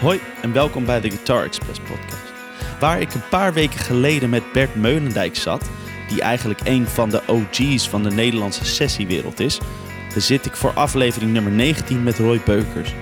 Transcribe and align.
Hoi 0.00 0.20
en 0.42 0.52
welkom 0.52 0.84
bij 0.84 1.00
de 1.00 1.10
Guitar 1.10 1.44
Express 1.44 1.80
podcast. 1.80 2.32
Waar 2.80 3.00
ik 3.00 3.14
een 3.14 3.28
paar 3.30 3.52
weken 3.52 3.78
geleden 3.78 4.30
met 4.30 4.52
Bert 4.52 4.74
Meulendijk 4.74 5.36
zat, 5.36 5.70
die 6.08 6.20
eigenlijk 6.22 6.60
een 6.64 6.86
van 6.86 7.10
de 7.10 7.22
OG's 7.26 7.88
van 7.88 8.02
de 8.02 8.10
Nederlandse 8.10 8.64
sessiewereld 8.64 9.40
is, 9.40 9.60
zit 10.16 10.46
ik 10.46 10.56
voor 10.56 10.72
aflevering 10.72 11.32
nummer 11.32 11.52
19 11.52 12.02
met 12.02 12.18
Roy 12.18 12.40
Beukers. 12.44 12.94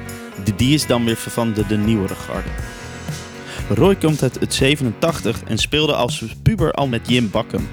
Die- 0.57 0.75
is 0.75 0.87
dan 0.87 1.05
weer 1.05 1.17
van 1.17 1.53
de, 1.53 1.67
de 1.67 1.77
nieuwere 1.77 2.15
garde. 2.15 2.49
Roy 3.75 3.97
komt 3.97 4.23
uit 4.23 4.41
het 4.41 4.55
87 4.55 5.43
en 5.45 5.59
speelde 5.59 5.95
als 5.95 6.25
puber 6.43 6.73
al 6.73 6.87
met 6.87 7.09
Jim 7.09 7.31
Bakken. 7.31 7.69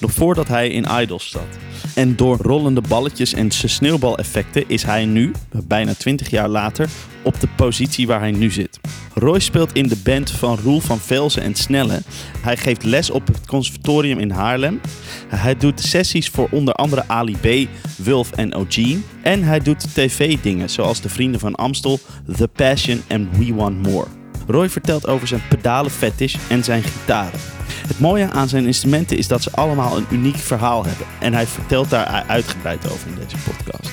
Nog 0.00 0.12
voordat 0.12 0.48
hij 0.48 0.68
in 0.68 0.86
Idols 1.00 1.30
zat. 1.30 1.58
En 1.94 2.16
door 2.16 2.36
rollende 2.36 2.80
balletjes 2.88 3.32
en 3.32 3.52
zijn 3.52 3.70
sneeuwbaleffecten 3.70 4.64
is 4.68 4.82
hij 4.82 5.04
nu, 5.04 5.32
bijna 5.64 5.94
20 5.94 6.30
jaar 6.30 6.48
later, 6.48 6.88
op 7.22 7.40
de 7.40 7.48
positie 7.56 8.06
waar 8.06 8.20
hij 8.20 8.30
nu 8.30 8.50
zit. 8.50 8.80
Roy 9.14 9.38
speelt 9.38 9.72
in 9.72 9.88
de 9.88 9.96
band 10.04 10.30
van 10.30 10.58
Roel 10.62 10.80
van 10.80 10.98
Velzen 10.98 11.42
en 11.42 11.54
Snelle. 11.54 12.02
Hij 12.40 12.56
geeft 12.56 12.84
les 12.84 13.10
op 13.10 13.26
het 13.26 13.46
conservatorium 13.46 14.18
in 14.18 14.30
Haarlem. 14.30 14.80
Hij 15.28 15.56
doet 15.56 15.80
sessies 15.80 16.28
voor 16.28 16.48
onder 16.50 16.74
andere 16.74 17.04
Ali 17.06 17.36
B, 17.36 17.68
Wulf 17.96 18.32
en 18.32 18.54
O'Gene. 18.54 19.00
En 19.22 19.42
hij 19.42 19.60
doet 19.60 19.94
tv-dingen 19.94 20.70
zoals 20.70 21.00
de 21.00 21.08
Vrienden 21.08 21.40
van 21.40 21.54
Amstel, 21.54 21.98
The 22.36 22.48
Passion 22.48 23.02
en 23.06 23.28
We 23.38 23.54
Want 23.54 23.82
More. 23.82 24.15
Roy 24.46 24.68
vertelt 24.68 25.06
over 25.06 25.28
zijn 25.28 25.42
pedalen 25.48 25.90
fetish 25.90 26.36
en 26.48 26.64
zijn 26.64 26.82
gitaren. 26.82 27.40
Het 27.86 28.00
mooie 28.00 28.30
aan 28.30 28.48
zijn 28.48 28.66
instrumenten 28.66 29.18
is 29.18 29.28
dat 29.28 29.42
ze 29.42 29.50
allemaal 29.50 29.96
een 29.96 30.06
uniek 30.10 30.36
verhaal 30.36 30.84
hebben. 30.84 31.06
En 31.20 31.34
hij 31.34 31.46
vertelt 31.46 31.90
daar 31.90 32.24
uitgebreid 32.26 32.90
over 32.92 33.08
in 33.08 33.14
deze 33.14 33.36
podcast. 33.36 33.90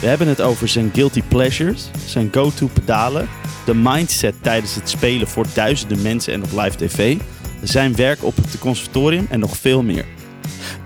We 0.00 0.06
hebben 0.06 0.28
het 0.28 0.40
over 0.40 0.68
zijn 0.68 0.90
guilty 0.94 1.22
pleasures, 1.28 1.90
zijn 2.06 2.28
go-to 2.32 2.66
pedalen, 2.66 3.28
de 3.64 3.74
mindset 3.74 4.34
tijdens 4.40 4.74
het 4.74 4.88
spelen 4.88 5.28
voor 5.28 5.46
duizenden 5.54 6.02
mensen 6.02 6.32
en 6.32 6.42
op 6.42 6.50
live 6.52 6.76
tv, 6.76 7.16
zijn 7.62 7.96
werk 7.96 8.24
op 8.24 8.36
het 8.36 8.58
conservatorium 8.58 9.26
en 9.30 9.40
nog 9.40 9.56
veel 9.56 9.82
meer. 9.82 10.04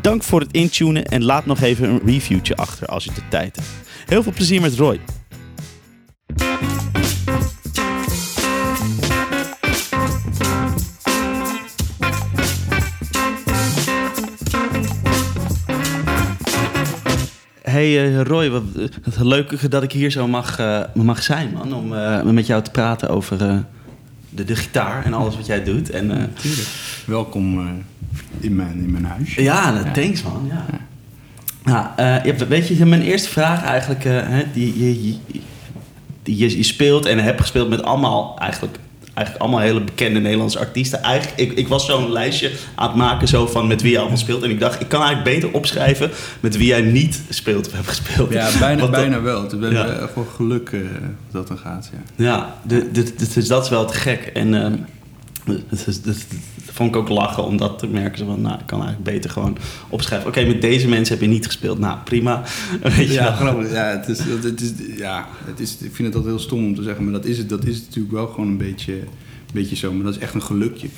Dank 0.00 0.22
voor 0.22 0.41
het 0.41 0.53
intunen 0.53 1.05
en 1.05 1.25
laat 1.25 1.47
nog 1.47 1.61
even 1.61 1.89
een 1.89 2.00
reviewtje 2.05 2.56
achter 2.56 2.87
als 2.87 3.05
je 3.05 3.12
de 3.14 3.28
tijd 3.28 3.56
hebt. 3.56 3.69
Heel 4.06 4.22
veel 4.22 4.33
plezier 4.33 4.61
met 4.61 4.75
Roy. 4.75 5.00
Hey 17.81 18.14
eh, 18.14 18.20
Roy, 18.23 18.50
wat 18.50 18.62
wat 19.05 19.25
leuk 19.25 19.70
dat 19.70 19.83
ik 19.83 19.92
hier 19.92 20.11
zo 20.11 20.28
mag, 20.28 20.59
eh, 20.59 20.81
mag 20.95 21.23
zijn, 21.23 21.53
man. 21.53 21.75
Om 21.75 21.95
eh, 21.95 22.22
met 22.22 22.47
jou 22.47 22.62
te 22.62 22.70
praten 22.70 23.09
over 23.09 23.39
de, 23.39 23.59
de 24.45 24.56
gitaar 24.56 25.05
en 25.05 25.12
alles 25.12 25.37
wat 25.37 25.47
jij 25.47 25.64
doet. 25.64 25.91
En, 25.91 26.33
Tuurlijk. 26.41 26.69
Welkom 27.06 27.61
in, 28.41 28.56
mijn, 28.56 28.78
in 28.78 28.91
mijn 28.91 29.05
huis. 29.05 29.34
ja, 29.34 29.83
thanks 29.92 30.22
man. 30.22 30.50
Ja. 30.50 30.67
Nou, 31.64 32.47
weet 32.48 32.69
je, 32.69 32.87
mijn 32.87 33.03
eerste 33.03 33.28
vraag 33.28 33.62
eigenlijk, 33.62 34.05
hè, 34.05 34.42
die, 34.53 34.78
je, 34.78 35.06
je, 35.06 35.17
die 36.22 36.37
je, 36.37 36.56
je 36.56 36.62
speelt 36.62 37.06
en 37.06 37.19
hebt 37.19 37.41
gespeeld 37.41 37.69
met 37.69 37.83
allemaal 37.83 38.39
eigenlijk, 38.39 38.78
eigenlijk 39.20 39.42
allemaal 39.44 39.60
hele 39.60 39.80
bekende 39.84 40.20
Nederlandse 40.20 40.58
artiesten. 40.58 41.02
Eigenlijk, 41.02 41.40
ik, 41.40 41.52
ik 41.58 41.68
was 41.68 41.86
zo'n 41.86 42.12
lijstje 42.12 42.50
aan 42.74 42.88
het 42.88 42.96
maken 42.96 43.28
zo 43.28 43.46
van 43.46 43.66
met 43.66 43.82
wie 43.82 43.90
je 43.90 43.98
allemaal 43.98 44.16
speelt. 44.16 44.42
En 44.42 44.50
ik 44.50 44.60
dacht, 44.60 44.80
ik 44.80 44.88
kan 44.88 45.02
eigenlijk 45.02 45.34
beter 45.34 45.52
opschrijven 45.58 46.10
met 46.40 46.56
wie 46.56 46.66
jij 46.66 46.80
niet 46.80 47.20
speelt 47.28 47.66
of 47.66 47.72
hebt 47.72 47.88
gespeeld. 47.88 48.32
Ja, 48.32 48.48
bijna, 48.58 48.80
Want 48.80 48.92
dat- 48.92 49.00
bijna 49.00 49.20
wel. 49.20 49.70
Ja. 49.70 49.86
eh, 49.86 50.06
gewoon 50.12 50.28
geluk 50.36 50.68
eh, 50.72 50.80
dat 51.30 51.48
dan 51.48 51.58
gaat, 51.58 51.91
ja. 52.16 52.24
Ja, 52.24 52.54
dus 53.32 53.48
dat 53.48 53.64
is 53.64 53.70
wel 53.70 53.86
te 53.86 53.94
gek. 53.94 54.30
En 54.34 54.52
het, 55.68 55.86
is- 55.86 56.02
dat 56.02 56.16
vond 56.81 56.95
ik 56.95 57.00
ook 57.00 57.09
lachen 57.09 57.45
om 57.45 57.56
dat 57.56 57.78
te 57.78 57.86
merken. 57.86 58.19
Zo 58.19 58.25
van, 58.25 58.41
nou, 58.41 58.59
ik 58.59 58.67
kan 58.67 58.83
eigenlijk 58.83 59.10
beter 59.12 59.31
gewoon 59.31 59.56
opschrijven. 59.88 60.28
Oké, 60.28 60.44
met 60.44 60.60
deze 60.60 60.88
mensen 60.88 61.15
heb 61.15 61.25
je 61.25 61.31
niet 61.31 61.47
gespeeld. 61.47 61.78
Nou, 61.78 61.99
prima. 62.04 62.43
Weet 62.82 63.06
je 63.06 63.12
Ja, 63.12 63.32
grappig. 63.34 63.72
Ja, 63.72 63.84
het 63.87 64.09
is, 64.09 64.19
het 64.43 64.60
is, 64.60 64.72
ja 64.97 65.28
het 65.44 65.60
is, 65.60 65.72
ik 65.72 65.94
vind 65.94 66.09
het 66.09 66.16
altijd 66.16 66.34
heel 66.34 66.43
stom 66.43 66.65
om 66.65 66.75
te 66.75 66.82
zeggen, 66.82 67.04
maar 67.04 67.12
dat 67.12 67.25
is 67.25 67.38
het, 67.38 67.49
dat 67.49 67.65
is 67.66 67.77
het 67.77 67.84
natuurlijk 67.87 68.15
wel 68.15 68.27
gewoon 68.27 68.49
een 68.49 68.56
beetje, 68.56 68.93
een 68.94 69.53
beetje 69.53 69.77
zo. 69.77 69.93
Maar 69.93 70.04
dat 70.04 70.15
is 70.15 70.21
echt 70.21 70.34
een 70.34 70.43
gelukje. 70.43 70.88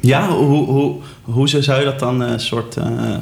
Ja, 0.00 0.28
hoe, 0.28 0.64
hoe, 0.66 0.96
hoe 1.22 1.48
zou 1.48 1.78
je 1.78 1.84
dat 1.84 1.98
dan 1.98 2.22
eh, 2.22 2.38
soort 2.38 2.76
eh, 2.76 3.16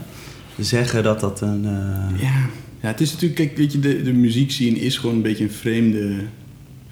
zeggen 0.58 1.02
dat 1.02 1.20
dat 1.20 1.40
een... 1.40 1.64
eh, 1.64 2.20
Ja. 2.20 2.46
ja, 2.80 2.88
het 2.88 3.00
is 3.00 3.12
natuurlijk, 3.12 3.40
kijk, 3.40 3.56
weet 3.56 3.72
je, 3.72 3.78
de, 3.78 4.02
de 4.02 4.12
muziekscene 4.12 4.78
is 4.78 4.96
gewoon 4.96 5.16
een 5.16 5.22
beetje 5.22 5.44
een 5.44 5.50
vreemde, 5.50 6.14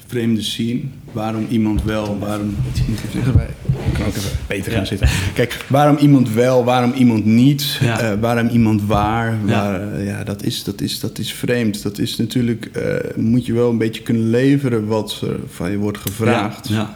vreemde 0.06 0.43
scene. 0.43 0.81
Waarom 1.16 1.47
iemand 1.50 1.82
wel, 1.84 2.19
waarom... 2.19 2.56
Ik 2.75 3.93
kan 3.93 4.06
ook 4.06 4.15
even 4.16 4.31
beter 4.47 4.72
gaan 4.72 4.81
Ja. 4.81 4.87
zitten. 4.87 5.09
Kijk, 5.34 5.65
waarom 5.69 5.97
iemand 5.97 6.32
wel, 6.32 6.65
waarom 6.65 6.93
iemand 6.93 7.25
niet, 7.25 7.78
Ja. 7.81 8.00
eh, 8.00 8.21
waarom 8.21 8.49
iemand 8.49 8.82
waar. 8.87 9.38
Ja. 9.47 9.71
Waar, 9.71 9.93
eh, 9.93 10.06
ja, 10.06 10.25
dat 10.25 10.43
is, 10.43 10.65
dat, 10.65 10.81
is, 10.81 11.00
dat 11.00 11.19
is 11.19 11.32
vreemd. 11.32 11.82
Dat 11.82 11.99
is 11.99 12.16
natuurlijk, 12.16 12.65
eh, 12.72 12.94
moet 13.16 13.47
je 13.47 13.53
wel 13.53 13.71
een 13.71 13.78
beetje 13.78 14.03
kunnen 14.03 14.31
leveren 14.31 14.87
wat 14.87 15.21
er 15.27 15.37
van 15.49 15.71
je 15.71 15.77
wordt 15.77 15.99
gevraagd. 15.99 16.69
Ja, 16.69 16.94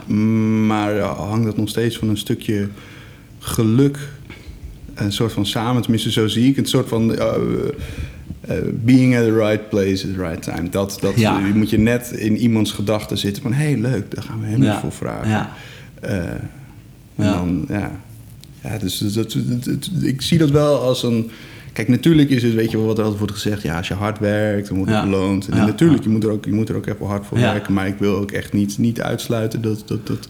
Maar 0.66 0.94
ja, 0.94 1.14
hangt 1.14 1.44
dat 1.44 1.56
nog 1.56 1.69
steeds 1.69 1.97
van 1.98 2.08
een 2.08 2.16
stukje 2.16 2.69
geluk 3.38 3.98
een 4.94 5.12
soort 5.12 5.32
van 5.32 5.47
samen, 5.47 5.82
tenminste 5.82 6.10
zo 6.10 6.26
zie 6.28 6.48
ik 6.50 6.56
een 6.56 6.66
soort 6.66 6.88
van 6.88 7.16
eh, 8.50 8.56
being 8.72 9.16
at 9.16 9.25
the 9.25 9.37
right 9.37 9.69
place 9.69 10.06
at 10.09 10.15
the 10.15 10.22
right 10.28 10.43
time. 10.43 10.69
Dat, 10.69 10.99
dat 11.00 11.12
Ja. 11.21 11.38
je 11.47 11.55
moet 11.55 11.71
je 11.71 11.78
net 11.78 12.11
in 12.11 12.37
iemands 12.37 12.72
gedachten 12.72 13.19
zitten 13.19 13.43
van, 13.43 13.53
hé 13.53 13.65
hey, 13.65 13.77
leuk, 13.78 14.15
daar 14.15 14.25
gaan 14.25 14.41
we 14.41 14.47
hem 14.47 14.62
Ja. 14.62 14.81
voor 14.81 14.93
vragen. 14.93 15.28
Ja. 15.28 15.53
Eh, 16.00 16.16
en 16.19 16.41
Ja. 17.15 17.33
dan, 17.33 17.65
ja. 17.69 17.91
Ja, 18.62 18.78
dus 18.78 18.99
dat, 18.99 19.15
dat- 19.15 19.33
dat- 19.33 19.65
dat- 19.65 19.91
ik 20.03 20.22
zie 20.22 20.38
dat 20.38 20.50
wel 20.50 20.81
als 20.81 21.03
een... 21.03 21.31
Kijk, 21.72 21.88
natuurlijk 21.88 22.31
is 22.31 22.43
het, 22.43 22.55
weet 22.55 22.71
je 22.71 22.77
wel, 22.77 22.87
wat 22.87 22.97
er 22.97 23.03
altijd 23.03 23.21
wordt 23.21 23.34
gezegd... 23.34 23.62
ja, 23.62 23.77
als 23.77 23.88
je 23.88 23.94
hard 23.94 24.19
werkt, 24.19 24.69
dan 24.69 24.77
wordt 24.77 24.93
het 24.93 25.05
beloond. 25.05 25.49
En 25.49 25.56
Ja. 25.56 25.65
natuurlijk, 25.67 26.03
je 26.03 26.09
moet, 26.09 26.25
er 26.25 26.31
ook, 26.31 26.44
je 26.44 26.53
moet 26.53 26.69
er 26.69 26.77
ook 26.77 26.87
even 26.87 27.06
hard 27.06 27.27
voor 27.27 27.38
werken. 27.38 27.72
Maar 27.75 27.87
ik 27.87 27.94
wil 27.99 28.17
ook 28.17 28.31
echt 28.31 28.53
niet, 28.53 28.78
niet 28.78 29.00
uitsluiten 29.00 29.62
dat, 29.62 29.82
dat, 29.87 30.06
dat, 30.06 30.28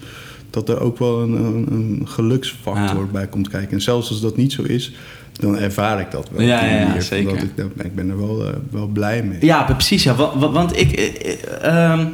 dat 0.50 0.68
er 0.68 0.80
ook 0.80 0.98
wel 0.98 1.22
een, 1.22 1.32
een, 1.32 1.66
een 1.72 2.02
geluksfactor 2.08 3.06
bij 3.08 3.26
komt 3.26 3.48
kijken. 3.48 3.70
En 3.72 3.80
zelfs 3.82 4.08
als 4.10 4.20
dat 4.20 4.36
niet 4.36 4.52
zo 4.52 4.62
is, 4.62 4.92
dan 5.40 5.58
ervaar 5.58 6.00
ik 6.00 6.10
dat 6.10 6.28
wel. 6.32 6.46
Ja, 6.46 6.64
ja, 6.64 7.00
zeker. 7.00 7.36
Ik, 7.36 7.50
ik 7.82 7.94
ben 7.94 8.10
er 8.10 8.18
wel, 8.18 8.46
eh, 8.46 8.52
wel 8.70 8.86
blij 8.86 9.22
mee. 9.22 9.38
Ja, 9.40 9.62
precies. 9.62 10.02
Ja. 10.02 10.14
Wa- 10.14 10.38
wa- 10.38 10.50
Want 10.50 10.76
ik, 10.80 10.92
eh, 10.92 11.32
eh, 11.32 11.90
ehm, 11.92 12.06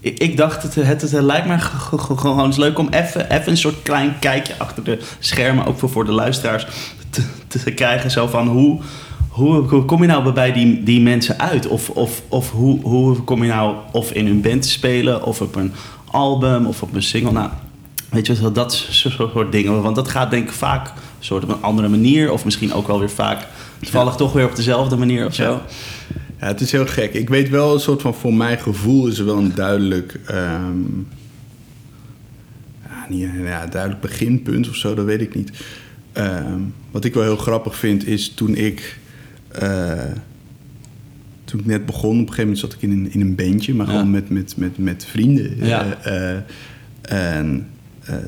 ik, 0.00 0.18
ik 0.18 0.36
dacht, 0.36 0.62
het, 0.62 0.74
het, 0.74 1.00
het 1.02 1.12
lijkt 1.12 1.46
me 1.46 1.58
gewoon 2.16 2.44
eens 2.46 2.56
leuk 2.56 2.78
om 2.78 2.88
even, 2.90 3.30
even 3.30 3.50
een 3.50 3.56
soort 3.56 3.82
klein 3.82 4.14
kijkje 4.18 4.54
achter 4.58 4.84
de 4.84 4.98
schermen, 5.18 5.66
ook 5.66 5.78
voor, 5.78 5.90
voor 5.90 6.04
de 6.04 6.12
luisteraars, 6.12 6.66
te, 7.10 7.22
te 7.48 7.70
krijgen. 7.70 8.10
Zo 8.10 8.26
van 8.26 8.48
hoe, 8.48 8.80
hoe, 9.28 9.56
hoe 9.68 9.84
kom 9.84 10.00
je 10.02 10.08
nou 10.08 10.32
bij 10.32 10.52
die, 10.52 10.82
die 10.82 11.00
mensen 11.00 11.38
uit? 11.40 11.66
Of, 11.66 11.88
of, 11.90 12.22
of 12.28 12.50
hoe, 12.50 12.80
hoe 12.82 13.16
kom 13.22 13.42
je 13.42 13.48
nou 13.48 13.74
of 13.92 14.12
in 14.12 14.26
hun 14.26 14.40
band 14.40 14.62
te 14.62 14.68
spelen, 14.68 15.24
of 15.24 15.40
op 15.40 15.54
een 15.56 15.72
album, 16.10 16.66
of 16.66 16.82
op 16.82 16.94
een 16.94 17.02
single? 17.02 17.32
Nou, 17.32 17.48
weet 18.10 18.26
je 18.26 18.34
wel, 18.34 18.52
dat 18.52 18.72
soort, 18.90 19.52
dingen. 19.52 19.82
Want 19.82 19.96
dat 19.96 20.08
gaat 20.08 20.30
denk 20.30 20.48
ik 20.48 20.52
vaak 20.54 20.92
soort 21.24 21.42
op 21.44 21.48
een 21.48 21.62
andere 21.62 21.88
manier, 21.88 22.32
of 22.32 22.44
misschien 22.44 22.72
ook 22.72 22.86
wel 22.86 22.98
weer 22.98 23.10
vaak 23.10 23.46
toevallig 23.80 24.14
toch 24.14 24.32
weer 24.32 24.44
op 24.48 24.56
dezelfde 24.56 24.96
manier 24.96 25.26
of 25.26 25.34
zo. 25.34 25.42
Ja. 25.42 25.62
Het 26.36 26.60
is 26.60 26.72
heel 26.72 26.86
gek. 26.86 27.14
Ik 27.14 27.28
weet 27.28 27.48
wel 27.48 27.74
een 27.74 27.80
soort 27.80 28.02
van, 28.02 28.14
voor 28.14 28.34
mijn 28.34 28.58
gevoel 28.58 29.06
is 29.06 29.18
er 29.18 29.24
wel 29.24 29.36
een 29.38 29.54
duidelijk, 29.54 30.20
ehm, 30.26 30.78
ja, 32.86 33.06
niet, 33.08 33.28
ja, 33.44 33.66
duidelijk 33.66 34.00
beginpunt 34.02 34.68
of 34.68 34.76
zo, 34.76 34.94
dat 34.94 35.04
weet 35.04 35.20
ik 35.20 35.34
niet. 35.34 35.50
Ehm, 36.12 36.60
wat 36.90 37.04
ik 37.04 37.14
wel 37.14 37.22
heel 37.22 37.36
grappig 37.36 37.76
vind 37.76 38.06
is 38.06 38.28
toen 38.34 38.54
ik, 38.54 38.98
eh, 39.48 40.00
toen 41.44 41.60
ik 41.60 41.66
net 41.66 41.86
begon, 41.86 42.10
op 42.10 42.28
een 42.28 42.34
gegeven 42.34 42.42
moment 42.42 42.58
zat 42.58 42.72
ik 42.72 42.82
in 42.82 42.90
een, 42.90 43.12
in 43.12 43.20
een 43.20 43.34
bandje, 43.34 43.74
maar 43.74 43.86
Ja. 43.86 43.92
gewoon 43.92 44.10
met, 44.10 44.30
met, 44.30 44.54
met, 44.56 44.78
met 44.78 45.04
vrienden. 45.04 45.66
Ja. 45.66 45.96
Eh, 46.02 46.36
eh, 46.36 47.36
en 47.36 47.68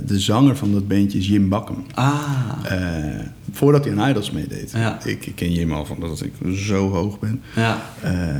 de 0.07 0.21
zanger 0.21 0.57
van 0.57 0.73
dat 0.73 0.89
bandje 0.89 1.19
is 1.19 1.27
Jim 1.29 1.49
Bakken. 1.49 1.77
Ah, 1.95 2.21
Eh, 2.69 3.21
voordat 3.53 3.85
hij 3.85 3.97
aan 3.97 4.11
Idols 4.11 4.31
meedeed. 4.31 4.71
Ja. 4.75 5.05
Ik, 5.05 5.27
ik 5.27 5.35
ken 5.35 5.53
Jim 5.53 5.73
al 5.73 5.85
van 5.85 6.01
dat 6.01 6.23
ik 6.23 6.33
zo 6.57 6.91
hoog 6.91 7.19
ben. 7.19 7.41
ja. 7.57 7.83
Eh, 8.03 8.37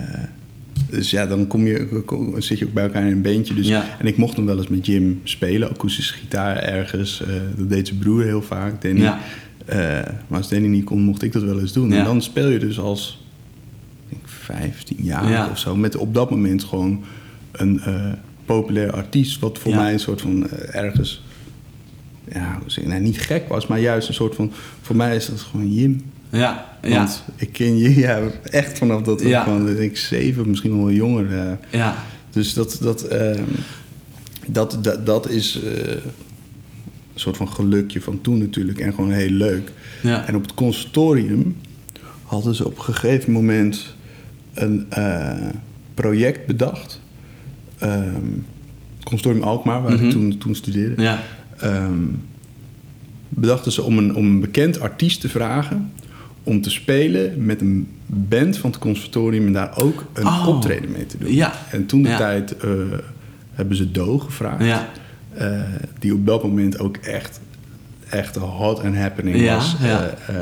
dus 0.91 1.11
ja, 1.11 1.27
dan 1.27 1.47
kom 1.47 1.67
je, 1.67 2.03
kom- 2.05 2.41
zit 2.41 2.59
je 2.59 2.65
ook 2.67 2.73
bij 2.73 2.85
elkaar 2.85 3.03
in 3.07 3.13
een 3.13 3.23
beentje. 3.23 3.55
Dus, 3.55 3.67
Ja. 3.69 3.85
En 3.99 4.07
ik 4.07 4.17
mocht 4.17 4.37
hem 4.37 4.47
wel 4.47 4.57
eens 4.59 4.69
met 4.69 4.87
Jim 4.87 5.21
spelen, 5.25 5.71
akoestische 5.71 6.15
gitaar 6.15 6.57
ergens. 6.57 7.23
Eh, 7.23 7.29
dat 7.57 7.69
deed 7.69 7.87
zijn 7.89 7.99
broer 7.99 8.23
heel 8.25 8.43
vaak, 8.43 8.83
Danny. 8.83 9.01
Ja. 9.01 9.19
Eh, 9.67 9.79
maar 10.29 10.39
als 10.39 10.49
Danny 10.49 10.67
niet 10.69 10.85
kon, 10.85 11.01
mocht 11.03 11.23
ik 11.23 11.33
dat 11.33 11.43
wel 11.43 11.61
eens 11.61 11.73
doen. 11.73 11.91
Ja. 11.91 11.99
En 11.99 12.05
dan 12.05 12.23
speel 12.23 12.49
je 12.49 12.59
dus 12.59 12.79
als 12.79 13.25
denk, 14.09 14.23
15 14.27 14.97
jaar 15.01 15.31
Ja. 15.31 15.49
of 15.51 15.59
zo... 15.59 15.77
met 15.77 15.97
op 15.97 16.15
dat 16.15 16.31
moment 16.31 16.65
gewoon 16.65 17.05
een 17.53 17.81
eh, 17.81 18.13
populair 18.45 18.93
artiest... 18.93 19.41
wat 19.41 19.59
voor 19.59 19.75
mij 19.75 19.93
een 19.93 20.01
soort 20.01 20.21
van 20.21 20.49
eh, 20.51 20.83
ergens... 20.83 21.24
Ja, 22.33 22.59
nou, 22.85 23.01
niet 23.01 23.19
gek 23.19 23.49
was, 23.49 23.67
maar 23.67 23.81
juist 23.81 24.09
een 24.09 24.15
soort 24.15 24.35
van... 24.35 24.53
Voor 24.81 24.97
mij 24.97 25.17
is 25.17 25.27
dat 25.27 25.41
gewoon 25.41 25.75
Jim. 25.75 26.03
Ja, 26.31 26.77
ja, 26.83 26.97
Want 26.97 27.25
ik 27.37 27.53
ken 27.53 27.77
je 27.79 27.95
ja, 27.95 28.21
echt 28.43 28.79
vanaf 28.79 29.03
dat 29.03 29.23
Ja. 29.23 29.41
ik 29.41 29.47
van 29.47 29.69
ik 29.81 29.97
zeven, 29.97 30.49
misschien 30.49 30.77
wel 30.77 30.91
jonger. 30.91 31.39
eh, 31.39 31.53
ja. 31.71 31.97
Dus 32.31 32.55
dat, 32.55 32.79
dat, 32.81 33.03
ehm, 33.03 33.43
dat, 34.47 34.79
dat, 34.83 35.07
dat 35.07 35.29
is 35.31 35.61
eh, 35.63 35.89
een 35.93 36.01
soort 37.15 37.37
van 37.37 37.49
gelukje 37.49 38.01
van 38.01 38.21
toen 38.21 38.39
natuurlijk. 38.39 38.79
En 38.79 38.95
gewoon 38.95 39.11
heel 39.13 39.31
leuk. 39.31 39.73
Ja. 40.03 40.27
En 40.27 40.37
op 40.37 40.43
het 40.43 40.55
conservatorium 40.55 41.57
hadden 42.23 42.55
ze 42.55 42.67
op 42.67 42.77
een 42.79 42.85
gegeven 42.85 43.33
moment 43.33 43.95
een 44.55 44.87
eh, 44.91 45.49
project 45.95 46.47
bedacht. 46.47 47.01
Ehm 47.79 48.17
conservatorium 49.05 49.49
Alkmaar, 49.49 49.83
waar 49.83 49.93
Mhm. 49.93 50.05
ik 50.05 50.11
toen, 50.11 50.39
toen 50.39 50.55
studeerde. 50.55 51.03
Ja. 51.03 51.23
Ehm, 51.61 52.03
bedachten 53.29 53.73
ze 53.73 53.83
om 53.83 53.99
een, 53.99 54.15
om 54.15 54.25
een 54.27 54.41
bekend 54.41 54.81
artiest 54.81 55.21
te 55.21 55.29
vragen... 55.29 55.93
om 56.43 56.61
te 56.61 56.71
spelen 56.71 57.45
met 57.45 57.61
een 57.61 57.89
band 58.07 58.57
van 58.59 58.71
het 58.71 58.79
conservatorium... 58.79 59.47
en 59.47 59.53
daar 59.53 59.79
ook 59.83 60.05
een 60.13 60.27
Oh. 60.27 60.47
optreden 60.49 60.91
mee 60.93 61.07
te 61.07 61.19
doen. 61.19 61.35
Ja. 61.35 61.53
En 61.71 61.87
toen 61.87 62.03
de 62.03 62.09
Ja. 62.09 62.17
tijd 62.17 62.57
eh, 62.57 62.71
hebben 63.53 63.77
ze 63.77 63.91
Do 63.91 64.19
gevraagd... 64.19 64.65
Ja. 64.65 64.89
eh, 65.35 65.61
die 65.99 66.15
op 66.15 66.27
dat 66.27 66.43
moment 66.43 66.79
ook 66.79 66.97
echt, 66.97 67.41
echt 68.09 68.37
hot 68.37 68.81
and 68.81 68.97
happening 68.97 69.49
was. 69.51 69.77
ja. 69.81 70.15
Eh, 70.27 70.37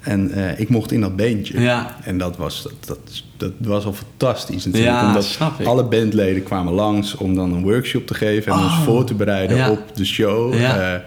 en 0.00 0.30
ik 0.58 0.68
mocht 0.68 0.92
in 0.92 1.00
dat. 1.00 1.48
Ja. 1.48 1.96
En 2.04 2.18
dat 2.18 2.36
was, 2.36 2.62
dat, 2.62 2.72
dat, 2.86 3.22
dat 3.40 3.52
was 3.58 3.84
al 3.84 3.92
fantastisch 3.92 4.64
natuurlijk. 4.64 4.92
Ja, 4.94 5.06
omdat 5.06 5.38
alle 5.64 5.84
bandleden 5.84 6.42
kwamen 6.42 6.72
langs 6.72 7.14
om 7.16 7.34
dan 7.34 7.52
een 7.52 7.62
workshop 7.62 8.06
te 8.06 8.14
geven... 8.14 8.52
en 8.52 8.58
ons 8.58 8.66
Oh, 8.72 8.82
voor 8.82 9.04
te 9.04 9.14
bereiden 9.14 9.56
ja. 9.56 9.70
op 9.70 9.96
de 9.96 10.04
show. 10.04 10.54
Ja. 10.54 10.94
Eh, 10.94 11.00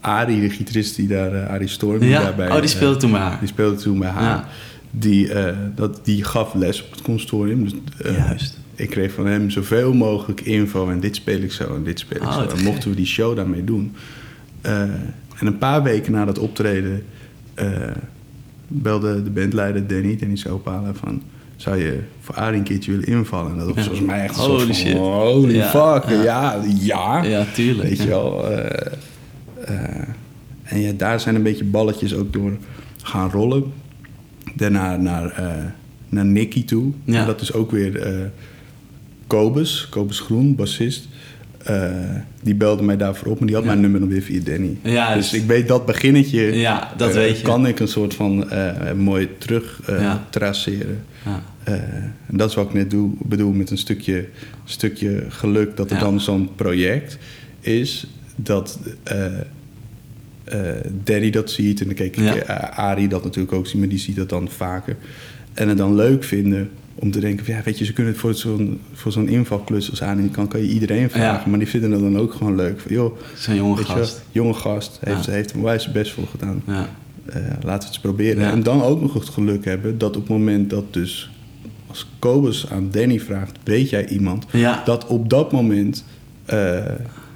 Arie, 0.00 0.40
de 0.40 0.50
gitarist 0.50 0.96
die 0.96 1.08
daar... 1.08 1.32
eh, 1.32 1.48
Arie 1.50 1.68
Storm, 1.68 1.98
die 1.98 2.08
Ja. 2.08 2.22
daarbij... 2.22 2.50
Oh, 2.50 2.60
die 2.60 2.68
speelde 2.68 2.94
eh, 2.94 3.00
toen 3.00 3.10
bij 3.10 3.20
haar. 3.20 3.38
Die 3.38 3.48
speelde 3.48 3.76
toen 3.76 3.98
bij 3.98 4.08
haar. 4.08 4.48
Die, 4.90 5.28
dat, 5.74 6.00
die 6.04 6.24
gaf 6.24 6.54
les 6.54 6.82
op 6.84 6.90
het 6.90 7.02
conservatorium. 7.02 7.62
Dus, 7.64 7.72
Juist. 8.16 8.58
Ik 8.74 8.90
kreeg 8.90 9.12
van 9.12 9.26
hem 9.26 9.50
zoveel 9.50 9.92
mogelijk 9.94 10.40
info. 10.40 10.90
En 10.90 11.00
dit 11.00 11.16
speel 11.16 11.40
ik 11.40 11.52
zo 11.52 11.74
en 11.74 11.82
dit 11.84 11.98
speel 11.98 12.16
ik 12.22 12.26
Oh, 12.26 12.34
zo. 12.34 12.56
En 12.56 12.62
mochten 12.62 12.90
we 12.90 12.96
die 12.96 13.06
show 13.06 13.36
daarmee 13.36 13.64
doen. 13.64 13.94
En 14.62 15.46
een 15.46 15.58
paar 15.58 15.82
weken 15.82 16.12
na 16.12 16.24
dat 16.24 16.38
optreden... 16.38 17.02
belde 18.68 19.22
de 19.22 19.30
bandleider 19.30 19.86
Danny, 19.86 20.16
Danny 20.16 20.36
Soupala... 20.36 20.94
van... 20.94 21.22
zou 21.56 21.76
je 21.76 22.00
voor 22.20 22.34
Arie 22.34 22.58
een 22.58 22.64
keertje 22.64 22.90
willen 22.90 23.06
invallen? 23.06 23.52
En 23.52 23.58
dat 23.58 23.74
was 23.74 23.84
volgens 23.84 24.06
mij 24.06 24.22
echt 24.22 24.36
Holy 24.36 24.64
van... 24.64 24.74
shit. 24.74 24.96
Holy 24.96 25.54
Ja, 25.54 25.68
fuck, 25.68 26.22
ja. 26.22 26.62
ja, 26.78 27.22
ja. 27.22 27.44
Tuurlijk. 27.54 27.88
Weet 27.88 27.98
je 27.98 28.04
ja. 28.04 28.08
wel. 28.08 28.50
eh, 28.50 28.92
eh, 29.64 30.08
en 30.62 30.80
ja, 30.80 30.92
daar 30.92 31.20
zijn 31.20 31.34
een 31.34 31.42
beetje 31.42 31.64
balletjes 31.64 32.14
ook 32.14 32.32
door 32.32 32.56
gaan 33.02 33.30
rollen. 33.30 33.72
Daarna 34.54 34.96
naar, 34.96 35.30
eh, 35.30 35.64
naar 36.08 36.24
Nicky 36.24 36.64
toe. 36.64 36.92
En 37.04 37.26
dat 37.26 37.40
is 37.40 37.52
ook 37.52 37.70
weer 37.70 38.30
Kobus, 39.26 39.88
Kobus 39.90 40.20
Groen, 40.20 40.54
bassist. 40.54 41.08
Eh, 41.66 41.90
die 42.42 42.54
belde 42.54 42.82
mij 42.82 42.96
daarvoor 42.96 43.26
op, 43.30 43.38
maar 43.38 43.46
die 43.46 43.56
had 43.56 43.64
Ja. 43.64 43.70
mijn 43.70 43.80
nummer 43.82 44.00
dan 44.00 44.08
weer 44.08 44.22
via 44.22 44.40
Danny. 44.44 44.76
Ja, 44.82 45.14
dus 45.14 45.30
dus- 45.30 45.40
ik 45.40 45.46
weet 45.46 45.68
dat 45.68 45.86
beginnetje. 45.86 46.40
Ja, 46.42 46.92
dat 46.96 47.08
eh, 47.08 47.14
weet 47.14 47.36
je. 47.38 47.42
Kan 47.42 47.66
ik 47.66 47.80
een 47.80 47.88
soort 47.88 48.14
van 48.14 48.50
eh, 48.50 48.92
mooi 48.92 49.28
terug 49.38 49.80
Ja. 49.86 50.26
traceren. 50.30 51.04
Ja. 51.24 51.42
En 52.26 52.36
dat 52.36 52.48
is 52.48 52.54
wat 52.54 52.66
ik 52.66 52.74
net 52.74 52.90
doe, 52.90 53.10
bedoel 53.22 53.52
met 53.52 53.70
een 53.70 53.78
stukje, 53.78 54.28
stukje 54.64 55.24
geluk. 55.28 55.76
Dat 55.76 55.90
er 55.90 55.98
dan 55.98 56.20
zo'n 56.20 56.48
project 56.56 57.18
is 57.60 58.06
dat 58.36 58.78
Danny 61.04 61.30
dat 61.30 61.50
ziet. 61.50 61.80
En 61.80 61.86
dan 61.86 61.94
kijk 61.94 62.16
ik 62.16 62.48
Arie 62.76 63.08
dat 63.08 63.24
natuurlijk 63.24 63.52
ook 63.52 63.66
zien, 63.66 63.78
maar 63.80 63.88
die 63.88 63.98
ziet 63.98 64.16
dat 64.16 64.28
dan 64.28 64.48
vaker. 64.48 64.96
En 65.54 65.68
het 65.68 65.78
dan 65.78 65.94
leuk 65.94 66.24
vinden 66.24 66.70
om 66.98 67.10
te 67.10 67.20
denken 67.20 67.44
van 67.44 67.54
ja, 67.54 67.60
weet 67.64 67.78
je, 67.78 67.84
ze 67.84 67.92
kunnen 67.92 68.12
het 68.12 68.20
voor 68.20 68.34
zo'n, 68.34 68.80
voor 68.92 69.12
zo'n 69.12 69.28
invalklus 69.28 69.90
als 69.90 70.02
aan 70.02 70.30
kan, 70.30 70.48
kan 70.48 70.60
je 70.60 70.68
iedereen 70.68 71.10
vragen. 71.10 71.42
Ja. 71.44 71.48
Maar 71.50 71.58
die 71.58 71.68
vinden 71.68 71.90
dat 71.90 72.00
dan 72.00 72.18
ook 72.18 72.32
gewoon 72.32 72.54
leuk. 72.56 72.80
Van, 72.80 72.92
joh, 72.92 73.18
Zo'n 73.36 73.54
jonge 73.54 73.76
je 73.78 73.84
gast. 73.84 74.22
jonge 74.32 74.54
gast, 74.54 74.98
heeft, 75.04 75.24
Ja. 75.24 75.32
heeft 75.32 75.52
een 75.52 75.62
wijze 75.62 75.90
best 75.90 76.12
voor 76.12 76.26
gedaan. 76.26 76.62
Ja. 76.66 76.88
Eh, 77.26 77.34
laten 77.42 77.60
we 77.62 77.70
het 77.72 77.86
eens 77.86 77.98
proberen. 78.00 78.42
Ja. 78.42 78.50
En 78.50 78.62
dan 78.62 78.82
ook 78.82 79.00
nog 79.00 79.14
het 79.14 79.28
geluk 79.28 79.64
hebben 79.64 79.98
dat 79.98 80.16
op 80.16 80.22
het 80.22 80.30
moment 80.30 80.70
dat 80.70 80.92
dus 80.92 81.30
als 81.86 82.06
Kobus 82.18 82.70
aan 82.70 82.88
Danny 82.90 83.20
vraagt, 83.20 83.56
weet 83.64 83.90
jij 83.90 84.08
iemand? 84.08 84.46
Dat 84.84 85.06
op 85.06 85.30
dat 85.30 85.52
moment 85.52 86.04
eh, 86.44 86.78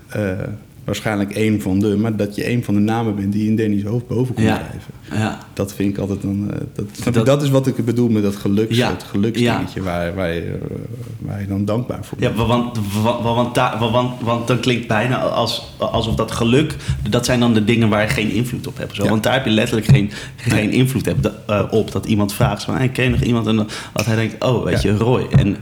eh, 0.09 0.39
waarschijnlijk 0.85 1.33
één 1.33 1.61
van 1.63 1.79
de, 1.79 1.97
maar 1.97 2.17
dat 2.17 2.35
je 2.35 2.45
één 2.45 2.65
van 2.65 2.75
de 2.75 2.81
namen 2.81 3.17
bent 3.17 3.33
die 3.33 3.47
in 3.49 3.57
Danny's 3.57 3.83
hoofd 3.85 4.07
boven 4.07 4.35
komt 4.35 4.47
Ja. 4.47 4.57
drijven. 4.57 4.93
Ja. 5.13 5.39
Dat 5.53 5.75
vind 5.75 5.93
ik 5.93 5.99
altijd 5.99 6.23
dan. 6.23 6.51
eh, 6.51 6.57
dat? 6.75 7.15
Dat- 7.15 7.27
dat 7.27 7.43
is 7.43 7.51
wat 7.51 7.67
ik 7.67 7.85
bedoel 7.85 8.09
met 8.09 8.23
dat 8.23 8.37
geluks, 8.37 8.77
Ja. 8.77 8.91
het 8.91 9.03
geluksdingetje 9.03 9.83
waar, 9.83 10.15
waar, 10.15 10.33
je, 10.35 10.41
eh, 10.41 10.77
waar 11.19 11.41
je 11.41 11.47
dan 11.47 11.65
dankbaar 11.65 12.05
voor 12.05 12.19
Ja, 12.21 12.31
bent. 12.33 12.47
want, 12.49 12.79
want, 13.03 13.23
want, 13.23 13.55
daar- 13.55 13.79
want, 13.79 14.21
want 14.21 14.47
dan 14.47 14.61
klinkt 14.61 14.87
bijna 14.87 15.19
als, 15.19 15.75
alsof 15.79 16.15
dat 16.15 16.31
geluk, 16.31 16.77
dat 17.11 17.25
zijn 17.25 17.41
dan 17.41 17.55
de 17.55 17.65
dingen 17.65 17.89
waar 17.89 18.03
je 18.03 18.09
geen 18.09 18.31
invloed 18.33 18.67
op 18.67 18.79
hebt. 18.79 18.95
Zo. 18.95 19.03
Ja. 19.03 19.09
Want 19.11 19.23
daar 19.23 19.33
heb 19.33 19.45
je 19.45 19.51
letterlijk 19.51 19.87
geen, 19.89 20.11
geen 20.37 20.71
invloed 20.71 21.23
dat, 21.23 21.33
eh, 21.47 21.63
op. 21.71 21.93
Dat 21.93 22.07
iemand 22.07 22.33
vraagt 22.35 22.63
van, 22.63 22.75
hey, 22.77 22.89
ken 22.89 23.05
je 23.05 23.11
nog 23.11 23.21
iemand? 23.23 23.47
En 23.47 23.57
dat 23.93 24.07
hij 24.07 24.17
denkt, 24.17 24.45
oh, 24.45 24.65
weet 24.65 24.83
Ja. 24.83 24.91
je, 24.91 24.97
Roy. 24.97 25.27
En, 25.31 25.57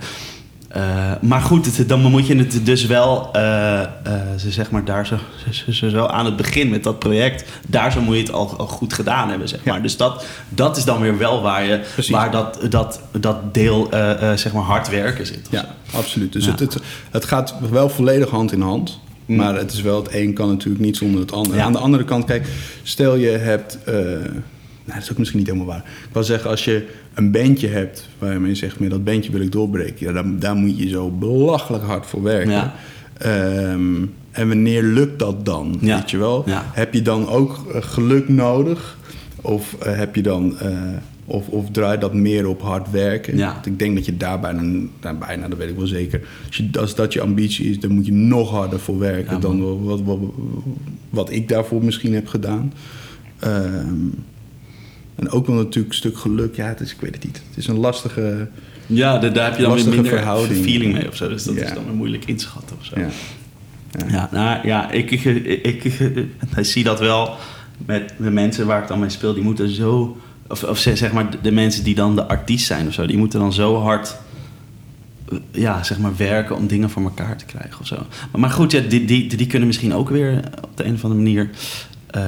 eh, 0.68 1.12
maar 1.20 1.40
goed, 1.40 1.76
het- 1.76 1.88
dan 1.88 2.00
moet 2.02 2.26
je 2.26 2.36
het 2.36 2.60
dus 2.66 2.86
wel, 2.86 3.28
eh, 3.32 3.80
eh, 3.82 3.88
ze 4.38 4.50
zeg 4.50 4.70
maar 4.70 4.84
daar 4.84 5.06
zo, 5.06 5.16
zo, 5.50 5.72
zo, 5.72 5.88
zo 5.88 6.06
aan 6.06 6.24
het 6.24 6.36
begin 6.36 6.68
met 6.70 6.82
dat 6.82 6.98
project, 6.98 7.44
daar 7.68 7.92
zo 7.92 8.00
moet 8.00 8.14
je 8.14 8.20
het 8.22 8.32
al, 8.32 8.56
al 8.58 8.66
goed 8.66 8.92
gedaan 8.92 9.28
hebben, 9.28 9.48
zeg 9.48 9.60
Ja. 9.64 9.72
maar. 9.72 9.82
Dus 9.82 9.96
dat, 9.96 10.24
dat 10.48 10.76
is 10.76 10.84
dan 10.84 11.00
weer 11.00 11.18
wel 11.18 11.42
waar, 11.42 11.64
je, 11.64 11.80
Precies. 11.92 12.12
waar 12.12 12.30
dat, 12.30 12.58
dat, 12.70 13.00
dat 13.20 13.54
deel, 13.54 13.88
zeg 14.34 14.52
maar, 14.52 14.62
hard 14.62 14.88
werken 14.88 15.26
zit. 15.26 15.46
Ja, 15.50 15.64
absoluut. 15.94 16.32
Dus 16.32 16.44
Ja. 16.44 16.50
Het, 16.50 16.60
het, 16.60 16.78
het 17.10 17.24
gaat 17.24 17.54
wel 17.70 17.88
volledig 17.88 18.30
hand 18.30 18.52
in 18.52 18.60
hand. 18.60 19.00
Maar 19.26 19.54
het 19.54 19.72
is 19.72 19.80
wel, 19.82 20.02
het 20.02 20.14
een 20.14 20.32
kan 20.34 20.48
natuurlijk 20.48 20.84
niet 20.84 20.96
zonder 20.96 21.20
het 21.20 21.32
ander. 21.32 21.56
Ja. 21.56 21.62
Aan 21.64 21.72
de 21.72 21.78
andere 21.78 22.04
kant, 22.04 22.24
kijk, 22.24 22.48
stel 22.82 23.14
je 23.16 23.28
hebt... 23.30 23.78
nou, 24.88 25.00
dat 25.00 25.08
is 25.08 25.12
ook 25.12 25.18
misschien 25.18 25.38
niet 25.38 25.48
helemaal 25.48 25.68
waar. 25.68 25.84
Ik 26.08 26.12
wil 26.12 26.24
zeggen, 26.24 26.50
als 26.50 26.64
je 26.64 26.86
een 27.14 27.30
bandje 27.30 27.68
hebt 27.68 28.08
waarmee 28.18 28.48
je 28.48 28.54
zegt... 28.54 28.90
dat 28.90 29.04
bandje 29.04 29.32
wil 29.32 29.40
ik 29.40 29.52
doorbreken. 29.52 30.06
Ja, 30.06 30.12
dan, 30.12 30.38
daar 30.38 30.54
moet 30.54 30.78
je 30.78 30.88
zo 30.88 31.10
belachelijk 31.10 31.84
hard 31.84 32.06
voor 32.06 32.22
werken. 32.22 32.50
Ja. 32.50 32.74
Ehm, 33.18 34.04
en 34.30 34.48
wanneer 34.48 34.82
lukt 34.82 35.18
dat 35.18 35.44
dan? 35.44 35.78
Ja. 35.80 35.96
Weet 35.96 36.10
je 36.10 36.18
wel? 36.18 36.44
Heb 36.72 36.94
je 36.94 37.02
dan 37.02 37.28
ook 37.28 37.64
eh, 37.74 37.82
geluk 37.82 38.28
nodig? 38.28 38.98
Of 39.40 39.74
eh, 39.74 39.96
heb 39.96 40.14
je 40.14 40.22
dan... 40.22 40.58
eh, 40.58 40.72
of, 41.24 41.48
of 41.48 41.70
draait 41.70 42.00
dat 42.00 42.14
meer 42.14 42.46
op 42.46 42.62
hard 42.62 42.90
werken? 42.90 43.36
Ja. 43.36 43.52
Want 43.52 43.66
ik 43.66 43.78
denk 43.78 43.94
dat 43.94 44.04
je 44.04 44.16
daar 44.16 44.40
bijna, 44.40 44.62
nou, 45.00 45.16
bijna, 45.16 45.48
dat 45.48 45.58
weet 45.58 45.70
ik 45.70 45.76
wel 45.76 45.86
zeker. 45.86 46.20
Als, 46.46 46.56
je, 46.56 46.68
als 46.78 46.94
dat 46.94 47.12
je 47.12 47.20
ambitie 47.20 47.70
is, 47.70 47.80
dan 47.80 47.90
moet 47.90 48.06
je 48.06 48.12
nog 48.12 48.50
harder 48.50 48.80
voor 48.80 48.98
werken 48.98 49.34
Ja, 49.34 49.40
dan 49.40 49.84
wat, 49.84 50.00
wat, 50.00 50.18
wat, 50.18 50.30
wat 51.10 51.30
ik 51.30 51.48
daarvoor 51.48 51.84
misschien 51.84 52.14
heb 52.14 52.26
gedaan. 52.26 52.72
Ehm, 53.38 53.94
en 55.18 55.30
ook 55.30 55.46
wel 55.46 55.56
natuurlijk 55.56 55.88
een 55.88 55.98
stuk 55.98 56.18
geluk. 56.18 56.56
Ja, 56.56 56.66
het 56.66 56.80
is, 56.80 56.92
ik 56.92 57.00
weet 57.00 57.14
het 57.14 57.24
niet. 57.24 57.42
Het 57.48 57.56
is 57.56 57.66
een 57.66 57.78
lastige. 57.78 58.48
Ja, 58.86 59.18
daar, 59.18 59.32
daar 59.32 59.44
heb 59.44 59.56
je 59.56 59.62
dan 59.62 59.74
weer 59.74 59.88
minder 59.88 60.06
verhouding. 60.06 60.64
feeling 60.64 60.92
mee 60.92 61.08
of 61.08 61.16
zo. 61.16 61.28
Dus 61.28 61.44
dat 61.44 61.54
Ja. 61.54 61.62
is 61.64 61.72
dan 61.72 61.84
weer 61.84 61.94
moeilijk 61.94 62.24
inschatten 62.24 62.76
of 62.80 62.84
zo. 62.84 63.00
Ja. 63.00 63.08
Ja, 64.08 64.28
nou 64.32 64.66
ja, 64.66 64.90
ik, 64.90 65.10
ik, 65.10 65.84
ik, 65.84 65.92
zie 66.60 66.84
dat 66.84 66.98
wel 67.00 67.36
met 67.86 68.12
de 68.18 68.30
mensen 68.30 68.66
waar 68.66 68.82
ik 68.82 68.88
dan 68.88 68.98
mee 69.00 69.08
speel. 69.08 69.34
Die 69.34 69.42
moeten 69.42 69.68
zo, 69.68 70.16
of, 70.48 70.64
of 70.64 70.78
zeg 70.78 71.12
maar 71.12 71.26
de 71.42 71.50
mensen 71.50 71.84
die 71.84 71.94
dan 71.94 72.14
de 72.14 72.28
artiest 72.28 72.66
zijn 72.66 72.86
of 72.86 72.92
zo, 72.92 73.06
die 73.06 73.18
moeten 73.18 73.40
dan 73.40 73.52
zo 73.52 73.76
hard, 73.80 74.16
ja, 75.50 75.82
zeg 75.82 75.98
maar 75.98 76.16
werken 76.16 76.56
om 76.56 76.66
dingen 76.66 76.90
voor 76.90 77.02
elkaar 77.02 77.36
te 77.36 77.44
krijgen 77.44 77.80
of 77.80 77.86
zo. 77.86 77.96
Maar, 78.30 78.40
maar 78.40 78.50
goed, 78.50 78.72
ja, 78.72 78.80
die, 78.80 79.04
die, 79.04 79.36
die 79.36 79.46
kunnen 79.46 79.68
misschien 79.68 79.94
ook 79.94 80.08
weer 80.08 80.40
op 80.62 80.76
de 80.76 80.84
een 80.84 80.94
of 80.94 81.04
andere 81.04 81.22
manier. 81.22 81.50
Eh, 82.10 82.22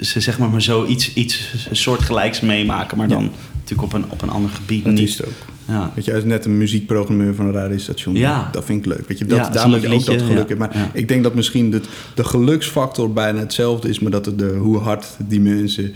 ze 0.00 0.20
zeg 0.20 0.38
maar, 0.38 0.48
maar 0.48 0.62
zoiets 0.62 1.14
iets 1.14 1.54
soortgelijks 1.70 2.40
meemaken, 2.40 2.96
maar 2.96 3.08
Ja. 3.08 3.14
dan 3.14 3.30
natuurlijk 3.54 3.82
op 3.82 3.92
een, 4.02 4.10
op 4.10 4.22
een 4.22 4.30
ander 4.30 4.50
gebied. 4.50 4.84
Dat 4.84 4.92
niet. 4.92 5.08
is 5.08 5.18
het 5.18 5.26
ook. 5.26 5.32
Ja. 5.68 5.92
Weet 5.94 6.04
je, 6.04 6.10
hij 6.10 6.20
is 6.20 6.26
net 6.26 6.44
een 6.44 6.58
muziekprogrammeur 6.58 7.34
van 7.34 7.46
een 7.46 7.52
radiostation. 7.52 8.14
Ja. 8.14 8.48
Dat 8.52 8.64
vind 8.64 8.86
ik 8.86 8.92
leuk. 8.92 9.08
Weet 9.08 9.18
je, 9.18 9.24
dat, 9.24 9.38
Ja, 9.38 9.48
daar 9.50 9.68
moet 9.68 9.80
je 9.82 9.88
ook 9.92 10.04
dat 10.04 10.22
geluk 10.22 10.48
hebben. 10.48 10.58
Maar 10.58 10.90
ik 10.92 11.08
denk 11.08 11.22
dat 11.22 11.34
misschien 11.34 11.70
de, 11.70 11.80
de 12.14 12.24
geluksfactor 12.24 13.12
bijna 13.12 13.38
hetzelfde 13.38 13.88
is, 13.88 13.98
maar 14.00 14.10
dat 14.10 14.26
het 14.26 14.38
de, 14.38 14.46
hoe 14.48 14.78
hard 14.78 15.06
die 15.28 15.40
mensen 15.40 15.94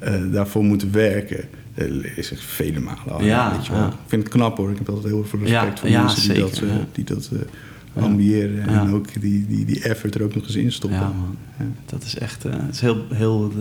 eh, 0.00 0.12
daarvoor 0.32 0.64
moeten 0.64 0.92
werken, 0.92 1.44
eh, 1.74 1.86
is 2.16 2.32
echt 2.32 2.44
vele 2.44 2.80
malen 2.80 2.98
harder, 3.08 3.26
Ja, 3.26 3.52
weet 3.56 3.66
je 3.66 3.72
wel. 3.72 3.80
ja. 3.80 3.86
Ik 3.86 3.94
vind 4.06 4.22
het 4.22 4.32
knap 4.32 4.56
hoor. 4.56 4.70
Ik 4.70 4.78
heb 4.78 4.88
altijd 4.88 5.12
heel 5.12 5.24
veel 5.24 5.38
respect 5.38 5.80
voor 5.80 5.88
ja, 5.88 6.02
mensen 6.02 6.20
die 6.34 6.48
zeker, 6.48 6.68
dat, 6.68 6.78
die 6.92 7.04
dat 7.04 7.30
Ja. 7.96 8.02
ambiëren 8.02 8.68
en 8.68 8.92
ook 8.94 9.20
die, 9.20 9.46
die, 9.48 9.64
die 9.64 9.82
effort 9.82 10.14
er 10.14 10.22
ook 10.22 10.34
nog 10.34 10.44
eens 10.44 10.54
in 10.56 10.72
stoppen. 10.72 10.98
Ja, 10.98 11.12
man. 11.18 11.36
Dat 11.86 12.02
is 12.02 12.18
echt 12.18 12.44
eh, 12.44 12.52
het 12.52 12.74
is 12.74 12.80
heel, 12.80 13.04
heel 13.14 13.52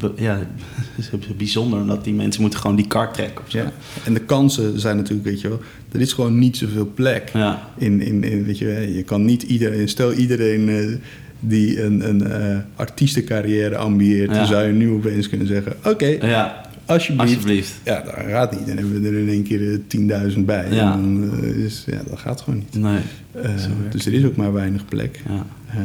eh, 0.00 0.08
ja, 0.16 0.38
is 0.98 1.08
heel 1.10 1.18
bijzonder, 1.36 1.80
omdat 1.80 2.04
die 2.04 2.14
mensen 2.14 2.40
moeten 2.40 2.60
gewoon 2.60 2.76
die 2.76 2.86
kar 2.86 3.12
trekken. 3.12 3.44
Of 3.44 3.50
zo. 3.50 3.58
Ja. 3.58 3.72
En 4.04 4.14
de 4.14 4.20
kansen 4.20 4.80
zijn 4.80 4.96
natuurlijk, 4.96 5.28
weet 5.28 5.40
je 5.40 5.48
wel, 5.48 5.60
er 5.92 6.00
is 6.00 6.12
gewoon 6.12 6.38
niet 6.38 6.56
zoveel 6.56 6.90
plek. 6.94 7.30
Ja. 7.32 7.68
In, 7.76 8.00
in, 8.00 8.24
in, 8.24 8.44
weet 8.44 8.58
je, 8.58 8.92
je 8.94 9.02
kan 9.02 9.24
niet 9.24 9.42
iedereen, 9.42 9.88
stel 9.88 10.12
iedereen 10.12 10.68
eh, 10.68 10.96
die 11.40 11.82
een, 11.82 12.08
een 12.08 12.62
artiestencarrière 12.76 13.76
ambieert, 13.76 14.30
Ja. 14.30 14.36
dan 14.36 14.46
zou 14.46 14.66
je 14.66 14.72
nu 14.72 14.90
opeens 14.90 15.28
kunnen 15.28 15.46
zeggen: 15.46 15.72
Oké, 15.84 16.06
Ja, 16.06 16.67
alsjeblieft. 16.88 17.34
Alsjeblieft. 17.34 17.74
Ja, 17.84 18.00
dat 18.00 18.14
gaat 18.28 18.50
niet. 18.56 18.66
Dan 18.66 18.76
hebben 18.76 19.02
we 19.02 19.08
er 19.08 19.18
in 19.18 19.28
één 19.28 19.42
keer 19.42 19.72
eh, 19.72 20.30
10.000 20.32 20.38
bij. 20.44 20.68
Ja. 20.72 20.92
En 20.92 21.00
dan, 21.20 21.30
eh, 21.42 21.48
is, 21.64 21.84
ja, 21.86 22.00
dat 22.08 22.18
gaat 22.18 22.40
gewoon 22.40 22.58
niet. 22.58 22.74
Nee. 22.82 23.00
Eh, 23.32 23.50
dus 23.90 24.06
er 24.06 24.12
is 24.12 24.24
ook 24.24 24.36
maar 24.36 24.52
weinig 24.52 24.84
plek. 24.84 25.22
Ja. 25.28 25.46
Eh, 25.70 25.76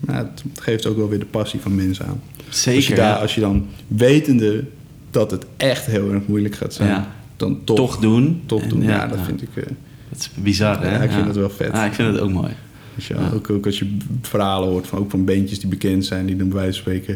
maar 0.00 0.16
het 0.18 0.42
geeft 0.60 0.86
ook 0.86 0.96
wel 0.96 1.08
weer 1.08 1.18
de 1.18 1.24
passie 1.24 1.60
van 1.60 1.74
mensen 1.74 2.06
aan. 2.06 2.20
Zeker. 2.48 2.76
als, 2.78 2.86
je 2.88 2.94
daar, 2.94 3.14
ja. 3.14 3.20
als 3.20 3.34
je 3.34 3.40
dan 3.40 3.66
wetende 3.86 4.64
dat 5.10 5.30
het 5.30 5.46
echt 5.56 5.86
heel 5.86 6.12
erg 6.12 6.22
moeilijk 6.26 6.54
gaat 6.54 6.74
zijn, 6.74 6.88
Ja. 6.88 7.12
dan 7.36 7.64
toch, 7.64 7.76
toch 7.76 7.98
doen. 7.98 8.42
toch 8.46 8.66
doen. 8.66 8.82
En 8.82 8.88
Ja, 8.88 9.06
dat 9.06 9.18
vind 9.26 9.42
ik. 9.42 9.48
eh, 9.54 9.62
Dat 10.08 10.18
is 10.20 10.30
bizar, 10.42 10.82
hè? 10.82 10.90
Ja, 10.94 11.02
ik 11.02 11.10
vind 11.10 11.26
het 11.26 11.36
wel 11.36 11.50
vet. 11.50 11.72
Ja, 11.72 11.84
ik 11.84 11.92
vind 11.92 12.12
het 12.12 12.20
ook 12.22 12.30
mooi. 12.32 12.52
je, 12.96 13.14
ook, 13.34 13.50
ook 13.50 13.66
als 13.66 13.78
je 13.78 13.96
verhalen 14.22 14.68
hoort 14.68 14.86
van, 14.86 14.98
ook 14.98 15.10
van 15.10 15.24
bandjes 15.24 15.58
die 15.60 15.68
bekend 15.68 16.04
zijn, 16.06 16.26
die 16.26 16.36
dan 16.36 16.48
bij 16.48 16.56
wijze 16.56 16.72
van 16.72 16.92
spreken 16.92 17.14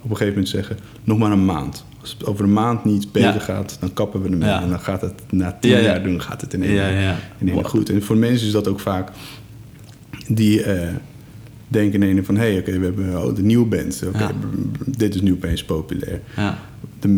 op 0.00 0.10
een 0.10 0.16
gegeven 0.16 0.26
moment 0.28 0.48
zeggen: 0.48 0.76
nog 1.04 1.18
maar 1.18 1.32
een 1.32 1.44
maand. 1.44 1.84
Als 2.04 2.12
het 2.18 2.26
over 2.26 2.44
een 2.44 2.52
maand 2.52 2.84
niet 2.84 3.12
beter 3.12 3.32
Ja. 3.34 3.38
gaat, 3.38 3.76
dan 3.80 3.92
kappen 3.92 4.22
we 4.22 4.28
ermee. 4.28 4.48
Ja. 4.48 4.62
En 4.62 4.68
dan 4.68 4.80
gaat 4.80 5.00
het 5.00 5.12
na 5.30 5.56
tien 5.60 5.70
Ja, 5.70 5.76
ja. 5.78 5.84
jaar 5.84 6.02
doen, 6.02 6.20
gaat 6.22 6.40
het 6.40 6.54
in 6.54 6.62
één 6.62 6.72
Ja, 6.74 7.16
één 7.46 7.64
goed. 7.64 7.90
En 7.90 8.02
voor 8.02 8.16
mensen 8.16 8.46
is 8.46 8.52
dat 8.52 8.68
ook 8.68 8.80
vaak 8.80 9.10
die 10.28 10.62
eh, 10.62 10.88
denken 11.68 12.02
in 12.02 12.08
ene 12.08 12.24
van: 12.24 12.36
hé, 12.36 12.50
hey, 12.50 12.58
oké, 12.58 12.78
we 12.78 12.84
hebben 12.84 13.24
oh, 13.24 13.34
de 13.34 13.42
nieuwe 13.42 13.66
band. 13.66 14.02
B- 14.12 14.98
dit 14.98 15.14
is 15.14 15.20
nu 15.20 15.32
opeens 15.32 15.64
populair. 15.64 16.20
Ja. 16.36 16.58
De 17.00 17.08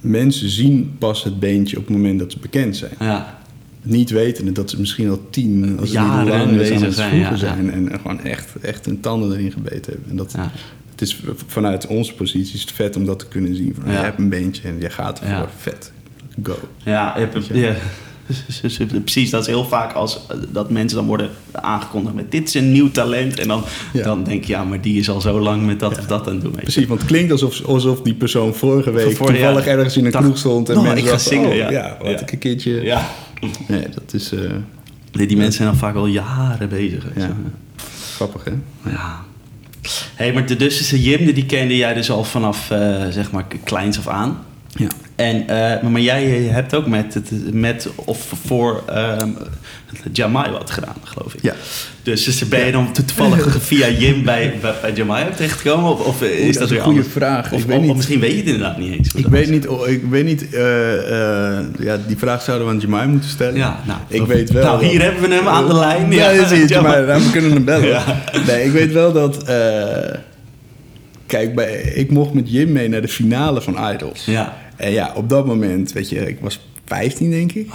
mensen 0.00 0.48
zien 0.48 0.94
pas 0.98 1.24
het 1.24 1.38
beentje 1.40 1.76
op 1.78 1.86
het 1.86 1.96
moment 1.96 2.18
dat 2.18 2.32
ze 2.32 2.38
bekend 2.38 2.76
zijn. 2.76 2.92
Ja. 2.98 3.38
Niet 3.82 4.10
wetende 4.10 4.52
dat 4.52 4.70
ze 4.70 4.80
misschien 4.80 5.08
al 5.08 5.20
tien, 5.30 5.70
als 5.78 5.88
het 5.88 5.90
Jaren 5.98 6.24
niet 6.24 6.34
lang 6.34 6.56
bezig 6.56 6.76
aan 6.76 6.82
het 6.82 6.94
zijn, 6.94 7.38
zijn. 7.38 7.70
En 7.70 7.90
gewoon 8.00 8.20
echt, 8.20 8.56
echt 8.60 8.86
hun 8.86 9.00
tanden 9.00 9.32
erin 9.32 9.52
gebeten 9.52 9.92
hebben. 9.92 10.10
En 10.10 10.16
dat, 10.16 10.32
Ja. 10.36 10.50
Het 10.96 11.08
is 11.08 11.20
vanuit 11.46 11.86
onze 11.86 12.14
positie 12.14 12.54
is 12.54 12.60
het 12.60 12.72
vet 12.72 12.96
om 12.96 13.04
dat 13.04 13.18
te 13.18 13.26
kunnen 13.26 13.54
zien. 13.56 13.74
Van, 13.80 13.92
Ja. 13.92 13.98
Je 13.98 14.04
hebt 14.04 14.18
een 14.18 14.28
beentje 14.28 14.62
en 14.68 14.80
je 14.80 14.90
gaat 14.90 15.20
ervoor. 15.20 15.34
Ja. 15.36 15.48
Vet. 15.56 15.92
Go. 16.42 16.58
Ja, 16.84 17.12
je 17.18 17.20
hebt- 17.26 17.46
ja. 17.52 17.74
precies. 19.04 19.30
Dat 19.30 19.40
is 19.40 19.46
heel 19.46 19.64
vaak 19.64 19.92
als 19.92 20.20
eh, 20.28 20.36
dat 20.52 20.70
mensen 20.70 20.96
dan 20.98 21.06
worden 21.06 21.30
aangekondigd 21.52 22.14
met 22.14 22.30
dit 22.30 22.48
is 22.48 22.54
een 22.54 22.72
nieuw 22.72 22.90
talent. 22.90 23.38
En 23.40 23.48
dan, 23.48 23.62
Ja. 23.92 24.02
dan 24.02 24.24
denk 24.24 24.44
je, 24.44 24.52
ja, 24.52 24.64
maar 24.64 24.80
die 24.80 24.98
is 24.98 25.08
al 25.10 25.20
zo 25.20 25.40
lang 25.40 25.66
met 25.66 25.80
dat 25.80 25.98
of 25.98 26.06
dat 26.06 26.26
aan 26.26 26.32
het 26.34 26.42
doen. 26.42 26.52
Precies, 26.52 26.86
want 26.86 27.00
het 27.00 27.08
klinkt 27.10 27.32
alsof, 27.32 27.64
alsof 27.64 28.02
die 28.02 28.14
persoon 28.14 28.54
vorige 28.54 28.90
week 28.90 29.16
Voor- 29.16 29.26
ja. 29.26 29.32
toevallig 29.34 29.66
ergens 29.66 29.96
in 29.96 30.04
een 30.04 30.12
kroeg 30.12 30.38
stond. 30.38 30.68
En 30.68 30.76
oh, 30.76 30.82
mensen 30.82 31.04
ik 31.04 31.10
ga 31.10 31.18
zingen, 31.18 31.48
oh, 31.48 31.54
ja. 31.70 31.96
wat 32.02 32.20
ik 32.20 32.32
een 32.32 32.38
keertje... 32.38 32.82
Ja. 32.82 33.08
Nee, 33.68 33.84
dat 33.94 34.12
is 34.14 34.32
eh, 34.32 34.40
die 35.10 35.36
mensen 35.36 35.52
zijn 35.52 35.68
al 35.68 35.74
vaak 35.74 35.94
al 35.94 36.06
jaren 36.06 36.68
bezig. 36.68 37.04
grappig, 38.14 38.44
hè? 38.44 38.52
Ja. 38.90 39.24
Hey, 40.14 40.32
maar 40.32 40.46
de 40.46 40.56
Dussische 40.56 41.02
Jimde, 41.02 41.32
die 41.32 41.46
kende 41.46 41.76
jij 41.76 41.94
dus 41.94 42.10
al 42.10 42.24
vanaf, 42.24 42.70
eh, 42.70 43.06
zeg 43.10 43.30
maar, 43.30 43.44
kleins 43.64 43.98
af 43.98 44.08
aan. 44.08 44.44
Ja. 44.76 44.86
En, 45.16 45.48
eh, 45.48 45.88
maar, 45.88 46.00
jij 46.00 46.24
hebt 46.30 46.74
ook 46.74 46.86
met, 46.86 47.20
met 47.52 47.88
of 47.94 48.32
voor 48.46 48.82
ehm 48.88 49.28
Jamai 50.12 50.50
wat 50.50 50.70
gedaan, 50.70 50.94
geloof 51.04 51.34
ik. 51.34 51.42
Ja. 51.42 51.54
Dus, 52.02 52.24
dus 52.24 52.48
ben 52.48 52.66
je 52.66 52.72
dan 52.72 52.92
toevallig 52.92 53.56
via 53.66 53.88
Jim 53.88 54.24
bij, 54.24 54.54
bij, 54.60 54.74
bij 54.80 54.92
Jamai 54.92 55.24
terechtgekomen? 55.36 55.90
Of, 55.92 56.06
of 56.06 56.22
is 56.22 56.44
dat 56.44 56.54
dat, 56.54 56.62
is 56.62 56.68
weer 56.68 56.78
een 56.78 56.84
goede 56.84 56.98
anders? 56.98 57.14
vraag. 57.14 57.52
Of, 57.52 57.60
Ik 57.60 57.66
weet 57.66 57.76
of- 57.76 57.80
niet. 57.82 57.90
of 57.90 57.96
misschien 57.96 58.20
weet 58.20 58.30
je 58.30 58.36
het 58.36 58.46
inderdaad 58.46 58.78
niet 58.78 58.92
eens. 58.98 59.14
Ik 59.14 59.26
weet 59.26 59.50
niet, 59.50 59.68
oh, 59.68 59.88
ik 59.88 60.02
weet 60.10 60.24
niet 60.24 60.46
ja, 61.78 61.96
die 62.06 62.16
vraag 62.18 62.42
zouden 62.42 62.66
we 62.66 62.72
aan 62.72 62.78
Jamai 62.80 63.06
moeten 63.08 63.30
stellen. 63.30 63.54
Ja, 63.56 63.80
nou, 63.86 63.98
ik 64.08 64.22
of- 64.22 64.28
weet 64.28 64.50
wel. 64.50 64.62
Nou, 64.64 64.80
dat- 64.80 64.90
hier 64.90 65.02
hebben 65.02 65.28
we 65.28 65.34
hem 65.34 65.48
aan 65.48 65.66
de 65.66 65.74
lijn. 65.74 66.12
Ja, 66.12 66.30
Ja, 66.30 66.40
ja 66.40 66.46
zie 66.48 66.58
je, 66.58 66.66
Jamai. 66.66 67.04
We 67.04 67.28
kunnen 67.32 67.50
hem 67.52 67.64
bellen. 67.64 67.88
Ja. 67.96 68.04
Nee, 68.46 68.64
ik 68.64 68.70
weet 68.72 68.92
wel 68.92 69.12
dat. 69.12 69.42
eh, 69.42 70.14
kijk, 71.26 71.54
bij, 71.54 71.72
ik 71.94 72.10
mocht 72.10 72.32
met 72.32 72.50
Jim 72.50 72.72
mee 72.72 72.88
naar 72.88 73.00
de 73.02 73.08
finale 73.08 73.60
van 73.60 73.76
Idols. 73.94 74.24
Ja. 74.24 74.56
En 74.76 74.92
ja, 74.92 75.12
op 75.14 75.28
dat 75.28 75.46
moment, 75.46 75.92
weet 75.92 76.08
je, 76.08 76.28
ik 76.28 76.38
was 76.40 76.68
15 76.84 77.30
denk 77.30 77.52
ik. 77.52 77.68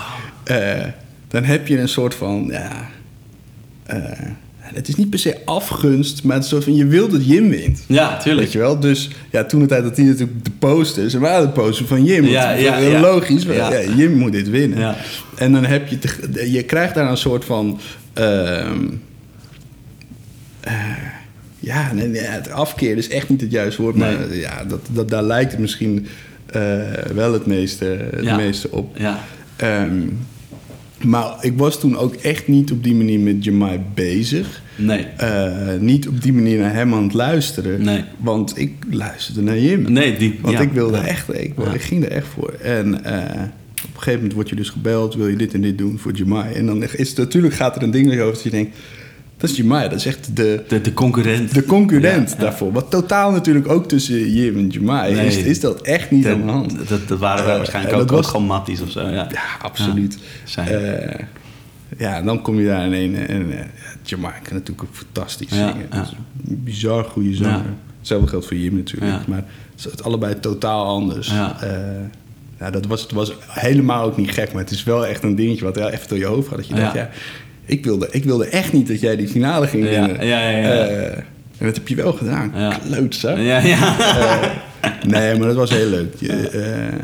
Eh, 0.43 0.84
dan 1.27 1.43
heb 1.43 1.67
je 1.67 1.77
een 1.79 1.88
soort 1.89 2.15
van, 2.15 2.48
ja. 2.51 2.89
eh, 3.86 3.98
het 4.60 4.88
is 4.88 4.96
niet 4.96 5.10
per 5.10 5.20
se 5.20 5.38
afgunst, 5.46 6.24
maar 6.24 6.36
het 6.36 6.43
is 6.43 6.50
zo 6.50 6.60
van 6.62 6.75
je 6.75 6.86
wil 6.86 7.08
dat 7.10 7.25
Jim 7.27 7.50
wint. 7.50 7.84
Ja, 7.88 8.17
tuurlijk. 8.17 8.43
Weet 8.43 8.51
je 8.51 8.60
wel? 8.60 8.79
Dus 8.79 9.10
ja, 9.31 9.43
toen 9.43 9.60
de 9.60 9.65
tijd 9.65 9.84
dat 9.84 9.98
hij 9.98 10.05
natuurlijk 10.05 10.46
de 10.46 10.51
posters, 10.60 11.13
en 11.13 11.20
waren 11.20 11.46
de 11.48 11.53
posters 11.53 11.88
van 11.88 12.03
Jim. 12.05 12.25
Ja, 12.25 12.51
ja, 12.51 12.74
heel 12.75 12.91
ja. 12.91 13.00
logisch, 13.00 13.46
maar 13.46 13.55
Ja. 13.55 13.74
ja, 13.74 13.91
Jim 13.96 14.13
moet 14.17 14.31
dit 14.31 14.50
winnen. 14.50 14.79
Ja. 14.79 14.96
En 15.36 15.51
dan 15.51 15.65
heb 15.65 15.88
je, 15.88 16.00
te- 16.00 16.51
je 16.51 16.63
krijgt 16.63 16.96
daar 16.96 17.10
een 17.10 17.17
soort 17.17 17.46
van, 17.46 17.79
ehm, 18.13 18.88
eh, 20.60 20.74
ja, 21.60 21.93
nee, 21.93 22.08
nee, 22.08 22.22
het 22.22 22.50
afkeer 22.51 22.98
is 22.98 23.10
echt 23.10 23.29
niet 23.29 23.41
het 23.41 23.51
juiste 23.51 23.81
woord, 23.81 23.96
maar 23.96 24.27
Nee. 24.29 24.39
ja, 24.39 24.63
dat, 24.63 24.79
dat, 24.91 25.10
daar 25.10 25.24
lijkt 25.24 25.51
het 25.51 25.60
misschien 25.60 26.08
wel 27.13 27.34
het 27.34 27.46
meeste, 27.46 27.86
het 27.86 28.24
Ja. 28.24 28.36
meeste 28.36 28.72
op. 28.72 28.98
Ja. 28.98 29.20
Ehm, 29.55 30.00
maar 31.01 31.36
ik 31.41 31.58
was 31.58 31.79
toen 31.79 31.98
ook 31.98 32.13
echt 32.15 32.48
niet 32.48 32.72
op 32.72 32.84
die 32.84 32.96
manier 32.96 33.20
met 33.20 33.43
Jamai 33.43 33.79
bezig. 33.93 34.62
Nee. 34.75 35.05
Eh, 35.17 35.51
niet 35.79 36.08
op 36.08 36.22
die 36.22 36.34
manier 36.34 36.60
naar 36.60 36.74
hem 36.74 36.93
aan 36.93 37.03
het 37.03 37.13
luisteren. 37.13 37.84
Nee. 37.84 38.03
Want 38.17 38.58
ik 38.58 38.74
luisterde 38.89 39.41
naar 39.41 39.60
Jim. 39.60 39.91
Nee, 39.91 40.17
die... 40.17 40.39
Want 40.41 40.53
ja. 40.53 40.62
ik 40.62 40.72
wilde 40.72 40.98
Ja. 40.98 41.05
echt, 41.05 41.34
ik, 41.34 41.53
Ja. 41.58 41.74
ik 41.74 41.81
ging 41.81 42.03
er 42.05 42.12
echt 42.12 42.27
voor. 42.27 42.50
En 42.62 43.03
eh, 43.03 43.13
op 43.13 43.96
een 43.96 43.98
gegeven 43.98 44.13
moment 44.13 44.34
word 44.34 44.50
je 44.50 44.55
dus 44.55 44.70
gebeld, 44.70 45.15
wil 45.15 45.27
je 45.27 45.36
dit 45.36 45.53
en 45.53 45.62
dit 45.62 45.77
doen 45.77 45.98
voor 46.00 46.12
Jamai. 46.12 46.53
En 46.53 46.65
dan 46.65 46.84
is 46.84 47.10
het 47.10 47.17
natuurlijk 47.17 47.53
gaat 47.53 47.75
er 47.75 47.84
een 47.84 47.91
ding 47.91 48.17
hoofd 48.17 48.34
dat 48.34 48.43
je 48.43 48.50
denkt, 48.50 48.75
dat 49.42 49.50
is 49.50 49.56
Jamai, 49.58 49.90
dat 49.90 49.98
is 50.00 50.06
echt 50.06 50.36
de, 50.36 50.64
De, 50.68 50.82
de 50.82 50.94
concurrent. 50.94 51.54
de 51.54 51.66
concurrent 51.66 52.30
Ja, 52.30 52.36
ja. 52.38 52.42
daarvoor. 52.44 52.72
Wat 52.72 52.90
totaal 52.92 53.32
natuurlijk 53.32 53.68
ook 53.70 53.88
tussen 53.88 54.34
Jim 54.34 54.58
en 54.90 55.14
Nee. 55.16 55.26
is, 55.26 55.38
is 55.38 55.60
dat 55.60 55.82
echt 55.82 56.12
niet 56.12 56.28
aan 56.28 56.42
de 56.46 56.52
hand. 56.52 56.88
dat, 56.90 57.08
dat 57.08 57.20
waren 57.20 57.44
wij 57.44 57.52
Eh, 57.54 57.58
waarschijnlijk 57.58 58.02
ook, 58.02 58.10
was- 58.10 58.28
gewoon 58.28 58.46
matties 58.46 58.82
of 58.82 58.92
zo. 58.92 59.02
Ja, 59.02 59.10
Ja, 59.12 59.42
absoluut. 59.62 60.18
zijn. 60.44 60.68
Eh, 60.68 61.26
ja, 61.98 62.16
en 62.18 62.26
dan 62.26 62.42
kom 62.42 62.60
je 62.60 62.66
daar 62.68 62.86
in 62.86 62.94
een... 62.94 63.28
En, 63.28 63.48
uh, 63.50 64.20
kan 64.22 64.30
natuurlijk 64.54 64.84
ook 64.84 64.90
fantastisch 64.96 65.50
Ja, 65.50 65.56
zingen. 65.72 65.88
ja. 65.92 66.06
Bizar 66.44 67.04
goede 67.04 67.34
zanger. 67.36 67.52
Ja. 67.58 67.64
Hetzelfde 68.00 68.28
geldt 68.28 68.46
voor 68.48 68.58
Jim 68.58 68.76
natuurlijk. 68.76 69.12
Ja. 69.12 69.22
Maar 69.28 69.44
het 69.76 69.94
is 69.94 70.04
allebei 70.04 70.40
totaal 70.40 70.86
anders. 70.86 71.28
Ja. 71.30 71.62
Eh, 71.62 71.70
ja, 72.60 72.70
dat 72.72 72.86
was, 72.86 73.02
het 73.02 73.12
was 73.12 73.34
helemaal 73.48 74.04
ook 74.06 74.18
niet 74.18 74.32
gek. 74.32 74.54
Maar 74.54 74.62
het 74.62 74.72
is 74.72 74.84
wel 74.84 75.06
echt 75.06 75.24
een 75.24 75.36
dingetje 75.36 75.66
wat 75.66 75.76
heel 75.76 75.90
even 75.90 76.08
door 76.10 76.18
je 76.18 76.26
hoofd 76.26 76.48
gaat. 76.48 76.58
Dat 76.58 76.68
je 76.68 76.76
Ja. 76.76 76.80
denkt, 76.80 76.96
ja, 76.98 77.10
ik 77.72 77.86
wilde, 77.86 78.08
ik 78.12 78.24
wilde 78.24 78.46
echt 78.46 78.74
niet 78.74 78.88
dat 78.88 79.00
jij 79.00 79.16
die 79.16 79.28
finale 79.28 79.68
ging 79.68 79.84
winnen. 79.84 80.25
ja, 80.25 80.50
ja, 80.50 80.58
ja. 80.58 80.72
Eh, 80.88 81.18
en 81.58 81.66
dat 81.68 81.75
heb 81.75 81.88
je 81.88 81.96
wel 81.96 82.13
gedaan. 82.13 82.51
Ja. 82.56 82.78
Klootzak. 82.86 83.38
ja, 83.38 83.58
ja. 83.60 83.98
Eh, 84.00 84.92
nee, 85.08 85.38
maar 85.38 85.48
dat 85.48 85.56
was 85.58 85.70
heel 85.70 85.90
leuk. 85.90 86.13
Je, 86.20 86.50
eh, 86.50 87.00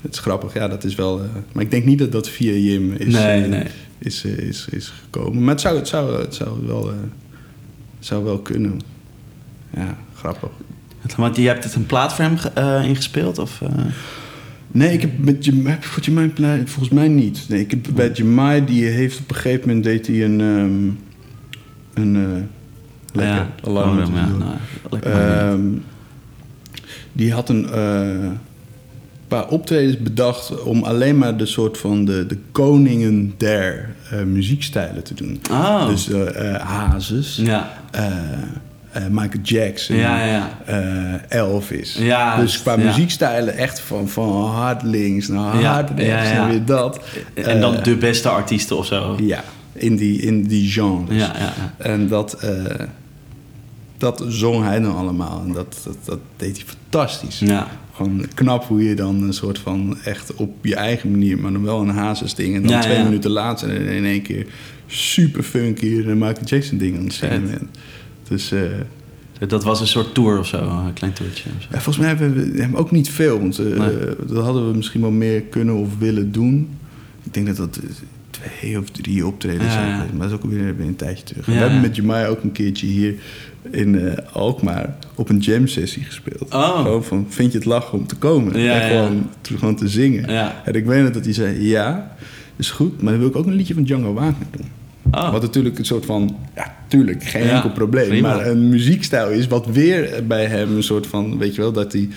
het 0.00 0.12
is 0.12 0.18
grappig, 0.18 0.54
ja, 0.54 0.68
dat 0.68 0.84
is 0.84 0.94
wel. 0.94 1.20
maar 1.52 1.64
ik 1.64 1.70
denk 1.70 1.84
niet 1.84 1.98
dat 1.98 2.12
dat 2.12 2.28
via 2.28 2.52
Jim 2.52 2.92
is, 2.92 3.14
Nee, 3.14 3.46
nee. 3.46 3.64
is, 3.98 4.24
is, 4.24 4.66
is 4.70 4.92
gekomen. 5.02 5.42
Maar 5.44 5.52
het 5.52 5.60
zou, 5.60 5.76
het 5.76 5.88
zou, 5.88 6.20
het 6.20 6.34
zou, 6.34 6.66
wel, 6.66 6.90
zou 7.98 8.24
wel 8.24 8.38
kunnen. 8.38 8.80
Ja, 9.76 9.96
grappig. 10.16 10.50
Want 11.16 11.36
je 11.36 11.46
hebt 11.46 11.64
het 11.64 11.74
een 11.74 11.86
plaat 11.86 12.14
voor 12.14 12.24
hem 12.24 12.36
ge- 12.36 12.82
ingespeeld? 12.84 13.38
Of? 13.38 13.60
Nee, 14.72 14.92
ik 14.92 15.00
heb 15.00 15.18
met 15.18 16.34
plei- 16.34 16.62
volgens 16.64 16.88
mij 16.88 17.08
niet. 17.08 17.44
Nee, 17.48 17.60
ik 17.60 17.70
heb 17.70 17.86
bij 17.94 18.10
Jamai, 18.10 18.64
die 18.64 18.84
heeft 18.84 19.18
op 19.20 19.30
een 19.30 19.34
gegeven 19.36 19.66
moment 19.68 19.84
deed 19.84 20.06
hij 20.06 20.24
een. 20.24 20.40
ehm, 20.40 20.88
een 22.02 22.14
uh, 22.14 22.28
lekker 23.12 23.34
ja, 23.34 23.50
alarm. 23.64 23.98
oh, 23.98 24.14
ja, 24.14 24.26
nou, 24.26 24.56
lekker. 24.90 25.12
Ehm, 25.12 25.60
die 27.12 27.32
had 27.32 27.48
een 27.48 27.70
eh, 27.70 28.30
paar 29.28 29.48
optredens 29.48 29.98
bedacht 29.98 30.62
om 30.62 30.82
alleen 30.82 31.18
maar 31.18 31.36
de 31.36 31.46
soort 31.46 31.78
van 31.78 32.04
de, 32.04 32.26
de 32.26 32.38
koningen 32.52 33.34
der 33.36 33.94
eh, 34.10 34.22
muziekstijlen 34.22 35.02
te 35.04 35.14
doen. 35.14 35.40
Oh. 35.50 35.86
Dus 35.86 36.10
eh 36.10 36.54
eh, 36.54 36.60
Hazes, 36.60 37.36
ja. 37.36 37.78
Eh, 38.92 39.02
Michael 39.10 39.42
Jackson, 39.42 39.96
Ja, 39.96 40.24
ja. 40.26 40.58
eh, 40.66 41.38
Elvis. 41.38 41.96
Ja, 41.98 42.36
dus 42.40 42.60
qua 42.62 42.76
muziekstijlen 42.76 43.56
echt 43.56 43.80
van, 43.80 44.08
van 44.08 44.44
hard 44.44 44.82
links 44.82 45.28
naar 45.28 45.62
hard 45.64 45.90
rechts 45.96 46.30
en 46.30 46.48
weer 46.48 46.64
dat. 46.64 47.00
En 47.34 47.60
dan 47.60 47.74
Eh, 47.76 47.82
de 47.82 47.96
beste 47.96 48.28
artiesten 48.28 48.76
of 48.76 48.86
zo. 48.86 49.16
ja, 49.22 49.44
in 49.72 49.96
die, 49.96 50.20
in 50.20 50.42
die 50.46 50.70
genres. 50.70 51.16
Ja, 51.18 51.32
ja, 51.38 51.38
ja. 51.38 51.74
En 51.78 52.08
dat, 52.08 52.38
dat 53.98 54.24
zong 54.28 54.64
hij 54.64 54.80
dan 54.80 54.96
allemaal. 54.96 55.42
En 55.46 55.52
dat, 55.52 55.80
dat, 55.84 55.96
dat 56.04 56.18
deed 56.36 56.56
hij 56.56 56.66
fantastisch. 56.66 57.38
Ja. 57.38 57.66
Gewoon 57.94 58.24
knap 58.34 58.64
hoe 58.64 58.84
je 58.84 58.94
dan 58.94 59.22
een 59.22 59.32
soort 59.32 59.58
van 59.58 59.98
echt 60.04 60.34
op 60.34 60.64
je 60.64 60.74
eigen 60.76 61.10
manier, 61.10 61.38
maar 61.38 61.52
dan 61.52 61.62
wel 61.64 61.80
een 61.80 61.88
hazes 61.88 62.34
ding. 62.34 62.54
En 62.54 62.62
dan 62.62 62.80
twee 62.80 63.02
minuten 63.04 63.30
later 63.30 63.70
in 63.70 64.04
één 64.04 64.22
keer 64.22 64.46
super 64.86 65.42
funky 65.42 65.86
een 65.86 66.18
Michael 66.18 66.44
Jackson 66.44 66.78
ding 66.78 66.96
aan 66.96 67.04
het. 67.30 67.62
Dus 68.30 68.52
eh, 68.52 68.60
Dat 69.48 69.64
was 69.64 69.80
een 69.80 69.86
soort 69.86 70.14
tour 70.14 70.38
of 70.38 70.46
zo, 70.46 70.58
een 70.86 70.92
klein 70.92 71.12
toertje. 71.12 71.50
Of 71.56 71.62
zo. 71.62 71.68
ja, 71.70 71.80
volgens 71.80 71.98
mij 71.98 72.08
hebben 72.08 72.34
we 72.34 72.68
we 72.70 72.76
ook 72.76 72.90
niet 72.90 73.10
veel. 73.10 73.38
Want 73.40 73.58
Nee. 73.78 73.98
dat 74.26 74.44
hadden 74.44 74.70
we 74.70 74.76
misschien 74.76 75.00
wel 75.00 75.10
meer 75.10 75.40
kunnen 75.40 75.74
of 75.74 75.88
willen 75.98 76.32
doen. 76.32 76.68
Ik 77.22 77.34
denk 77.34 77.46
dat 77.46 77.56
dat 77.56 77.76
eh, 77.76 77.88
twee 78.30 78.78
of 78.78 78.90
drie 78.90 79.26
optredens 79.26 79.72
zijn 79.72 79.92
geweest. 79.94 80.12
Maar 80.12 80.28
dat 80.28 80.38
is 80.38 80.44
ook 80.44 80.50
weer, 80.52 80.74
een 80.80 80.96
tijdje 80.96 81.24
terug. 81.24 81.46
We 81.46 81.52
hebben 81.52 81.80
met 81.80 81.96
Jamai 81.96 82.26
ook 82.26 82.42
een 82.42 82.52
keertje 82.52 82.86
hier 82.86 83.14
in 83.70 84.18
Alkmaar 84.32 84.96
op 85.14 85.28
een 85.28 85.38
jam 85.38 85.66
sessie 85.66 86.02
gespeeld. 86.04 86.54
Oh. 86.54 86.76
Gewoon 86.82 87.04
van, 87.04 87.26
vind 87.28 87.52
je 87.52 87.58
het 87.58 87.66
lachen 87.66 87.98
om 87.98 88.06
te 88.06 88.16
komen? 88.16 88.60
Ja, 88.60 88.80
en 88.80 88.88
gewoon, 88.90 89.30
te- 89.40 89.58
gewoon 89.58 89.76
te 89.76 89.88
zingen. 89.88 90.30
Ja. 90.32 90.62
En 90.64 90.74
ik 90.74 90.84
weet 90.84 91.02
nog 91.02 91.12
dat 91.12 91.24
hij 91.24 91.32
zei, 91.34 91.68
ja, 91.68 92.16
is 92.56 92.70
goed. 92.70 93.02
Maar 93.02 93.10
dan 93.12 93.20
wil 93.20 93.28
ik 93.30 93.36
ook 93.36 93.46
een 93.46 93.54
liedje 93.54 93.74
van 93.74 93.82
Django 93.82 94.12
Wagner 94.12 94.46
doen. 94.50 94.66
Oh. 95.10 95.30
Wat 95.32 95.42
natuurlijk 95.42 95.78
een 95.78 95.84
soort 95.84 96.04
van, 96.06 96.36
ja, 96.54 96.74
tuurlijk, 96.88 97.24
geen 97.24 97.44
Ja, 97.44 97.54
enkel 97.54 97.70
probleem. 97.70 98.08
prima. 98.08 98.34
Maar 98.34 98.46
een 98.46 98.68
muziekstijl 98.68 99.30
is 99.30 99.46
wat 99.46 99.66
weer 99.66 100.24
bij 100.26 100.46
hem 100.46 100.76
een 100.76 100.82
soort 100.82 101.06
van, 101.06 101.38
weet 101.38 101.54
je 101.54 101.60
wel, 101.60 101.72
dat 101.72 101.92
hij, 101.92 102.08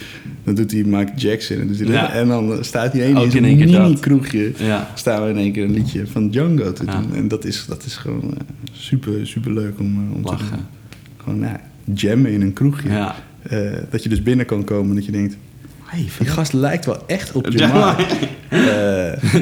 dan 0.44 0.56
doet 0.56 0.72
hij 0.72 0.84
Michael 0.84 1.16
Jackson 1.16 1.58
en. 1.60 1.88
Ja. 1.88 2.12
en 2.14 2.28
dan 2.28 2.58
staat 2.64 2.94
hij 2.94 3.02
één 3.02 3.16
in 3.32 3.44
een 3.44 3.58
mini 3.58 4.00
kroegje, 4.00 4.52
Ja. 4.58 4.92
staan 4.96 5.24
we 5.24 5.30
in 5.30 5.38
één 5.38 5.52
keer 5.52 5.64
een 5.64 5.74
liedje 5.74 6.08
van 6.08 6.30
Django 6.30 6.74
te 6.74 6.86
doen. 6.86 7.16
En 7.16 7.28
dat 7.28 7.46
is, 7.46 7.66
dat 7.68 7.84
is 7.86 7.96
gewoon 7.96 8.24
eh, 8.34 8.40
super, 8.72 9.28
super 9.28 9.54
leuk 9.54 9.80
om, 9.80 10.14
om 10.14 10.24
te 10.24 10.32
Lachen. 10.32 10.48
doen. 10.50 10.66
Gewoon, 11.18 11.40
ja, 11.40 11.62
jammen 11.94 12.32
in 12.32 12.42
een 12.42 12.54
kroegje. 12.54 12.90
Ja. 12.90 13.16
Eh, 13.42 13.60
dat 13.90 14.04
je 14.04 14.10
dus 14.10 14.24
binnen 14.24 14.46
kan 14.46 14.64
komen 14.64 14.90
en 14.90 14.96
dat 14.96 15.06
je 15.06 15.12
denkt, 15.12 15.38
Hey, 15.94 16.10
die 16.20 16.28
gast 16.28 16.54
lijkt 16.54 16.86
wel 16.86 17.04
echt 17.08 17.32
op 17.32 17.48
Ja. 17.50 17.68
Jamai. 17.68 18.06
Eh, 18.54 18.60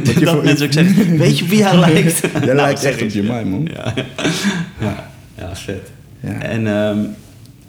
dat 0.04 0.14
je 0.14 0.20
dat 0.26 0.34
voor- 0.34 0.44
mensen 0.44 0.66
ook 0.66 0.74
zeggen, 0.74 1.18
weet 1.18 1.40
je 1.40 1.46
wie 1.46 1.64
hij 1.64 1.78
lijkt? 1.92 2.20
Jij 2.22 2.32
Nou, 2.42 2.56
lijkt 2.56 2.80
zeg 2.80 2.94
echt 2.94 3.04
op. 3.04 3.10
Jamai, 3.10 3.46
man. 3.46 3.68
Ja, 3.74 3.94
ja. 4.80 5.10
ja 5.38 5.56
vet. 5.56 5.92
Ja. 6.20 6.30
En 6.32 6.68
ehm, 6.68 6.98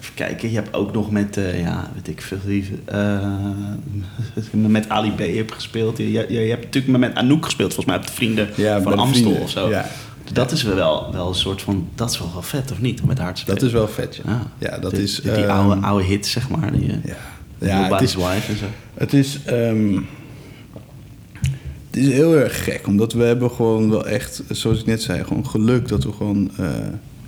even 0.01 0.15
kijken, 0.15 0.49
je 0.51 0.55
hebt 0.55 0.75
ook 0.75 0.93
nog 0.93 1.11
met, 1.11 1.37
eh, 1.37 1.61
ja, 1.61 1.91
weet 1.95 2.09
ik 2.09 2.21
veel 2.23 2.39
eh, 2.85 3.19
met 4.53 4.89
Ali 4.89 5.11
B 5.11 5.19
heb 5.37 5.51
gespeeld. 5.51 5.99
Je, 5.99 6.11
je, 6.13 6.27
je 6.33 6.51
hebt 6.51 6.65
natuurlijk 6.65 6.99
met 6.99 7.15
Anouk 7.15 7.45
gespeeld, 7.45 7.75
volgens 7.75 7.95
mij 7.95 8.05
op 8.05 8.07
de 8.07 8.13
Vrienden 8.13 8.49
Ja, 8.57 8.83
van 8.83 8.93
de 8.93 8.99
Amstel 8.99 9.23
Vrienden, 9.23 9.43
of 9.43 9.51
zo. 9.51 9.69
ja. 9.71 9.87
Dat 10.33 10.53
is 10.53 10.63
wel, 10.63 11.13
wel 11.13 11.29
een 11.29 11.35
soort 11.35 11.63
van, 11.63 11.89
dat 11.95 12.11
is 12.11 12.19
wel, 12.19 12.31
wel 12.33 12.43
vet 12.43 12.73
of 12.73 12.81
niet, 12.81 13.01
om 13.01 13.07
met 13.09 13.19
haar 13.19 13.35
te 13.35 13.41
spelen. 13.41 13.59
Dat 13.59 13.69
is 13.69 13.75
wel 13.75 13.89
vet, 13.89 14.17
ja. 14.17 14.23
Ja, 14.59 14.71
Ja, 14.71 14.79
dat 14.79 14.91
die, 14.91 15.03
is... 15.03 15.21
Die, 15.23 15.33
ehm, 15.33 15.51
oude, 15.51 15.87
oude 15.87 16.05
hits, 16.05 16.31
zeg 16.31 16.49
maar. 16.49 16.73
Die, 16.73 16.89
eh, 16.91 16.97
Ja, 17.05 17.17
ja 17.63 17.89
het, 17.93 18.01
is, 18.03 18.15
Wife 18.15 18.53
en 18.53 18.57
zo. 18.59 18.65
het 18.95 19.13
is... 19.13 19.39
ehm, 19.45 19.99
het 21.91 22.01
is 22.01 22.13
heel 22.13 22.37
erg 22.37 22.65
gek, 22.65 22.87
omdat 22.87 23.13
we 23.13 23.23
hebben 23.23 23.51
gewoon 23.51 23.91
wel 23.91 24.07
echt, 24.07 24.43
zoals 24.51 24.81
ik 24.81 24.87
net 24.87 25.03
zei, 25.03 25.25
gewoon 25.25 25.47
geluk 25.47 25.89
dat 25.89 26.05
we 26.05 26.13
gewoon... 26.13 26.51
eh, 26.57 26.67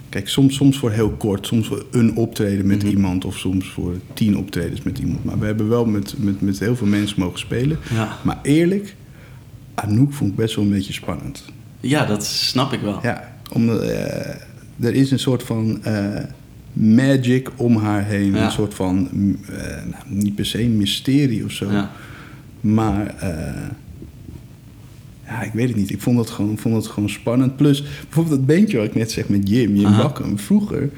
kijk, 0.09 0.29
soms, 0.29 0.55
soms 0.55 0.79
voor 0.79 0.91
heel 0.91 1.11
kort, 1.11 1.47
soms 1.47 1.67
voor 1.67 1.85
een 1.91 2.17
optreden 2.17 2.67
met 2.67 2.83
Mhm. 2.83 2.87
iemand... 2.87 3.25
of 3.25 3.37
soms 3.39 3.67
voor 3.69 3.93
tien 4.15 4.37
optredens 4.39 4.83
met 4.83 4.99
iemand. 4.99 5.25
Maar 5.25 5.39
we 5.39 5.47
hebben 5.47 5.69
wel 5.69 5.85
met, 5.85 6.15
met, 6.19 6.41
met 6.41 6.59
heel 6.59 6.77
veel 6.77 6.87
mensen 6.87 7.21
mogen 7.21 7.39
spelen. 7.39 7.79
Ja. 7.93 8.17
Maar 8.23 8.39
eerlijk, 8.43 8.95
Anouk 9.75 10.13
vond 10.13 10.31
ik 10.31 10.37
best 10.37 10.55
wel 10.55 10.65
een 10.65 10.71
beetje 10.71 10.93
spannend. 10.93 11.45
ja, 11.81 12.07
dat 12.07 12.25
snap 12.25 12.73
ik 12.73 12.81
wel. 12.81 12.99
Ja, 13.03 13.33
omdat 13.53 13.83
eh, 13.83 14.29
er 14.81 14.95
is 14.95 15.11
een 15.11 15.19
soort 15.19 15.43
van 15.43 15.85
eh, 15.85 16.07
magic 16.75 17.51
om 17.57 17.77
haar 17.77 18.05
heen. 18.05 18.35
Ja. 18.35 18.45
Een 18.45 18.51
soort 18.51 18.75
van, 18.75 19.09
eh, 19.49 19.67
nou, 19.67 20.03
niet 20.09 20.35
per 20.35 20.47
se 20.47 20.59
mysterie 20.59 21.45
of 21.45 21.51
zo. 21.51 21.71
Ja. 21.71 21.91
Maar 22.61 23.15
eh, 23.19 23.69
ja, 25.27 25.43
ik 25.43 25.53
weet 25.53 25.69
het 25.69 25.77
niet. 25.77 25.91
Ik 25.91 26.01
vond 26.01 26.17
dat 26.17 26.31
gewoon, 26.31 26.59
vond 26.59 26.75
dat 26.75 26.87
gewoon 26.87 27.09
spannend. 27.09 27.57
Plus, 27.57 27.83
bijvoorbeeld 27.83 28.37
dat 28.37 28.47
beentje 28.47 28.77
wat 28.77 28.87
ik 28.87 28.95
net 28.95 29.11
zeg 29.11 29.29
met 29.29 29.49
Jim, 29.49 29.77
Jim. 29.77 29.97
Bakken. 29.97 30.39
Vroeger, 30.39 30.91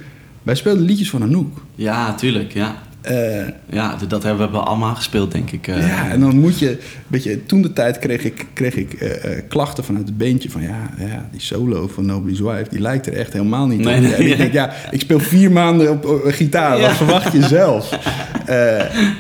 wij 0.43 0.55
speelden 0.55 0.85
liedjes 0.85 1.11
van 1.11 1.23
Anouk. 1.23 1.63
Ja, 1.75 2.15
tuurlijk, 2.15 2.53
ja. 2.53 2.83
Eh, 3.07 3.47
Ja, 3.71 3.97
dat 4.09 4.23
hebben 4.23 4.51
we 4.51 4.59
allemaal 4.59 4.95
gespeeld, 4.95 5.33
denk 5.33 5.51
ik. 5.51 5.69
eh. 5.69 5.87
ja, 5.89 6.09
en 6.11 6.21
dan 6.21 6.39
moet 6.41 6.59
je, 6.59 6.79
weet 7.07 7.23
je, 7.23 7.47
toen 7.47 7.63
de 7.63 7.73
tijd 7.73 7.99
kreeg 7.99 8.25
ik, 8.25 8.47
kreeg 8.53 8.75
ik 8.75 8.93
eh, 8.93 9.41
klachten 9.49 9.85
vanuit 9.85 10.07
het 10.07 10.19
beentje 10.19 10.51
van 10.51 10.63
ja, 10.63 10.91
ja, 10.99 11.29
die 11.31 11.41
solo 11.41 11.89
van 11.89 12.07
Nobody's 12.07 12.41
Wife, 12.41 12.67
die 12.71 12.81
lijkt 12.81 13.07
er 13.07 13.13
echt 13.13 13.33
helemaal 13.33 13.67
niet 13.67 13.81
Nee, 13.81 13.95
op. 13.97 14.01
nee, 14.03 14.15
en 14.15 14.23
ik 14.23 14.29
ja. 14.29 14.37
denk, 14.37 14.53
ja, 14.53 14.71
ik 14.91 15.01
speel 15.01 15.21
vier 15.21 15.53
maanden 15.53 15.91
op, 15.91 16.05
op 16.07 16.21
gitaar, 16.25 16.79
Ja. 16.79 16.87
wat 16.87 16.97
verwacht 16.97 17.33
je 17.33 17.43
zelf? 17.43 17.99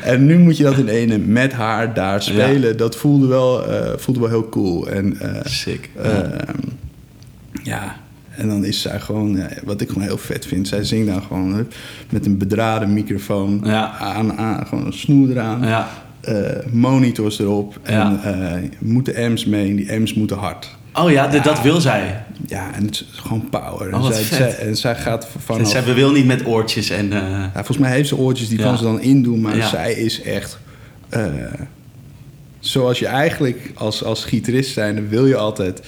En 0.02 0.26
nu 0.26 0.38
moet 0.38 0.56
je 0.56 0.62
dat 0.62 0.78
in 0.78 0.88
ene 0.88 1.18
met 1.18 1.52
haar 1.52 1.94
daar 1.94 2.22
spelen. 2.22 2.76
Dat 2.76 2.96
voelde 2.96 3.26
wel, 3.26 3.62
voelde 3.96 4.20
wel 4.20 4.28
heel 4.28 4.48
cool. 4.48 4.88
En 4.88 5.18
Sick. 5.44 5.90
Ehm, 6.02 6.30
ja, 7.62 7.96
en 8.36 8.48
dan 8.48 8.64
is 8.64 8.80
zij 8.80 9.00
gewoon, 9.00 9.38
wat 9.64 9.80
ik 9.80 9.88
gewoon 9.88 10.02
heel 10.02 10.18
vet 10.18 10.46
vind, 10.46 10.68
zij 10.68 10.84
zingt 10.84 11.06
dan 11.06 11.22
gewoon 11.22 11.66
met 12.10 12.26
een 12.26 12.38
bedraden 12.38 12.92
microfoon 12.92 13.60
Ja. 13.64 13.90
aan, 13.98 14.32
aan, 14.38 14.66
gewoon 14.66 14.86
een 14.86 14.92
snoer 14.92 15.30
eraan, 15.30 15.62
Ja. 15.66 15.88
eh, 16.20 16.34
monitors 16.72 17.38
erop 17.38 17.78
en 17.82 17.94
Ja. 17.94 18.20
eh, 18.22 18.62
moeten 18.78 19.32
M's 19.32 19.44
mee 19.44 19.68
en 19.70 19.76
die 19.76 19.92
M's 20.00 20.14
moeten 20.14 20.36
hard. 20.36 20.76
Oh 20.94 21.10
ja, 21.10 21.26
dat 21.28 21.62
wil 21.62 21.80
zij. 21.80 22.22
Ja, 22.46 22.74
en 22.74 22.84
het 22.84 22.90
is 22.94 23.06
gewoon 23.18 23.48
power. 23.50 23.94
Oh, 23.94 24.06
en, 24.06 24.12
zij, 24.14 24.22
vet. 24.22 24.36
zij- 24.38 24.56
en 24.66 24.76
zij 24.76 24.94
gaat 24.96 25.26
vanaf... 25.44 25.68
Zij 25.70 25.94
wil 25.94 26.12
niet 26.12 26.26
met 26.26 26.46
oortjes 26.46 26.90
en... 26.90 27.12
eh, 27.12 27.20
Ja, 27.28 27.50
volgens 27.54 27.78
mij 27.78 27.90
heeft 27.90 28.08
ze 28.08 28.16
oortjes, 28.16 28.48
die 28.48 28.58
Ja. 28.58 28.64
kan 28.64 28.76
ze 28.78 28.82
dan 28.84 29.00
indoen. 29.00 29.40
Maar 29.40 29.62
zij 29.62 29.92
is 29.92 30.22
echt... 30.22 30.58
zoals 32.60 32.98
je 32.98 33.06
eigenlijk 33.06 33.70
als, 33.74 34.04
als 34.04 34.24
gitarist 34.24 34.72
zijn, 34.72 35.08
wil 35.08 35.26
je 35.26 35.36
altijd... 35.36 35.80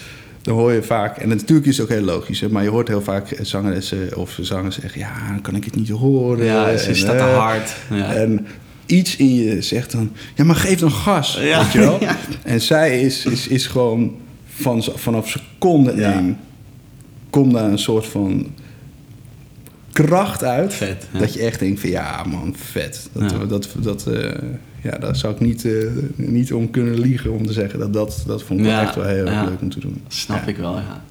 Dan 0.49 0.57
hoor 0.57 0.73
je 0.73 0.83
vaak, 0.83 1.17
en 1.17 1.29
natuurlijk 1.29 1.67
is 1.67 1.79
het 1.79 1.87
ook 1.87 1.93
heel 1.93 2.05
logisch... 2.05 2.41
Hè, 2.41 2.49
maar 2.49 2.63
je 2.63 2.69
hoort 2.69 2.89
heel 2.89 3.03
vaak 3.03 3.39
zangeressen 3.41 4.17
of 4.17 4.39
zangers 4.41 4.81
zeggen... 4.81 5.01
ja, 5.01 5.13
dan 5.29 5.41
kan 5.41 5.55
ik 5.55 5.65
het 5.65 5.75
niet 5.77 5.89
horen. 5.89 6.45
ja, 6.45 6.77
ze 6.77 6.95
staat 6.95 7.19
te 7.19 7.25
eh, 7.25 7.39
hard. 7.39 7.77
Ja. 7.91 8.15
En 8.15 8.47
iets 8.87 9.17
in 9.17 9.35
je 9.35 9.63
zegt 9.63 9.93
dan... 9.93 10.13
ja, 10.35 10.45
maar 10.45 10.57
geef 10.57 10.79
dan 10.79 10.91
gas, 10.91 11.39
Ja. 11.41 11.63
weet 11.63 11.73
je 11.73 11.79
wel? 11.79 11.99
Ja. 12.05 12.17
En 12.43 12.61
zij 12.61 13.01
is, 13.01 13.25
is, 13.25 13.49
is 13.49 13.67
gewoon 13.67 14.17
van, 14.47 14.83
vanaf 14.83 15.29
seconde 15.29 15.91
één... 15.91 16.39
komt 17.31 17.53
daar 17.53 17.71
een 17.71 17.79
soort 17.79 18.07
van 18.07 18.47
kracht 19.93 20.45
uit. 20.45 20.75
Vet. 20.75 21.07
Dat 21.19 21.33
je 21.35 21.41
echt 21.41 21.59
denkt 21.59 21.81
van 21.81 21.91
ja 21.91 22.25
man, 22.25 22.55
vet. 22.57 23.09
Dat, 23.13 23.49
dat, 23.49 23.69
dat, 23.79 24.07
eh, 24.07 24.31
ja, 24.83 24.99
daar 24.99 25.17
zou 25.17 25.35
ik 25.35 25.41
niet, 25.41 25.64
eh, 25.64 25.73
niet 26.14 26.53
om 26.53 26.71
kunnen 26.71 27.01
liegen 27.01 27.33
om 27.33 27.47
te 27.47 27.53
zeggen. 27.53 27.79
Dat, 27.79 27.93
dat, 27.93 28.23
dat 28.27 28.43
vond 28.43 28.61
ik 28.61 28.67
wel 28.67 28.79
echt 28.81 28.95
wel 28.95 29.05
heel 29.05 29.25
erg 29.27 29.33
ja. 29.35 29.45
leuk 29.45 29.61
om 29.61 29.71
te 29.71 29.81
doen. 29.81 30.03
Snap 30.09 30.41
Ja. 30.43 30.47
ik 30.47 30.57
wel, 30.57 30.75
ja. 30.75 31.03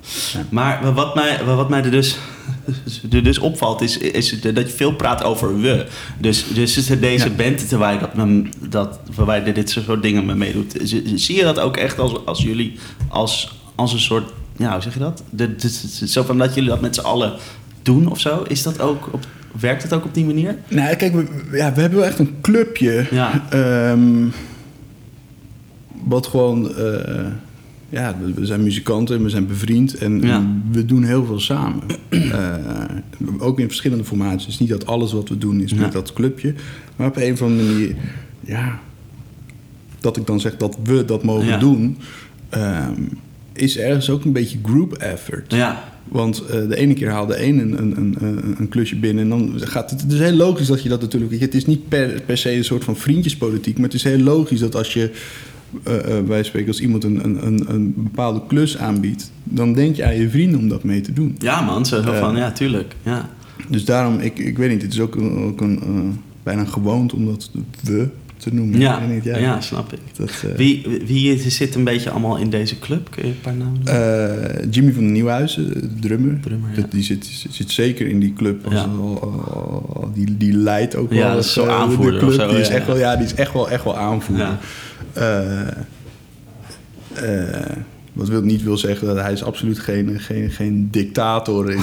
Maar 0.50 0.94
wat 0.94 1.16
mij, 1.16 1.44
wat 1.46 1.70
mij 1.70 1.84
er, 1.84 1.92
dus, 1.92 2.18
er 3.12 3.24
dus 3.24 3.38
opvalt, 3.40 3.82
is, 3.82 3.98
is 3.98 4.42
dat 4.42 4.56
je 4.58 4.68
veel 4.76 4.94
praat 4.96 5.24
over 5.24 5.60
we. 5.60 5.86
Dus, 6.20 6.46
dus 6.54 6.78
is 6.78 6.90
er 6.90 7.00
deze 7.00 7.30
band 7.30 7.70
terwijl 7.70 8.00
je 8.00 8.08
dat, 8.16 8.72
dat, 8.72 9.00
waarbij 9.16 9.46
je 9.46 9.52
dit 9.52 9.70
soort 9.70 10.02
dingen 10.02 10.26
mee 10.26 10.36
meedoet. 10.36 10.76
Zie- 10.84 11.18
Zie 11.18 11.36
je 11.36 11.44
dat 11.44 11.60
ook 11.60 11.78
echt 11.78 12.00
als, 12.00 12.26
als 12.26 12.44
jullie, 12.44 12.80
als, 13.08 13.56
als 13.76 13.94
een 13.94 14.00
soort, 14.00 14.32
ja, 14.58 14.72
hoe 14.74 14.82
zeg 14.82 14.94
je 14.94 15.00
dat? 15.00 15.24
De, 15.30 15.56
de- 15.56 15.72
de- 16.00 16.08
zo 16.08 16.24
van 16.24 16.38
dat 16.38 16.54
jullie 16.54 16.70
dat 16.70 16.82
met 16.82 16.96
z'n 16.96 17.02
allen 17.02 17.34
doen 17.82 18.08
of 18.08 18.20
zo? 18.20 18.44
Is 18.48 18.64
dat 18.64 18.80
ook 18.82 19.10
op, 19.14 19.26
werkt 19.60 19.84
het 19.84 19.94
ook 19.94 20.06
op 20.06 20.14
die 20.14 20.26
manier? 20.26 20.56
Nou, 20.68 20.96
kijk, 20.96 21.14
we, 21.14 21.26
ja, 21.58 21.74
we 21.74 21.82
hebben 21.82 22.00
wel 22.00 22.08
echt 22.08 22.20
een 22.20 22.36
clubje. 22.42 23.08
Ja. 23.12 23.44
ehm, 23.50 24.26
wat 26.04 26.28
gewoon... 26.28 26.76
eh, 26.76 27.26
ja, 27.90 28.16
we, 28.36 28.46
zijn 28.46 28.64
muzikanten 28.64 29.16
en 29.16 29.24
we 29.24 29.30
zijn 29.30 29.48
bevriend. 29.48 29.94
En 29.98 30.22
Ja. 30.22 30.46
we 30.72 30.86
doen 30.86 31.04
heel 31.04 31.26
veel 31.26 31.40
samen. 31.40 31.84
Eh, 32.32 32.54
ook 33.40 33.60
in 33.60 33.68
verschillende 33.68 34.04
formaties. 34.04 34.42
Het 34.44 34.54
is 34.54 34.60
niet 34.60 34.70
dat 34.70 34.86
alles 34.86 35.14
wat 35.14 35.30
we 35.30 35.38
doen 35.38 35.62
is 35.62 35.72
Ja. 35.72 35.78
met 35.78 35.92
dat 35.92 36.14
clubje. 36.14 36.54
Maar 36.96 37.08
op 37.08 37.16
een 37.18 37.32
of 37.34 37.42
andere 37.42 37.72
manier... 37.72 37.96
Ja, 38.40 38.80
dat 40.00 40.18
ik 40.18 40.26
dan 40.26 40.40
zeg 40.40 40.58
dat 40.58 40.78
we 40.84 41.06
dat 41.06 41.24
mogen 41.24 41.48
Ja. 41.48 41.58
doen... 41.58 41.98
ehm, 42.50 43.02
is 43.54 43.78
ergens 43.78 44.10
ook 44.10 44.24
een 44.26 44.32
beetje 44.34 44.58
group 44.64 44.94
effort. 44.94 45.54
Ja, 45.54 45.84
Want 46.10 46.46
eh, 46.46 46.68
de 46.68 46.76
ene 46.76 46.94
keer 46.94 47.10
haalde 47.10 47.34
de 47.34 47.44
een 47.44 47.60
een, 47.60 47.98
een, 47.98 48.16
een, 48.20 48.56
een 48.58 48.70
klusje 48.70 48.96
binnen 48.96 49.24
en 49.24 49.30
dan 49.30 49.52
gaat 49.56 49.90
het... 49.90 50.02
Het 50.02 50.12
is 50.12 50.20
heel 50.20 50.36
logisch 50.36 50.68
dat 50.68 50.84
je 50.84 50.90
dat 50.90 51.02
natuurlijk... 51.02 51.40
Het 51.42 51.56
is 51.56 51.66
niet 51.66 51.88
per, 51.88 52.22
per 52.26 52.38
se 52.38 52.56
een 52.56 52.64
soort 52.64 52.84
van 52.84 52.96
vriendjespolitiek... 52.96 53.76
maar 53.76 53.86
het 53.86 53.94
is 53.94 54.04
heel 54.04 54.20
logisch 54.20 54.60
dat 54.60 54.76
als 54.76 54.94
je... 54.94 55.12
eh, 55.84 56.18
eh, 56.18 56.26
wij 56.26 56.44
spreken 56.44 56.68
als 56.68 56.80
iemand 56.80 57.04
een, 57.04 57.24
een, 57.24 57.46
een, 57.46 57.66
een 57.68 57.94
bepaalde 57.98 58.42
klus 58.48 58.78
aanbiedt... 58.78 59.32
dan 59.44 59.74
denk 59.74 59.96
je 59.96 60.06
aan 60.06 60.16
je 60.16 60.30
vrienden 60.30 60.60
om 60.60 60.70
dat 60.70 60.84
mee 60.84 61.02
te 61.02 61.14
doen. 61.14 61.36
ja 61.40 61.62
man, 61.62 61.86
zo 61.86 62.02
van, 62.02 62.36
ja, 62.36 62.52
tuurlijk. 62.52 62.96
Ja. 63.04 63.30
Dus 63.70 63.86
daarom, 63.86 64.20
ik, 64.20 64.40
ik 64.40 64.58
weet 64.58 64.70
niet, 64.70 64.82
het 64.82 64.94
is 64.94 65.00
ook 65.00 65.16
een, 65.16 65.38
ook 65.38 65.62
een 65.62 66.20
bijna 66.44 66.66
gewoond 66.66 67.14
om 67.14 67.26
dat 67.26 67.52
we 67.84 68.08
te 68.38 68.54
noemen. 68.54 68.80
Ja, 68.80 69.00
niet, 69.08 69.24
ja, 69.24 69.62
snap 69.62 69.94
ik. 69.94 70.00
Dat, 70.18 70.30
eh, 70.30 70.56
Wie, 70.56 70.86
wie 71.06 71.50
zit 71.50 71.76
een 71.76 71.84
beetje 71.84 72.10
allemaal 72.10 72.38
in 72.38 72.50
deze 72.50 72.80
club? 72.80 73.12
Kun 73.12 73.24
je 73.26 73.30
een 73.32 73.40
paar 73.42 73.56
namen? 73.56 73.86
Eh, 73.86 74.68
Jimmy 74.72 74.92
van 74.92 75.12
Nieuwhuizen, 75.12 75.74
de 75.74 75.90
drummer. 76.08 76.40
Drummer, 76.42 76.70
ja. 76.76 76.82
Dat- 76.82 76.92
Die 76.92 77.04
zit, 77.04 77.26
zit 77.50 77.72
zeker 77.72 78.08
in 78.08 78.20
die 78.20 78.34
club. 78.34 78.66
Als, 78.66 78.74
Ja. 78.74 78.82
al- 79.00 80.12
die, 80.14 80.38
die 80.38 80.54
leidt 80.54 80.96
ook 80.96 81.14
Ja, 81.14 81.18
wel 81.26 81.36
dat 81.36 81.44
is 81.46 81.54
zo 81.54 81.66
aanvoerder 81.66 82.20
de 82.20 82.36
club. 82.36 82.50
die 82.50 82.60
is 82.60 82.68
ja, 82.68 82.74
echt 82.74 82.86
ja. 82.86 82.92
wel, 82.92 82.98
ja, 83.02 83.16
die 83.16 83.26
is 83.26 83.34
echt 83.34 83.54
wel, 83.54 83.70
echt 83.70 83.84
wel 83.84 83.98
aanvoerder. 83.98 84.48
Ja. 85.14 85.74
Wat 88.18 88.28
wil, 88.28 88.42
niet 88.42 88.64
wil 88.64 88.78
zeggen 88.78 89.08
dat 89.08 89.18
hij 89.20 89.32
is 89.32 89.44
absoluut 89.44 89.80
geen, 89.80 90.20
geen, 90.20 90.50
geen 90.52 90.88
dictator 90.92 91.72
in, 91.72 91.80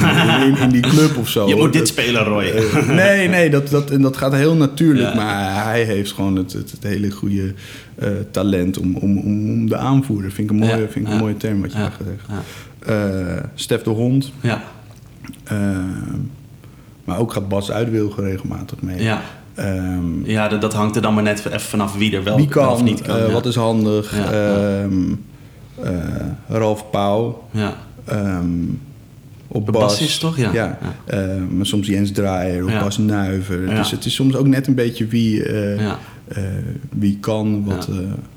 in, 0.47 0.57
in 0.57 0.69
die 0.69 0.81
club 0.83 1.17
of 1.17 1.29
zo. 1.29 1.49
Je 1.49 1.55
moet 1.55 1.73
dit 1.73 1.81
Dat- 1.81 1.89
spelen, 1.89 2.25
Roy. 2.25 2.45
eh, 2.45 2.89
nee, 2.89 3.29
nee, 3.29 3.51
dat, 3.51 3.69
dat, 3.69 3.91
en 3.91 4.03
dat 4.03 4.17
gaat 4.17 4.33
heel 4.33 4.55
natuurlijk. 4.55 5.09
Ja. 5.09 5.15
Maar 5.15 5.65
hij 5.65 5.83
heeft 5.83 6.13
gewoon 6.13 6.37
het, 6.37 6.53
het, 6.53 6.71
het 6.71 6.83
hele 6.83 7.11
goede 7.11 7.55
eh, 7.95 8.09
talent 8.31 8.79
om, 8.79 8.97
om, 8.97 9.19
om, 9.19 9.69
de 9.69 9.77
aanvoerder. 9.77 10.31
Vind 10.33 10.51
ik 10.51 10.57
een 10.57 10.63
mooie, 10.67 10.81
Ja, 10.81 10.89
vind 10.89 11.07
ik 11.07 11.13
een 11.13 11.19
mooie 11.19 11.37
term 11.37 11.61
wat 11.61 11.73
je 11.73 11.79
Ja, 11.79 11.85
hebt 11.85 11.97
gezegd. 11.97 12.47
Eh, 12.79 13.45
Stef 13.55 13.83
de 13.83 13.91
Hond. 13.91 14.33
ja, 14.41 14.63
eh, 15.45 15.59
maar 17.05 17.19
ook 17.19 17.33
gaat 17.33 17.49
Bas 17.49 17.71
Uitwilgen 17.71 18.23
regelmatig 18.25 18.81
mee. 18.83 19.03
ja. 19.03 19.21
Ehm, 19.55 20.25
ja 20.25 20.49
dat, 20.49 20.61
dat 20.61 20.73
hangt 20.73 20.97
er 20.97 21.03
dan 21.03 21.15
maar 21.15 21.23
net 21.23 21.39
even 21.47 21.61
vanaf 21.61 21.97
wie 21.97 22.17
er 22.17 22.25
wel, 22.25 22.37
wie 22.37 22.49
kan, 22.49 22.69
of 22.69 22.83
niet 22.83 23.03
kan. 23.03 23.33
wat 23.33 23.47
is 23.47 23.55
handig. 23.55 24.17
Ja, 24.17 24.87
Ehm, 25.83 25.95
eh, 25.95 26.27
Ralf 26.49 26.91
Pauw. 26.91 27.45
ja. 27.51 27.77
ehm, 28.05 28.47
op 29.49 29.67
De 29.67 29.73
Bas. 29.73 29.83
bassist, 29.83 30.21
toch? 30.21 30.37
Ja. 30.37 30.53
Ja. 30.53 30.79
Ja. 30.83 30.95
Eh, 31.05 31.43
maar 31.51 31.67
soms 31.67 31.87
Jens 31.87 32.11
Draaier 32.13 32.65
of 32.65 32.71
Ja. 32.71 32.81
Bas 32.83 32.99
Nuiver. 32.99 33.67
Dus 33.75 33.91
het 33.91 34.05
is 34.05 34.15
soms 34.15 34.35
ook 34.35 34.47
net 34.47 34.67
een 34.67 34.75
beetje 34.75 35.07
wie, 35.07 35.43
eh, 35.45 35.85
eh, 35.85 35.95
wie 36.91 37.19
kan, 37.21 37.65
wat, 37.65 37.89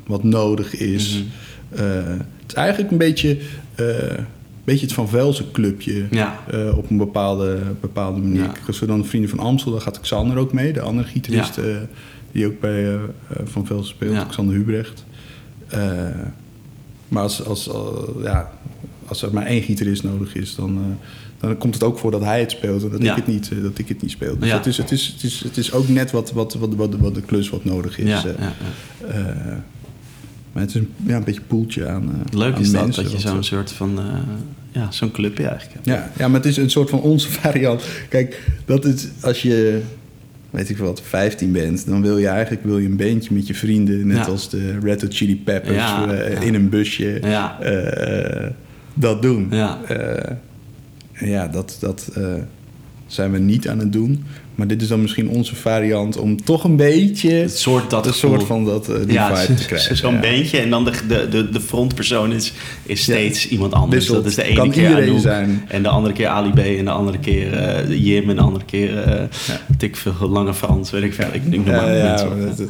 wat 0.05 0.23
nodig 0.23 0.75
is. 0.75 1.13
Mhm. 1.13 1.83
Het 2.09 2.47
is 2.47 2.53
eigenlijk 2.53 2.91
een 2.91 2.97
beetje, 2.97 3.37
beetje 4.63 4.85
het 4.85 4.93
Van 4.93 5.09
Velzen 5.09 5.51
clubje. 5.51 6.03
Op 6.75 6.89
een 6.89 6.97
bepaalde, 6.97 7.57
bepaalde 7.81 8.19
manier. 8.21 8.49
Als 8.67 8.79
we 8.79 8.85
dan 8.85 9.05
Vrienden 9.05 9.29
van 9.29 9.39
Amstel, 9.39 9.71
daar 9.71 9.81
gaat 9.81 9.99
Xander 9.99 10.37
ook 10.37 10.53
mee. 10.53 10.73
De 10.73 10.81
andere 10.81 11.07
gitarist 11.07 11.59
die 12.31 12.45
ook 12.45 12.59
bij 12.59 12.97
Van 13.43 13.65
Velzen 13.65 13.87
speelt. 13.95 14.27
Xander 14.27 14.55
Hubrecht. 14.55 15.05
Maar 17.07 17.23
als, 17.23 17.43
als, 17.45 17.67
eh, 17.69 18.23
ja, 18.23 18.51
als 19.05 19.21
er 19.21 19.33
maar 19.33 19.45
één 19.45 19.61
gitarist 19.61 20.03
nodig 20.03 20.35
is, 20.35 20.55
dan, 20.55 20.77
eh, 20.77 21.07
dan 21.39 21.57
komt 21.57 21.73
het 21.73 21.83
ook 21.83 21.99
voor 21.99 22.11
dat 22.11 22.21
hij 22.21 22.39
het 22.39 22.51
speelt 22.51 22.83
en 22.83 22.89
dat, 22.89 23.01
Ja. 23.01 23.09
ik, 23.11 23.15
het 23.15 23.27
niet, 23.27 23.51
eh, 23.51 23.61
dat 23.61 23.77
ik 23.77 23.87
het 23.87 24.01
niet 24.01 24.11
speel. 24.11 24.37
Dus 24.39 24.49
Ja. 24.49 24.55
het, 24.57 24.65
is, 24.65 24.77
het, 24.77 24.91
is, 24.91 25.07
het, 25.13 25.23
is, 25.23 25.39
het 25.43 25.57
is 25.57 25.71
ook 25.71 25.87
net 25.87 26.11
wat, 26.11 26.31
wat, 26.31 26.53
wat, 26.53 26.75
wat, 26.75 26.95
wat 26.95 27.15
de 27.15 27.21
klus 27.21 27.49
wat 27.49 27.65
nodig 27.65 27.97
is. 27.99 28.07
Ja, 28.09 28.23
ja, 28.39 28.53
ja. 29.13 29.63
Maar 30.51 30.65
het 30.65 30.75
is 30.75 30.81
een, 30.81 30.91
ja, 31.05 31.15
een 31.15 31.23
beetje 31.23 31.39
een 31.41 31.47
poeltje 31.47 31.87
aan 31.87 32.23
Leuk 32.31 32.53
aan 32.55 32.61
is 32.61 32.71
dat, 32.71 32.81
mensen, 32.81 33.03
dat 33.03 33.11
je 33.11 33.19
zo'n 33.19 33.43
soort 33.43 33.71
van... 33.71 33.99
ja, 34.71 34.91
zo'n 34.91 35.11
clubje 35.11 35.47
eigenlijk 35.47 35.73
hebt. 35.73 35.85
ja, 35.85 36.11
ja, 36.17 36.27
maar 36.27 36.39
het 36.39 36.49
is 36.49 36.57
een 36.57 36.69
soort 36.69 36.89
van 36.89 37.01
onze 37.01 37.29
variant. 37.41 37.83
Kijk, 38.09 38.43
dat 38.65 38.85
is 38.85 39.07
als 39.21 39.41
je, 39.41 39.81
weet 40.49 40.69
ik 40.69 40.77
wat, 40.77 41.01
15 41.01 41.51
bent, 41.51 41.85
dan 41.87 42.01
wil 42.01 42.17
je 42.17 42.27
eigenlijk 42.27 42.63
wil 42.63 42.77
je 42.77 42.87
een 42.87 42.95
bandje 42.97 43.33
met 43.33 43.47
je 43.47 43.55
vrienden, 43.55 44.07
net 44.07 44.17
Ja. 44.17 44.23
als 44.25 44.49
de 44.49 44.77
Red 44.79 45.01
Hot 45.01 45.13
Chili 45.15 45.41
Peppers, 45.41 45.75
Ja, 45.75 46.11
eh, 46.11 46.33
ja. 46.33 46.39
in 46.39 46.53
een 46.53 46.69
busje, 46.69 47.19
eh, 47.19 48.49
dat 48.93 49.21
doen. 49.21 49.47
Ja. 49.51 49.77
Eh, 49.87 50.35
ja, 51.29 51.47
dat, 51.47 51.77
dat 51.79 52.11
zijn 53.07 53.31
we 53.31 53.37
niet 53.39 53.67
aan 53.69 53.79
het 53.79 53.93
doen. 53.93 54.23
Maar 54.57 54.67
dit 54.67 54.81
is 54.81 54.87
dan 54.87 55.01
misschien 55.01 55.29
onze 55.29 55.55
variant 55.55 56.17
om 56.17 56.43
toch 56.43 56.63
een 56.63 56.75
beetje 56.75 57.31
Het 57.31 57.57
soort 57.57 57.89
dat 57.89 58.05
een 58.05 58.13
soort 58.13 58.43
van 58.43 58.65
dat, 58.65 58.89
eh, 58.89 58.95
die 58.99 59.11
ja, 59.11 59.35
vibe 59.35 59.53
te 59.53 59.65
krijgen. 59.65 59.97
Zo'n 59.97 60.13
ja. 60.13 60.19
beentje 60.19 60.59
en 60.59 60.69
dan 60.69 60.85
de, 60.85 60.91
de, 61.07 61.27
de, 61.29 61.49
de 61.49 61.61
frontpersoon 61.61 62.31
is, 62.31 62.53
is 62.83 63.01
steeds 63.01 63.47
iemand 63.47 63.73
anders. 63.73 63.95
Wisselt. 63.95 64.17
Dat 64.17 64.25
is 64.25 64.35
de 64.35 64.43
ene 64.43 64.55
Kan 64.55 64.69
keer 64.69 64.89
iedereen 64.89 65.19
zijn. 65.19 65.65
En 65.67 65.83
de 65.83 65.89
andere 65.89 66.13
keer 66.13 66.27
Ali 66.27 66.51
B. 66.51 66.57
En 66.57 66.85
de 66.85 66.91
andere 66.91 67.19
keer 67.19 67.53
eh, 67.53 68.05
Jim. 68.05 68.29
En 68.29 68.35
de 68.35 68.41
andere 68.41 68.65
keer 68.65 69.29
tik 69.77 69.95
veel 69.95 70.29
lange 70.29 70.53
Frans. 70.53 70.91
Weet 70.91 71.03
ik 71.03 71.13
veel. 71.13 71.27
Ik, 71.31 71.45
noem 71.45 71.63
maar 71.63 71.87
mensen 71.87 72.57
dat, 72.57 72.69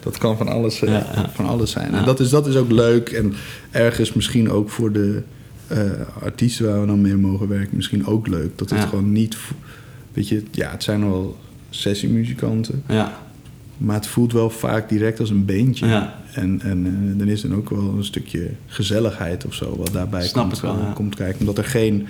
dat 0.00 0.18
kan 0.18 0.36
van 0.36 0.48
alles, 0.48 0.78
Ja, 0.78 0.92
ja. 0.92 1.30
van 1.32 1.46
alles 1.46 1.70
zijn. 1.70 1.90
Ja. 1.90 1.98
En 1.98 2.04
dat 2.04 2.20
is, 2.20 2.30
dat 2.30 2.46
is 2.46 2.56
ook 2.56 2.70
leuk. 2.70 3.08
En 3.08 3.34
ergens 3.70 4.12
misschien 4.12 4.50
ook 4.50 4.70
voor 4.70 4.92
de 4.92 5.22
artiesten 6.22 6.66
waar 6.66 6.80
we 6.80 6.86
dan 6.86 7.00
mee 7.00 7.16
mogen 7.16 7.48
werken, 7.48 7.76
misschien 7.76 8.06
ook 8.06 8.26
leuk. 8.26 8.58
Dat 8.58 8.70
het 8.70 8.84
gewoon 8.84 9.12
niet. 9.12 9.36
Weet 10.12 10.28
je, 10.28 10.42
ja, 10.50 10.70
het 10.70 10.82
zijn 10.82 11.00
wel 11.10 11.36
sessiemuzikanten. 11.70 12.82
Ja, 12.88 13.12
Maar 13.76 13.96
het 13.96 14.06
voelt 14.06 14.32
wel 14.32 14.50
vaak 14.50 14.88
direct 14.88 15.20
als 15.20 15.30
een 15.30 15.44
beentje. 15.44 15.86
Ja. 15.86 16.14
En, 16.34 16.60
en 16.62 16.86
eh, 17.12 17.18
dan 17.18 17.28
is 17.28 17.40
dan 17.42 17.54
ook 17.54 17.70
wel 17.70 17.94
een 17.96 18.04
stukje 18.04 18.50
gezelligheid 18.66 19.46
of 19.46 19.54
zo 19.54 19.76
wat 19.76 19.92
daarbij 19.92 20.22
Snap 20.26 20.42
komt, 20.44 20.56
ik 20.56 20.62
wel, 20.62 20.74
eh, 20.74 20.80
ja. 20.82 20.92
komt 20.92 21.14
kijken. 21.14 21.40
Omdat 21.40 21.58
er 21.58 21.64
geen 21.64 22.06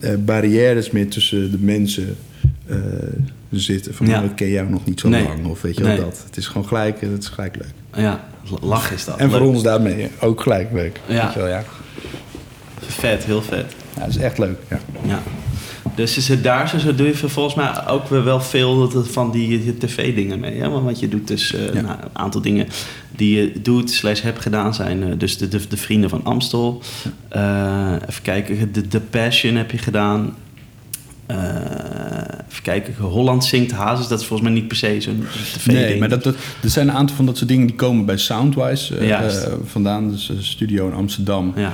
eh, 0.00 0.14
barrières 0.24 0.90
meer 0.90 1.08
tussen 1.08 1.50
de 1.50 1.58
mensen 1.58 2.16
zitten. 3.50 3.94
Van, 3.94 4.06
Ja. 4.06 4.18
oh, 4.18 4.24
ik 4.24 4.34
ken 4.36 4.48
jou 4.48 4.70
nog 4.70 4.84
niet 4.84 5.00
zo 5.00 5.08
Nee. 5.08 5.22
lang. 5.22 5.46
Of 5.46 5.62
weet 5.62 5.76
je 5.76 5.82
wel 5.82 5.92
Nee. 5.92 6.00
dat. 6.04 6.22
Het 6.26 6.36
is 6.36 6.46
gewoon 6.46 6.66
gelijk, 6.66 7.00
het 7.00 7.22
is 7.22 7.28
gelijk 7.28 7.56
leuk. 7.56 7.72
ja. 8.04 8.24
Lach 8.60 8.92
is 8.92 9.04
dat. 9.04 9.16
En 9.18 9.30
voor 9.30 9.40
ons 9.40 9.62
daarmee 9.62 10.08
ook 10.20 10.40
gelijk 10.40 10.72
leuk. 10.72 11.00
Ja. 11.08 11.24
Weet 11.24 11.32
je 11.32 11.38
wel, 11.38 11.48
ja. 11.48 11.64
Vet, 12.80 13.24
heel 13.24 13.42
vet. 13.42 13.74
ja, 13.94 14.00
dat 14.00 14.08
is 14.08 14.16
echt 14.16 14.38
leuk. 14.38 14.58
Ja. 15.04 15.22
Dus 15.94 16.16
is 16.16 16.28
het 16.28 16.44
daar 16.44 16.68
zo, 16.68 16.78
zo 16.78 16.94
doe 16.94 17.06
je 17.06 17.14
volgens 17.14 17.54
mij 17.54 17.86
ook 17.86 18.08
wel 18.08 18.40
veel 18.40 18.90
van 19.04 19.30
die, 19.30 19.76
tv-dingen 19.78 20.40
mee. 20.40 20.60
Hè? 20.60 20.68
Want 20.68 21.00
je 21.00 21.08
doet 21.08 21.28
dus 21.28 21.50
Ja. 21.50 21.80
nou, 21.80 21.86
een 22.02 22.08
aantal 22.12 22.40
dingen 22.40 22.66
die 23.10 23.36
je 23.36 23.52
doet 23.62 23.90
slash 23.90 24.20
hebt 24.20 24.40
gedaan 24.40 24.74
zijn. 24.74 25.02
eh, 25.02 25.08
dus 25.18 25.38
de, 25.38 25.48
de, 25.48 25.60
de 25.68 25.76
Vrienden 25.76 26.10
van 26.10 26.24
Amstel. 26.24 26.82
Eh, 27.28 27.92
even 28.08 28.22
kijken, 28.22 28.72
de, 28.72 28.88
de 28.88 29.00
Passion 29.00 29.54
heb 29.54 29.70
je 29.70 29.78
gedaan. 29.78 30.34
Even 31.26 32.62
kijken, 32.62 32.94
Holland 32.98 33.44
zingt 33.44 33.70
Hazes. 33.72 34.08
Dat 34.08 34.20
is 34.20 34.26
volgens 34.26 34.48
mij 34.48 34.58
niet 34.58 34.68
per 34.68 34.76
se 34.76 35.00
zo'n 35.00 35.24
tv-ding. 35.52 35.78
Nee, 35.78 35.98
maar 35.98 36.08
dat, 36.08 36.22
dat, 36.24 36.34
er 36.62 36.70
zijn 36.70 36.88
een 36.88 36.94
aantal 36.94 37.16
van 37.16 37.26
dat 37.26 37.36
soort 37.36 37.48
dingen 37.48 37.66
die 37.66 37.76
komen 37.76 38.04
bij 38.04 38.16
Soundwise 38.16 38.94
vandaan. 39.64 40.10
Dus 40.10 40.28
een 40.28 40.42
studio 40.42 40.86
in 40.88 40.94
Amsterdam. 40.94 41.52
Ja. 41.56 41.72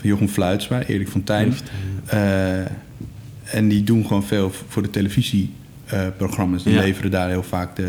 Van 0.00 0.08
Jochem 0.10 0.28
Fluitsma, 0.28 0.82
Erik 0.82 1.08
Fontijn. 1.08 1.54
Eh, 2.06 2.58
en 3.54 3.68
die 3.68 3.84
doen 3.84 4.06
gewoon 4.06 4.24
veel 4.24 4.52
voor 4.68 4.82
de 4.82 4.90
televisieprogramma's. 4.90 6.62
die 6.62 6.72
Ja. 6.72 6.80
leveren 6.80 7.10
daar 7.10 7.28
heel 7.28 7.42
vaak 7.42 7.76
de, 7.76 7.88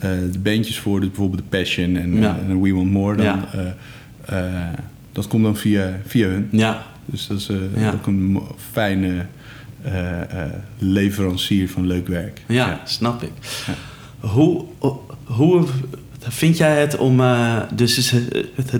eh, 0.00 0.10
de 0.32 0.38
bandjes 0.38 0.78
voor. 0.78 1.00
Dus 1.00 1.08
bijvoorbeeld 1.08 1.42
de 1.42 1.56
Passion 1.58 1.96
en, 1.96 2.60
We 2.62 2.74
Want 2.74 2.90
More. 2.90 3.16
Dan, 3.16 3.44
eh, 4.24 4.66
dat 5.12 5.26
komt 5.26 5.42
dan 5.44 5.56
via, 5.56 6.00
via 6.06 6.28
hun. 6.28 6.48
Ja, 6.50 6.86
Dus 7.06 7.26
dat 7.26 7.38
is 7.38 7.50
ook 7.94 8.06
een 8.06 8.40
fijne 8.72 9.26
leverancier 10.78 11.68
van 11.70 11.86
leuk 11.86 12.08
werk. 12.08 12.42
Ja, 12.46 12.80
snap 12.84 13.22
ik. 13.22 13.32
Hoe, 14.20 14.64
hoe 15.24 15.64
vind 16.20 16.56
jij 16.56 16.80
het 16.80 16.96
om, 16.96 17.20
eh, 17.20 17.62
dus 17.74 18.14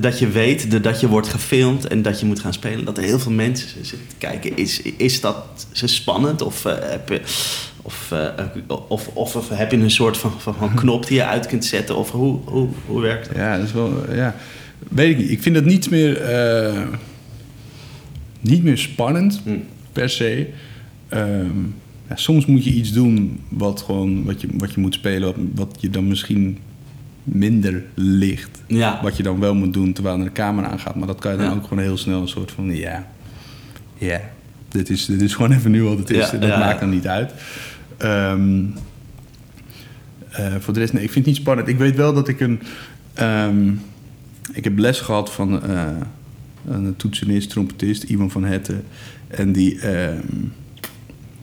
dat 0.00 0.18
je 0.18 0.28
weet 0.28 0.82
dat 0.82 1.00
je 1.00 1.08
wordt 1.08 1.28
gefilmd 1.28 1.86
en 1.86 2.02
dat 2.02 2.20
je 2.20 2.26
moet 2.26 2.40
gaan 2.40 2.52
spelen, 2.52 2.84
dat 2.84 2.96
er 2.96 3.02
heel 3.02 3.18
veel 3.18 3.32
mensen 3.32 3.68
zitten 3.68 4.06
te 4.08 4.14
kijken? 4.18 4.56
Is, 4.56 4.82
is 4.82 5.20
dat 5.20 5.66
spannend 5.72 6.42
of, 6.42 6.64
eh, 6.64 6.74
heb 6.80 7.08
je, 7.08 7.20
of, 7.82 8.12
eh, 8.12 8.44
of, 8.88 9.08
of, 9.08 9.36
of 9.36 9.48
heb 9.48 9.70
je 9.70 9.76
een 9.76 9.90
soort 9.90 10.16
van, 10.16 10.32
van, 10.38 10.54
van 10.54 10.74
knop 10.80 11.06
die 11.06 11.16
je 11.16 11.24
uit 11.24 11.46
kunt 11.46 11.64
zetten? 11.64 11.96
Of 11.96 12.10
hoe, 12.10 12.38
hoe, 12.44 12.68
hoe 12.86 13.00
werkt 13.00 13.28
dat? 13.28 13.36
Ja, 13.36 13.56
dat 13.56 13.66
is 13.66 13.72
wel. 13.72 14.14
Ja, 14.14 14.34
weet 14.88 15.10
ik 15.10 15.16
niet. 15.16 15.30
Ik 15.30 15.42
vind 15.42 15.56
het 15.56 15.64
niet 15.64 15.90
meer, 15.90 16.22
niet 18.40 18.62
meer 18.62 18.78
spannend 18.78 19.40
Hm. 19.44 19.50
per 19.92 20.10
se. 20.10 20.46
Ehm, 21.08 21.60
ja, 22.08 22.16
soms 22.16 22.46
moet 22.46 22.64
je 22.64 22.70
iets 22.70 22.92
doen 22.92 23.40
wat, 23.48 23.82
gewoon, 23.82 24.24
wat, 24.24 24.40
je, 24.40 24.48
wat 24.52 24.72
je 24.72 24.80
moet 24.80 24.94
spelen, 24.94 25.26
wat, 25.26 25.36
wat 25.54 25.76
je 25.80 25.90
dan 25.90 26.08
misschien 26.08 26.58
minder 27.32 27.84
ligt. 27.94 28.62
Ja, 28.66 29.00
Wat 29.02 29.16
je 29.16 29.22
dan 29.22 29.40
wel 29.40 29.54
moet 29.54 29.72
doen 29.72 29.92
terwijl 29.92 30.18
er 30.18 30.24
de 30.24 30.32
camera 30.32 30.68
aangaat. 30.68 30.94
Maar 30.94 31.06
dat 31.06 31.18
kan 31.20 31.32
je 31.32 31.38
dan 31.38 31.46
Ja. 31.46 31.52
ook 31.54 31.62
gewoon 31.66 31.82
heel 31.82 31.96
snel 31.96 32.20
een 32.20 32.28
soort 32.28 32.50
van 32.50 32.74
ja, 32.76 33.06
ja, 33.98 34.20
dit, 34.68 34.90
is, 34.90 35.04
dit 35.06 35.20
is 35.22 35.34
gewoon 35.34 35.52
even 35.52 35.70
nu 35.70 35.82
wat 35.82 35.98
het 35.98 36.10
is. 36.10 36.30
Ja, 36.30 36.38
dat 36.38 36.58
maakt 36.58 36.80
dan 36.80 36.90
niet 36.90 37.06
uit. 37.06 37.32
Ehm, 37.96 38.64
eh, 40.30 40.54
voor 40.58 40.74
de 40.74 40.80
rest, 40.80 40.92
nee, 40.92 41.02
ik 41.02 41.10
vind 41.12 41.24
het 41.24 41.34
niet 41.34 41.42
spannend. 41.42 41.68
Ik 41.68 41.78
weet 41.78 41.96
wel 41.96 42.14
dat 42.14 42.28
ik 42.28 42.40
een. 42.40 42.60
ehm, 43.14 43.70
ik 44.52 44.64
heb 44.64 44.78
les 44.78 45.00
gehad 45.00 45.32
van 45.32 45.62
eh, 45.62 45.86
een 46.68 46.96
toetsenist, 46.96 47.50
trompetist, 47.50 48.02
Ivan 48.02 48.30
van 48.30 48.44
Hetten. 48.44 48.84
En 49.28 49.52
die 49.52 49.80
ehm, 49.80 50.20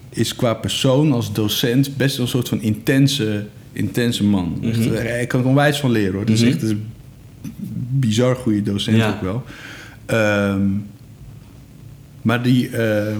is 0.10 0.36
qua 0.36 0.54
persoon 0.54 1.12
als 1.12 1.34
docent 1.34 1.98
best 1.98 2.16
wel 2.16 2.26
een 2.26 2.32
soort 2.32 2.50
van 2.50 2.62
intense, 2.62 3.46
intense 3.76 4.24
man. 4.24 4.58
Echt, 4.64 4.80
Mhm. 4.86 4.94
eh, 4.94 5.22
ik 5.22 5.28
kan 5.28 5.40
er 5.40 5.46
onwijs 5.48 5.80
van 5.80 5.92
leren 5.92 6.12
hoor. 6.12 6.22
Het 6.22 6.30
is 6.30 6.42
Mhm. 6.42 6.50
echt 6.52 6.62
een 6.62 6.86
bizar 8.00 8.36
goede 8.36 8.62
docent 8.62 8.98
Ja. 8.98 9.10
ook 9.10 9.22
wel. 9.22 9.44
Ehm, 10.06 10.62
maar 12.22 12.44
die, 12.44 12.70
ehm, 12.70 13.18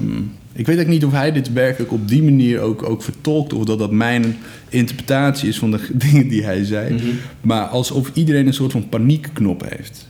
ik 0.54 0.66
weet 0.66 0.80
ook 0.80 0.88
niet 0.88 1.06
of 1.06 1.12
hij 1.12 1.32
dit 1.32 1.54
werkelijk 1.54 1.92
op 1.92 2.08
die 2.08 2.24
manier 2.24 2.60
ook, 2.60 2.84
ook 2.90 3.04
vertolkt. 3.04 3.54
Of 3.54 3.64
dat 3.66 3.80
dat 3.80 3.92
mijn 3.92 4.36
interpretatie 4.70 5.50
is 5.50 5.58
van 5.58 5.72
de 5.72 5.80
dingen 6.12 6.28
die 6.28 6.44
hij 6.44 6.64
zei. 6.66 6.94
Mhm. 6.94 7.04
Maar 7.42 7.64
alsof 7.66 8.12
iedereen 8.14 8.48
een 8.48 8.54
soort 8.54 8.72
van 8.72 8.90
paniekknop 8.90 9.66
heeft. 9.76 10.08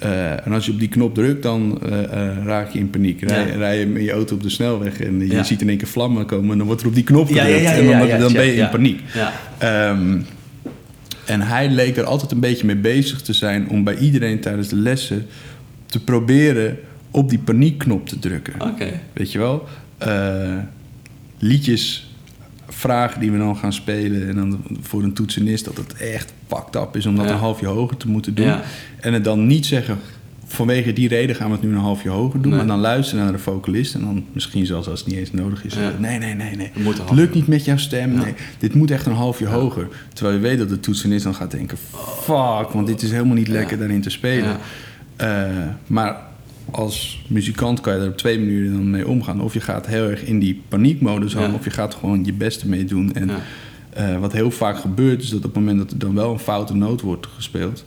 Eh, 0.00 0.46
en 0.46 0.52
als 0.52 0.66
je 0.66 0.72
op 0.72 0.78
die 0.78 0.88
knop 0.88 1.14
drukt, 1.14 1.42
dan 1.42 1.78
eh, 1.82 2.02
eh, 2.02 2.44
raak 2.44 2.70
je 2.70 2.78
in 2.78 2.90
paniek. 2.90 3.22
Rij, 3.22 3.46
Ja. 3.46 3.54
rij 3.56 3.78
je 3.78 3.86
met 3.86 4.02
je 4.02 4.10
auto 4.10 4.34
op 4.34 4.42
de 4.42 4.48
snelweg 4.48 5.00
en 5.00 5.20
je 5.20 5.26
Ja. 5.26 5.42
ziet 5.42 5.60
in 5.60 5.68
één 5.68 5.78
keer 5.78 5.86
vlammen 5.88 6.26
komen... 6.26 6.50
en 6.52 6.58
dan 6.58 6.66
wordt 6.66 6.82
er 6.82 6.88
op 6.88 6.94
die 6.94 7.04
knop 7.04 7.26
gedrukt 7.26 7.60
ja, 7.60 7.72
en 7.72 8.08
dan, 8.08 8.20
dan 8.20 8.32
ben 8.32 8.46
je 8.46 8.52
in 8.52 8.68
paniek. 8.68 9.00
ja. 9.14 9.32
Ehm, 9.58 10.18
en 11.26 11.40
hij 11.40 11.68
leek 11.70 11.96
er 11.96 12.04
altijd 12.04 12.30
een 12.32 12.40
beetje 12.40 12.66
mee 12.66 12.76
bezig 12.76 13.20
te 13.22 13.32
zijn 13.32 13.68
om 13.68 13.84
bij 13.84 13.96
iedereen 13.96 14.40
tijdens 14.40 14.68
de 14.68 14.76
lessen 14.76 15.26
te 15.86 16.04
proberen 16.04 16.78
op 17.10 17.28
die 17.30 17.38
paniekknop 17.38 18.08
te 18.08 18.18
drukken. 18.18 18.52
Weet 19.12 19.32
je 19.32 19.38
wel? 19.38 19.68
Liedjes, 21.38 22.09
vragen 22.72 23.20
die 23.20 23.30
we 23.32 23.38
dan 23.38 23.56
gaan 23.56 23.72
spelen. 23.72 24.28
En 24.28 24.34
dan 24.36 24.60
voor 24.80 25.02
een 25.02 25.12
toetsenist 25.12 25.64
dat 25.64 25.76
het 25.76 25.94
echt 25.94 26.32
fucked 26.46 26.74
up 26.74 26.96
is 26.96 27.06
om 27.06 27.16
dat 27.16 27.24
Ja. 27.24 27.32
een 27.32 27.38
halfje 27.38 27.66
hoger 27.66 27.96
te 27.96 28.08
moeten 28.08 28.34
doen. 28.34 28.46
Ja. 28.46 28.62
En 29.00 29.12
het 29.12 29.24
dan 29.24 29.46
niet 29.46 29.66
zeggen, 29.66 29.98
vanwege 30.46 30.92
die 30.92 31.08
reden 31.08 31.36
gaan 31.36 31.46
we 31.46 31.52
het 31.52 31.62
nu 31.62 31.68
een 31.70 31.76
halfje 31.76 32.08
hoger 32.08 32.40
doen. 32.40 32.50
Nee. 32.50 32.58
Maar 32.58 32.68
dan 32.68 32.78
luisteren 32.80 33.24
naar 33.24 33.32
de 33.32 33.38
vocalist. 33.38 33.94
En 33.94 34.00
dan 34.00 34.24
misschien 34.32 34.66
zelfs 34.66 34.88
als 34.88 34.98
het 35.00 35.08
niet 35.08 35.18
eens 35.18 35.32
nodig 35.32 35.64
is. 35.64 35.74
Ja. 35.74 35.92
Nee, 35.98 36.18
nee, 36.18 36.34
nee, 36.34 36.56
nee. 36.56 36.70
Het 36.84 37.10
lukt 37.10 37.34
niet 37.34 37.46
met 37.46 37.64
jouw 37.64 37.76
stem. 37.76 38.12
Ja. 38.12 38.22
Nee, 38.22 38.34
dit 38.58 38.74
moet 38.74 38.90
echt 38.90 39.06
een 39.06 39.12
halfje 39.12 39.46
hoger. 39.46 39.88
Terwijl 40.12 40.36
je 40.36 40.42
weet 40.42 40.58
dat 40.58 40.68
de 40.68 40.80
toetsenist 40.80 41.24
dan 41.24 41.34
gaat 41.34 41.50
denken... 41.50 41.78
Fuck, 42.22 42.68
want 42.72 42.86
dit 42.86 43.02
is 43.02 43.10
helemaal 43.10 43.34
niet 43.34 43.48
lekker 43.48 43.78
daarin 43.78 44.00
te 44.00 44.10
spelen. 44.10 44.56
Eh, 45.16 45.46
maar 45.86 46.16
als 46.70 47.22
muzikant 47.26 47.80
kan 47.80 47.94
je 47.94 48.00
er 48.00 48.08
op 48.08 48.16
twee 48.16 48.38
manieren 48.38 48.72
dan 48.72 48.90
mee 48.90 49.08
omgaan. 49.08 49.40
Of 49.40 49.54
je 49.54 49.60
gaat 49.60 49.86
heel 49.86 50.08
erg 50.08 50.22
in 50.24 50.38
die 50.38 50.62
paniekmodus 50.68 51.34
hangen... 51.34 51.50
Ja. 51.50 51.56
of 51.56 51.64
je 51.64 51.70
gaat 51.70 51.94
gewoon 51.94 52.24
je 52.24 52.32
beste 52.32 52.68
mee 52.68 52.84
doen. 52.84 53.14
En 53.14 53.28
Ja. 53.28 53.38
eh, 53.92 54.18
wat 54.18 54.32
heel 54.32 54.50
vaak 54.50 54.78
gebeurt... 54.78 55.22
is 55.22 55.28
dat 55.28 55.38
op 55.38 55.44
het 55.44 55.54
moment 55.54 55.78
dat 55.78 55.90
er 55.90 55.98
dan 55.98 56.14
wel 56.14 56.32
een 56.32 56.38
foute 56.38 56.74
noot 56.76 57.00
wordt 57.00 57.26
gespeeld... 57.36 57.84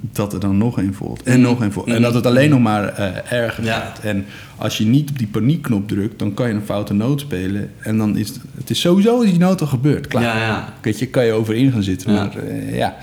dat 0.00 0.32
er 0.32 0.40
dan 0.40 0.58
nog 0.58 0.78
een 0.78 0.94
volgt. 0.94 1.22
En 1.22 1.36
Mm. 1.36 1.42
nog 1.42 1.60
een 1.60 1.72
volgt. 1.72 1.88
En 1.88 2.02
dat 2.02 2.14
het 2.14 2.26
alleen 2.26 2.50
nog 2.50 2.60
maar 2.60 2.88
eh, 2.88 3.32
erger 3.32 3.64
Ja. 3.64 3.78
gaat. 3.80 3.98
En 3.98 4.24
als 4.56 4.78
je 4.78 4.84
niet 4.84 5.10
op 5.10 5.18
die 5.18 5.26
paniekknop 5.26 5.88
drukt... 5.88 6.18
dan 6.18 6.34
kan 6.34 6.48
je 6.48 6.54
een 6.54 6.62
foute 6.64 6.94
noot 6.94 7.20
spelen. 7.20 7.70
En 7.78 7.98
dan 7.98 8.16
is 8.16 8.28
het, 8.28 8.40
het 8.56 8.70
is 8.70 8.80
sowieso 8.80 9.22
die 9.24 9.38
noot 9.38 9.60
al 9.60 9.66
gebeurd. 9.66 10.06
Klaar. 10.06 10.22
Ja, 10.22 10.36
ja. 10.46 10.74
Weet 10.82 10.98
je, 10.98 11.06
kan 11.06 11.24
je 11.24 11.32
over 11.32 11.54
in 11.54 11.72
gaan 11.72 11.82
zitten. 11.82 12.12
Maar 12.14 12.36
eh, 12.36 12.76
ja, 12.76 12.96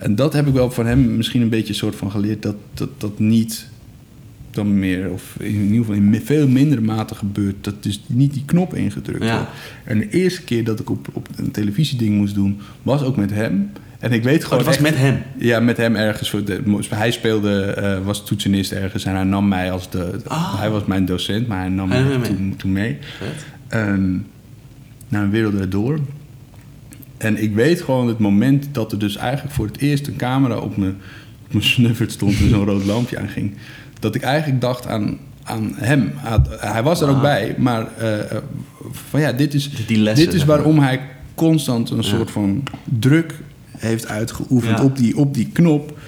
en 0.00 0.14
dat 0.14 0.32
heb 0.32 0.46
ik 0.46 0.52
wel 0.52 0.70
van 0.70 0.86
hem 0.86 1.16
misschien 1.16 1.42
een 1.42 1.48
beetje 1.48 1.74
soort 1.74 1.96
van 1.96 2.10
geleerd... 2.10 2.42
dat 2.42 2.56
dat, 2.74 2.88
dat 2.98 3.18
niet 3.18 3.68
dan 4.50 4.78
meer, 4.78 5.10
of 5.10 5.36
in 5.38 5.60
ieder 5.60 5.76
geval 5.76 5.94
in 5.94 6.20
veel 6.24 6.48
mindere 6.48 6.80
mate 6.80 7.14
gebeurt... 7.14 7.54
dat 7.64 7.82
dus 7.82 8.02
niet 8.06 8.32
die 8.32 8.44
knop 8.44 8.74
ingedrukt 8.74 9.24
Ja. 9.24 9.34
wordt. 9.36 9.50
En 9.84 9.98
de 9.98 10.08
eerste 10.08 10.42
keer 10.42 10.64
dat 10.64 10.80
ik 10.80 10.90
op, 10.90 11.08
op 11.12 11.28
een 11.36 11.50
televisieding 11.50 12.16
moest 12.16 12.34
doen... 12.34 12.58
was 12.82 13.02
ook 13.02 13.16
met 13.16 13.30
hem. 13.32 13.70
En 13.98 14.12
ik 14.12 14.22
weet 14.22 14.38
Oh, 14.38 14.42
gewoon 14.48 14.58
dat 14.58 14.66
was 14.66 14.76
echt- 14.76 14.84
met 14.84 14.96
hem. 14.96 15.22
ja, 15.38 15.60
met 15.60 15.76
hem 15.76 15.96
ergens. 15.96 16.34
hij 16.88 17.10
speelde, 17.10 17.62
eh, 17.62 18.04
was 18.04 18.24
toetsenist 18.26 18.72
ergens 18.72 19.04
en 19.04 19.14
hij 19.14 19.24
nam 19.24 19.48
mij 19.48 19.70
als 19.72 19.90
de. 19.90 20.20
Ah. 20.26 20.58
Hij 20.58 20.70
was 20.70 20.84
mijn 20.84 21.04
docent, 21.04 21.46
maar 21.46 21.58
hij 21.60 21.68
nam 21.68 21.90
Hij 21.90 22.02
mij 22.04 22.18
mee. 22.18 22.28
toen, 22.36 22.54
toen 22.56 22.72
mee. 22.72 22.98
En 23.68 24.26
naar 25.08 25.22
een 25.22 25.30
wereld 25.30 25.54
erdoor. 25.54 25.98
En 27.20 27.42
ik 27.42 27.54
weet 27.54 27.82
gewoon 27.82 28.08
het 28.08 28.18
moment 28.18 28.68
dat 28.72 28.92
er 28.92 28.98
dus 28.98 29.16
eigenlijk 29.16 29.54
voor 29.54 29.66
het 29.66 29.78
eerst 29.78 30.06
een 30.06 30.16
camera 30.16 30.56
op 30.58 30.76
mijn, 30.76 30.96
op 31.46 31.52
mijn 31.52 31.64
snuffert 31.64 32.12
stond 32.12 32.38
en 32.40 32.48
zo'n 32.48 32.64
rood 32.64 32.84
lampje 32.84 33.18
aanging. 33.18 33.52
Dat 33.98 34.14
ik 34.14 34.22
eigenlijk 34.22 34.60
dacht 34.60 34.86
aan, 34.86 35.18
aan 35.42 35.72
hem. 35.76 36.12
Hij- 36.60 36.82
was 36.82 37.00
er 37.00 37.08
ook 37.08 37.14
Ah. 37.16 37.20
bij, 37.22 37.54
maar 37.58 37.86
eh, 37.98 38.36
van 38.90 39.20
ja, 39.20 39.32
dit 39.32 39.54
is, 39.54 39.70
lessen, 39.88 40.26
dit 40.26 40.34
is 40.34 40.44
waarom 40.44 40.78
hij 40.78 41.00
constant 41.34 41.90
een 41.90 41.96
Ja. 41.96 42.02
soort 42.02 42.30
van 42.30 42.62
druk 42.84 43.34
heeft 43.78 44.06
uitgeoefend 44.08 44.78
Ja. 44.78 44.84
op, 44.84 44.96
die, 44.96 45.16
op 45.16 45.34
die 45.34 45.48
knop. 45.52 45.98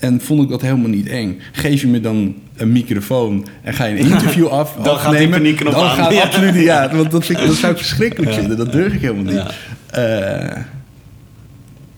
En 0.00 0.20
vond 0.20 0.42
ik 0.42 0.48
dat 0.48 0.60
helemaal 0.62 0.88
niet 0.88 1.08
eng. 1.08 1.38
Geef 1.52 1.80
je 1.80 1.86
me 1.86 2.00
dan 2.00 2.34
een 2.56 2.72
microfoon 2.72 3.46
en 3.62 3.74
ga 3.74 3.84
je 3.84 3.98
een 4.00 4.10
interview 4.10 4.46
af, 4.60 4.74
Dan 4.74 4.96
gaat 4.96 5.06
afnemen, 5.06 5.30
paniekknop 5.30 5.72
dan 5.72 5.84
aan. 5.84 5.96
gaat 5.96 6.12
Ja. 6.12 6.22
absoluut. 6.22 6.54
Ja, 6.54 6.94
want 6.96 7.10
dat, 7.10 7.24
vind 7.26 7.38
ik, 7.40 7.46
dat 7.46 7.54
zou 7.56 7.72
ik 7.72 7.78
verschrikkelijk 7.78 8.32
vinden. 8.32 8.56
Dat 8.56 8.72
durf 8.72 8.92
ik 8.92 9.00
helemaal 9.00 9.32
niet. 9.32 9.54
Eh, 9.90 10.56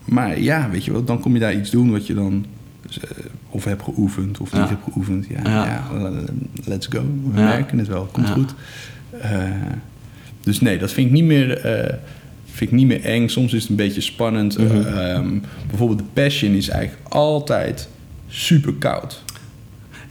maar 0.05 0.39
ja, 0.41 0.69
weet 0.71 0.85
je 0.85 0.91
wel, 0.91 1.03
dan 1.03 1.19
kom 1.19 1.33
je 1.33 1.39
daar 1.39 1.53
iets 1.55 1.69
doen 1.69 1.91
wat 1.91 2.07
je 2.07 2.13
dan 2.13 2.45
eh, 2.89 3.09
of 3.49 3.63
hebt 3.63 3.83
geoefend 3.83 4.39
of 4.39 4.51
niet 4.51 4.61
Ja. 4.61 4.67
hebt 4.67 4.83
geoefend. 4.83 5.25
Ja, 5.29 5.39
Ja. 5.43 5.65
ja. 5.65 5.83
eh, 5.93 6.11
let's 6.65 6.87
go. 6.87 6.99
We 7.33 7.41
merken 7.41 7.77
het 7.77 7.87
wel. 7.87 8.09
Komt 8.11 8.29
goed. 8.29 8.53
Dus 10.43 10.59
nee, 10.61 10.77
dat 10.77 10.91
vind 10.91 11.07
ik 11.07 11.13
niet 11.13 11.23
meer. 11.23 11.65
Vind 12.51 12.71
ik 12.71 12.77
niet 12.77 12.87
meer 12.87 13.03
eng. 13.03 13.27
Soms 13.27 13.53
is 13.53 13.61
het 13.61 13.69
een 13.69 13.75
beetje 13.75 14.01
spannend. 14.01 14.57
Mhm. 14.57 14.81
Eh, 14.81 15.13
ehm, 15.13 15.39
bijvoorbeeld 15.67 15.99
de 15.99 16.05
Passion 16.13 16.53
is 16.53 16.69
eigenlijk 16.69 17.13
altijd 17.13 17.87
super 18.27 18.73
koud. 18.73 19.23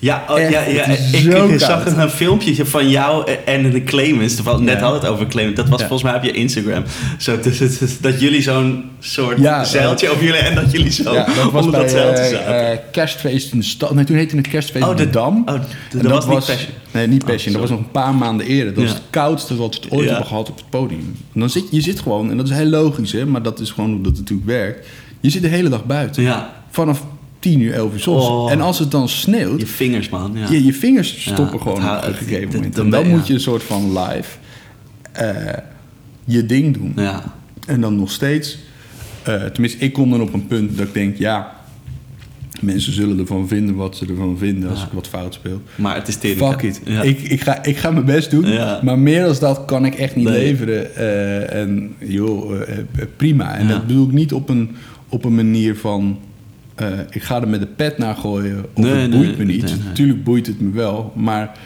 Ja, 0.00 0.24
oh, 0.28 0.38
ja, 0.38 0.48
ja. 0.48 0.84
ik, 0.84 1.60
zag 1.60 1.96
een 1.96 2.10
filmpje 2.10 2.66
van 2.66 2.88
jou 2.88 3.30
en 3.44 3.70
de 3.70 3.84
Clemens. 3.84 4.34
Toevallig 4.34 4.60
Net 4.60 4.80
we 4.80 4.86
het 4.86 5.06
over 5.06 5.26
Clemens. 5.26 5.56
Dat 5.56 5.68
was 5.68 5.80
volgens 5.80 6.02
mij 6.02 6.14
op 6.14 6.22
je 6.22 6.30
Instagram. 6.30 6.84
Zo, 7.18 7.40
dus, 7.40 7.58
dat 8.00 8.20
jullie 8.20 8.42
zo'n 8.42 8.84
soort 8.98 9.38
zeiltje 9.62 10.08
over 10.10 10.24
jullie... 10.24 10.40
en 10.40 10.54
dat 10.54 10.72
jullie 10.72 10.90
zo 10.90 11.12
ja, 11.12 11.24
dat 11.24 11.50
was 11.52 11.64
onder 11.64 11.70
bij 11.70 11.80
dat 11.80 11.90
zeiltje 11.90 12.22
eh, 12.22 12.30
zaten. 12.30 12.70
eh, 12.70 12.78
kerstfeest 12.92 13.52
in 13.52 13.58
de 13.58 13.64
stad. 13.64 13.94
Nee, 13.94 14.04
toen 14.04 14.16
heette 14.16 14.36
het 14.36 14.48
kerstfeest 14.48 14.84
Oh, 14.84 14.90
in 14.90 14.96
de, 14.96 15.10
Dam. 15.10 15.42
oh, 15.46 15.54
dat 16.02 16.02
was 16.02 16.26
niet 16.26 16.34
Passion. 16.34 16.70
Nee, 16.92 17.06
niet 17.06 17.22
Oh, 17.22 17.28
Passion. 17.28 17.52
dat 17.52 17.60
was 17.60 17.70
nog 17.70 17.78
een 17.78 17.90
paar 17.90 18.14
maanden 18.14 18.46
eerder. 18.46 18.74
Dat 18.74 18.82
was 18.84 18.92
het 18.92 19.02
koudste 19.10 19.56
wat 19.56 19.80
we 19.82 19.90
ooit 19.90 20.08
hebben 20.08 20.26
gehad 20.26 20.48
op 20.50 20.56
het 20.56 20.70
podium. 20.70 21.16
En 21.34 21.40
dan 21.40 21.50
zit, 21.50 21.64
je 21.70 21.80
zit 21.80 22.00
gewoon, 22.00 22.30
en 22.30 22.36
dat 22.36 22.48
is 22.48 22.56
heel 22.56 22.66
logisch, 22.66 23.12
hè, 23.12 23.26
maar 23.26 23.42
dat 23.42 23.60
is 23.60 23.70
gewoon 23.70 23.90
hoe 23.90 24.00
dat 24.02 24.16
natuurlijk 24.16 24.48
werkt. 24.48 24.86
Je 25.20 25.30
zit 25.30 25.42
de 25.42 25.48
hele 25.48 25.68
dag 25.68 25.84
buiten. 25.84 26.22
ja, 26.22 26.52
Vanaf 26.70 27.02
10 27.40 27.60
uur, 27.60 27.72
11 27.72 27.92
uur 27.92 28.00
's 28.00 28.06
ochtends. 28.06 28.28
Oh. 28.28 28.50
En 28.52 28.60
als 28.60 28.78
het 28.78 28.90
dan 28.90 29.08
sneeuwt, 29.08 29.60
je 29.60 29.66
vingers, 29.66 30.08
man. 30.08 30.32
Ja. 30.34 30.50
je, 30.50 30.64
je 30.64 30.72
vingers 30.74 31.28
stoppen 31.30 31.60
gewoon 31.60 31.76
op 31.96 32.02
een 32.06 32.14
gegeven 32.14 32.42
het- 32.42 32.52
moment. 32.54 32.74
dan 32.74 32.84
En 32.84 32.90
dan 32.90 33.08
moet 33.08 33.26
je 33.26 33.34
een 33.34 33.40
soort 33.40 33.62
van 33.62 33.98
live 33.98 34.28
eh, 35.12 35.34
je 36.24 36.46
ding 36.46 36.74
doen. 36.74 36.92
ja. 36.96 37.34
En 37.66 37.80
dan 37.80 37.96
nog 37.96 38.10
steeds, 38.10 38.58
eh, 39.22 39.44
tenminste, 39.44 39.78
ik 39.78 39.92
kom 39.92 40.10
dan 40.10 40.20
op 40.20 40.32
een 40.32 40.46
punt 40.46 40.76
dat 40.78 40.86
ik 40.86 40.94
denk, 40.94 41.16
ja, 41.16 41.52
mensen 42.60 42.92
zullen 42.92 43.18
ervan 43.18 43.48
vinden 43.48 43.74
wat 43.74 43.96
ze 43.96 44.06
ervan 44.06 44.38
vinden 44.38 44.70
als 44.70 44.82
ik 44.82 44.88
wat 44.92 45.08
fout 45.08 45.34
speel. 45.34 45.62
Maar 45.74 45.94
het 45.94 46.08
is 46.08 46.16
tering. 46.16 46.38
Fuck 46.50 46.62
it. 46.62 46.80
Ik, 47.02 47.20
ik, 47.20 47.40
ga, 47.40 47.64
ik 47.64 47.76
ga 47.76 47.90
mijn 47.90 48.04
best 48.04 48.30
doen, 48.30 48.44
maar 48.82 48.98
meer 48.98 49.24
dan 49.24 49.36
dat 49.40 49.64
kan 49.64 49.84
ik 49.84 49.94
echt 49.94 50.16
niet 50.16 50.28
Nee. 50.28 50.38
leveren. 50.38 50.94
Eh, 50.96 51.60
en 51.60 51.94
joh, 51.98 52.60
prima. 53.16 53.56
En 53.56 53.68
dat 53.68 53.86
bedoel 53.86 54.06
ik 54.06 54.12
niet 54.12 54.32
op 54.32 54.48
een, 54.48 54.70
op 55.08 55.24
een 55.24 55.34
manier 55.34 55.76
van, 55.76 56.18
eh, 56.80 56.98
ik 57.10 57.22
ga 57.22 57.40
er 57.40 57.48
met 57.48 57.60
de 57.60 57.66
pet 57.66 57.98
naar 57.98 58.16
gooien 58.16 58.64
of 58.74 58.82
Nee, 58.82 58.92
het 58.92 59.10
nee, 59.10 59.18
boeit 59.18 59.38
me 59.38 59.44
niet. 59.44 59.76
Natuurlijk 59.84 60.24
boeit 60.24 60.46
het 60.46 60.60
me 60.60 60.70
wel, 60.70 61.12
maar 61.16 61.58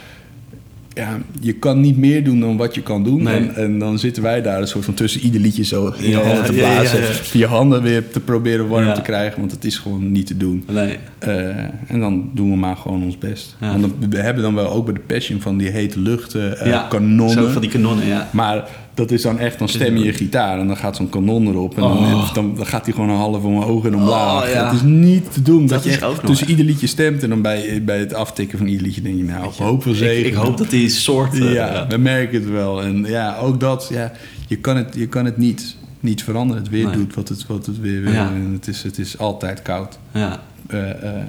ja, 0.95 1.19
je 1.41 1.53
kan 1.53 1.81
niet 1.81 1.97
meer 1.97 2.25
doen 2.25 2.41
dan 2.41 2.57
wat 2.57 2.75
je 2.75 2.83
kan 2.83 3.05
doen. 3.05 3.23
Nee. 3.23 3.35
En, 3.35 3.55
en 3.55 3.79
dan 3.79 3.99
zitten 3.99 4.23
wij 4.23 4.43
daar 4.43 4.61
een 4.61 4.67
soort 4.69 4.85
van 4.85 4.95
tussen 4.95 5.21
ieder 5.21 5.41
liedje 5.41 5.65
zo 5.65 5.95
in 5.99 6.11
je 6.11 6.17
handen 6.17 6.45
te 6.45 6.55
ja, 6.55 6.73
blazen. 6.75 7.01
ja. 7.01 7.09
Je 7.33 7.47
handen 7.47 7.83
weer 7.83 8.11
te 8.11 8.21
proberen 8.21 8.69
warm 8.69 8.95
te 8.95 9.01
krijgen, 9.01 9.41
want 9.41 9.51
het 9.51 9.65
is 9.65 9.79
gewoon 9.79 10.13
niet 10.13 10.27
te 10.27 10.37
doen. 10.37 10.65
Nee. 10.71 10.99
Eh, 11.19 11.49
en 11.89 12.01
dan 12.01 12.31
doen 12.35 12.51
we 12.51 12.57
maar 12.57 12.77
gewoon 12.77 13.03
ons 13.03 13.19
best. 13.19 13.57
Want 13.59 13.93
we 14.11 14.19
hebben 14.19 14.43
dan 14.43 14.55
wel 14.55 14.71
ook 14.71 14.85
bij 14.85 14.95
de 14.95 15.01
Passion 15.01 15.41
van 15.41 15.57
die 15.57 15.71
hete 15.71 16.01
luchten, 16.01 16.59
eh, 16.59 16.89
kanonnen. 16.89 17.31
Zo 17.45 17.49
van 17.49 17.61
die 17.61 17.71
kanonnen, 17.71 18.07
ja. 18.07 18.29
Maar 18.33 18.69
dat 18.95 19.11
is 19.11 19.23
dan 19.23 19.39
echt, 19.39 19.59
dan 19.59 19.69
stem 19.69 19.97
je 19.97 20.05
je 20.05 20.13
gitaar 20.13 20.59
en 20.59 20.67
dan 20.67 20.77
gaat 20.77 20.97
zo'n 20.97 21.09
kanon 21.09 21.47
erop. 21.49 21.75
En 21.77 21.83
dan, 21.83 21.93
Oh. 21.93 22.35
dan, 22.35 22.55
dan 22.57 22.67
gaat 22.67 22.85
hij 22.85 22.95
gewoon 22.95 23.09
een 23.11 23.17
half 23.17 23.43
omhoog 23.43 23.85
en 23.85 23.97
omlaag. 23.97 24.43
Oh, 24.45 24.49
ja. 24.53 24.65
Het 24.65 24.75
is 24.75 24.83
niet 24.83 25.33
te 25.33 25.43
doen. 25.43 25.61
Dat, 25.61 25.69
Dat 25.69 25.85
je 25.85 25.91
echt 25.91 26.03
ook 26.03 26.25
tussen 26.25 26.49
ieder 26.51 26.65
liedje 26.65 26.87
stemt 26.87 27.23
en 27.23 27.29
dan 27.29 27.43
bij, 27.43 27.83
bij 27.85 27.99
het 27.99 28.15
aftikken 28.15 28.59
van 28.59 28.67
ieder 28.67 28.87
liedje 28.87 29.03
denk 29.03 29.17
je, 29.17 29.25
nou, 29.25 29.53
hoop 29.59 29.83
veel 29.83 29.95
zegen. 29.95 30.19
Ik, 30.21 30.27
ik 30.27 30.35
hoop 30.35 30.57
dat 30.57 30.71
die 30.71 30.89
soort... 30.89 31.35
eh, 31.35 31.53
Ja, 31.53 31.73
ja. 31.73 31.87
we 31.87 31.97
merken 31.97 32.41
het 32.41 32.51
wel. 32.51 32.83
En 32.83 33.05
ja, 33.05 33.37
ook 33.37 33.61
dat, 33.61 33.89
ja, 33.93 34.13
je 34.49 34.57
kan 34.57 34.77
het, 34.77 34.95
je 34.97 35.07
kan 35.07 35.25
het 35.25 35.37
niet, 35.37 35.77
niet 36.01 36.23
veranderen. 36.25 36.63
Het 36.63 36.73
weer 36.73 36.85
Nee. 36.87 36.95
doet 36.97 37.15
wat 37.15 37.29
het, 37.29 37.47
wat 37.47 37.67
het 37.67 37.81
weer 37.81 38.03
wil. 38.03 38.13
Ja. 38.13 38.27
En 38.35 38.51
het 38.53 38.67
is, 38.69 38.83
het 38.83 38.99
is 38.99 39.19
altijd 39.19 39.63
koud. 39.63 39.99
ja. 40.13 40.41
Eh, 40.67 40.91
eh, 40.91 41.23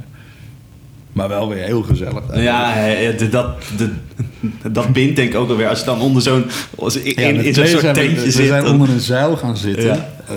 maar 1.15 1.28
wel 1.28 1.49
weer 1.49 1.63
heel 1.63 1.82
gezellig. 1.82 2.23
Ja, 2.34 2.73
dat, 3.32 3.47
de, 3.78 3.89
dat 4.71 4.93
bindt 4.93 5.15
denk 5.15 5.34
ik 5.34 5.39
ook 5.39 5.49
alweer. 5.49 5.67
Als 5.69 5.80
je 5.80 5.86
dan 5.86 6.01
onder 6.01 6.21
zo'n... 6.21 6.45
in, 7.04 7.13
Ja, 7.36 7.41
in, 7.43 7.54
zo'n 7.54 7.65
soort 7.67 7.80
zijn 7.82 7.95
we- 7.95 8.01
tentje 8.01 8.15
we, 8.25 8.32
zit. 8.32 8.47
zijn 8.47 8.63
dan- 8.63 8.71
onder 8.73 8.89
een 8.89 8.99
zeil 8.99 9.38
gaan 9.38 9.58
zitten. 9.58 9.86
Ja. 9.86 10.08
Eh, 10.30 10.36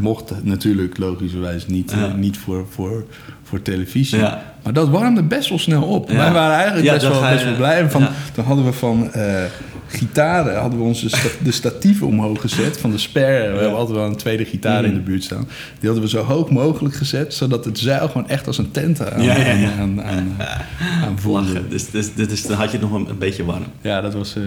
mocht 0.00 0.32
natuurlijk 0.42 0.98
logischerwijs 0.98 1.66
niet, 1.66 1.90
Ja. 1.90 2.06
eh, 2.06 2.14
niet 2.14 2.36
voor, 2.38 2.66
voor, 2.70 3.04
voor 3.42 3.62
televisie. 3.62 4.18
Maar 4.62 4.72
dat 4.72 4.88
warmde 4.88 5.22
best 5.22 5.48
wel 5.48 5.58
snel 5.58 5.82
op. 5.82 6.08
Wij 6.10 6.32
waren 6.32 6.56
eigenlijk 6.56 6.90
best, 6.92 7.08
wel, 7.08 7.20
best 7.30 7.44
wel 7.44 7.54
blij. 7.56 7.78
En 7.80 7.90
van. 7.90 8.06
Dan 8.34 8.44
hadden 8.44 8.64
we 8.64 8.72
van 8.72 9.12
eh, 9.12 9.42
gitaren 9.88 10.60
hadden 10.60 10.78
we 10.78 10.84
onze 10.84 11.08
sta- 11.08 11.28
de 11.44 11.52
statieven 11.52 12.06
omhoog 12.06 12.40
gezet. 12.40 12.78
Van 12.78 12.90
de 12.90 12.98
spare. 12.98 13.52
We 13.52 13.58
hebben 13.58 13.76
altijd 13.78 13.96
wel 13.98 14.06
een 14.06 14.16
tweede 14.16 14.44
gitaar 14.44 14.80
Mm. 14.82 14.88
in 14.88 14.94
de 14.94 15.00
buurt 15.00 15.24
staan. 15.24 15.48
Die 15.80 15.90
hadden 15.90 16.02
we 16.02 16.08
zo 16.08 16.22
hoog 16.22 16.50
mogelijk 16.50 16.94
gezet. 16.94 17.34
Zodat 17.34 17.64
het 17.64 17.78
zeil 17.78 18.08
gewoon 18.08 18.28
echt 18.28 18.46
als 18.46 18.58
een 18.58 18.70
tent 18.70 19.10
aan, 19.12 19.22
Ja, 19.22 19.36
aan, 19.78 20.02
aan, 20.02 20.02
aan. 20.02 21.16
Lachen. 21.26 21.68
Dus, 21.70 21.90
dus, 21.90 22.14
dus, 22.14 22.42
dan 22.46 22.56
had 22.56 22.70
je 22.70 22.78
het 22.78 22.90
nog 22.90 23.00
een, 23.00 23.08
een 23.08 23.18
beetje 23.18 23.44
warm. 23.44 23.64
Ja, 23.80 24.00
dat 24.00 24.14
was 24.14 24.36
eh, 24.36 24.42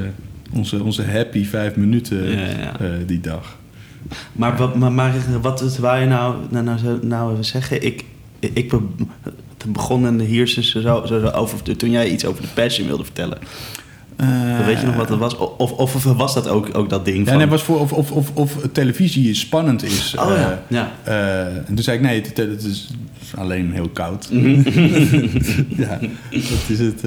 onze, 0.53 0.83
onze 0.83 1.03
happy 1.03 1.45
vijf 1.45 1.75
minuten 1.75 2.29
eh, 2.39 2.87
die 3.05 3.19
dag. 3.19 3.55
Maar 4.31 4.57
wat, 4.57 4.75
maar, 4.75 4.91
maar 4.91 5.13
wat 5.41 5.77
wou 5.77 5.99
je 5.99 6.05
nou, 6.05 6.35
nou, 6.49 6.63
nou, 6.65 7.05
nou 7.05 7.43
zeggen? 7.43 7.83
Ik, 7.85 8.03
ik 8.39 8.73
begon 9.67 10.19
hier 10.19 10.47
zo, 10.47 10.61
zo, 10.61 10.81
zo 11.05 11.27
over, 11.29 11.77
toen 11.77 11.91
jij 11.91 12.09
iets 12.09 12.25
over 12.25 12.41
de 12.41 12.47
passion 12.53 12.87
wilde 12.87 13.03
vertellen. 13.03 13.37
Eh, 14.17 14.65
Weet 14.65 14.79
je 14.79 14.85
nog 14.85 14.95
wat 14.95 15.07
dat 15.07 15.17
was? 15.17 15.37
Of, 15.37 15.71
of, 15.71 15.95
of 15.95 16.03
was 16.03 16.33
dat 16.33 16.47
ook, 16.47 16.69
ook 16.77 16.89
dat 16.89 17.05
ding 17.05 17.17
Ja, 17.17 17.25
van... 17.25 17.37
nee, 17.37 17.47
was 17.47 17.63
voor 17.63 17.79
of, 17.79 17.91
of, 17.93 18.11
of, 18.11 18.31
of 18.33 18.57
televisie 18.71 19.33
spannend 19.33 19.83
is. 19.83 20.15
Oh 20.19 20.25
ja, 20.35 20.51
Eh, 20.51 20.57
ja. 20.67 20.91
eh, 21.03 21.45
en 21.55 21.65
toen 21.65 21.77
zei 21.77 21.97
ik, 21.97 22.03
nee, 22.03 22.21
het, 22.21 22.37
het 22.37 22.63
is 22.63 22.89
alleen 23.35 23.71
heel 23.73 23.89
koud. 23.89 24.27
Mhm. 24.31 24.49
ja, 25.81 25.99
dat 26.31 26.63
is 26.67 26.79
het. 26.79 27.01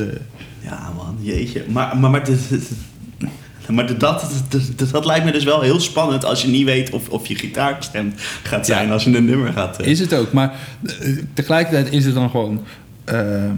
Ja, 0.61 0.93
man, 0.97 1.17
jeetje. 1.21 1.65
Maar, 1.69 1.97
maar, 1.99 2.11
maar, 2.11 2.25
dit- 2.25 2.49
dit- 2.49 2.71
maar 3.69 3.87
dit- 3.87 4.01
dat, 4.01 4.21
dat, 4.49 4.63
dat, 4.77 4.91
dat 4.91 5.05
lijkt 5.05 5.25
me 5.25 5.33
dus 5.33 5.45
wel 5.45 5.61
heel 5.61 5.81
spannend 5.81 6.25
als 6.25 6.43
je 6.43 6.49
niet 6.49 6.65
weet 6.65 6.91
of, 6.91 7.09
of 7.09 7.27
je 7.27 7.35
gitaar 7.35 7.75
gestemd 7.75 8.21
gaat 8.43 8.67
zijn 8.67 8.87
Ja. 8.87 8.93
als 8.93 9.05
je 9.05 9.17
een 9.17 9.25
nummer 9.25 9.53
gaat. 9.53 9.83
Is 9.87 9.99
het 10.01 10.15
ook, 10.15 10.33
maar 10.33 10.55
tegelijkertijd 11.35 11.93
is 11.93 12.05
het 12.05 12.15
dan 12.15 12.31
gewoon... 12.31 12.61
ehm, 13.05 13.55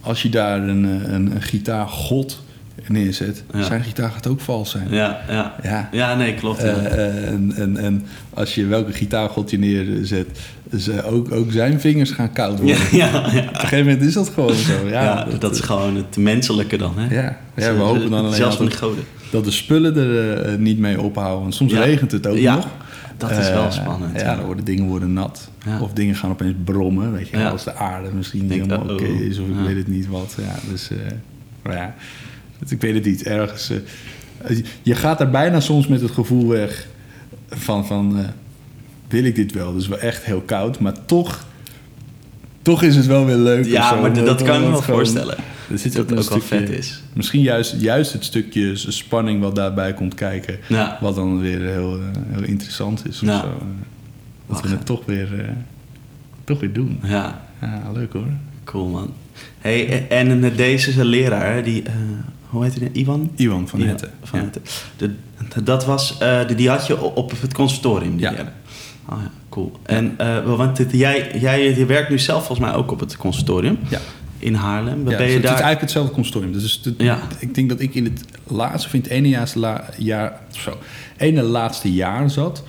als 0.00 0.22
je 0.22 0.28
daar 0.28 0.62
een, 0.68 0.84
een, 0.84 1.34
een 1.34 1.42
gitaargod 1.42 2.42
neerzet, 2.88 3.42
Ja. 3.54 3.62
zijn 3.62 3.82
gitaar 3.82 4.10
gaat 4.10 4.26
ook 4.26 4.40
vals 4.40 4.70
zijn. 4.70 4.86
Ja, 4.90 5.20
ja. 5.28 5.54
Ja. 5.62 5.88
Ja, 5.92 6.14
nee, 6.16 6.34
klopt. 6.34 6.58
Eh, 6.62 6.86
eh, 6.86 7.28
en, 7.28 7.52
en, 7.56 7.76
en 7.76 8.06
als 8.34 8.54
je 8.54 8.66
welke 8.66 8.92
gitaargod 8.92 9.50
je 9.50 9.58
neerzet, 9.58 10.26
dus, 10.70 10.88
eh, 10.88 11.12
ook, 11.12 11.32
ook 11.32 11.52
zijn 11.52 11.80
vingers 11.80 12.10
gaan 12.10 12.32
koud 12.32 12.58
worden. 12.58 12.76
ja, 12.92 13.06
ja, 13.06 13.12
ja. 13.12 13.20
Op 13.20 13.34
een 13.34 13.60
gegeven 13.60 13.84
moment 13.86 14.02
is 14.02 14.14
dat 14.14 14.28
gewoon 14.28 14.54
zo. 14.54 14.88
Ja, 14.88 15.26
dat, 15.38 15.54
is 15.54 15.60
gewoon 15.60 15.96
het 15.96 16.16
menselijke 16.16 16.76
dan, 16.76 16.98
hè? 16.98 17.14
Ja, 17.14 17.38
ja 17.56 17.74
we 17.74 17.80
hopen 17.80 18.10
dan 18.10 18.18
alleen 18.24 18.32
Zelfs 18.34 18.56
van 18.56 18.64
altijd 18.64 18.82
goden. 18.82 19.04
dat 19.30 19.44
de 19.44 19.50
spullen 19.50 19.96
er 19.96 20.32
eh, 20.42 20.56
niet 20.58 20.78
mee 20.78 21.00
ophouden. 21.00 21.52
Soms 21.52 21.72
regent 21.72 22.12
het 22.12 22.26
ook 22.26 22.36
Ja, 22.36 22.54
nog. 22.54 22.66
dat 23.16 23.30
is 23.30 23.50
wel 23.50 23.64
Eh, 23.64 23.70
spannend, 23.70 24.20
Ja, 24.20 24.26
ja. 24.26 24.36
dan 24.36 24.44
worden 24.44 24.64
dingen 24.64 24.84
worden 24.84 25.12
nat. 25.12 25.50
Of 25.80 25.92
dingen 25.92 26.14
gaan 26.14 26.30
opeens 26.30 26.54
brommen. 26.64 27.12
Weet 27.12 27.28
je, 27.28 27.48
als 27.48 27.64
de 27.64 27.74
aarde 27.74 28.08
misschien 28.12 28.42
niet 28.46 28.50
helemaal 28.62 28.88
oké 28.94 29.04
is. 29.04 29.38
Of 29.38 29.46
ik 29.48 29.54
weet 29.66 29.76
het 29.76 29.88
niet 29.88 30.08
wat. 30.08 30.34
Ja, 30.38 30.70
dus, 30.70 30.90
eh, 30.90 30.96
maar 31.62 31.76
ja, 31.76 31.94
ik 32.68 32.80
weet 32.80 32.94
het 32.94 33.04
niet. 33.04 33.22
Ergens. 33.22 33.70
eh, 33.70 34.56
je 34.82 34.94
gaat 34.94 35.20
er 35.20 35.30
bijna 35.30 35.60
soms 35.60 35.86
met 35.86 36.00
het 36.00 36.10
gevoel 36.10 36.46
weg 36.48 36.86
van... 37.48 37.86
van 37.86 38.18
eh, 38.18 38.24
wil 39.08 39.24
ik 39.24 39.34
dit 39.34 39.52
wel? 39.52 39.72
Dus 39.72 39.88
wel 39.88 39.98
echt 39.98 40.24
heel 40.24 40.40
koud. 40.40 40.78
Maar 40.78 40.94
toch... 41.06 41.48
Toch 42.62 42.82
is 42.82 42.96
het 42.96 43.06
wel 43.06 43.24
weer 43.26 43.36
leuk. 43.36 43.64
Ja, 43.66 43.94
maar 43.94 44.12
dat 44.14 44.42
kan 44.42 44.54
ik 44.56 44.60
me 44.62 44.70
wel 44.70 44.80
gewoon- 44.80 44.82
voorstellen. 44.82 45.36
Er 45.70 45.78
zit 45.78 45.92
Dat 45.92 46.02
ook, 46.02 46.10
een 46.10 46.18
ook 46.18 46.28
wel 46.28 46.40
stukje- 46.40 46.66
vet 46.66 46.78
is. 46.78 47.02
Misschien 47.12 47.40
juist, 47.42 47.74
juist 47.78 48.12
het 48.12 48.24
stukje 48.24 48.76
spanning 48.76 49.40
wat 49.40 49.54
daarbij 49.54 49.94
komt 49.94 50.14
kijken. 50.14 50.58
Ja. 50.68 50.98
Wat 51.00 51.14
dan 51.14 51.40
weer 51.40 51.60
heel, 51.60 51.98
eh, 51.98 52.04
heel 52.30 52.42
interessant 52.42 53.08
is. 53.08 53.20
Of 53.22 53.28
Ja. 53.28 53.40
zo. 53.40 53.62
Dat 54.46 54.60
we 54.62 54.68
het 54.68 54.86
toch 54.86 55.04
weer, 55.06 55.54
toch 56.44 56.60
weer 56.60 56.72
doen. 56.72 57.00
Ja, 57.02 57.40
Ja, 57.60 57.82
leuk 57.94 58.12
hoor. 58.12 58.26
cool 58.64 58.88
man. 58.88 59.12
Hey, 59.58 60.08
en 60.08 60.40
deze 60.56 60.88
is 60.90 60.96
een 60.96 61.04
leraar, 61.06 61.62
die, 61.64 61.82
hoe 62.50 62.64
heet 62.64 62.78
hij? 62.78 62.90
Ivan? 62.92 63.30
Iwan 63.36 63.68
van 63.68 63.78
Ivan 63.78 63.90
Hetten. 63.90 64.10
Van 64.22 64.40
Ja. 64.40 64.46
De, 64.96 65.10
de- 65.54 65.62
dat 65.62 65.84
was, 65.84 66.18
eh, 66.18 66.46
de, 66.46 66.54
die 66.54 66.68
had 66.68 66.86
je 66.86 67.00
op 67.00 67.32
het 67.40 67.54
conservatorium. 67.54 68.10
Die 68.16 68.20
Ja. 68.20 68.30
derde. 68.30 68.50
Oh 69.08 69.18
ja, 69.22 69.30
cool. 69.48 69.72
En 69.82 70.14
eh, 70.18 70.56
want 70.56 70.76
dit- 70.76 70.92
jij, 70.92 71.30
jij 71.40 71.74
je 71.78 71.86
werkt 71.86 72.10
nu 72.10 72.18
zelf 72.18 72.46
volgens 72.46 72.68
mij 72.68 72.76
ook 72.76 72.90
op 72.90 73.00
het 73.00 73.16
conservatorium 73.16 73.78
Ja. 73.88 73.98
in 74.38 74.54
Haarlem. 74.54 74.98
Ja, 74.98 75.04
ben 75.04 75.18
dus 75.18 75.26
je 75.26 75.32
het 75.34 75.42
is 75.44 75.48
eigenlijk 75.50 75.80
hetzelfde 75.80 76.12
consortium. 76.12 76.52
Dus 76.52 76.80
het- 76.84 76.94
Ja. 76.98 77.18
Ik 77.38 77.54
denk 77.54 77.68
dat 77.68 77.80
ik 77.80 77.94
in 77.94 78.04
het 78.04 78.24
laatste, 78.46 78.88
of 78.88 78.94
in 78.94 79.00
het 79.00 79.10
ene 79.10 79.28
jaar, 79.28 79.50
la, 79.54 79.84
jaar, 79.98 80.40
zo, 80.50 80.78
ene 81.16 81.42
laatste 81.42 81.92
jaar 81.92 82.30
zat. 82.30 82.62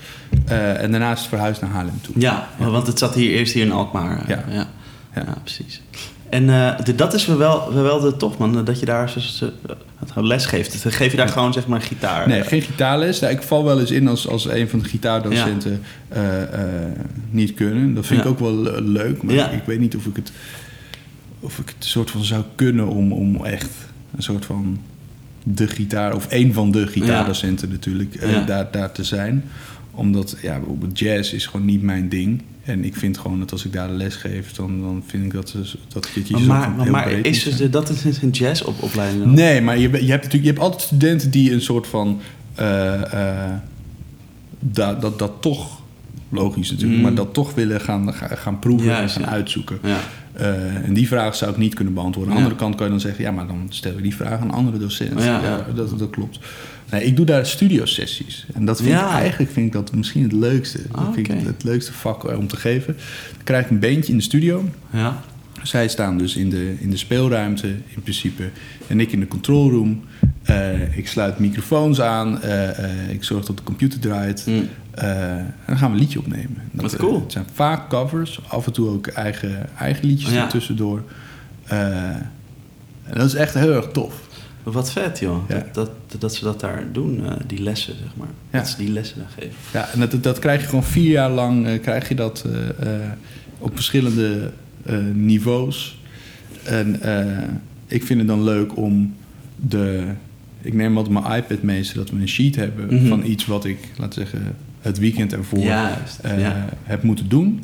eh, 0.45 0.81
en 0.83 0.91
daarnaast 0.91 1.25
verhuisd 1.27 1.61
naar 1.61 1.69
Haarlem 1.69 2.01
toe. 2.01 2.15
Ja, 2.17 2.47
want 2.57 2.87
het 2.87 2.99
zat 2.99 3.15
hier 3.15 3.31
eerst 3.31 3.53
hier 3.53 3.65
in 3.65 3.71
Alkmaar. 3.71 4.23
Ja. 4.29 4.43
ja. 4.49 4.53
Ja. 4.53 4.67
Ja, 5.15 5.37
precies. 5.43 5.81
En 6.31 6.49
eh, 6.49 6.83
de- 6.83 6.95
dat 6.95 7.13
is 7.13 7.25
wel, 7.25 7.37
wel, 7.73 7.83
wel 7.83 7.99
de 7.99 8.17
tof, 8.17 8.37
man. 8.37 8.65
Dat 8.65 8.79
je 8.79 8.85
daar 8.85 9.09
zo, 9.09 9.19
zo- 9.19 9.49
het 9.99 10.11
les 10.25 10.45
geeft. 10.45 10.83
Dan 10.83 10.91
geef 10.91 11.11
je 11.11 11.17
daar 11.17 11.27
gewoon 11.27 11.53
zeg 11.53 11.67
maar 11.67 11.81
gitaar. 11.81 12.27
Nee, 12.27 12.39
eh, 12.41 12.47
geen 12.47 12.61
gitaarles. 12.61 13.21
Ik 13.21 13.41
val 13.41 13.63
wel 13.63 13.79
eens 13.79 13.91
in 13.91 14.07
als, 14.07 14.27
als 14.27 14.45
een 14.49 14.69
van 14.69 14.79
de 14.79 14.85
gitaardocenten 14.85 15.81
eh, 16.07 16.41
eh, 16.43 16.91
niet 17.29 17.53
kunnen. 17.53 17.93
Dat 17.93 18.05
vind 18.05 18.19
ik 18.19 18.25
ook 18.25 18.39
wel 18.39 18.53
le- 18.55 18.81
leuk. 18.81 19.23
Maar 19.23 19.35
ik 19.53 19.63
weet 19.65 19.79
niet 19.79 19.95
of 19.95 20.05
ik 20.05 20.15
het, 20.15 20.31
of 21.39 21.59
ik 21.59 21.67
het 21.77 21.85
soort 21.85 22.11
van 22.11 22.23
zou 22.23 22.43
kunnen 22.55 22.87
om, 22.87 23.11
om 23.13 23.45
echt 23.45 23.69
een 24.15 24.23
soort 24.23 24.45
van 24.45 24.79
de 25.43 25.67
gitaar, 25.67 26.15
of 26.15 26.25
een 26.29 26.53
van 26.53 26.71
de 26.71 26.87
gitaardocenten 26.87 27.69
natuurlijk, 27.69 28.15
eh, 28.15 28.45
daar, 28.45 28.67
daar 28.71 28.91
te 28.91 29.03
zijn. 29.03 29.43
Omdat 29.91 30.35
ja, 30.41 30.57
bijvoorbeeld 30.57 30.99
jazz 30.99 31.33
is 31.33 31.45
gewoon 31.45 31.65
niet 31.65 31.81
mijn 31.81 32.09
ding. 32.09 32.41
En 32.63 32.83
ik 32.85 32.95
vind 32.95 33.17
gewoon 33.17 33.39
dat 33.39 33.51
als 33.51 33.65
ik 33.65 33.73
daar 33.73 33.87
de 33.87 33.93
les 33.93 34.15
geef, 34.15 34.51
dan, 34.53 34.81
dan 34.81 35.03
vind 35.07 35.23
ik 35.25 35.31
dat, 35.33 35.49
ze- 35.49 35.77
dat 35.87 36.07
het 36.13 36.29
maar 36.29 36.69
maar, 36.69 36.83
heel 36.83 36.91
maar 36.91 37.09
is 37.11 37.43
dus, 37.43 37.69
dat 37.71 37.89
is 37.89 38.21
een 38.21 38.29
jazzopleiding? 38.29 39.23
dan? 39.23 39.33
Nee, 39.33 39.61
maar 39.61 39.77
je, 39.77 39.81
je 39.81 39.87
hebt 39.89 40.07
natuurlijk 40.07 40.43
je 40.43 40.47
hebt 40.49 40.59
altijd 40.59 40.81
studenten 40.81 41.31
die 41.31 41.51
een 41.53 41.61
soort 41.61 41.87
van 41.87 42.19
eh, 42.55 43.13
eh, 43.47 43.53
dat, 44.59 45.01
dat, 45.01 45.19
dat 45.19 45.31
toch 45.39 45.81
logisch 46.29 46.69
natuurlijk, 46.71 46.97
Mm. 46.97 47.03
maar 47.03 47.13
dat 47.15 47.33
toch 47.33 47.53
willen 47.53 47.81
gaan, 47.81 48.13
gaan, 48.13 48.59
proeven 48.59 48.97
en 48.97 49.09
gaan 49.09 49.21
ja. 49.21 49.27
uitzoeken. 49.27 49.79
Ja. 49.83 49.97
Eh, 50.33 50.75
en 50.75 50.93
die 50.93 51.07
vraag 51.07 51.35
zou 51.35 51.51
ik 51.51 51.57
niet 51.57 51.73
kunnen 51.73 51.93
beantwoorden. 51.93 52.33
Aan 52.33 52.37
de 52.39 52.43
andere 52.43 52.63
kant 52.63 52.75
kan 52.75 52.85
je 52.85 52.91
dan 52.91 53.01
zeggen, 53.01 53.23
ja, 53.23 53.31
maar 53.31 53.47
dan 53.47 53.65
stellen 53.69 53.97
we 53.97 54.03
die 54.03 54.15
vraag 54.15 54.39
aan 54.39 54.51
andere 54.51 54.77
docent. 54.77 55.19
Ja, 55.19 55.25
Ja, 55.25 55.41
ja. 55.43 55.65
Dat, 55.75 55.99
dat 55.99 56.09
klopt. 56.09 56.39
Nee, 56.91 57.03
ik 57.03 57.15
doe 57.15 57.25
daar 57.25 57.45
studiosessies. 57.45 58.45
En 58.53 58.65
dat 58.65 58.77
vind 58.77 58.89
Ja. 58.89 59.07
ik 59.15 59.19
eigenlijk 59.21 59.51
vind 59.51 59.65
ik 59.65 59.71
dat 59.71 59.93
misschien 59.95 60.23
het 60.23 60.31
leukste. 60.31 60.79
Ah, 60.91 61.05
dat 61.05 61.13
vind 61.13 61.29
ik 61.29 61.45
het 61.45 61.63
leukste 61.63 61.93
vak 61.93 62.23
eh, 62.29 62.37
om 62.37 62.47
te 62.47 62.55
geven. 62.55 62.95
Dan 63.35 63.43
krijg 63.43 63.63
ik 63.65 63.69
een 63.71 63.79
bandje 63.79 64.11
in 64.11 64.17
de 64.17 64.23
studio. 64.23 64.69
Ja. 64.91 65.21
Zij 65.63 65.87
staan 65.87 66.17
dus 66.17 66.35
in 66.35 66.49
de, 66.49 66.75
in 66.79 66.89
de 66.89 66.97
speelruimte 66.97 67.67
in 67.67 68.01
principe. 68.01 68.49
En 68.87 68.99
ik 68.99 69.11
in 69.11 69.19
de 69.19 69.27
control 69.27 69.69
room. 69.71 70.03
Eh, 70.43 70.97
ik 70.97 71.07
sluit 71.07 71.39
microfoons 71.39 72.01
aan. 72.01 72.41
eh, 72.41 73.09
ik 73.09 73.23
zorg 73.23 73.45
dat 73.45 73.57
de 73.57 73.63
computer 73.63 73.99
draait. 73.99 74.43
Mm. 74.47 74.67
En 74.91 75.53
dan 75.67 75.77
gaan 75.77 75.87
we 75.89 75.95
een 75.95 76.01
liedje 76.01 76.19
opnemen. 76.19 76.57
Dat, 76.71 76.81
Wat 76.81 76.93
eh, 76.93 76.99
cool. 76.99 77.21
het 77.21 77.31
zijn 77.31 77.45
vaak 77.53 77.89
covers. 77.89 78.39
Af 78.47 78.65
en 78.65 78.73
toe 78.73 78.89
ook 78.89 79.07
eigen, 79.07 79.69
eigen 79.77 80.05
liedjes 80.07 80.31
Ja. 80.31 80.43
ertussendoor. 80.43 81.03
En 81.67 83.17
dat 83.17 83.25
is 83.25 83.33
echt 83.33 83.53
heel 83.53 83.73
erg 83.73 83.87
tof. 83.87 84.20
Wat 84.63 84.91
vet, 84.91 85.19
joh. 85.19 85.49
Ja. 85.49 85.65
Dat, 85.73 85.91
dat, 86.07 86.21
dat 86.21 86.35
ze 86.35 86.43
dat 86.43 86.59
daar 86.59 86.83
doen, 86.91 87.25
eh, 87.25 87.31
die 87.47 87.61
lessen, 87.61 87.93
zeg 88.03 88.15
maar. 88.15 88.27
Ja. 88.51 88.57
Dat 88.57 88.67
ze 88.67 88.77
die 88.77 88.91
lessen 88.91 89.17
daar 89.17 89.29
geven. 89.37 89.55
Ja, 89.73 89.89
en 89.93 89.99
dat, 89.99 90.23
dat 90.23 90.39
krijg 90.39 90.61
je 90.61 90.67
gewoon 90.67 90.83
vier 90.83 91.11
jaar 91.11 91.29
lang 91.31 91.67
eh, 91.67 91.81
krijg 91.81 92.07
je 92.09 92.15
dat 92.15 92.45
eh, 92.79 92.89
op 93.57 93.71
verschillende 93.75 94.51
niveaus. 95.13 95.99
En 96.63 96.99
ik 97.87 98.03
vind 98.03 98.19
het 98.19 98.27
dan 98.27 98.43
leuk 98.43 98.77
om 98.77 99.15
de. 99.55 100.03
Ik 100.61 100.73
neem 100.73 100.97
altijd 100.97 101.23
mijn 101.23 101.35
iPad 101.43 101.61
mee, 101.61 101.83
zodat 101.83 102.09
we 102.09 102.19
een 102.19 102.27
sheet 102.27 102.55
hebben 102.55 102.85
Mhm. 102.95 103.07
van 103.07 103.25
iets 103.25 103.45
wat 103.45 103.65
ik, 103.65 103.77
laten 103.97 104.13
zeggen, 104.21 104.55
het 104.81 104.97
weekend 104.99 105.33
ervoor 105.33 105.59
Juist, 105.59 106.19
ja. 106.37 106.65
heb 106.83 107.03
moeten 107.03 107.29
doen. 107.29 107.63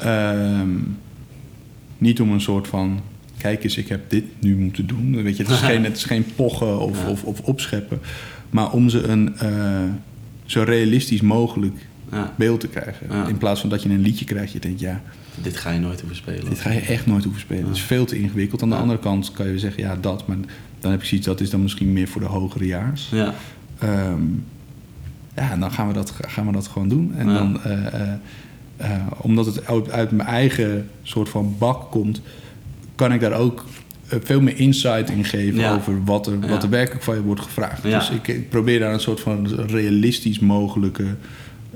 Ehm, 0.00 0.68
niet 1.98 2.20
om 2.20 2.30
een 2.30 2.40
soort 2.40 2.68
van. 2.68 3.00
Kijk 3.42 3.64
eens, 3.64 3.76
ik 3.76 3.88
heb 3.88 4.10
dit 4.10 4.24
nu 4.38 4.56
moeten 4.56 4.86
doen. 4.86 5.22
Weet 5.22 5.36
je, 5.36 5.42
het, 5.42 5.52
is 5.52 5.58
geen, 5.70 5.84
het 5.84 5.96
is 5.96 6.04
geen 6.04 6.24
pochen 6.36 6.80
of, 6.80 7.02
Ja. 7.02 7.08
of, 7.10 7.24
of 7.24 7.40
opscheppen. 7.40 8.00
Maar 8.50 8.70
om 8.72 8.88
ze 8.88 9.02
een 9.02 9.36
eh, 9.38 9.82
zo 10.44 10.62
realistisch 10.62 11.20
mogelijk 11.20 11.86
Ja. 12.12 12.32
beeld 12.36 12.60
te 12.60 12.68
krijgen. 12.68 13.06
Ja. 13.10 13.26
In 13.26 13.38
plaats 13.38 13.60
van 13.60 13.68
dat 13.70 13.82
je 13.82 13.88
een 13.88 14.00
liedje 14.00 14.24
krijgt, 14.24 14.52
je 14.52 14.58
denkt, 14.58 14.80
ja, 14.80 15.00
Dit 15.42 15.56
ga 15.56 15.70
je 15.70 15.78
nooit 15.80 15.98
hoeven 16.00 16.16
spelen. 16.18 16.44
dit 16.48 16.60
ga 16.60 16.70
je 16.72 16.80
echt 16.80 17.06
nooit 17.06 17.22
hoeven 17.24 17.40
spelen. 17.42 17.66
Het 17.66 17.76
is 17.76 17.82
veel 17.82 18.04
te 18.04 18.18
ingewikkeld. 18.18 18.62
Aan 18.62 18.68
de 18.70 18.76
andere 18.76 18.98
kant 18.98 19.32
kan 19.32 19.48
je 19.48 19.58
zeggen, 19.58 19.82
ja, 19.82 19.96
dat. 20.00 20.26
Maar 20.26 20.36
dan 20.80 20.90
heb 20.90 21.00
ik 21.00 21.06
zoiets, 21.06 21.26
dat 21.26 21.40
is 21.40 21.50
dan 21.50 21.62
misschien 21.62 21.92
meer 21.92 22.08
voor 22.08 22.20
de 22.20 22.26
hogere 22.26 22.66
jaars. 22.66 23.08
Ja. 23.10 23.34
Ehm, 23.78 24.22
ja, 25.36 25.50
en 25.50 25.60
dan 25.60 25.70
gaan 25.72 25.86
we 25.88 25.92
dat, 25.92 26.12
gaan 26.20 26.46
we 26.46 26.52
dat 26.52 26.66
gewoon 26.66 26.88
doen. 26.88 27.14
En 27.16 27.26
dan, 27.26 27.62
eh, 27.62 28.12
eh, 28.76 28.90
omdat 29.20 29.46
het 29.46 29.66
uit, 29.66 29.90
uit 29.90 30.10
mijn 30.10 30.28
eigen 30.28 30.88
soort 31.02 31.28
van 31.28 31.54
bak 31.58 31.90
komt, 31.90 32.20
kan 32.94 33.12
ik 33.12 33.20
daar 33.20 33.32
ook 33.32 33.64
eh, 34.08 34.18
veel 34.22 34.40
meer 34.40 34.58
insight 34.58 35.10
in 35.10 35.24
geven 35.24 35.60
Ja. 35.60 35.74
over 35.74 36.04
wat 36.04 36.26
er, 36.26 36.40
wat 36.48 36.62
er 36.62 36.68
werkelijk 36.70 37.04
van 37.04 37.14
je 37.14 37.22
wordt 37.22 37.40
gevraagd. 37.40 37.82
Dus 37.82 38.10
ik, 38.10 38.28
ik 38.28 38.48
probeer 38.48 38.78
daar 38.78 38.92
een 38.92 39.00
soort 39.00 39.20
van 39.20 39.48
realistisch 39.66 40.38
mogelijke, 40.38 41.04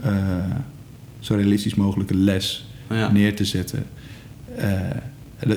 eh, 0.03 0.13
zo 1.21 1.35
realistisch 1.35 1.75
mogelijke 1.75 2.15
les 2.17 2.69
neer 3.13 3.37
te 3.37 3.45
zetten. 3.45 3.87
Eh, 4.57 4.81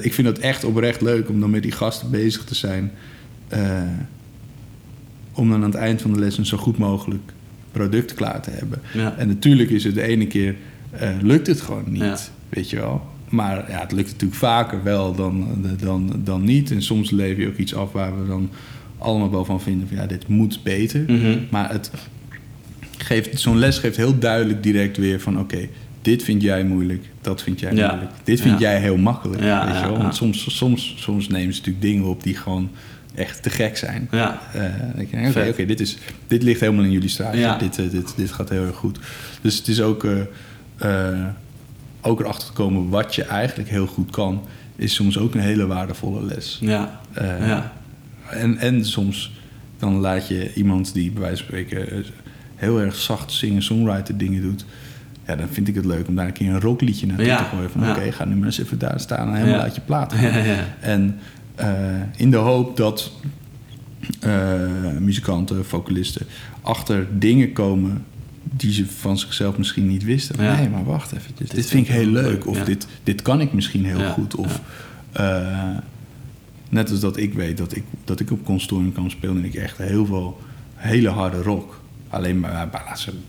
ik 0.01 0.13
vind 0.13 0.27
het 0.27 0.39
echt 0.39 0.63
oprecht 0.63 1.01
leuk 1.01 1.29
om 1.29 1.39
dan 1.39 1.49
met 1.49 1.63
die 1.63 1.71
gasten 1.71 2.09
bezig 2.11 2.43
te 2.43 2.55
zijn. 2.55 2.91
om 5.33 5.49
dan 5.49 5.63
aan 5.63 5.69
het 5.69 5.75
eind 5.79 6.01
van 6.01 6.13
de 6.13 6.19
les 6.19 6.37
een 6.37 6.45
zo 6.45 6.57
goed 6.57 6.77
mogelijk 6.77 7.31
product 7.71 8.13
klaar 8.13 8.41
te 8.41 8.49
hebben. 8.49 8.81
Ja. 8.93 9.15
En 9.17 9.27
natuurlijk 9.27 9.69
is 9.69 9.83
het 9.83 9.93
de 9.95 10.01
ene 10.01 10.27
keer 10.27 10.55
lukt 11.21 11.47
het 11.47 11.61
gewoon 11.61 11.83
niet, 11.91 12.01
Ja. 12.01 12.17
weet 12.49 12.69
je 12.69 12.75
wel. 12.75 13.07
Maar 13.29 13.71
ja, 13.71 13.79
het 13.79 13.91
lukt 13.91 14.11
natuurlijk 14.11 14.39
vaker 14.39 14.83
wel 14.83 15.15
dan, 15.15 15.47
dan, 15.81 16.11
dan 16.23 16.43
niet. 16.43 16.71
En 16.71 16.81
soms 16.81 17.11
lever 17.11 17.41
je 17.41 17.47
ook 17.47 17.57
iets 17.57 17.75
af 17.75 17.91
waar 17.91 18.21
we 18.21 18.27
dan 18.27 18.49
allemaal 18.97 19.31
wel 19.31 19.45
van 19.45 19.61
vinden 19.61 19.87
van 19.87 19.97
ja, 19.97 20.05
dit 20.05 20.27
moet 20.27 20.59
beter. 20.63 21.03
Mhm. 21.07 21.37
Maar 21.49 21.71
het 21.71 21.91
geeft, 22.97 23.39
zo'n 23.39 23.57
les 23.57 23.77
geeft 23.77 23.97
heel 23.97 24.19
duidelijk 24.19 24.63
direct 24.63 24.97
weer 24.97 25.19
van 25.19 25.39
oké, 25.39 25.67
dit 26.01 26.23
vind 26.23 26.41
jij 26.41 26.63
moeilijk, 26.63 27.05
dat 27.21 27.43
vind 27.43 27.59
jij 27.59 27.73
Ja. 27.75 27.87
moeilijk. 27.89 28.11
Dit 28.23 28.41
vind 28.41 28.59
Ja. 28.59 28.69
jij 28.71 28.79
heel 28.81 28.97
makkelijk. 28.97 29.43
Ja, 29.43 29.65
weet 29.65 29.79
je 29.81 29.87
wel? 29.87 29.97
Want 29.97 30.15
soms, 30.15 30.57
soms, 30.57 30.93
soms 30.97 31.27
nemen 31.27 31.53
ze 31.53 31.59
natuurlijk 31.59 31.85
dingen 31.85 32.03
op 32.05 32.23
die 32.23 32.35
gewoon 32.35 32.69
echt 33.15 33.43
te 33.43 33.49
gek 33.49 33.77
zijn. 33.77 34.07
Ja. 34.11 34.41
Je, 34.53 35.27
Oké, 35.29 35.47
oké, 35.49 35.65
dit, 35.65 35.79
is, 35.79 35.97
dit 36.27 36.43
ligt 36.43 36.59
helemaal 36.59 36.83
in 36.83 36.91
jullie 36.91 37.09
straatje. 37.09 37.39
Ja. 37.39 37.57
Dit, 37.57 37.77
eh, 37.79 37.89
dit, 37.91 38.13
dit 38.15 38.31
gaat 38.31 38.49
heel 38.49 38.65
erg 38.65 38.75
goed. 38.75 38.99
Dus 39.41 39.57
het 39.57 39.67
is 39.67 39.81
ook, 39.81 40.03
eh, 40.77 41.25
ook 42.01 42.19
erachter 42.19 42.47
te 42.47 42.53
komen 42.53 42.89
wat 42.89 43.15
je 43.15 43.23
eigenlijk 43.23 43.69
heel 43.69 43.87
goed 43.87 44.11
kan, 44.11 44.45
is 44.75 44.93
soms 44.93 45.17
ook 45.17 45.33
een 45.33 45.39
hele 45.41 45.67
waardevolle 45.67 46.23
les. 46.25 46.57
Ja. 46.61 46.99
Eh, 47.13 47.47
ja. 47.47 47.73
En, 48.29 48.57
en 48.57 48.85
soms 48.85 49.31
dan 49.77 49.93
laat 49.99 50.27
je 50.27 50.53
iemand 50.53 50.93
die 50.93 51.11
bij 51.11 51.21
wijze 51.21 51.37
van 51.37 51.45
spreken 51.45 52.05
heel 52.55 52.79
erg 52.81 52.95
zacht 52.95 53.31
zingen-songwriter 53.31 54.17
dingen 54.17 54.41
doet. 54.41 54.65
Ja, 55.27 55.35
dan 55.35 55.47
vind 55.51 55.67
ik 55.67 55.75
het 55.75 55.85
leuk 55.85 56.07
om 56.07 56.15
daar 56.15 56.25
een 56.25 56.33
keer 56.33 56.49
een 56.49 56.61
rockliedje 56.61 57.05
naartoe 57.05 57.25
Ja, 57.25 57.37
te 57.37 57.43
gooien. 57.43 57.71
Van 57.71 57.81
ja. 57.81 57.91
oké, 57.91 58.11
ga 58.11 58.25
nu 58.25 58.35
maar 58.35 58.45
eens 58.45 58.59
even 58.59 58.79
daar 58.79 58.99
staan 58.99 59.27
en 59.27 59.35
helemaal 59.35 59.59
uit 59.59 59.75
je 59.75 59.81
plaat. 59.81 60.13
En 60.79 61.19
eh, 61.55 61.69
in 62.15 62.31
de 62.31 62.37
hoop 62.37 62.77
dat 62.77 63.11
eh, 64.19 64.59
muzikanten, 64.99 65.65
vocalisten 65.65 66.25
achter 66.61 67.07
dingen 67.11 67.53
komen 67.53 68.05
die 68.51 68.71
ze 68.73 68.85
van 68.85 69.17
zichzelf 69.17 69.57
misschien 69.57 69.87
niet 69.87 70.03
wisten. 70.03 70.43
Ja. 70.43 70.55
Nee, 70.55 70.69
maar 70.69 70.83
wacht 70.85 71.11
even. 71.11 71.31
Dit, 71.37 71.51
dit 71.55 71.65
vind 71.65 71.87
ik 71.87 71.93
heel 71.93 72.05
leuk. 72.05 72.23
leuk, 72.25 72.47
Of 72.47 72.57
ja. 72.57 72.63
dit, 72.63 72.87
dit 73.03 73.21
kan 73.21 73.41
ik 73.41 73.53
misschien 73.53 73.85
heel 73.85 73.99
Ja, 73.99 74.09
goed. 74.11 74.35
Of 74.35 74.61
eh, 75.11 75.77
net 76.69 76.89
als 76.91 76.99
dat 76.99 77.17
ik 77.17 77.33
weet 77.33 77.57
dat 77.57 77.75
ik, 77.75 77.83
dat 78.05 78.19
ik 78.19 78.31
op 78.31 78.45
consortium 78.45 78.91
kan 78.93 79.09
spelen 79.09 79.37
en 79.37 79.45
ik 79.45 79.53
echt 79.55 79.77
heel 79.77 80.05
veel 80.05 80.39
hele 80.75 81.09
harde 81.09 81.41
rock. 81.41 81.81
Alleen 82.09 82.39
maar, 82.39 82.69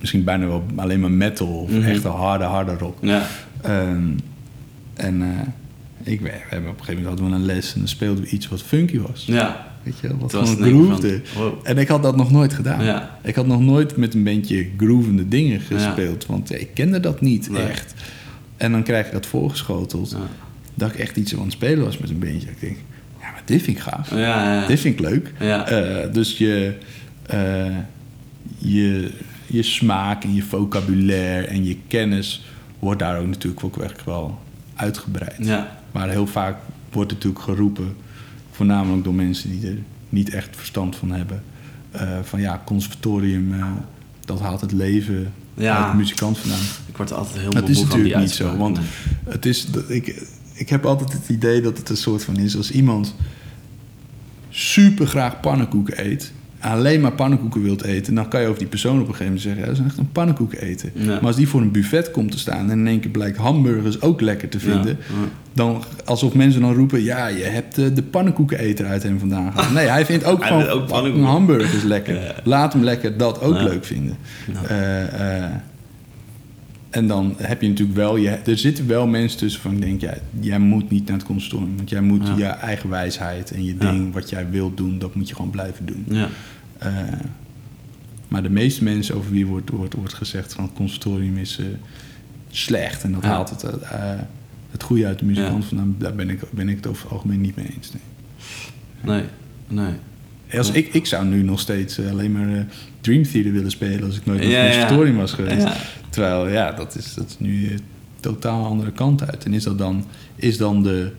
misschien 0.01 0.25
bijna 0.25 0.47
wel 0.47 0.67
alleen 0.77 1.01
maar 1.01 1.11
metal 1.11 1.47
of 1.49 1.71
Mhm. 1.71 1.83
echt 1.83 2.03
harde, 2.03 2.45
harde 2.45 2.75
rock. 2.75 2.99
Ja. 3.01 3.27
Ehm, 3.63 4.09
en 4.95 5.23
eh, 5.23 6.13
ik, 6.13 6.21
we 6.21 6.31
hebben 6.33 6.71
op 6.71 6.79
een 6.79 6.85
gegeven 6.85 7.03
moment 7.03 7.21
hadden 7.21 7.27
we 7.27 7.35
een 7.35 7.55
les 7.57 7.73
en 7.73 7.79
dan 7.79 7.89
speelden 7.89 8.25
we 8.25 8.31
iets 8.31 8.49
wat 8.49 8.63
funky 8.63 8.99
was. 8.99 9.25
Ja. 9.27 9.70
Weet 9.83 9.95
je 10.01 10.09
wel, 10.09 10.17
wat 10.19 10.31
gewoon 10.35 11.01
wow. 11.37 11.53
En 11.63 11.79
ik 11.79 11.89
had 11.89 12.03
dat 12.03 12.17
nog 12.17 12.31
nooit 12.31 12.53
gedaan. 12.53 12.85
Ja. 12.85 13.19
Ik 13.23 13.35
had 13.35 13.47
nog 13.47 13.61
nooit 13.61 13.97
met 13.97 14.15
een 14.15 14.23
beetje 14.25 14.67
groovende 14.77 15.29
dingen 15.29 15.61
gespeeld. 15.61 16.27
Want 16.27 16.61
ik 16.61 16.69
kende 16.75 17.01
dat 17.01 17.21
niet 17.21 17.51
Nee. 17.51 17.63
echt. 17.63 17.95
En 18.57 18.73
dan 18.73 18.83
krijg 18.83 19.07
je 19.07 19.13
dat 19.13 19.27
voorgeschoteld. 19.27 20.11
Ja. 20.11 20.17
Dat 20.75 20.91
ik 20.91 20.99
echt 20.99 21.17
iets 21.17 21.35
aan 21.37 21.43
het 21.43 21.53
spelen 21.53 21.85
was 21.85 21.99
met 21.99 22.11
een 22.11 22.19
bandje. 22.19 22.49
Ik 22.49 22.61
denk, 22.61 22.77
ja, 23.21 23.31
maar 23.31 23.43
dit 23.45 23.63
vind 23.63 23.77
ik 23.77 23.83
gaaf. 23.83 24.11
Ja, 24.11 24.17
ja. 24.61 24.67
Dit 24.67 24.81
vind 24.81 25.01
ik 25.01 25.07
leuk. 25.07 25.33
Eh, 25.39 26.13
dus 26.13 26.39
je, 26.39 26.75
eh, 27.27 27.67
je, 28.59 29.11
je 29.47 29.63
smaak 29.63 30.25
en 30.25 30.35
je 30.35 30.43
vocabulaire 30.43 31.47
en 31.47 31.65
je 31.65 31.77
kennis 31.87 32.45
wordt 32.79 32.99
daar 32.99 33.19
ook 33.19 33.27
natuurlijk 33.27 33.65
ook 33.65 33.77
wel 34.05 34.39
uitgebreid. 34.75 35.39
Maar 35.93 36.09
heel 36.09 36.27
vaak 36.27 36.57
wordt 36.93 37.13
natuurlijk 37.13 37.43
geroepen, 37.43 37.97
voornamelijk 38.61 39.05
door 39.05 39.15
mensen 39.15 39.51
die 39.51 39.67
er 39.71 39.77
niet 40.09 40.31
echt 40.35 40.57
verstand 40.57 40.97
van 40.97 41.11
hebben. 41.11 41.43
eh, 41.91 42.19
van 42.23 42.41
ja, 42.41 42.63
conservatorium, 42.65 43.55
eh, 43.55 43.67
dat 44.25 44.41
haalt 44.41 44.61
het 44.61 44.73
leven 44.73 45.33
Ja. 45.55 45.83
uit 45.83 45.91
de 45.93 45.97
muzikant 45.97 46.39
vandaan. 46.39 46.61
Ik 46.89 46.97
word 46.97 47.11
er 47.11 47.17
altijd 47.17 47.39
heel 47.39 47.51
is 47.51 47.55
moe 47.55 47.63
van 47.63 47.75
die 47.75 47.85
natuurlijk 47.87 48.17
niet 48.21 48.31
zo, 48.31 48.57
want 48.57 48.77
Nee. 48.77 48.87
het 49.29 49.47
is, 49.47 49.67
dat 49.67 49.91
ik, 49.91 50.23
ik 50.53 50.69
heb 50.69 50.85
altijd 50.87 51.13
het 51.13 51.29
idee 51.29 51.61
dat 51.61 51.79
het 51.79 51.89
een 51.89 51.97
soort 51.97 52.25
van 52.25 52.37
is 52.37 52.57
als 52.57 52.71
iemand 52.71 53.15
super 54.51 55.07
graag 55.07 55.41
pannenkoeken 55.41 56.07
eet, 56.07 56.33
alleen 56.61 57.01
maar 57.01 57.13
pannenkoeken 57.13 57.63
wilt 57.63 57.85
eten, 57.85 58.15
dan 58.15 58.29
kan 58.29 58.41
je 58.41 58.47
over 58.47 58.59
die 58.59 58.69
persoon 58.69 59.01
op 59.01 59.09
een 59.09 59.15
gegeven 59.15 59.25
moment 59.25 59.43
zeggen, 59.43 59.61
ja, 59.61 59.69
dat 59.69 59.79
is 59.79 59.85
echt 59.85 59.99
een 59.99 60.13
pannenkoek 60.13 60.55
eten. 60.55 60.91
Ja. 60.95 61.07
Maar 61.07 61.27
als 61.27 61.37
die 61.37 61.49
voor 61.49 61.61
een 61.61 61.71
buffet 61.71 62.11
komt 62.11 62.31
te 62.31 62.39
staan 62.39 62.71
en 62.71 62.79
in 62.79 62.87
één 62.87 63.01
keer 63.01 63.11
blijkt 63.11 63.37
hamburgers 63.37 64.01
ook 64.01 64.21
lekker 64.21 64.49
te 64.49 64.61
vinden, 64.61 64.99
Ja, 65.09 65.15
dan 65.53 65.83
alsof 66.05 66.35
mensen 66.35 66.61
dan 66.61 66.75
roepen, 66.75 67.03
ja, 67.03 67.27
je 67.27 67.43
hebt 67.45 67.79
eh, 67.79 67.85
de 67.95 68.03
pannenkoekeneter 68.03 68.87
uit 68.87 69.03
hem 69.03 69.19
vandaan 69.19 69.53
gehaald. 69.53 69.73
Nee, 69.75 69.87
hij 69.87 70.07
vindt 70.07 70.25
ook 70.25 70.45
gewoon 70.45 70.69
ook 70.69 70.87
pannenkoeken. 70.87 71.31
hamburgers 71.31 71.83
lekker. 71.83 72.41
Laat 72.45 72.73
hem 72.73 72.83
lekker 72.85 73.17
dat 73.17 73.41
ook 73.41 73.61
leuk 73.61 73.85
vinden. 73.85 74.17
Eh, 74.69 75.45
eh, 75.45 75.51
en 76.91 77.07
dan 77.07 77.35
heb 77.37 77.63
je 77.63 77.69
natuurlijk 77.69 77.99
wel, 77.99 78.17
je, 78.17 78.29
er 78.31 78.59
zitten 78.59 78.87
wel 78.87 79.07
mensen 79.07 79.39
tussen 79.39 79.61
van 79.61 79.73
ik 79.73 79.81
denk, 79.81 80.01
ja, 80.01 80.15
jij 80.41 80.59
moet 80.59 80.91
niet 80.91 81.07
naar 81.07 81.17
het 81.17 81.27
conservatorium. 81.27 81.77
Want 81.77 81.91
jij 81.91 82.01
moet 82.01 82.27
Ja. 82.27 82.37
je 82.37 82.45
eigen 82.45 82.89
wijsheid 82.89 83.51
en 83.51 83.65
je 83.65 83.75
Ja. 83.79 83.91
ding 83.91 84.13
wat 84.13 84.31
jij 84.31 84.51
wilt 84.51 84.77
doen, 84.77 84.99
dat 84.99 85.15
moet 85.15 85.29
je 85.29 85.35
gewoon 85.35 85.51
blijven 85.51 85.87
doen. 85.87 86.05
Ja. 86.09 86.29
Eh, 86.79 86.93
maar 88.29 88.43
de 88.43 88.51
meeste 88.51 88.85
mensen 88.85 89.15
over 89.15 89.31
wie 89.31 89.47
wordt, 89.47 89.71
wordt, 89.71 89.95
wordt 89.95 90.15
gezegd 90.15 90.53
van 90.53 90.65
het 90.65 90.73
conservatorium 90.73 91.37
is 91.37 91.59
eh, 91.59 91.67
slecht. 92.51 93.03
En 93.03 93.13
dat 93.13 93.23
haalt 93.23 93.51
het, 93.51 93.63
eh, 93.63 94.15
het 94.71 94.83
goede 94.83 95.07
uit 95.07 95.19
de 95.19 95.25
muzikant 95.25 95.65
vandaan. 95.65 95.95
Daar 95.99 96.15
ben 96.15 96.31
ik, 96.31 96.41
ben 96.51 96.69
ik 96.69 96.77
het 96.77 96.87
over 96.87 97.03
het 97.03 97.13
algemeen 97.13 97.41
niet 97.41 97.57
mee 97.57 97.67
eens. 97.77 97.93
Nee. 97.93 98.03
Nee. 99.17 99.25
Nee. 99.69 99.95
Als 100.59 100.71
ik, 100.71 100.95
ik 100.95 101.07
zou 101.07 101.27
nu 101.27 101.43
nog 101.43 101.61
steeds 101.61 101.99
eh, 101.99 102.11
alleen 102.11 102.33
maar 102.33 102.55
eh, 102.55 102.61
Dream 103.01 103.23
Theater 103.23 103.53
willen 103.53 103.71
spelen 103.71 104.05
als 104.05 104.17
ik 104.17 104.27
nooit 104.27 104.41
naar 104.41 104.49
Ja, 104.51 104.57
het 104.59 104.67
ja. 104.67 104.71
conservatorium 104.73 105.17
was 105.17 105.33
geweest. 105.33 105.63
Ja. 105.67 105.77
Terwijl 106.11 106.49
ja, 106.49 106.73
dat 106.73 106.97
is, 106.97 107.15
dat 107.15 107.27
is 107.29 107.39
nu 107.39 107.71
een 107.71 107.81
totaal 108.21 108.65
andere 108.67 108.93
kant 108.93 109.31
uit. 109.31 109.45
En 109.45 109.55
is 109.55 109.63
dat 109.63 109.79
dan, 109.79 110.05
is 110.37 110.57
dan 110.57 110.83
de, 110.83 111.13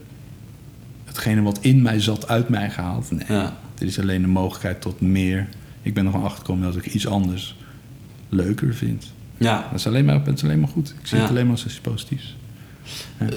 hetgene 1.05 1.41
wat 1.41 1.59
in 1.61 1.81
mij 1.81 1.99
zat 1.99 2.27
uit 2.27 2.49
mij 2.49 2.69
gehaald? 2.69 3.11
Nee. 3.11 3.25
Ja. 3.27 3.57
Er 3.79 3.85
is 3.87 3.99
alleen 3.99 4.21
de 4.21 4.27
mogelijkheid 4.27 4.81
tot 4.81 5.01
meer. 5.01 5.47
Ik 5.81 5.93
ben 5.93 6.05
er 6.05 6.11
gewoon 6.11 6.25
achtergekomen 6.25 6.63
dat 6.73 6.85
ik 6.85 6.93
iets 6.93 7.07
anders 7.07 7.55
leuker 8.29 8.73
vind. 8.73 9.11
Ja. 9.37 9.67
Dat 9.71 9.79
is 9.79 9.87
alleen 9.87 10.05
maar, 10.05 10.23
dat 10.23 10.35
is 10.35 10.43
alleen 10.43 10.59
maar 10.59 10.69
goed. 10.69 10.93
Ik 11.01 11.07
zie 11.07 11.17
Ja. 11.17 11.23
het 11.23 11.31
alleen 11.31 11.43
maar 11.47 11.55
als 11.55 11.65
iets 11.65 11.79
positiefs. 11.79 12.35
En 13.17 13.29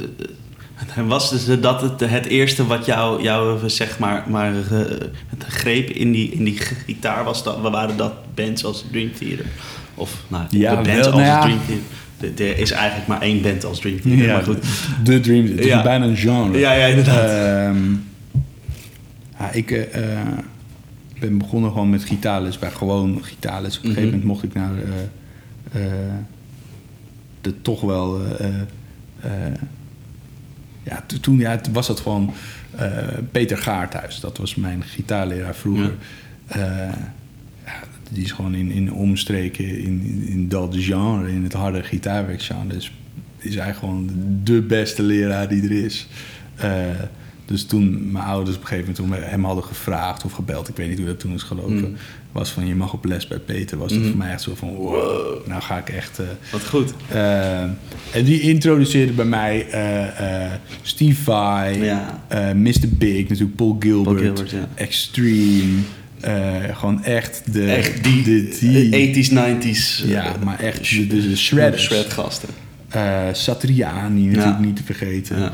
was 1.07 1.31
dus 1.31 1.61
dat 1.61 1.81
het, 1.81 2.01
het 2.11 2.27
eerste 2.27 2.67
wat 2.67 2.87
jou, 2.87 3.23
jou 3.23 3.69
zeg 3.71 3.99
maar, 3.99 4.25
maar 4.29 4.53
het 4.55 5.45
greep 5.49 5.91
in 5.91 6.13
die, 6.13 6.31
in 6.31 6.45
die 6.45 6.57
gitaar 6.87 7.25
was? 7.25 7.43
Dat, 7.45 7.61
waren 7.61 7.97
dat 7.97 8.13
bands 8.35 8.65
als 8.65 8.85
Dream 8.91 9.13
Theater? 9.13 9.45
Of 9.95 10.23
nou, 10.29 10.45
Ja, 10.51 10.71
de 10.71 10.77
bands 10.77 10.91
wel, 10.91 11.05
als 11.07 11.15
nou 11.15 11.25
ja. 11.25 11.41
Dream 11.41 11.59
Theater? 11.67 11.83
Er- 12.47 12.59
is 12.59 12.71
eigenlijk 12.71 13.09
maar 13.09 13.21
één 13.21 13.43
band 13.43 13.65
als 13.65 13.81
Dream 13.81 14.01
Theater, 14.01 14.27
maar 14.27 14.43
goed. 14.43 14.65
De 15.05 15.21
Dream 15.21 15.47
Het 15.47 15.61
is 15.61 15.67
Ja. 15.67 15.83
bijna 15.83 16.05
een 16.05 16.17
genre. 16.17 16.59
Ja, 16.59 16.73
ja, 16.73 16.87
inderdaad. 16.87 17.29
Ehm, 17.29 17.93
ja, 19.39 19.51
ik 19.53 19.71
eh, 19.71 20.13
eh, 20.21 20.27
ben 21.21 21.39
begonnen 21.39 21.71
gewoon 21.71 21.91
met 21.91 22.05
gitaarles. 22.05 22.59
Bij 22.59 22.71
gewoon 22.71 23.19
gitaarles. 23.25 23.79
Op 23.79 23.85
een 23.85 23.89
gegeven 23.91 24.09
Mhm. 24.09 24.19
moment 24.19 24.43
mocht 24.43 24.43
ik 24.45 24.55
naar 24.55 24.71
de 27.41 27.63
toch 27.63 27.81
wel... 27.81 28.21
ja, 30.85 31.05
to- 31.07 31.21
toen 31.21 31.39
ja, 31.39 31.61
was 31.73 31.87
dat 31.87 32.01
gewoon 32.01 32.33
eh, 32.77 32.89
Peter 33.31 33.57
Gaarthuis. 33.59 34.21
Dat 34.21 34.37
was 34.39 34.55
mijn 34.55 34.83
gitaarleraar 34.83 35.55
vroeger. 35.55 35.95
Eh, 36.47 36.59
ja, 37.65 37.81
die 38.11 38.25
is 38.25 38.33
gewoon 38.33 38.55
in, 38.55 38.71
in 38.71 38.93
omstreken, 38.93 39.79
in, 39.79 40.25
in, 40.27 40.49
dat 40.49 40.75
genre, 40.79 41.31
in 41.33 41.43
het 41.43 41.53
harde 41.53 41.83
gitaarwerkgenre. 41.83 42.67
Dus 42.67 42.93
is 43.39 43.57
eigenlijk 43.57 43.79
gewoon 43.79 44.11
de 44.43 44.63
beste 44.63 45.03
leraar 45.03 45.49
die 45.49 45.63
er 45.63 45.85
is. 45.85 46.07
Eh, 46.55 46.71
dus 47.47 47.65
toen 47.67 48.13
mijn 48.13 48.25
ouders 48.25 48.57
op 48.57 48.63
een 48.63 48.69
gegeven 48.69 48.93
moment 48.95 49.13
toen 49.15 49.21
we 49.25 49.31
hem 49.31 49.45
hadden 49.45 49.65
gevraagd 49.65 50.25
of 50.25 50.33
gebeld, 50.33 50.69
ik 50.69 50.77
weet 50.77 50.89
niet 50.89 50.99
hoe 50.99 51.07
dat 51.07 51.21
toen 51.21 51.35
is 51.35 51.43
gelopen, 51.43 51.75
Mm. 51.89 51.97
was 52.33 52.51
van 52.51 52.67
je 52.67 52.75
mag 52.75 52.93
op 52.93 53.05
les 53.05 53.27
bij 53.29 53.39
Peter. 53.39 53.79
Was 53.79 53.93
dat 53.93 54.01
Mm. 54.03 54.09
voor 54.09 54.17
mij 54.19 54.31
echt 54.31 54.43
zo 54.43 54.55
van 54.55 54.69
wow, 54.75 55.47
nou 55.47 55.63
ga 55.63 55.79
ik 55.79 55.89
echt. 55.89 56.19
eh, 56.19 56.27
Wat 56.53 56.67
goed. 56.67 56.95
eh, 57.09 57.61
en 57.63 58.25
die 58.25 58.41
introduceerde 58.41 59.13
bij 59.13 59.25
mij 59.25 59.67
eh, 59.71 60.45
eh, 60.45 60.53
Steve 60.83 61.23
Vai, 61.23 61.83
Ja. 61.85 62.23
Mr. 62.55 62.89
Big, 62.89 63.29
natuurlijk 63.29 63.57
Paul 63.57 63.77
Gilbert, 63.81 64.05
Paul 64.17 64.27
Gilbert, 64.27 64.51
ja. 64.51 64.69
Extreme. 64.75 65.81
gewoon 66.73 67.05
echt 67.05 67.53
de... 67.53 67.65
Echt 67.73 68.05
die, 68.05 68.23
de, 68.23 68.57
die 68.61 69.25
80s, 69.25 69.31
90s. 69.31 70.05
ja, 70.07 70.33
maar 70.45 70.61
echt 70.61 70.91
de, 70.91 71.07
de, 71.07 71.29
de 71.29 71.37
shredders. 71.37 71.83
shredgasten. 71.85 72.49
Eh, 72.89 73.23
Satriani 73.33 74.21
natuurlijk 74.27 74.59
Ja. 74.59 74.65
niet 74.65 74.77
te 74.77 74.83
vergeten. 74.85 75.39
Ja. 75.39 75.53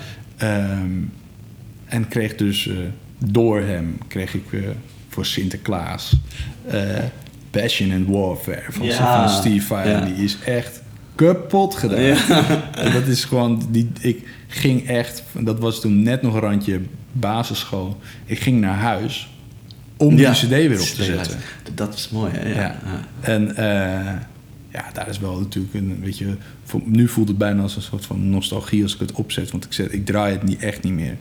En 1.91 2.09
kreeg 2.09 2.35
dus 2.35 2.69
eh, 2.69 2.75
door 3.19 3.61
hem 3.61 3.99
kreeg 4.09 4.35
ik 4.35 4.53
eh, 4.53 4.61
voor 5.09 5.27
Sinterklaas 5.27 6.17
eh, 6.67 6.81
Passion 7.51 7.93
and 7.93 8.07
Warfare 8.07 8.73
van, 8.73 8.87
Ja. 8.87 9.27
van 9.27 9.37
Steve 9.37 9.67
Vai. 9.67 9.89
Ja. 9.89 10.01
Die 10.01 10.15
is 10.15 10.37
echt 10.45 10.83
kapot 11.15 11.75
gedaan. 11.75 12.01
Ja. 12.01 12.17
En 12.85 12.93
dat 12.93 13.07
is 13.07 13.25
gewoon, 13.25 13.67
die, 13.71 13.91
ik 14.01 14.29
ging 14.47 14.89
echt, 14.89 15.23
dat 15.39 15.59
was 15.59 15.81
toen 15.81 16.03
net 16.03 16.23
nog 16.23 16.35
een 16.35 16.41
randje 16.41 16.81
basisschool. 17.13 17.99
Ik 18.25 18.39
ging 18.39 18.61
naar 18.61 18.77
huis 18.77 19.29
om 19.97 20.17
die 20.17 20.31
cd 20.31 20.49
weer 20.49 20.81
op 20.81 20.87
te 20.87 21.05
zetten. 21.05 21.39
Dat 21.75 21.95
is 21.95 22.09
mooi, 22.09 22.33
hè? 22.35 22.55
Ja. 22.55 22.79
En 23.21 23.55
ja, 24.73 24.85
daar 24.93 25.09
is 25.09 25.19
wel 25.19 25.39
natuurlijk 25.39 25.75
een, 25.75 26.01
weet 26.01 26.19
je, 26.19 26.37
nu 26.85 27.09
voelt 27.09 27.29
het 27.29 27.39
bijna 27.39 27.63
als 27.63 27.77
een 27.77 27.83
soort 27.83 28.07
van 28.07 28.31
nostalgie 28.31 28.83
als 28.83 28.95
ik 28.95 29.01
het 29.01 29.13
opzet. 29.13 29.51
Want 29.51 29.65
ik, 29.65 29.73
zet, 29.73 29.93
ik 29.93 30.07
draai 30.07 30.33
het 30.33 30.43
niet, 30.43 30.63
echt 30.63 30.83
niet 30.83 30.93
meer. 30.93 31.17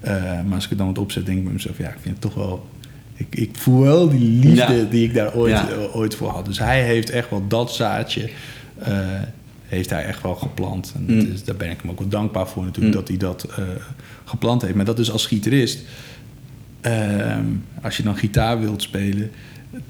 Eh, 0.00 0.12
maar 0.22 0.54
als 0.54 0.64
ik 0.64 0.68
het 0.70 0.78
dan 0.78 0.86
wat 0.86 0.98
opzet, 0.98 1.26
denk 1.26 1.38
ik 1.38 1.44
bij 1.44 1.52
mezelf, 1.52 1.78
ja, 1.78 1.88
ik 1.88 1.96
vind 2.00 2.14
het 2.14 2.20
toch 2.20 2.34
wel... 2.34 2.68
Ik, 3.14 3.26
ik 3.30 3.50
voel 3.58 3.80
wel 3.80 4.08
die 4.08 4.28
liefde 4.46 4.74
Ja. 4.74 4.84
die 4.90 5.04
ik 5.04 5.14
daar 5.14 5.34
ooit, 5.34 5.52
Ja. 5.52 5.68
eh, 5.68 5.96
ooit 5.96 6.14
voor 6.14 6.28
had. 6.30 6.44
Dus 6.44 6.58
hij 6.58 6.82
heeft 6.84 7.10
echt 7.10 7.30
wel 7.30 7.44
dat 7.48 7.72
zaadje, 7.74 8.30
eh, 8.78 8.96
heeft 9.66 9.90
hij 9.90 10.04
echt 10.04 10.22
wel 10.22 10.34
geplant. 10.34 10.92
En 10.96 11.04
Mm. 11.14 11.32
is, 11.32 11.44
daar 11.44 11.56
ben 11.56 11.70
ik 11.70 11.78
hem 11.80 11.90
ook 11.90 11.98
wel 11.98 12.08
dankbaar 12.08 12.48
voor 12.48 12.64
natuurlijk, 12.64 12.94
Mm. 12.94 13.00
dat 13.00 13.08
hij 13.08 13.16
dat 13.16 13.42
eh, 13.58 13.64
geplant 14.24 14.62
heeft. 14.62 14.74
Maar 14.74 14.84
dat 14.84 14.98
is 14.98 15.10
als 15.10 15.26
gitarist, 15.26 15.78
ehm, 16.80 17.44
als 17.82 17.96
je 17.96 18.02
dan 18.02 18.16
gitaar 18.16 18.60
wilt 18.60 18.82
spelen, 18.82 19.30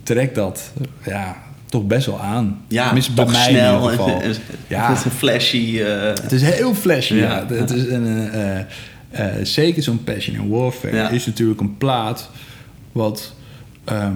trek 0.03 0.35
dat 0.35 0.73
ja, 1.05 1.37
toch 1.67 1.87
best 1.87 2.07
wel 2.07 2.21
aan. 2.21 2.61
Ja, 2.69 2.93
bij 3.15 3.27
mij 3.27 3.43
snel. 3.51 3.77
in 3.89 3.93
ieder 3.93 4.05
geval. 4.07 4.21
en- 4.23 4.35
Ja. 4.69 4.89
Het 4.89 4.99
is 4.99 5.05
een 5.05 5.11
flashy... 5.11 5.77
Het 5.77 6.33
is 6.33 6.43
heel 6.43 6.75
flashy, 6.75 7.15
ja. 7.15 7.45
Ja. 7.49 7.55
Het 7.55 7.71
is 7.71 7.87
een, 7.87 8.07
eh, 9.11 9.27
zeker 9.43 9.83
zo'n 9.83 10.05
Passion 10.05 10.39
and 10.39 10.51
Warfare 10.51 10.97
Ja. 10.97 11.09
is 11.09 11.27
natuurlijk 11.27 11.61
een 11.61 11.77
plaat 11.77 12.31
wat, 12.93 13.35
ehm, 13.85 14.15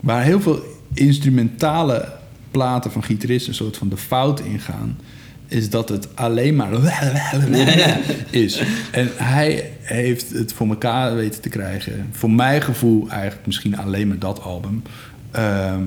waar 0.00 0.22
heel 0.22 0.40
veel 0.40 0.62
instrumentale 0.94 2.12
platen 2.50 2.90
van 2.92 3.04
gitaristen 3.04 3.48
een 3.50 3.56
soort 3.56 3.76
van 3.76 3.88
de 3.88 3.96
fout 3.96 4.40
ingaan. 4.40 4.98
Is 5.46 5.70
dat 5.70 5.88
het 5.88 6.16
alleen 6.16 6.56
maar 6.56 6.72
is. 8.30 8.62
En 8.90 9.10
hij 9.14 9.72
heeft 9.80 10.30
het 10.30 10.52
voor 10.52 10.68
elkaar 10.68 11.14
weten 11.14 11.40
te 11.40 11.48
krijgen. 11.48 12.08
Voor 12.12 12.30
mijn 12.30 12.62
gevoel 12.62 13.08
eigenlijk 13.10 13.46
misschien 13.46 13.76
alleen 13.78 14.08
maar 14.08 14.18
dat 14.18 14.40
album. 14.42 14.82
Ehm, 15.30 15.84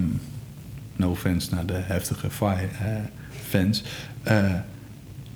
no 0.96 1.10
offense 1.10 1.54
naar 1.54 1.66
de 1.66 1.80
heftige 1.82 2.30
Fire 2.30 2.68
eh, 2.80 2.88
fans. 3.48 3.84
Eh, 4.24 4.54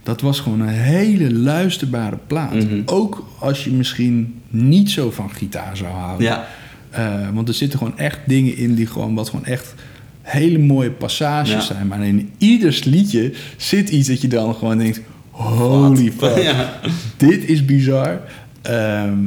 dat 0.09 0.21
was 0.21 0.39
gewoon 0.39 0.59
een 0.59 0.67
hele 0.67 1.33
luisterbare 1.33 2.17
plaat. 2.27 2.53
Mhm. 2.53 2.81
Ook 2.85 3.27
als 3.39 3.63
je 3.63 3.71
misschien 3.71 4.41
niet 4.49 4.89
zo 4.91 5.11
van 5.11 5.31
gitaar 5.31 5.77
zou 5.77 5.89
houden. 5.93 6.25
Ja. 6.25 6.47
Eh, 6.89 7.29
want 7.33 7.47
er 7.47 7.53
zitten 7.53 7.79
gewoon 7.79 7.97
echt 7.97 8.19
dingen 8.25 8.57
in 8.57 8.75
die 8.75 8.85
gewoon 8.87 9.15
wat 9.15 9.29
gewoon 9.29 9.45
echt 9.45 9.73
hele 10.21 10.57
mooie 10.57 10.91
passages 10.91 11.51
Ja. 11.51 11.61
zijn. 11.61 11.87
Maar 11.87 12.05
in 12.05 12.29
ieders 12.37 12.83
liedje 12.83 13.33
zit 13.57 13.89
iets 13.89 14.07
dat 14.07 14.21
je 14.21 14.27
dan 14.27 14.55
gewoon 14.55 14.77
denkt: 14.77 15.01
holy 15.31 16.11
fuck, 16.17 16.37
Ja. 16.43 16.73
dit 17.17 17.43
is 17.47 17.65
bizar. 17.65 18.21
Ehm, 18.61 19.19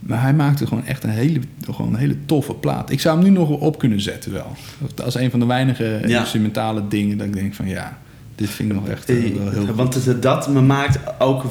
maar 0.00 0.22
hij 0.22 0.34
maakte 0.34 0.66
gewoon 0.66 0.86
echt 0.86 1.04
een 1.04 1.10
hele, 1.10 1.40
gewoon 1.70 1.92
een 1.92 1.98
hele 2.00 2.16
toffe 2.26 2.54
plaat. 2.54 2.90
Ik 2.90 3.00
zou 3.00 3.16
hem 3.20 3.24
nu 3.24 3.30
nog 3.38 3.48
wel 3.48 3.56
op 3.56 3.78
kunnen 3.78 4.00
zetten 4.00 4.32
wel. 4.32 4.56
Als 5.04 5.14
een 5.14 5.30
van 5.30 5.40
de 5.40 5.46
weinige 5.46 6.00
Ja. 6.06 6.20
instrumentale 6.20 6.82
dingen 6.88 7.18
dat 7.18 7.26
ik 7.26 7.32
denk 7.34 7.54
van 7.54 7.68
ja, 7.68 7.98
dit 8.40 8.50
vind 8.50 8.70
ik 8.70 8.76
nog 8.80 8.88
echt 8.88 9.08
eh, 9.10 9.36
wel 9.38 9.50
heel. 9.50 9.74
Want 9.74 9.94
het- 10.04 10.22
dat 10.22 10.48
me 10.48 10.60
maakt 10.60 10.98
ook 11.18 11.44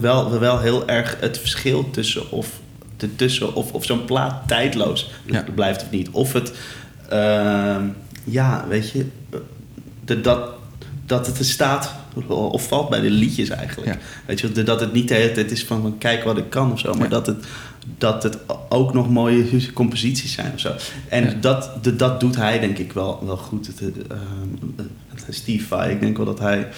wel, 0.00 0.38
wel 0.38 0.60
heel 0.60 0.88
erg 0.88 1.16
het 1.20 1.38
verschil 1.38 1.90
tussen 1.90 2.30
of, 2.30 2.48
de 2.96 3.16
tussen 3.16 3.54
of, 3.54 3.72
of 3.72 3.84
zo'n 3.84 4.04
plaat 4.04 4.48
tijdloos 4.48 5.10
Ja. 5.24 5.44
blijft 5.54 5.82
of 5.82 5.90
niet. 5.90 6.08
Of 6.10 6.32
het, 6.32 6.52
ehm, 7.08 7.82
ja, 8.24 8.64
weet 8.68 8.90
je, 8.90 9.06
de, 10.04 10.20
dat, 10.20 10.48
dat 11.06 11.26
het 11.26 11.38
er 11.38 11.44
staat 11.44 11.94
of 12.28 12.68
valt 12.68 12.88
bij 12.88 13.00
de 13.00 13.10
liedjes 13.10 13.48
eigenlijk. 13.48 13.88
Ja. 13.88 13.98
Weet 14.26 14.40
je, 14.40 14.62
dat 14.62 14.80
het 14.80 14.92
niet 14.92 15.08
de 15.08 15.14
hele 15.14 15.32
tijd 15.32 15.50
is 15.50 15.64
van, 15.64 15.80
van 15.82 15.98
kijk 15.98 16.24
wat 16.24 16.38
ik 16.38 16.50
kan 16.50 16.72
of 16.72 16.78
zo, 16.78 16.92
maar 16.94 17.02
Ja. 17.02 17.08
dat 17.08 17.26
het 17.26 17.44
dat 17.98 18.22
het 18.22 18.38
ook 18.68 18.94
nog 18.94 19.10
mooie 19.10 19.44
composities 19.72 20.32
zijn 20.32 20.52
of 20.54 20.60
zo. 20.60 20.72
En 21.08 21.24
Ja. 21.24 21.34
dat, 21.40 21.70
de, 21.82 21.96
dat 21.96 22.20
doet 22.20 22.36
hij 22.36 22.58
denk 22.60 22.78
ik 22.78 22.92
wel, 22.92 23.22
wel 23.26 23.36
goed. 23.36 23.66
Het, 23.66 23.80
eh, 23.80 23.86
ehm, 24.10 24.86
Steve 25.30 25.66
Vai, 25.66 25.92
ik 25.92 26.00
denk 26.00 26.16
wel 26.16 26.26
dat 26.26 26.38
hij 26.38 26.68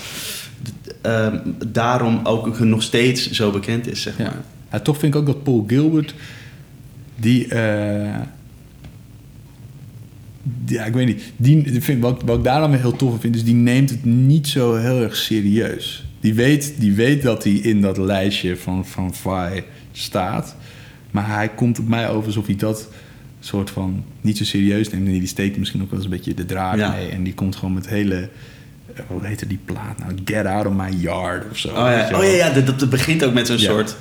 ehm, 1.03 1.39
daarom 1.67 2.21
ook 2.25 2.59
nog 2.59 2.83
steeds 2.83 3.31
zo 3.31 3.51
bekend 3.51 3.87
is, 3.87 4.03
zeg 4.03 4.19
maar. 4.19 4.37
Ja, 4.73 4.81
toch 4.81 4.99
vind 4.99 5.15
ik 5.15 5.21
ook 5.21 5.27
dat 5.27 5.43
Paul 5.43 5.65
Gilbert, 5.67 6.15
die, 7.17 7.49
eh, 7.49 8.15
die- 8.15 8.25
ja, 10.67 10.85
ik 10.85 10.93
weet 10.93 11.07
niet, 11.07 11.23
die, 11.37 11.81
vind, 11.83 12.03
wat, 12.03 12.23
wat 12.23 12.39
ik 12.39 12.45
daar 12.45 12.61
dan 12.61 12.71
weer 12.71 12.81
heel 12.81 12.97
tof 12.97 13.21
vind, 13.21 13.35
is 13.37 13.45
die 13.45 13.55
neemt 13.55 13.91
het 13.91 14.05
niet 14.05 14.49
zo 14.49 14.75
heel 14.75 15.03
erg 15.03 15.17
serieus. 15.17 16.05
Die 16.21 16.35
weet, 16.35 16.75
die 16.79 16.93
weet 16.93 17.23
dat 17.23 17.45
hij 17.45 17.53
in 17.53 17.81
dat 17.81 17.99
lijstje 17.99 18.57
van, 18.57 18.87
van 18.87 19.15
Vi 19.15 19.63
staat, 19.93 20.57
maar 21.11 21.29
hij 21.35 21.49
komt 21.49 21.79
op 21.79 21.89
mij 21.89 22.09
over 22.09 22.27
alsof 22.27 22.47
hij 22.47 22.57
dat 22.57 22.89
soort 23.41 23.71
van 23.71 24.05
niet 24.21 24.37
zo 24.39 24.45
serieus 24.45 24.91
neemt. 24.91 25.07
En 25.07 25.13
die 25.13 25.27
steekt 25.27 25.59
misschien 25.59 25.83
ook 25.83 25.91
wel 25.91 25.99
eens 25.99 26.09
een 26.09 26.15
beetje 26.17 26.35
de 26.35 26.45
draad 26.45 26.79
Ja. 26.79 26.91
mee. 26.93 27.09
En 27.09 27.23
die 27.23 27.35
komt 27.35 27.57
gewoon 27.57 27.75
met 27.75 27.89
hele, 27.89 28.29
hoe 29.07 29.21
heette 29.23 29.47
die 29.47 29.59
plaat 29.65 29.99
nou? 29.99 30.13
Get 30.25 30.47
out 30.47 30.67
of 30.67 30.73
my 30.73 30.89
yard 30.97 31.45
of 31.51 31.57
zo. 31.59 31.69
Oh 31.69 31.75
ja, 31.75 32.09
oh, 32.15 32.25
ja, 32.25 32.31
ja 32.31 32.51
dat, 32.51 32.79
dat 32.79 32.91
begint 32.91 33.25
ook 33.25 33.33
met 33.33 33.47
zo'n 33.47 33.59
Ja. 33.59 33.71
soort... 33.71 33.97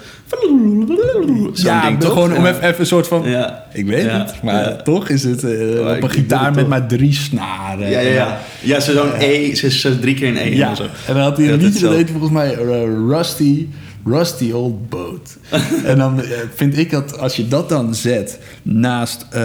Zo'n 1.53 1.53
ja, 1.53 1.85
ding, 1.87 1.99
toch? 1.99 2.13
gewoon 2.13 2.35
om 2.37 2.45
even, 2.45 2.61
even 2.63 2.79
een 2.79 2.85
soort 2.85 3.07
van... 3.07 3.25
Ik 3.73 3.85
weet 3.85 4.11
het, 4.11 4.43
maar 4.43 4.83
toch 4.83 5.09
is 5.09 5.23
het 5.23 5.43
eh, 5.43 5.69
ik 5.79 5.79
op 5.95 6.03
een 6.03 6.09
gitaar 6.09 6.53
met 6.53 6.67
maar 6.67 6.87
drie 6.87 7.13
snaren. 7.13 7.89
Ja, 7.89 7.99
ja, 7.99 8.11
ja. 8.13 8.39
Ja, 8.61 8.79
zo 8.79 8.93
zo'n 8.93 9.11
E, 9.19 9.53
zo, 9.55 9.69
zo 9.69 9.99
drie 9.99 10.15
keer 10.15 10.27
een 10.27 10.37
E 10.37 10.55
Ja, 10.55 10.69
en 10.69 10.75
zo. 10.75 10.83
en 10.83 11.13
dan 11.13 11.17
had 11.23 11.37
hij 11.37 11.45
een 11.51 11.61
liedje, 11.61 11.79
dat 11.81 11.91
zo- 11.91 11.95
heet 11.97 12.09
volgens 12.09 12.31
mij 12.31 12.53
eh, 12.57 12.83
Rusty, 13.07 13.67
Rusty 14.05 14.51
Old 14.51 14.89
Boat. 14.89 15.37
en 15.85 15.97
dan 15.97 16.21
eh, 16.21 16.29
vind 16.55 16.77
ik 16.77 16.91
dat 16.91 17.17
als 17.19 17.35
je 17.35 17.47
dat 17.47 17.69
dan 17.69 17.95
zet 17.95 18.39
naast, 18.61 19.25
eh, 19.31 19.43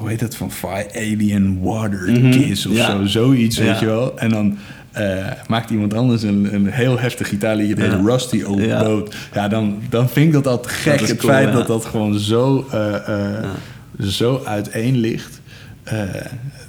hoe 0.00 0.08
heet 0.08 0.20
dat 0.20 0.34
van 0.36 0.52
Fire 0.52 0.88
Alien 0.94 1.60
Water 1.62 2.10
Mhm, 2.10 2.30
Kiss 2.30 2.66
of 2.66 2.76
ja. 2.76 2.90
zo, 2.90 3.06
zoiets, 3.06 3.56
Ja. 3.56 3.64
weet 3.64 3.78
je 3.80 3.86
wel. 3.86 4.18
En 4.18 4.28
dan 4.30 4.58
eh, 4.92 5.26
maakt 5.48 5.70
iemand 5.70 5.94
anders 5.94 6.22
een, 6.22 6.54
een 6.54 6.66
heel 6.66 6.98
heftig 6.98 7.28
gitaarliedje, 7.28 7.82
heet 7.82 7.92
Ja. 7.92 8.00
Rusty 8.04 8.42
Old 8.42 8.60
Ja. 8.64 8.82
Boat. 8.84 9.14
Ja, 9.34 9.48
dan, 9.48 9.78
dan 9.90 10.08
vind 10.08 10.26
ik 10.26 10.32
dat 10.32 10.46
altijd 10.46 10.74
gek, 10.74 10.98
Dat 10.98 11.08
het 11.08 11.18
cool, 11.18 11.32
feit 11.32 11.52
dat 11.52 11.66
dat 11.66 11.84
gewoon 11.84 12.18
zo, 12.18 12.66
eh, 12.70 12.94
eh, 13.38 13.44
zo 14.00 14.42
uiteen 14.44 14.96
ligt. 14.96 15.40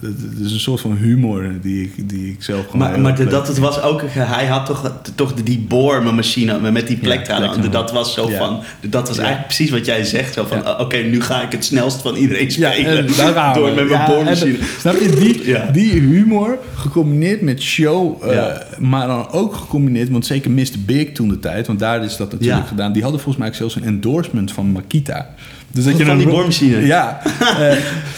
Dat, 0.02 0.12
dat 0.38 0.46
is 0.46 0.52
een 0.52 0.60
soort 0.60 0.82
van 0.82 0.96
humor 0.96 1.52
die 1.62 1.84
ik, 1.84 2.10
die 2.10 2.30
ik 2.30 2.44
zelf 2.44 2.66
gewoon 2.66 2.78
Maar, 2.90 3.00
maar 3.00 3.16
de- 3.16 3.28
dat 3.28 3.48
het 3.48 3.58
was 3.58 3.82
ook, 3.82 4.02
hij 4.08 4.46
had 4.46 4.66
toch, 4.66 4.92
toch 5.16 5.34
die 5.34 5.60
boormachine 5.60 6.72
met 6.72 6.88
die 6.88 6.98
plektralen. 6.98 7.44
plektralen. 7.50 7.72
dat 7.72 7.92
was 7.92 8.14
zo 8.14 8.30
Ja. 8.30 8.38
van, 8.38 8.60
dat 8.90 9.08
was 9.08 9.18
Ja. 9.18 9.24
eigenlijk 9.24 9.54
precies 9.56 9.70
wat 9.72 9.86
jij 9.86 10.04
zegt. 10.04 10.34
Zo 10.34 10.46
van, 10.48 10.58
Ja. 10.58 10.74
uh, 10.76 10.80
oké, 10.80 10.98
nu 10.98 11.22
ga 11.22 11.42
ik 11.42 11.52
het 11.52 11.66
snelst 11.66 12.02
van 12.02 12.16
iedereen 12.16 12.50
Ja, 12.56 12.72
spelen. 12.72 13.10
gaan 13.10 13.54
door 13.60 13.66
met 13.66 13.76
mijn 13.76 13.90
Ja, 13.90 14.08
boormachine. 14.08 14.58
en 14.58 14.66
Snap 14.80 14.96
je, 15.00 15.10
die, 15.16 15.48
Ja. 15.48 15.70
die 15.74 15.92
humor 15.92 16.58
gecombineerd 16.76 17.42
met 17.42 17.62
show, 17.62 18.24
eh, 18.24 18.34
Ja. 18.34 18.64
maar 18.80 19.08
dan 19.08 19.30
ook 19.32 19.56
gecombineerd, 19.56 20.10
want 20.10 20.26
zeker 20.26 20.52
Mr. 20.52 20.66
Big 20.86 21.12
toen 21.12 21.28
de 21.28 21.40
tijd, 21.40 21.68
want 21.68 21.80
daar 21.80 22.04
is 22.04 22.18
dat 22.18 22.32
natuurlijk 22.32 22.62
Ja. 22.62 22.68
gedaan. 22.68 22.92
Die 22.94 23.02
hadden 23.02 23.22
volgens 23.22 23.44
mij 23.44 23.52
ook 23.54 23.58
zelfs 23.60 23.76
een 23.76 23.84
endorsement 23.84 24.52
van 24.52 24.66
Makita. 24.72 25.30
Dus 25.74 25.84
dat 25.84 25.94
Van 25.94 26.10
een 26.10 26.18
die 26.18 26.28
boormachine? 26.28 26.86
Ja, 26.86 27.22
eh, 27.60 27.78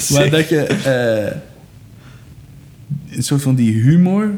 maar 0.10 0.30
dat 0.30 0.50
je 0.50 0.60
eh, 0.64 1.36
een 3.16 3.24
soort 3.24 3.42
van 3.42 3.56
die 3.56 3.74
humor 3.82 4.32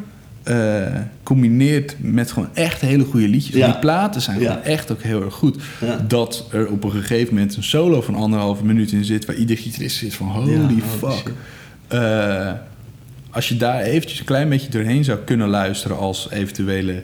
eh, 0.44 0.86
combineert 1.24 1.96
met 2.00 2.32
gewoon 2.32 2.50
echt 2.54 2.82
hele 2.82 3.04
goede 3.04 3.28
liedjes. 3.28 3.56
Ja. 3.56 3.66
Die 3.66 3.80
platen 3.80 4.22
zijn 4.22 4.40
Ja. 4.40 4.50
gewoon 4.50 4.64
echt 4.64 4.92
ook 4.92 5.02
heel 5.02 5.24
erg 5.24 5.34
goed. 5.34 5.64
Ja. 5.82 5.98
Dat 6.08 6.48
er 6.52 6.68
op 6.72 6.84
een 6.84 6.92
gegeven 6.92 7.34
moment 7.34 7.56
een 7.56 7.64
solo 7.64 8.02
van 8.02 8.16
anderhalve 8.16 8.66
minuut 8.66 8.92
in 8.92 9.06
zit... 9.06 9.26
waar 9.26 9.36
ieder 9.36 9.58
gitarist 9.58 9.98
zit 9.98 10.14
van 10.14 10.28
holy 10.28 10.82
fuck. 11.00 11.32
Eh, 11.88 12.52
als 13.30 13.48
je 13.50 13.58
daar 13.58 13.82
eventjes 13.82 14.20
een 14.20 14.26
klein 14.26 14.50
beetje 14.50 14.70
doorheen 14.70 15.04
zou 15.04 15.20
kunnen 15.20 15.48
luisteren... 15.48 15.98
als 15.98 16.28
eventuele 16.32 17.04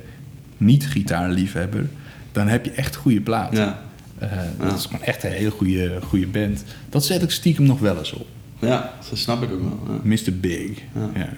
niet-gitaarliefhebber... 0.57 1.86
dan 2.32 2.47
heb 2.47 2.65
je 2.65 2.72
echt 2.72 2.95
goede 2.95 3.22
platen. 3.22 3.76
Eh. 4.19 4.30
Dat 4.59 4.78
is 4.78 4.86
gewoon 4.86 5.01
echt 5.03 5.24
een 5.24 5.32
hele 5.32 5.51
goede, 5.51 5.99
goede 6.07 6.28
band. 6.28 6.63
Dat 6.89 7.05
zet 7.05 7.22
ik 7.22 7.32
stiekem 7.32 7.65
nog 7.65 7.80
wel 7.80 7.97
eens 7.97 8.13
op. 8.13 8.28
ja, 8.59 8.93
dat 9.09 9.17
snap 9.19 9.43
ik 9.43 9.51
ook 9.51 9.61
wel. 9.61 9.99
Mr. 10.03 10.34
Big. 10.39 10.69
Ja. 11.15 11.30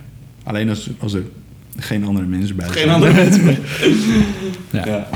Alleen 0.43 0.69
als, 0.69 0.89
als 0.99 1.13
er 1.13 1.23
geen 1.77 2.03
andere 2.05 2.25
mensen 2.25 2.55
bij 2.55 2.65
Geen 2.67 2.73
zijn. 2.83 2.89
andere 2.89 3.13
mensen. 3.13 3.45
Ja. 4.71 4.85
Ja. 4.85 5.07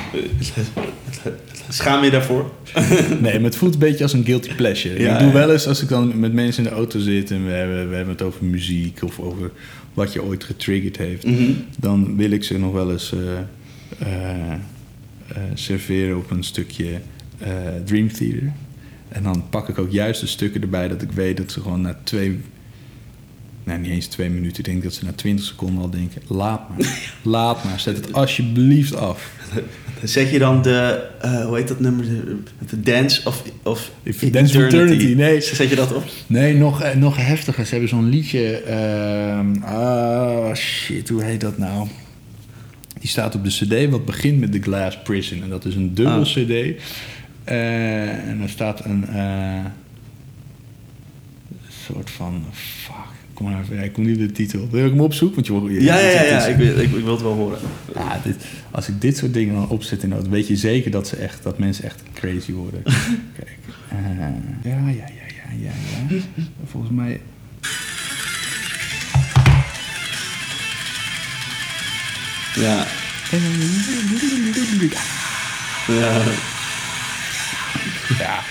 Schaam 1.70 2.04
je 2.04 2.10
daarvoor? 2.12 2.52
Nee, 3.22 3.34
maar 3.34 3.44
het 3.44 3.56
voelt 3.56 3.74
een 3.74 3.80
beetje 3.80 4.04
als 4.04 4.14
een 4.14 4.26
guilty 4.26 4.56
pleasure. 4.56 5.00
Ja, 5.00 5.14
ik 5.18 5.24
doe 5.24 5.32
wel 5.34 5.52
eens 5.52 5.68
als 5.68 5.82
ik 5.82 5.90
dan 5.90 6.20
met 6.20 6.34
mensen 6.34 6.64
in 6.64 6.70
de 6.70 6.76
auto 6.76 7.00
zit 7.00 7.32
en 7.32 7.46
we 7.46 7.52
hebben, 7.52 7.90
we 7.90 7.96
hebben 7.96 8.14
het 8.14 8.24
over 8.24 8.46
muziek 8.46 9.00
of 9.04 9.20
over 9.20 9.52
wat 9.94 10.14
je 10.14 10.24
ooit 10.24 10.44
getriggerd 10.44 10.98
heeft, 10.98 11.26
Mhm. 11.26 11.52
dan 11.80 12.16
wil 12.18 12.32
ik 12.32 12.44
ze 12.44 12.58
nog 12.60 12.74
wel 12.74 12.92
eens 12.92 13.14
eh, 13.14 13.20
eh, 14.08 14.52
eh, 15.28 15.38
serveren 15.54 16.18
op 16.18 16.32
een 16.32 16.44
stukje 16.44 16.88
Dream 17.86 18.12
Theater. 18.12 18.52
En 19.10 19.24
dan 19.24 19.44
pak 19.50 19.70
ik 19.70 19.78
ook 19.80 19.92
juist 19.92 20.22
de 20.22 20.28
stukken 20.28 20.62
erbij 20.62 20.88
dat 20.88 21.02
ik 21.02 21.12
weet 21.12 21.38
dat 21.38 21.52
ze 21.52 21.62
gewoon 21.62 21.82
na 21.82 22.00
twee, 22.04 22.40
nou 23.68 23.80
niet 23.80 23.92
eens 23.92 24.08
twee 24.08 24.30
minuten, 24.30 24.58
ik 24.58 24.66
denk 24.66 24.84
dat 24.84 24.94
ze 24.94 25.06
na 25.06 25.12
twintig 25.16 25.46
seconden 25.46 25.82
al 25.84 25.90
denken, 25.90 26.22
laat 26.28 26.70
maar, 26.70 27.12
laat 27.24 27.64
maar, 27.64 27.80
zet 27.80 27.98
het 27.98 28.14
alsjeblieft 28.14 28.96
af. 28.96 29.32
Zet 30.04 30.30
je 30.30 30.40
dan 30.40 30.62
de, 30.62 31.08
eh, 31.22 31.46
hoe 31.46 31.56
heet 31.58 31.68
dat 31.68 31.80
nummer? 31.80 32.06
De, 32.06 32.38
de 32.70 32.82
Dance 32.82 33.22
of, 33.26 33.44
of 33.64 33.92
Dance 34.32 34.58
of 34.58 34.64
Eternity, 34.64 35.14
nee. 35.14 35.42
Zet 35.42 35.70
je 35.70 35.76
dat 35.76 35.94
op? 35.94 36.04
Nee, 36.28 36.54
nog, 36.56 36.82
eh, 36.82 36.96
nog 36.96 37.18
heftiger. 37.18 37.66
Ze 37.66 37.72
hebben 37.72 37.90
zo'n 37.90 38.10
liedje. 38.10 38.58
ehm 38.58 39.64
ah, 39.64 40.56
shit, 40.56 41.10
hoe 41.10 41.24
heet 41.24 41.42
dat 41.42 41.58
nou? 41.58 41.88
Die 43.00 43.10
staat 43.10 43.36
op 43.36 43.44
de 43.44 43.50
CD, 43.50 43.90
wat 43.90 44.06
begint 44.06 44.40
met 44.40 44.52
The 44.52 44.62
Glass 44.62 44.98
Prison. 45.04 45.44
En 45.44 45.50
dat 45.50 45.66
is 45.66 45.76
een 45.76 45.94
dubbel 45.94 46.20
Ah. 46.20 46.26
CD. 46.26 46.50
Eh, 47.44 48.28
en 48.30 48.40
er 48.42 48.50
staat 48.50 48.86
een. 48.86 49.06
soort 51.86 52.10
van. 52.10 52.44
Fuck. 52.52 53.07
Kom 53.38 53.52
maar 53.52 53.62
even, 53.62 53.76
ja, 53.76 53.82
ik 53.82 53.94
kom 53.94 54.06
niet 54.06 54.16
op 54.16 54.28
de 54.28 54.32
titel. 54.32 54.68
Wil 54.72 54.86
ik 54.86 54.92
hem 54.92 55.02
opzoeken? 55.02 55.54
Want 55.54 55.68
je, 55.68 55.74
je- 55.74 55.84
Ja, 55.84 55.98
ja, 56.00 56.22
ja, 56.24 56.46
Ik, 56.46 56.56
wil- 56.56 56.80
ik, 56.80 56.92
ik 56.92 57.04
wil 57.04 57.14
het 57.14 57.22
wel 57.22 57.34
horen. 57.34 57.60
Ja, 57.96 58.20
dit, 58.24 58.36
als 58.72 58.88
ik 58.88 59.02
dit 59.02 59.18
soort 59.18 59.34
dingen 59.34 59.56
dan 59.56 59.70
opzet 59.70 60.04
in 60.04 60.10
nood, 60.10 60.28
weet 60.30 60.48
je 60.48 60.56
zeker 60.56 60.92
dat, 60.92 61.08
ze 61.08 61.16
echt, 61.16 61.44
dat 61.44 61.58
mensen 61.60 61.84
echt 61.84 62.04
crazy 62.14 62.52
worden. 62.52 62.82
Kijk. 63.38 63.58
eh, 63.90 63.98
ja, 64.64 64.78
ja, 64.78 64.88
ja, 64.88 65.06
ja, 65.18 65.52
ja, 65.62 65.72
ja. 66.10 66.20
Volgens 66.66 66.92
mij. 66.94 67.20
Ja. 72.56 72.86
Ja. 75.88 76.22
Ja. 78.18 78.44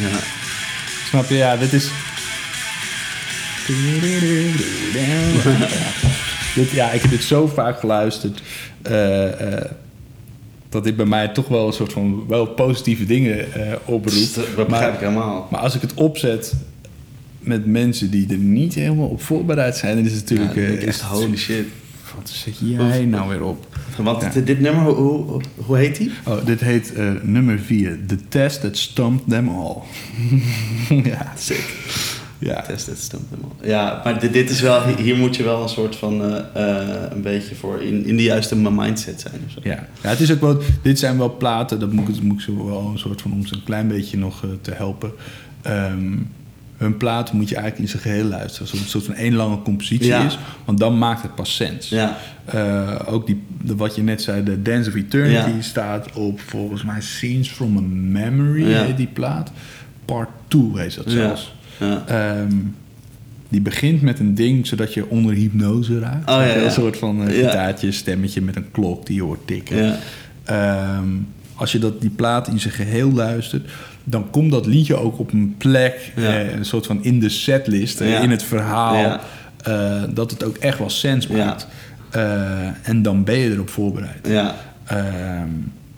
Ja. 0.00 0.18
Snap 1.08 1.28
je? 1.28 1.34
Ja, 1.34 1.56
dit 1.56 1.72
is. 1.72 1.90
dit, 6.54 6.70
ja, 6.70 6.90
ik 6.90 7.00
heb 7.02 7.10
dit 7.10 7.22
zo 7.22 7.46
vaak 7.46 7.80
geluisterd. 7.80 8.42
eh, 8.82 9.54
eh, 9.54 9.70
dat 10.68 10.84
dit 10.84 10.96
bij 10.96 11.06
mij 11.06 11.28
toch 11.28 11.48
wel 11.48 11.66
een 11.66 11.72
soort 11.72 11.92
van 11.92 12.24
wel 12.28 12.46
positieve 12.46 13.06
dingen 13.06 13.52
eh, 13.52 13.72
oproept. 13.84 14.34
Dat 14.56 14.68
begrijp 14.68 14.94
ik 14.94 15.00
helemaal. 15.00 15.48
Maar 15.50 15.60
als 15.60 15.74
ik 15.74 15.80
het 15.80 15.94
opzet 15.94 16.54
met 17.38 17.66
mensen 17.66 18.10
die 18.10 18.28
er 18.28 18.36
niet 18.36 18.74
helemaal 18.74 19.08
op 19.08 19.22
voorbereid 19.22 19.76
zijn, 19.76 19.96
dan 19.96 20.04
is 20.04 20.12
het 20.12 20.28
Ja, 20.28 20.34
natuurlijk 20.34 20.54
dan 20.54 20.64
denk 20.64 20.80
ik 20.82 20.88
echt, 20.88 21.00
echt 21.00 21.10
holy 21.10 21.36
shit. 21.36 21.66
Wat 22.16 22.30
zet 22.30 22.54
jij 22.58 23.04
nou 23.04 23.28
weer 23.28 23.42
op? 23.42 23.75
Want 23.96 24.22
Ja. 24.22 24.28
dit, 24.28 24.46
dit 24.46 24.60
nummer, 24.60 24.82
hoe, 24.84 24.94
hoe, 25.24 25.40
hoe 25.56 25.76
heet 25.76 25.96
die? 25.96 26.10
Oh, 26.26 26.46
dit 26.46 26.60
heet 26.60 26.92
eh, 26.94 27.10
nummer 27.22 27.58
4. 27.58 27.98
The 28.06 28.16
Test 28.28 28.60
That 28.60 28.76
Stumped 28.76 29.28
Them 29.28 29.48
All. 29.48 29.76
ja, 31.04 31.32
Sick. 31.36 31.74
ja. 32.38 32.62
Test 32.62 32.86
het 32.86 32.98
stond 32.98 33.22
helemaal. 33.30 33.56
Ja, 33.62 34.00
maar 34.04 34.20
dit, 34.20 34.32
dit 34.32 34.50
is 34.50 34.60
wel, 34.60 34.82
hier 34.96 35.16
moet 35.16 35.36
je 35.36 35.42
wel 35.42 35.62
een 35.62 35.68
soort 35.68 35.96
van, 35.96 36.22
eh, 36.22 36.80
eh, 36.80 37.10
een 37.10 37.22
beetje 37.22 37.54
voor 37.54 37.82
in, 37.82 38.06
in 38.06 38.16
de 38.16 38.22
juiste 38.22 38.56
mindset 38.56 39.20
zijn 39.20 39.34
of 39.46 39.52
zo. 39.52 39.60
Ja. 39.62 39.86
ja, 40.02 40.08
het 40.08 40.20
is 40.20 40.32
ook 40.32 40.40
wel, 40.40 40.58
dit 40.82 40.98
zijn 40.98 41.18
wel 41.18 41.36
platen, 41.36 41.80
dat 41.80 41.92
moet 41.92 42.08
ik, 42.08 42.22
moet 42.22 42.34
ik 42.36 42.40
ze 42.40 42.66
wel 42.66 42.90
een 42.92 42.98
soort 42.98 43.22
van 43.22 43.32
om 43.32 43.46
ze 43.46 43.54
een 43.54 43.64
klein 43.64 43.88
beetje 43.88 44.18
nog 44.18 44.44
te 44.60 44.70
helpen. 44.74 45.12
Ehm, 45.62 46.12
hun 46.76 46.96
platen 46.96 47.36
moet 47.36 47.48
je 47.48 47.54
eigenlijk 47.56 47.84
in 47.84 47.90
zijn 48.00 48.02
geheel 48.12 48.24
luisteren, 48.28 48.60
alsof 48.60 48.72
het 48.72 48.80
een 48.94 49.00
soort 49.00 49.04
van 49.04 49.14
één 49.14 49.34
lange 49.34 49.62
compositie 49.62 50.06
Ja. 50.06 50.24
is, 50.26 50.38
want 50.64 50.78
dan 50.78 50.98
maakt 50.98 51.22
het 51.22 51.34
pas 51.34 51.54
sens. 51.56 51.88
Ja, 51.88 52.16
Eh, 52.44 53.00
ook 53.06 53.26
die, 53.26 53.42
de, 53.62 53.76
wat 53.76 53.94
je 53.96 54.02
net 54.02 54.22
zei, 54.22 54.42
de 54.42 54.62
Dance 54.62 54.88
of 54.90 54.94
Eternity 54.96 55.50
Ja. 55.56 55.60
staat 55.62 56.12
op 56.12 56.40
volgens 56.40 56.84
mij 56.84 57.00
Scenes 57.00 57.48
from 57.50 57.76
a 57.76 57.80
Memory, 58.20 58.64
heet 58.72 58.96
die 58.96 59.06
plaat. 59.12 59.50
Part 60.04 60.28
2 60.48 60.62
heet 60.74 60.94
dat 60.96 61.04
zelfs. 61.10 61.54
ja. 61.80 62.02
Ehm, 62.06 62.52
die 63.48 63.60
begint 63.60 64.02
met 64.02 64.18
een 64.18 64.34
ding 64.34 64.66
zodat 64.66 64.94
je 64.94 65.08
onder 65.08 65.34
hypnose 65.34 65.98
raakt. 65.98 66.30
Oh, 66.30 66.62
Een 66.64 66.70
soort 66.70 66.96
van 66.98 67.20
uh, 67.28 67.34
gitaartje, 67.34 67.92
stemmetje 67.92 68.40
met 68.40 68.56
een 68.56 68.70
klok 68.70 69.06
die 69.06 69.16
je 69.16 69.22
hoort 69.22 69.46
tikken. 69.46 69.96
Ehm, 70.44 71.04
als 71.54 71.72
je 71.72 71.78
dat, 71.78 72.00
die 72.00 72.10
plaat 72.10 72.48
in 72.48 72.60
zijn 72.60 72.74
geheel 72.74 73.12
luistert, 73.12 73.70
dan 74.08 74.30
komt 74.30 74.50
dat 74.50 74.66
liedje 74.66 74.96
ook 74.96 75.18
op 75.18 75.32
een 75.32 75.54
plek, 75.58 76.12
Ja. 76.16 76.22
eh, 76.22 76.52
een 76.56 76.64
soort 76.64 76.86
van 76.86 77.04
in 77.04 77.20
de 77.20 77.28
setlist, 77.28 78.00
eh, 78.00 78.10
Ja. 78.10 78.20
in 78.20 78.30
het 78.30 78.42
verhaal, 78.42 79.20
eh, 79.62 80.02
dat 80.14 80.30
het 80.30 80.44
ook 80.44 80.56
echt 80.56 80.78
wel 80.78 80.90
sens 80.90 81.26
maakt. 81.26 81.66
Eh, 82.10 82.88
en 82.88 83.02
dan 83.02 83.24
ben 83.24 83.38
je 83.38 83.50
erop 83.50 83.68
voorbereid. 83.70 84.26
ja. 84.28 84.54
Ehm, 84.86 85.48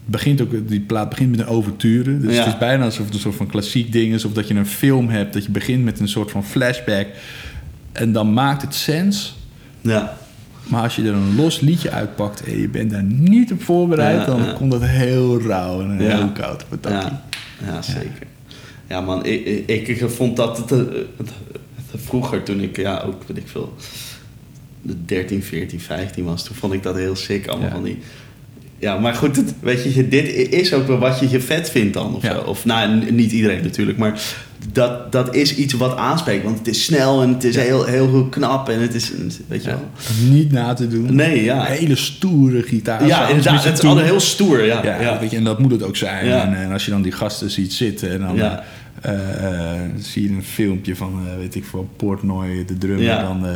begint 0.04 0.40
ook, 0.40 0.68
die 0.68 0.80
plaat 0.80 1.08
begint 1.08 1.30
met 1.30 1.40
een 1.40 1.46
overture. 1.46 2.18
Dus 2.18 2.36
het 2.38 2.46
is 2.46 2.58
bijna 2.58 2.84
alsof 2.84 3.04
het 3.04 3.14
een 3.14 3.20
soort 3.20 3.34
van 3.34 3.46
klassiek 3.46 3.92
ding 3.92 4.14
is. 4.14 4.24
Of 4.24 4.32
dat 4.32 4.48
je 4.48 4.54
een 4.54 4.66
film 4.66 5.08
hebt, 5.08 5.32
dat 5.32 5.44
je 5.44 5.50
begint 5.50 5.84
met 5.84 6.00
een 6.00 6.08
soort 6.08 6.30
van 6.30 6.44
flashback. 6.44 7.06
En 7.92 8.12
dan 8.12 8.32
maakt 8.32 8.62
het 8.62 8.74
sens. 8.74 9.36
ja. 9.80 10.16
Maar 10.68 10.82
als 10.82 10.96
je 10.96 11.02
er 11.02 11.12
een 11.14 11.34
los 11.36 11.60
liedje 11.60 11.90
uitpakt 11.90 12.42
en 12.44 12.60
je 12.60 12.68
bent 12.68 12.90
daar 12.90 13.02
niet 13.02 13.52
op 13.52 13.62
voorbereid... 13.62 14.18
Ja, 14.18 14.24
dan 14.26 14.42
ja. 14.42 14.52
komt 14.52 14.70
dat 14.70 14.84
heel 14.84 15.40
rauw 15.42 15.80
en 15.80 16.02
Ja. 16.02 16.16
heel 16.16 16.28
koud 16.32 16.62
op 16.64 16.70
het 16.70 16.82
dakje. 16.82 17.10
Ja, 17.64 17.82
zeker. 17.82 18.26
Ja, 18.88 19.00
man, 19.00 19.24
ik, 19.24 19.44
ik, 19.66 19.88
ik 19.88 20.10
vond 20.10 20.36
dat 20.36 20.58
het, 20.58 20.72
eh, 20.72 20.78
het- 20.78 21.16
het- 21.16 22.00
vroeger, 22.02 22.42
toen 22.42 22.60
ik, 22.60 22.76
ja, 22.76 23.00
ook, 23.00 23.22
weet 23.26 23.36
ik 23.36 23.48
veel, 23.48 23.74
de 24.82 25.04
13, 25.04 25.42
14, 25.42 25.80
15 25.80 26.24
was, 26.24 26.44
toen 26.44 26.56
vond 26.56 26.72
ik 26.72 26.82
dat 26.82 26.94
heel 26.96 27.16
sick, 27.16 27.46
allemaal 27.46 27.70
van 27.70 27.82
die... 27.82 27.98
Ja, 28.80 28.98
maar 28.98 29.14
goed, 29.14 29.36
het, 29.36 29.54
weet 29.60 29.94
je, 29.94 30.08
dit 30.08 30.26
is 30.52 30.72
ook 30.74 30.86
wel 30.86 30.98
wat 30.98 31.20
je 31.20 31.30
je 31.30 31.40
vet 31.40 31.70
vindt 31.70 31.94
dan, 31.94 32.14
of 32.14 32.22
Ja. 32.22 32.34
zo. 32.34 32.40
Of, 32.40 32.64
nou, 32.64 33.10
niet 33.10 33.32
iedereen 33.32 33.62
natuurlijk, 33.62 33.98
maar 33.98 34.20
dat, 34.72 35.12
dat 35.12 35.34
is 35.34 35.54
iets 35.56 35.72
wat 35.74 35.96
aanspreekt. 35.96 36.44
Want 36.44 36.58
het 36.58 36.68
is 36.68 36.84
snel 36.84 37.22
en 37.22 37.28
het 37.32 37.44
is 37.44 37.56
heel, 37.56 37.84
heel, 37.84 38.08
heel 38.10 38.24
knap 38.26 38.68
en 38.68 38.80
het 38.80 38.94
is, 38.94 39.12
weet 39.48 39.62
je 39.64 39.68
Ja. 39.70 39.76
wel. 39.76 40.30
Niet 40.30 40.52
na 40.52 40.74
te 40.74 40.88
doen. 40.88 41.14
Nee, 41.14 41.44
ja. 41.44 41.70
Een 41.70 41.76
hele 41.76 41.96
stoere 41.96 42.62
gitaar. 42.62 43.06
Ja, 43.06 43.28
inderdaad, 43.28 43.64
het 43.64 43.78
is 43.78 43.84
allemaal 43.84 44.04
heel 44.04 44.20
stoer, 44.20 44.64
ja. 44.64 44.84
Ja, 44.84 45.00
ja. 45.00 45.18
Weet 45.20 45.30
je, 45.30 45.36
en 45.36 45.44
dat 45.44 45.58
moet 45.58 45.70
het 45.70 45.82
ook 45.82 45.96
zijn. 45.96 46.26
Ja. 46.26 46.42
En, 46.46 46.54
en 46.54 46.72
als 46.72 46.84
je 46.84 46.90
dan 46.90 47.02
die 47.02 47.12
gasten 47.12 47.50
ziet 47.50 47.72
zitten 47.72 48.10
en 48.10 48.20
dan 48.20 48.36
Ja. 48.36 48.64
eh, 49.02 49.72
eh, 49.74 49.80
zie 50.00 50.22
je 50.22 50.28
een 50.28 50.44
filmpje 50.44 50.96
van, 50.96 51.20
eh, 51.26 51.36
weet 51.38 51.54
ik 51.54 51.64
veel, 51.64 51.88
Portnoy, 51.96 52.64
de 52.66 52.78
drummer, 52.78 53.02
Ja. 53.04 53.22
dan 53.22 53.46
eh, 53.46 53.54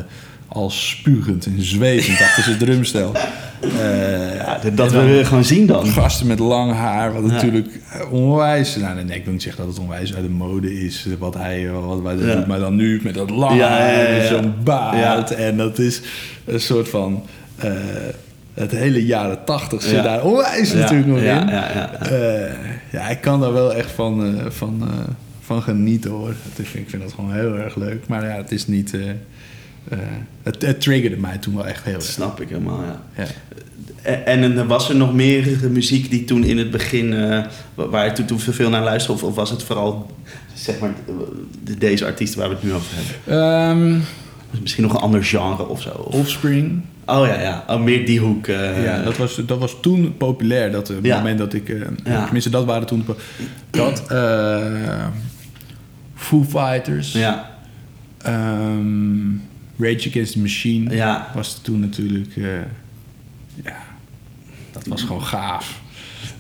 al 0.53 0.71
spugend 0.71 1.47
en 1.47 1.63
zwevend 1.63 2.21
achter 2.21 2.43
zijn 2.43 2.59
drumstel. 2.59 3.13
Eh, 3.63 4.35
Ja, 4.37 4.59
dat 4.75 4.91
dan 4.91 5.07
we 5.07 5.25
gewoon 5.25 5.45
zien 5.45 5.67
dan. 5.67 5.87
Gasten 5.87 6.27
met 6.27 6.39
lang 6.39 6.73
haar, 6.73 7.13
wat 7.13 7.23
Ja. 7.25 7.33
natuurlijk 7.33 7.69
eh, 7.93 8.13
onwijs... 8.13 8.77
Nou, 8.77 9.05
nee, 9.05 9.17
ik 9.17 9.25
wil 9.25 9.33
niet 9.33 9.43
zeggen 9.43 9.65
dat 9.65 9.73
het 9.75 9.83
onwijs 9.83 10.15
uit 10.15 10.23
de 10.25 10.31
mode 10.31 10.85
is, 10.85 11.05
eh, 11.09 11.13
wat 11.19 11.35
hij 11.35 11.71
wat 12.03 12.19
Ja. 12.21 12.35
doen. 12.35 12.45
Maar 12.47 12.59
dan 12.59 12.77
nu 12.77 13.01
met 13.03 13.15
dat 13.15 13.31
lang 13.31 13.57
Ja, 13.59 13.69
haar 13.69 14.27
zo'n 14.27 14.55
baard. 14.65 15.31
En 15.35 15.57
dat 15.57 15.79
is 15.79 16.01
een 16.45 16.61
soort 16.61 16.89
van... 16.89 17.23
het 18.55 18.71
hele 18.71 19.07
jaren 19.07 19.45
tachtig 19.45 19.83
zit 19.83 20.03
daar 20.03 20.23
onwijs 20.25 20.73
natuurlijk 20.73 21.07
nog 21.09 21.19
in. 21.19 21.25
ja, 21.25 21.91
ja, 22.93 23.09
ik 23.09 23.21
kan 23.21 23.41
daar 23.41 23.53
wel 23.53 23.75
echt 23.75 23.91
van, 23.91 24.41
van, 24.49 24.83
van 25.41 25.63
genieten 25.63 26.11
hoor. 26.11 26.29
Het 26.29 26.67
is- 26.67 26.73
ik 26.81 26.91
vind 26.91 27.03
dat 27.03 27.13
gewoon 27.13 27.33
heel 27.33 27.57
erg 27.59 27.77
leuk. 27.77 28.07
Maar 28.09 28.25
ja, 28.25 28.37
het 28.37 28.53
is 28.53 28.67
niet... 28.67 28.95
eh, 29.89 29.99
eh, 29.99 30.05
het, 30.43 30.63
het 30.63 30.81
triggerde 30.81 31.17
mij 31.17 31.39
toen 31.39 31.55
wel 31.55 31.67
echt 31.67 31.85
heel 31.85 31.95
erg. 31.95 32.03
snap 32.03 32.41
ik 32.41 32.49
helemaal, 32.49 32.81
ja. 32.83 33.03
Ja. 33.17 33.27
En, 34.03 34.25
en 34.43 34.59
eh, 34.59 34.67
was 34.67 34.89
er 34.89 34.97
nog 34.97 35.15
meer 35.15 35.59
muziek 35.71 36.11
die 36.11 36.25
toen 36.25 36.45
in 36.45 36.59
het 36.59 36.71
begin, 36.71 37.13
eh, 37.15 37.45
wa- 37.75 37.89
waar 37.89 38.05
je 38.05 38.13
toen, 38.13 38.27
toen 38.27 38.39
veel 38.41 38.71
naar 38.71 38.83
luisterde? 38.83 39.21
Of, 39.23 39.29
of 39.29 39.35
was 39.35 39.51
het 39.51 39.63
vooral, 39.63 40.11
zeg 40.55 40.79
maar, 40.79 40.91
de- 41.65 41.79
deze 41.79 42.05
artiesten 42.07 42.39
waar 42.41 42.49
we 42.49 42.55
het 42.55 42.65
nu 42.65 42.73
over 42.73 42.87
hebben? 42.95 43.43
Ehm, 43.43 44.01
Misschien 44.61 44.83
nog 44.83 44.93
een 44.95 45.01
ander 45.01 45.25
genre 45.25 45.67
of 45.69 45.83
zo? 45.83 45.89
Of- 45.91 46.15
Offspring. 46.15 46.81
oh 47.07 47.27
ja, 47.27 47.41
ja. 47.41 47.65
Oh, 47.69 47.81
meer 47.83 48.07
die 48.07 48.19
hoek. 48.21 48.47
eh, 48.47 48.85
ja, 48.85 49.03
dat 49.03 49.17
was, 49.17 49.41
dat 49.47 49.59
was 49.59 49.77
toen 49.83 50.17
populair. 50.17 50.71
Dat 50.73 50.91
op 50.91 50.97
het 50.97 51.05
Ja. 51.07 51.17
moment 51.17 51.39
dat 51.39 51.53
ik... 51.53 51.69
eh, 51.69 51.81
Ja. 52.05 52.23
Tenminste, 52.25 52.51
dat 52.51 52.65
waren 52.65 52.87
toen... 52.87 53.05
Dat... 53.71 54.07
eh, 54.09 55.07
Foo 56.15 56.45
Fighters. 56.49 57.13
Ja, 57.13 57.51
ehm, 58.23 59.31
Rage 59.83 60.09
Against 60.09 60.33
the 60.33 60.39
Machine. 60.39 60.95
ja. 60.95 61.31
Was 61.35 61.59
toen 61.63 61.81
natuurlijk... 61.81 62.37
eh, 62.37 62.45
ja, 63.65 63.77
dat 64.73 64.87
was 64.87 65.03
gewoon 65.03 65.23
gaaf. 65.25 65.81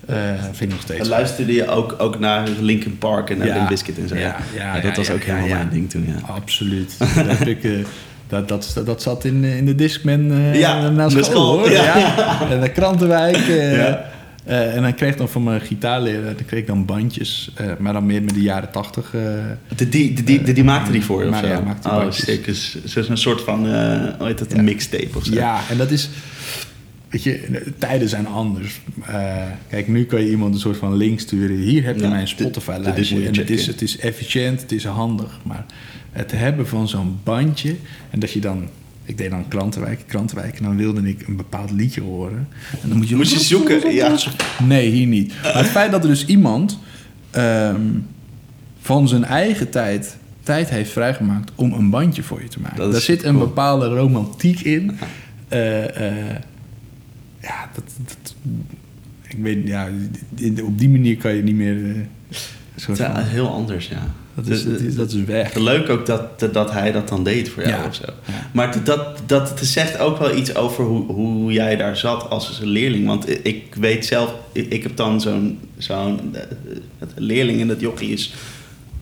Eh 0.06 0.16
vind 0.42 0.60
ik 0.60 0.68
nog 0.70 0.80
steeds 0.80 1.08
luisterde 1.08 1.52
je 1.52 1.66
ook, 1.68 1.94
ook 1.98 2.18
naar 2.18 2.48
Linkin 2.60 2.98
Park 2.98 3.30
en 3.30 3.38
naar 3.38 3.46
Ja. 3.46 3.54
Limp 3.54 3.68
Bizkit 3.68 3.98
en 3.98 4.08
zo? 4.08 4.14
Ja, 4.16 4.36
ja, 4.54 4.80
dat 4.80 4.96
was 4.96 5.10
ook 5.10 5.22
helemaal 5.22 5.48
mijn 5.48 5.68
ding 5.70 5.90
toen, 5.90 6.04
ja. 6.06 6.26
Absoluut. 6.34 6.98
dat, 6.98 7.08
heb 7.38 7.46
ik, 7.46 7.64
eh, 7.64 7.70
dat, 8.28 8.48
dat, 8.48 8.82
dat 8.84 9.02
zat 9.02 9.24
in, 9.24 9.44
eh, 9.44 9.56
in 9.56 9.66
de 9.66 9.74
Discman 9.74 10.30
eh 10.32 10.60
naar 10.60 10.92
naar 10.92 11.10
school, 11.10 11.24
school, 11.24 11.58
hoor. 11.58 11.70
ja. 11.70 11.96
Ja. 11.98 12.50
En 12.50 12.60
de 12.60 12.68
Krantenwijk. 12.68 13.36
Eh, 14.44 14.76
en 14.76 14.82
dan 14.82 14.94
kreeg 14.94 15.10
ik 15.12 15.18
dan 15.18 15.28
van 15.28 15.42
mijn 15.42 15.60
gitaarleraar 15.60 16.34
dan 16.34 16.44
kreeg 16.46 16.60
ik 16.60 16.66
dan 16.66 16.84
bandjes. 16.84 17.52
eh, 17.54 17.66
maar 17.78 17.92
dan 17.92 18.06
meer 18.06 18.22
met 18.22 18.34
de 18.34 18.42
jaren 18.42 18.70
tachtig. 18.70 19.10
De, 19.10 19.88
die, 19.88 20.12
die, 20.22 20.42
de, 20.42 20.52
die 20.52 20.64
maakte 20.64 20.92
die 20.92 21.04
voor 21.04 21.20
je 21.20 21.24
of 21.26 21.30
Maar 21.30 21.42
zo? 21.44 21.48
ja, 21.48 21.60
maakte 21.60 21.88
die 21.88 21.98
oh, 21.98 22.02
bandjes. 22.04 22.42
Dus, 22.44 22.76
dus 22.94 23.08
een 23.08 23.16
soort 23.16 23.40
van, 23.40 23.58
hoe 23.66 24.14
heet 24.26 24.38
dat, 24.38 24.50
een 24.52 24.56
Ja. 24.56 24.62
mixtape 24.62 25.08
of 25.16 25.24
zo? 25.24 25.34
ja, 25.34 25.60
en 25.70 25.76
dat 25.78 25.90
is... 25.90 26.08
Weet 27.08 27.22
je, 27.22 27.40
de 27.50 27.72
tijden 27.78 28.08
zijn 28.08 28.26
anders. 28.26 28.80
Kijk, 29.68 29.88
nu 29.88 30.04
kan 30.04 30.20
je 30.20 30.30
iemand 30.30 30.54
een 30.54 30.60
soort 30.60 30.76
van 30.76 30.94
link 30.96 31.20
sturen. 31.20 31.56
Hier 31.56 31.84
heb 31.84 31.96
je 31.96 32.02
Ja, 32.02 32.08
mijn 32.08 32.28
Spotify-lijstje. 32.28 33.20
je 33.20 33.26
En 33.28 33.36
het 33.36 33.50
is, 33.50 33.66
het 33.66 33.82
is 33.82 33.98
efficiënt, 33.98 34.60
het 34.60 34.72
is 34.72 34.84
handig. 34.84 35.38
Maar 35.42 35.64
het 36.12 36.30
hebben 36.30 36.68
van 36.68 36.88
zo'n 36.88 37.18
bandje... 37.24 37.76
En 38.10 38.18
dat 38.20 38.32
je 38.32 38.40
dan... 38.40 38.68
Ik 39.12 39.18
deed 39.18 39.30
dan 39.30 39.48
Krantenwijk, 39.48 40.04
Krantenwijk... 40.06 40.58
En 40.58 40.64
dan 40.64 40.76
wilde 40.76 41.08
ik 41.08 41.26
een 41.28 41.36
bepaald 41.36 41.70
liedje 41.70 42.00
horen. 42.00 42.48
En 42.82 42.88
dan 42.88 42.98
moet 42.98 43.08
je... 43.08 43.16
Moest 43.16 43.32
je 43.32 43.38
zoeken? 43.40 43.92
Ja. 43.94 44.16
Nee, 44.62 44.90
hier 44.90 45.06
niet. 45.06 45.32
Maar 45.42 45.56
het 45.56 45.66
feit 45.66 45.90
dat 45.90 46.02
er 46.02 46.08
dus 46.08 46.26
iemand... 46.26 46.78
ehm, 47.30 47.80
van 48.80 49.08
zijn 49.08 49.24
eigen 49.24 49.70
tijd... 49.70 50.16
tijd 50.42 50.70
heeft 50.70 50.90
vrijgemaakt 50.90 51.50
om 51.54 51.72
een 51.72 51.90
bandje 51.90 52.22
voor 52.22 52.42
je 52.42 52.48
te 52.48 52.60
maken. 52.60 52.90
Daar 52.90 53.00
zit 53.00 53.24
een 53.24 53.34
cool. 53.34 53.46
bepaalde 53.46 53.86
romantiek 53.86 54.60
in... 54.60 54.98
eh, 55.48 56.06
eh, 56.30 56.36
ja, 57.40 57.70
dat, 57.74 57.84
dat, 57.96 58.34
ik 59.28 59.36
weet, 59.38 59.66
ja, 59.66 59.88
op 60.62 60.78
die 60.78 60.88
manier 60.88 61.16
kan 61.16 61.34
je 61.34 61.42
niet 61.42 61.54
meer. 61.56 61.90
eh, 61.90 62.94
van- 62.94 63.16
heel 63.16 63.48
anders, 63.48 63.88
ja. 63.88 64.14
Dat, 64.34 64.46
is, 64.46 64.64
dat, 64.64 64.80
is, 64.80 64.94
dat 64.94 65.12
is 65.12 65.24
weg. 65.24 65.54
Leuk 65.70 65.88
ook 65.88 66.06
dat, 66.06 66.40
dat, 66.52 66.72
hij 66.72 66.92
dat 66.92 67.08
dan 67.08 67.24
deed 67.24 67.48
voor 67.48 67.62
jou 67.62 67.82
Ja. 67.82 67.88
of 67.88 67.94
zo. 67.94 68.04
Ja. 68.26 68.48
Maar 68.52 68.84
dat, 68.84 69.20
dat, 69.26 69.52
zegt 69.62 69.98
ook 69.98 70.18
wel 70.18 70.36
iets 70.36 70.54
over 70.54 70.84
hoe, 70.84 71.12
hoe 71.12 71.52
jij 71.52 71.76
daar 71.76 71.96
zat 71.96 72.30
als 72.30 72.58
een 72.62 72.68
leerling. 72.68 73.06
Want 73.06 73.46
ik 73.46 73.74
weet 73.74 74.06
zelf, 74.06 74.34
ik, 74.52 74.82
heb 74.82 74.96
dan 74.96 75.20
zo'n 75.20 75.58
zo'n 75.78 76.34
eh, 76.34 76.42
leerling 77.14 77.60
en 77.60 77.68
dat 77.68 77.80
jochie 77.80 78.12
is 78.12 78.34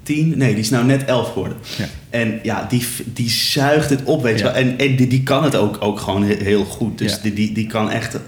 tien, 0.03 0.33
nee, 0.37 0.51
die 0.51 0.62
is 0.62 0.70
nou 0.70 0.85
net 0.85 1.05
elf 1.05 1.33
geworden. 1.33 1.57
Ja. 1.78 1.85
En 2.11 2.41
ja, 2.43 2.66
die, 2.68 2.85
die 3.05 3.31
zuigt 3.31 3.91
het 3.91 4.05
op, 4.05 4.22
weet 4.22 4.39
je 4.39 4.45
wel. 4.45 4.53
En, 4.53 4.78
en 4.78 4.97
die, 4.97 5.07
die 5.07 5.22
kan 5.22 5.45
het 5.45 5.57
ook, 5.57 5.76
ook 5.81 6.01
gewoon 6.01 6.22
he- 6.22 6.45
heel 6.45 6.64
goed. 6.64 6.99
Dus 6.99 7.20
die, 7.20 7.33
die, 7.33 7.53
die 7.53 7.66
kan 7.66 7.91
echt... 7.91 8.18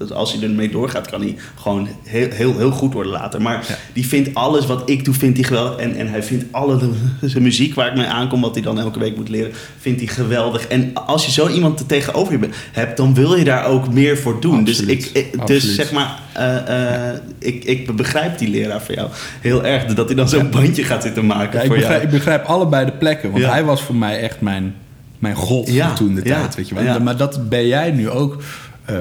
eh, 0.00 0.06
dus 0.06 0.16
als 0.16 0.32
hij 0.32 0.42
ermee 0.42 0.70
doorgaat, 0.70 1.10
kan 1.10 1.20
hij 1.20 1.36
gewoon 1.60 1.88
heel, 2.04 2.28
heel, 2.30 2.56
heel 2.58 2.70
goed 2.70 2.92
worden 2.92 3.12
later. 3.12 3.42
Maar 3.42 3.64
Ja. 3.68 3.74
die 3.92 4.06
vindt 4.06 4.34
alles 4.34 4.66
wat 4.66 4.90
ik 4.90 5.04
doe, 5.04 5.14
vindt 5.14 5.36
hij 5.38 5.46
geweldig. 5.46 5.76
En, 5.78 5.96
en 5.96 6.08
hij 6.08 6.22
vindt 6.22 6.44
alle 6.50 6.76
de, 6.78 6.90
zijn 7.28 7.42
muziek 7.42 7.74
waar 7.74 7.86
ik 7.88 7.96
mee 7.96 8.06
aankom, 8.06 8.40
wat 8.40 8.54
hij 8.54 8.62
dan 8.62 8.78
elke 8.80 8.98
week 8.98 9.16
moet 9.16 9.28
leren, 9.28 9.52
vindt 9.80 10.00
hij 10.00 10.08
geweldig. 10.08 10.66
En 10.66 10.94
als 10.94 11.24
je 11.26 11.32
zo 11.32 11.48
iemand 11.48 11.80
er 11.80 11.86
tegenover 11.86 12.32
je 12.40 12.48
hebt, 12.72 12.96
dan 12.96 13.14
wil 13.14 13.36
je 13.36 13.44
daar 13.44 13.66
ook 13.66 13.92
meer 13.92 14.18
voor 14.18 14.40
doen. 14.40 14.64
Dus, 14.64 14.80
ik, 14.80 15.04
ik- 15.12 15.46
dus 15.46 15.74
zeg 15.74 15.92
maar, 15.92 16.18
eh, 16.32 17.08
eh, 17.10 17.16
ik, 17.38 17.64
ik 17.64 17.96
begrijp 17.96 18.38
die 18.38 18.48
leraar 18.48 18.82
voor 18.82 18.94
jou 18.94 19.08
heel 19.40 19.64
erg. 19.64 19.84
Dat 19.94 20.06
hij 20.06 20.16
dan 20.16 20.28
zo'n 20.28 20.50
bandje 20.50 20.84
gaat 20.84 21.02
zitten 21.02 21.26
maken 21.26 21.52
Ja, 21.58 21.60
ik, 21.60 21.66
voor 21.66 21.76
begrijp, 21.76 22.00
jou. 22.02 22.12
ik 22.12 22.18
begrijp 22.18 22.44
allebei 22.44 22.84
de 22.84 22.92
plekken. 22.92 23.30
Want 23.30 23.44
hij 23.44 23.64
was 23.64 23.82
voor 23.82 23.94
mij 23.96 24.20
echt 24.20 24.40
mijn, 24.40 24.74
mijn 25.18 25.34
god 25.34 25.72
Ja, 25.72 25.92
toen 25.92 26.14
de 26.14 26.20
ja, 26.24 26.40
tijd. 26.40 26.54
Weet 26.54 26.68
je 26.68 26.74
wel. 26.74 26.84
ja. 26.84 26.98
Maar 26.98 27.16
dat 27.16 27.48
ben 27.48 27.66
jij 27.66 27.90
nu 27.90 28.10
ook 28.10 28.32
eh, 28.34 28.38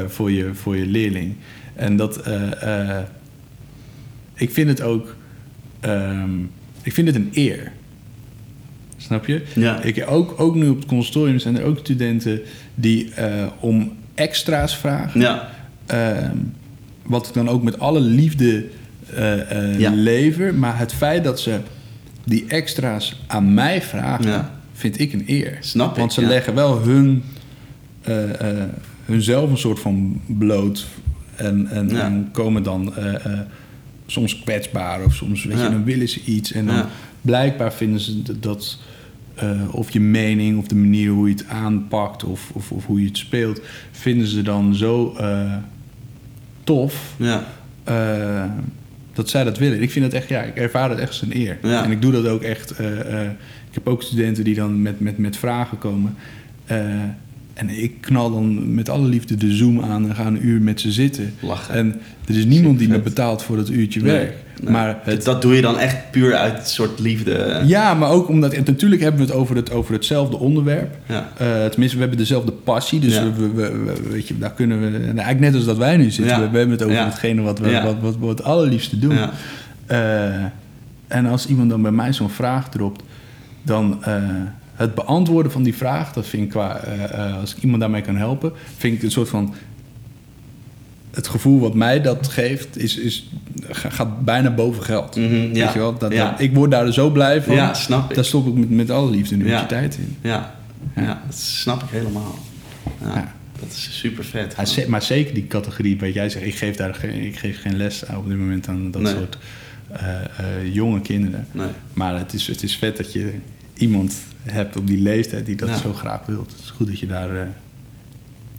voor, 0.07 0.31
je, 0.31 0.49
voor 0.53 0.77
je 0.77 0.85
leerling. 0.85 1.35
En 1.75 1.95
dat... 1.95 2.17
eh, 2.21 2.89
eh, 2.97 3.03
ik 4.35 4.51
vind 4.51 4.69
het 4.69 4.81
ook... 4.81 5.15
ehm, 5.79 6.29
ik 6.81 6.93
vind 6.93 7.07
het 7.07 7.15
een 7.15 7.29
eer. 7.33 7.71
Snap 8.97 9.25
je? 9.25 9.43
Ja. 9.55 9.81
Ik, 9.81 10.05
ook, 10.09 10.33
ook 10.39 10.55
nu 10.55 10.69
op 10.69 10.75
het 10.77 10.85
consortium 10.85 11.39
zijn 11.39 11.57
er 11.57 11.63
ook 11.63 11.77
studenten 11.79 12.41
die 12.75 13.13
eh, 13.13 13.45
om 13.59 13.91
extra's 14.15 14.75
vragen. 14.77 15.21
Ja, 15.21 15.49
Ehm, 15.85 16.37
wat 17.03 17.27
ik 17.27 17.33
dan 17.33 17.49
ook 17.49 17.63
met 17.63 17.79
alle 17.79 17.99
liefde 17.99 18.65
eh, 19.15 19.51
eh, 19.73 19.79
Ja. 19.79 19.91
lever. 19.93 20.53
Maar 20.53 20.79
het 20.79 20.93
feit 20.93 21.23
dat 21.23 21.39
ze 21.39 21.59
die 22.23 22.45
extra's 22.47 23.21
aan 23.27 23.53
mij 23.53 23.81
vragen, 23.81 24.49
vind 24.73 24.99
ik 24.99 25.13
een 25.13 25.23
eer. 25.27 25.57
Snap 25.59 25.91
ik, 25.91 25.97
Want 25.97 26.13
ze 26.13 26.21
leggen 26.21 26.53
wel 26.55 26.81
hun, 26.81 27.23
eh, 28.01 28.41
eh, 28.61 28.67
hunzelf 29.09 29.49
een 29.49 29.57
soort 29.57 29.79
van 29.79 30.21
bloot. 30.25 30.87
En, 31.35 31.67
en, 31.67 31.89
Ja. 31.89 32.05
en 32.05 32.29
komen 32.31 32.63
dan 32.63 32.95
eh, 32.95 33.25
eh, 33.25 33.39
soms 34.05 34.39
kwetsbaar 34.39 35.03
of 35.03 35.13
soms 35.13 35.43
weet 35.43 35.57
Ja. 35.57 35.63
je, 35.63 35.69
dan 35.69 35.83
willen 35.83 36.09
ze 36.09 36.21
iets. 36.25 36.51
En 36.51 36.65
dan 36.65 36.75
Ja. 36.75 36.89
blijkbaar 37.21 37.73
vinden 37.73 37.99
ze 37.99 38.39
dat 38.39 38.79
eh, 39.35 39.61
of 39.71 39.89
je 39.89 39.99
mening 39.99 40.57
of 40.57 40.67
de 40.67 40.75
manier 40.75 41.09
hoe 41.09 41.27
je 41.27 41.33
het 41.33 41.47
aanpakt 41.47 42.23
of, 42.23 42.51
of, 42.53 42.71
of 42.71 42.85
hoe 42.85 42.99
je 43.01 43.07
het 43.07 43.17
speelt, 43.17 43.61
vinden 43.91 44.27
ze 44.27 44.41
dan 44.41 44.75
zo 44.75 45.15
tof 46.63 47.15
ja, 47.17 47.43
dat 49.13 49.29
zij 49.29 49.43
dat 49.43 49.57
willen. 49.57 49.81
Ik 49.81 49.91
vind 49.91 50.05
het 50.05 50.13
echt, 50.13 50.29
ja, 50.29 50.41
ik 50.41 50.55
ervaar 50.55 50.89
het 50.89 50.99
echt 50.99 51.09
als 51.09 51.21
een 51.21 51.35
eer. 51.37 51.57
En 51.61 51.91
ik 51.91 52.01
doe 52.01 52.11
dat 52.11 52.27
ook 52.27 52.41
echt. 52.41 52.71
ik 53.69 53.73
heb 53.73 53.87
ook 53.87 54.03
studenten 54.03 54.43
die 54.43 54.55
dan 54.55 54.81
met, 54.81 54.99
met, 54.99 55.17
met 55.17 55.37
vragen 55.37 55.77
komen. 55.77 56.15
En 57.59 57.69
ik 57.81 57.91
knal 58.01 58.31
dan 58.31 58.73
met 58.73 58.89
alle 58.89 59.07
liefde 59.07 59.35
de 59.35 59.53
Zoom 59.55 59.81
aan 59.81 60.09
en 60.09 60.15
ga 60.15 60.25
een 60.25 60.45
uur 60.45 60.61
met 60.61 60.81
ze 60.81 60.91
zitten. 60.91 61.33
lachen. 61.39 61.73
En 61.75 61.99
er 62.27 62.37
is 62.37 62.45
niemand 62.45 62.79
die 62.79 62.87
me 62.89 62.99
betaalt 62.99 63.43
voor 63.43 63.55
dat 63.55 63.69
uurtje 63.69 64.01
Nee, 64.01 64.11
werk. 64.11 64.33
nee. 64.61 64.71
Maar 64.71 64.99
het, 65.03 65.23
dat, 65.23 65.41
doe 65.41 65.55
je 65.55 65.61
dan 65.61 65.77
echt 65.79 66.11
puur 66.11 66.35
uit 66.35 66.67
soort 66.67 66.99
liefde. 66.99 67.61
ja, 67.65 67.93
maar 67.93 68.09
ook 68.09 68.27
omdat... 68.27 68.53
En 68.53 68.63
natuurlijk 68.65 69.01
hebben 69.01 69.21
we 69.21 69.27
het 69.27 69.35
over, 69.35 69.55
het 69.55 69.71
over 69.71 69.93
hetzelfde 69.93 70.37
onderwerp. 70.37 70.97
Ja. 71.05 71.29
Eh, 71.37 71.65
tenminste, 71.65 71.95
we 71.95 72.01
hebben 72.01 72.17
dezelfde 72.17 72.51
passie. 72.51 72.99
Dus 72.99 73.13
Ja. 73.13 73.23
we, 73.31 73.31
we, 73.49 73.51
we- 73.53 73.83
we- 74.03 74.09
weet 74.09 74.27
je, 74.27 74.37
daar 74.37 74.53
kunnen 74.53 74.79
we... 74.81 74.89
nou, 74.89 75.03
eigenlijk 75.05 75.39
net 75.39 75.55
als 75.55 75.65
dat 75.65 75.77
wij 75.77 75.97
nu 75.97 76.09
zitten. 76.11 76.35
Ja. 76.35 76.41
We, 76.41 76.49
we 76.49 76.57
hebben 76.57 76.77
het 76.77 76.85
over 76.87 77.03
hetgene 77.05 77.41
wat 77.41 77.59
we, 77.59 77.95
wat, 78.01 78.15
wat, 78.19 78.29
het 78.29 78.43
allerliefste 78.43 78.99
doen. 78.99 79.17
Eh, 79.85 80.43
en 81.07 81.25
als 81.25 81.47
iemand 81.47 81.69
dan 81.69 81.81
bij 81.81 81.91
mij 81.91 82.13
zo'n 82.13 82.29
vraag 82.29 82.69
dropt... 82.69 83.03
dan 83.63 84.03
eh, 84.03 84.13
het 84.79 84.95
beantwoorden 84.95 85.51
van 85.51 85.63
die 85.63 85.75
vraag... 85.75 86.13
dat 86.13 86.27
vind 86.27 86.43
ik 86.43 86.49
qua... 86.49 86.77
eh, 86.77 87.03
eh, 87.03 87.39
als 87.39 87.55
ik 87.55 87.63
iemand 87.63 87.81
daarmee 87.81 88.01
kan 88.01 88.15
helpen... 88.15 88.51
vind 88.77 88.95
ik 88.95 89.03
een 89.03 89.11
soort 89.11 89.29
van... 89.29 89.53
Het 91.11 91.27
gevoel 91.27 91.59
wat 91.59 91.73
mij 91.73 92.01
dat 92.01 92.27
geeft... 92.27 92.77
Is, 92.77 92.97
is, 92.97 93.29
ga- 93.69 93.89
gaat 93.89 94.25
bijna 94.25 94.51
boven 94.53 94.83
geld. 94.83 95.15
Mhm, 95.15 95.29
Weet 95.29 95.55
ja. 95.55 95.71
je 95.73 95.79
wel? 95.79 95.97
Dat, 95.97 96.11
Ja. 96.13 96.31
dat- 96.31 96.39
ik 96.39 96.53
word 96.53 96.71
daar 96.71 96.93
zo 96.93 97.09
blij 97.09 97.41
van. 97.41 97.55
Ja, 97.55 97.73
snap 97.73 98.09
ik. 98.09 98.15
Daar 98.15 98.25
stop 98.25 98.47
ik 98.47 98.53
met, 98.53 98.69
met 98.69 98.89
alle 98.89 99.09
liefde 99.09 99.37
de 99.37 99.63
tijd 99.67 99.97
in. 99.97 100.17
Ja, 100.21 100.55
ja. 100.95 101.21
dat 101.25 101.35
snap 101.39 101.83
ik 101.83 101.89
helemaal. 101.89 102.35
Dat 103.59 103.69
is 103.71 103.89
super 103.99 104.23
vet. 104.25 104.55
Ja, 104.75 104.83
maar 104.87 105.01
zeker 105.01 105.33
die 105.33 105.47
categorie, 105.47 105.99
wat 105.99 106.13
jij 106.13 106.29
zegt, 106.29 106.45
ik 106.45 106.55
geef 106.55 106.75
daar 106.75 106.93
geen, 106.95 107.21
ik 107.25 107.37
geef 107.37 107.61
geen 107.61 107.77
les 107.77 108.03
op 108.17 108.27
dit 108.27 108.37
moment 108.37 108.67
aan 108.67 108.91
dat 108.91 109.01
Nee. 109.01 109.13
soort 109.13 109.37
eh, 109.91 110.73
jonge 110.73 111.01
kinderen. 111.01 111.47
Nee. 111.51 111.67
Maar 111.93 112.17
het 112.17 112.33
is, 112.33 112.47
het 112.47 112.63
is 112.63 112.75
vet 112.75 112.97
dat 112.97 113.13
je 113.13 113.33
iemand 113.79 114.13
hebt 114.43 114.77
op 114.77 114.87
die 114.87 115.01
leeftijd 115.01 115.45
die 115.45 115.55
dat 115.55 115.69
zo 115.83 115.93
graag 115.93 116.25
wil. 116.25 116.45
Het 116.49 116.59
is 116.63 116.69
goed 116.69 116.87
dat 116.87 116.99
je 116.99 117.07
daar 117.07 117.35
eh, 117.41 117.47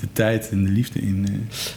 de 0.00 0.06
tijd 0.12 0.48
en 0.50 0.64
de 0.64 0.70
liefde 0.70 1.00
in. 1.00 1.26
eh, 1.28 1.34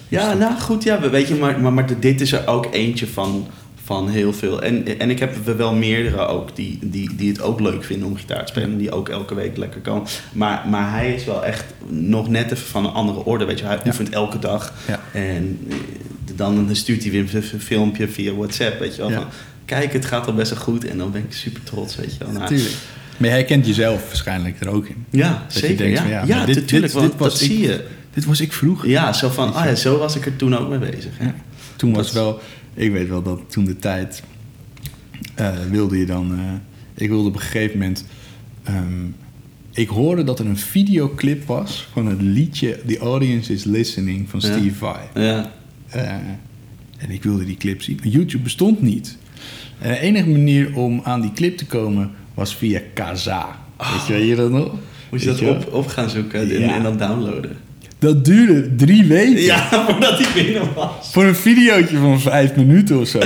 Ja, 0.08 0.34
nou 0.34 0.60
goed, 0.60 0.84
ja, 0.84 1.10
weet 1.10 1.28
je, 1.28 1.36
maar, 1.36 1.60
maar, 1.60 1.74
maar 1.74 2.00
dit 2.00 2.22
is 2.22 2.32
er 2.32 2.48
ook 2.48 2.68
eentje 2.74 3.08
van, 3.08 3.48
van 3.84 4.10
heel 4.10 4.34
veel. 4.34 4.62
En, 4.64 5.00
en 5.00 5.10
ik 5.10 5.20
heb 5.20 5.48
er 5.48 5.58
wel 5.58 5.74
meerdere 5.76 6.26
ook 6.26 6.56
die, 6.56 6.80
die, 6.82 7.16
die 7.16 7.30
het 7.30 7.42
ook 7.42 7.60
leuk 7.60 7.84
vinden 7.84 8.08
om 8.08 8.16
gitaar 8.16 8.46
te 8.46 8.52
spelen. 8.52 8.78
Die 8.78 8.92
ook 8.92 9.10
elke 9.10 9.36
week 9.36 9.58
lekker 9.58 9.82
komen. 9.82 10.08
Maar, 10.34 10.68
maar 10.70 10.92
hij 10.92 11.14
is 11.14 11.26
wel 11.26 11.46
echt 11.46 11.66
nog 11.88 12.30
net 12.30 12.52
even 12.52 12.66
van 12.68 12.86
een 12.86 12.92
andere 12.92 13.26
orde, 13.26 13.46
weet 13.46 13.60
je. 13.60 13.66
Hij 13.66 13.76
Ja. 13.76 13.82
oefent 13.86 14.10
elke 14.10 14.40
dag. 14.40 14.74
Ja. 14.88 15.00
En 15.14 15.60
eh, 15.70 15.76
dan 16.36 16.68
stuurt 16.72 17.02
hij 17.04 17.12
weer 17.12 17.26
een 17.36 17.60
filmpje 17.60 18.08
via 18.08 18.34
WhatsApp, 18.34 18.80
weet 18.80 18.96
je 18.96 19.02
wel. 19.02 19.10
Ja. 19.12 19.16
Van, 19.22 19.28
Kijk, 19.66 19.94
het 19.94 20.06
gaat 20.06 20.28
al 20.28 20.34
best 20.34 20.52
wel 20.54 20.60
goed. 20.60 20.86
En 20.86 20.98
dan 20.98 21.12
ben 21.12 21.24
ik 21.24 21.34
super 21.34 21.64
trots, 21.64 21.96
weet 21.96 22.12
je 22.14 22.20
wel. 22.20 22.28
Nou, 22.28 22.40
Natuurlijk. 22.40 22.76
Maar 23.18 23.30
jij 23.30 23.44
kent 23.44 23.66
jezelf 23.68 24.06
waarschijnlijk 24.08 24.60
er 24.60 24.70
ook 24.70 24.88
in. 24.88 25.06
Ja, 25.10 25.44
Dat 25.48 25.54
je 25.54 25.60
zeker. 25.60 25.78
denkt 25.78 26.00
ja, 26.00 26.24
ja, 26.26 26.46
dit- 26.46 26.56
natuurlijk. 26.56 26.94
dit- 26.94 27.16
was 27.16 27.32
dat 27.34 27.42
ik- 27.42 27.48
zie 27.48 27.60
je. 27.62 27.86
Dit 28.14 28.26
was 28.26 28.42
ik 28.42 28.54
vroeger. 28.54 28.90
Ja, 28.90 29.14
zo 29.14 29.30
van, 29.30 29.54
ah 29.54 29.66
ja, 29.66 29.76
zo 29.76 29.98
was 29.98 30.16
ik 30.16 30.26
er 30.26 30.36
toen 30.36 30.56
ook 30.58 30.70
mee 30.70 30.80
bezig. 30.92 31.12
Ja. 31.20 31.36
Toen 31.76 31.94
was 31.94 32.12
wel, 32.12 32.40
ik 32.74 32.92
weet 32.92 33.08
wel 33.08 33.22
dat 33.22 33.40
toen 33.48 33.66
de 33.66 33.78
tijd 33.80 34.24
eh, 35.36 35.50
wilde 35.70 35.98
je 35.98 36.06
dan, 36.06 36.34
eh, 36.34 36.40
ik 37.04 37.10
wilde 37.10 37.28
op 37.28 37.36
een 37.36 37.42
gegeven 37.42 37.78
moment, 37.80 38.06
ehm, 38.64 39.06
ik 39.72 39.88
hoorde 39.88 40.24
dat 40.24 40.40
er 40.40 40.46
een 40.46 40.58
videoclip 40.58 41.46
was 41.46 41.88
van 41.92 42.06
het 42.06 42.22
liedje 42.22 42.80
The 42.88 42.98
Audience 42.98 43.54
is 43.54 43.64
Listening 43.64 44.30
van 44.30 44.40
Ja. 44.40 44.52
Steve 44.58 44.76
Vai. 44.76 44.98
Ja, 45.14 45.52
Eh, 45.90 46.12
en 46.98 47.10
ik 47.10 47.24
wilde 47.24 47.46
die 47.46 47.58
clip 47.58 47.82
zien. 47.82 48.00
YouTube 48.04 48.44
bestond 48.44 48.82
niet. 48.82 49.18
En 49.80 49.90
de 49.92 50.00
enige 50.00 50.30
manier 50.30 50.76
om 50.76 51.02
aan 51.04 51.22
die 51.22 51.32
clip 51.34 51.58
te 51.58 51.66
komen 51.66 52.12
was 52.34 52.56
via 52.56 52.80
Kaza. 52.94 53.48
Weet 53.78 54.08
je, 54.08 54.14
weet 54.14 54.28
je 54.28 54.36
dat 54.36 54.52
nog? 54.52 54.72
Moet 55.12 55.22
je 55.22 55.28
dat 55.28 55.42
op, 55.42 55.74
op 55.74 55.88
gaan 55.88 56.10
zoeken 56.10 56.40
en, 56.40 56.60
Ja. 56.60 56.76
en 56.76 56.84
dan 56.84 56.98
downloaden? 56.98 57.58
Dat 58.00 58.26
duurde 58.26 58.76
drie 58.76 59.06
weken. 59.06 59.42
Ja, 59.44 59.68
voordat 59.88 60.18
hij 60.20 60.44
binnen 60.44 60.74
was. 60.76 61.10
Voor 61.12 61.24
een 61.24 61.36
videootje 61.36 61.98
van 61.98 62.20
vijf 62.22 62.56
minuten 62.56 63.00
of 63.00 63.08
zo. 63.08 63.20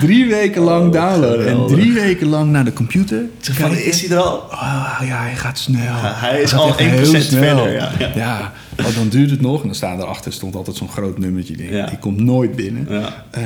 Drie 0.00 0.26
weken 0.26 0.62
lang 0.62 0.86
Oh, 0.86 0.92
downloaden. 0.92 1.46
En 1.48 1.66
drie 1.66 1.92
weken 1.92 2.26
lang 2.26 2.50
naar 2.50 2.64
de 2.64 2.72
computer. 2.72 3.22
Van, 3.40 3.76
is 3.76 4.00
hij 4.06 4.16
er 4.16 4.22
al? 4.22 4.38
Ah, 4.50 5.00
ja, 5.06 5.22
hij 5.22 5.36
gaat 5.36 5.58
snel. 5.58 5.92
hij 6.00 6.40
is 6.42 6.54
al 6.54 6.68
echt 6.68 6.78
1% 6.80 6.82
heel 6.82 7.04
snel. 7.20 7.42
verder, 7.42 7.72
ja, 7.72 7.92
ja. 7.98 8.10
Ja, 8.16 8.52
want 8.82 8.94
dan 8.94 9.08
duurt 9.08 9.30
het 9.30 9.40
nog. 9.40 9.60
En 9.60 9.66
dan 9.66 9.74
staat 9.76 10.02
erachter 10.02 10.32
stond 10.32 10.54
altijd 10.54 10.76
zo'n 10.76 10.88
groot 10.88 11.18
nummertje. 11.18 11.56
Die 11.56 11.98
komt 12.00 12.20
nooit 12.20 12.56
binnen. 12.56 12.86
Ja. 12.90 13.24
Eh, 13.30 13.42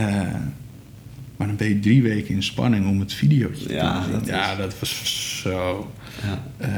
maar 1.38 1.46
dan 1.46 1.56
ben 1.56 1.68
je 1.68 1.78
drie 1.80 2.02
weken 2.02 2.34
in 2.34 2.42
spanning 2.42 2.88
om 2.88 3.00
het 3.00 3.12
videootje 3.12 3.72
Ja, 3.72 3.98
te 3.98 4.04
zien. 4.04 4.12
dat 4.12 4.26
ja, 4.26 4.50
is- 4.52 4.58
dat 4.58 4.74
was 4.78 5.40
zo... 5.42 5.90
Ja. 6.22 6.42
eh, 6.56 6.68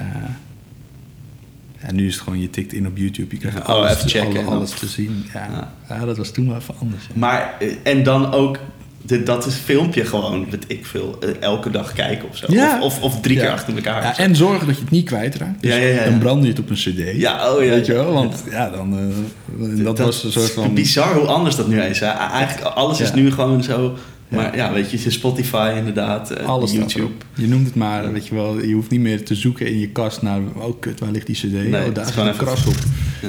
ja, 1.83 1.93
nu 1.93 2.07
is 2.07 2.15
het 2.15 2.23
gewoon, 2.23 2.41
je 2.41 2.51
tikt 2.51 2.73
in 2.73 2.87
op 2.87 2.97
YouTube. 2.97 3.35
Je 3.35 3.41
krijgt 3.41 3.59
Ja, 3.59 3.63
oh, 3.63 3.69
alles, 3.69 3.91
even 3.97 4.09
checken 4.11 4.29
alle- 4.29 4.39
en 4.39 4.45
dan- 4.45 4.55
alles 4.55 4.71
te 4.71 4.87
zien. 4.87 5.25
Ja. 5.35 5.49
Ja. 5.89 5.97
Ja. 5.97 6.05
dat 6.05 6.17
was 6.17 6.31
toen 6.31 6.47
wel 6.49 6.57
even 6.57 6.75
anders. 6.81 7.05
ja. 7.07 7.13
Maar, 7.15 7.55
eh, 7.61 7.69
en 7.83 8.03
dan 8.03 8.33
ook 8.33 8.59
de, 9.03 9.23
dat 9.23 9.47
is 9.47 9.55
filmpje 9.55 10.05
gewoon, 10.05 10.51
weet 10.51 10.65
ik 10.69 10.87
veel, 10.87 11.19
eh, 11.21 11.29
elke 11.41 11.71
dag 11.71 11.93
kijken 11.93 12.29
of 12.29 12.37
zo. 12.37 12.47
Ja. 12.49 12.81
Of, 12.83 12.97
of, 12.97 13.03
of 13.15 13.21
drie 13.21 13.37
keer 13.37 13.45
Ja. 13.45 13.53
achter 13.53 13.75
elkaar. 13.75 14.03
Ja, 14.03 14.19
en 14.19 14.37
zorgen 14.37 14.67
dat 14.67 14.75
je 14.77 14.83
het 14.83 14.91
niet 14.91 15.05
kwijtraakt. 15.05 15.63
Dus 15.63 15.71
Ja, 15.73 15.77
ja, 15.79 15.87
ja, 15.87 15.95
ja. 16.05 16.11
Dan 16.11 16.19
brand 16.19 16.43
je 16.43 16.49
het 16.49 16.59
op 16.59 16.71
een 16.71 16.77
cd. 16.77 17.17
ja, 17.21 17.53
oh 17.55 17.63
ja. 17.65 17.71
Weet 17.71 17.87
je 17.87 17.93
wel? 17.93 18.07
ja. 18.07 18.13
Want 18.13 18.45
ja, 18.51 18.71
dan... 18.71 18.99
eh, 18.99 19.85
dat, 19.85 19.99
was 19.99 20.25
een 20.25 20.33
soort 20.33 20.51
van... 20.51 20.75
Bizar 20.75 21.15
hoe 21.15 21.27
anders 21.27 21.57
dat 21.57 21.69
nu 21.69 21.81
is. 21.81 22.01
Hè? 22.01 22.07
Eigenlijk 22.07 22.67
alles 22.67 23.01
is 23.01 23.09
Ja. 23.09 23.15
nu 23.15 23.33
gewoon 23.33 23.63
zo 23.63 23.97
Maar 24.31 24.57
ja, 24.57 24.73
weet 24.73 24.91
je, 24.91 25.01
je 25.03 25.11
Spotify 25.11 25.73
inderdaad, 25.77 26.31
eh, 26.31 26.47
Alles 26.47 26.73
YouTube. 26.73 27.13
Je 27.35 27.47
noemt 27.49 27.67
het 27.67 27.75
maar, 27.75 28.13
weet 28.13 28.27
je 28.27 28.35
wel. 28.35 28.61
Je 28.65 28.75
hoeft 28.75 28.91
niet 28.91 29.01
meer 29.01 29.25
te 29.25 29.35
zoeken 29.35 29.67
in 29.67 29.79
je 29.79 29.89
kast 29.89 30.23
naar... 30.23 30.41
Oh, 30.57 30.81
kut, 30.81 31.01
waar 31.01 31.11
ligt 31.11 31.27
die 31.27 31.35
cd? 31.37 31.53
Nee, 31.53 31.75
oh, 31.81 31.85
het 31.85 31.95
daar 31.95 32.07
is 32.07 32.13
gewoon 32.13 32.29
een 32.29 32.37
kras 32.37 32.67
op. 32.67 32.75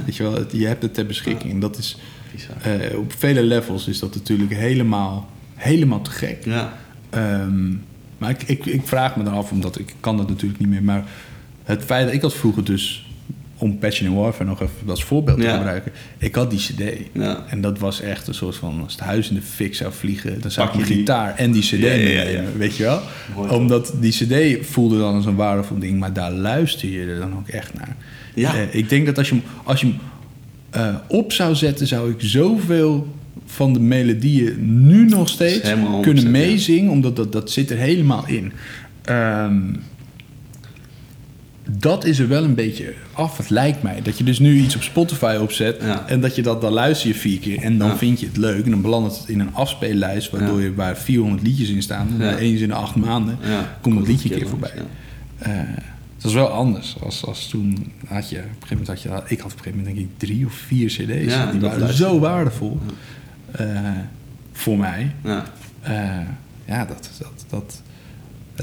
Weet 0.06 0.16
je 0.16 0.24
wel, 0.24 0.34
het- 0.34 0.52
je 0.52 0.68
hebt 0.68 0.82
het 0.82 0.93
ter 0.93 1.06
beschikking. 1.06 1.54
En 1.54 1.60
dat 1.60 1.78
is... 1.78 1.97
Eh, 2.64 2.97
op 2.97 3.14
vele 3.18 3.43
levels 3.43 3.88
is 3.88 3.99
dat 3.99 4.16
natuurlijk 4.16 4.54
helemaal, 4.54 5.30
helemaal 5.56 6.02
te 6.02 6.12
gek. 6.12 6.45
Ja, 6.45 6.74
Ehm, 7.10 7.70
maar 8.18 8.30
ik, 8.30 8.43
ik, 8.43 8.66
ik 8.66 8.82
vraag 8.88 9.16
me 9.16 9.24
dan 9.24 9.34
af, 9.34 9.52
omdat 9.52 9.80
ik 9.80 9.93
kan 9.99 10.18
dat 10.18 10.28
natuurlijk 10.30 10.60
niet 10.60 10.70
meer. 10.70 10.84
Maar 10.84 11.06
het 11.64 11.84
feit 11.84 12.06
dat 12.06 12.14
ik 12.14 12.22
had 12.22 12.34
vroeger 12.36 12.64
dus, 12.64 13.11
om 13.62 13.78
Passion 13.78 14.16
Warfare 14.16 14.49
nog 14.49 14.62
even 14.62 14.89
als 14.89 15.03
voorbeeld 15.03 15.41
te 15.41 15.49
gebruiken. 15.49 15.91
Ik 16.18 16.36
had 16.36 16.49
die 16.49 16.59
cd. 16.59 16.82
ja. 17.14 17.45
En 17.47 17.62
dat 17.62 17.80
was 17.80 18.01
echt 18.01 18.28
een 18.28 18.34
soort 18.34 18.55
van, 18.55 18.82
als 18.84 18.91
het 18.91 19.01
huis 19.01 19.30
in 19.30 19.36
de 19.36 19.41
fik 19.41 19.76
zou 19.76 19.93
vliegen, 19.93 20.41
dan 20.41 20.51
zou 20.51 20.68
Pak 20.68 20.80
ik 20.80 20.88
mijn 20.88 20.97
gitaar 20.97 21.36
en 21.36 21.51
die 21.51 21.62
cd 21.62 21.72
Ja, 21.72 22.43
weet 22.57 22.76
je 22.76 22.84
wel? 22.84 23.01
Mooi? 23.36 23.49
Omdat 23.49 23.93
die 23.99 24.12
cd 24.12 24.66
voelde 24.68 24.97
dan 24.97 25.16
als 25.16 25.26
een 25.26 25.36
waardevol 25.36 25.80
ding, 25.80 25.99
maar 25.99 26.14
daar 26.14 26.32
luister 26.32 26.89
je 26.89 27.05
er 27.05 27.20
dan 27.20 27.34
ook 27.38 27.47
echt 27.47 27.74
naar. 27.74 27.95
Ja. 28.36 28.55
Eh, 28.55 28.76
ik 28.76 28.89
denk 28.89 29.05
dat 29.05 29.18
als 29.18 29.30
je 29.30 29.36
hem, 29.36 29.43
als 29.64 29.82
je 29.82 29.88
hem 29.88 29.99
eh, 30.70 30.95
op 31.07 31.32
zou 31.32 31.55
zetten, 31.55 31.88
zou 31.88 32.12
ik 32.12 32.18
zoveel 32.18 33.16
van 33.45 33.74
de 33.74 33.80
melodieën 33.80 34.55
nu 34.88 35.05
nog 35.05 35.30
steeds 35.30 35.70
kunnen 36.01 36.24
100%, 36.24 36.26
ja. 36.26 36.30
meezingen, 36.30 36.91
omdat 36.91 37.16
dat, 37.16 37.32
dat 37.32 37.51
zit 37.51 37.70
er 37.70 37.78
helemaal 37.78 38.24
in. 38.28 38.51
Ehm, 39.01 39.62
dat 41.78 42.06
is 42.06 42.20
er 42.20 42.28
wel 42.28 42.44
een 42.44 42.56
beetje 42.56 42.94
af, 43.14 43.38
het 43.38 43.50
lijkt 43.50 43.84
mij. 43.84 44.02
Dat 44.02 44.18
je 44.18 44.24
dus 44.24 44.40
nu 44.40 44.58
iets 44.58 44.76
op 44.76 44.82
Spotify 44.82 45.38
opzet 45.42 45.78
Ja. 45.82 46.08
en 46.08 46.22
dat 46.22 46.36
je 46.36 46.42
dat, 46.42 46.62
dan 46.62 46.72
luister 46.74 47.08
je 47.08 47.16
vier 47.16 47.40
keer 47.40 47.60
en 47.62 47.78
dan 47.78 47.88
Ja. 47.88 47.98
vind 47.98 48.20
je 48.20 48.26
het 48.26 48.38
leuk. 48.38 48.66
En 48.66 48.72
dan 48.72 48.82
belandt 48.82 49.18
het 49.18 49.30
in 49.30 49.40
een 49.40 49.54
afspeellijst 49.54 50.30
waardoor 50.30 50.58
Ja. 50.60 50.64
je 50.66 50.74
waar 50.74 50.98
400 50.98 51.44
liedjes 51.48 51.70
in 51.70 51.82
staan. 51.82 52.22
En 52.22 52.38
eens 52.38 52.62
in 52.62 52.68
de 52.68 52.74
acht 52.74 52.96
maanden 52.96 53.38
komt 53.82 53.98
dat 53.98 54.08
liedje 54.08 54.26
een 54.34 54.34
het 54.34 54.42
keer 54.42 54.50
voorbij. 54.50 54.74
Eh, 55.38 55.58
dat 56.18 56.30
is 56.30 56.34
wel 56.34 56.48
anders. 56.48 56.96
Als, 57.04 57.26
als 57.26 57.48
toen 57.48 57.92
had 58.08 58.30
je, 58.30 58.38
op 58.38 58.44
een 58.44 58.50
gegeven 58.52 58.68
moment 58.70 58.88
had 58.88 59.02
je, 59.02 59.10
ik 59.10 59.40
had 59.40 59.52
op 59.52 59.58
een 59.58 59.64
gegeven 59.64 59.78
moment 59.80 59.96
denk 59.96 60.10
ik 60.10 60.18
drie 60.18 60.46
of 60.46 60.54
vier 60.54 60.88
cd's. 60.88 61.52
Die 61.52 61.60
waren 61.60 61.94
zo 61.94 62.20
waardevol 62.20 62.80
eh, 63.52 63.68
voor 64.52 64.78
mij. 64.78 65.12
Ja. 65.24 65.44
Eh, 65.82 65.94
ja, 66.66 66.86
dat, 66.86 67.10
dat, 67.20 67.46
dat, 67.50 67.82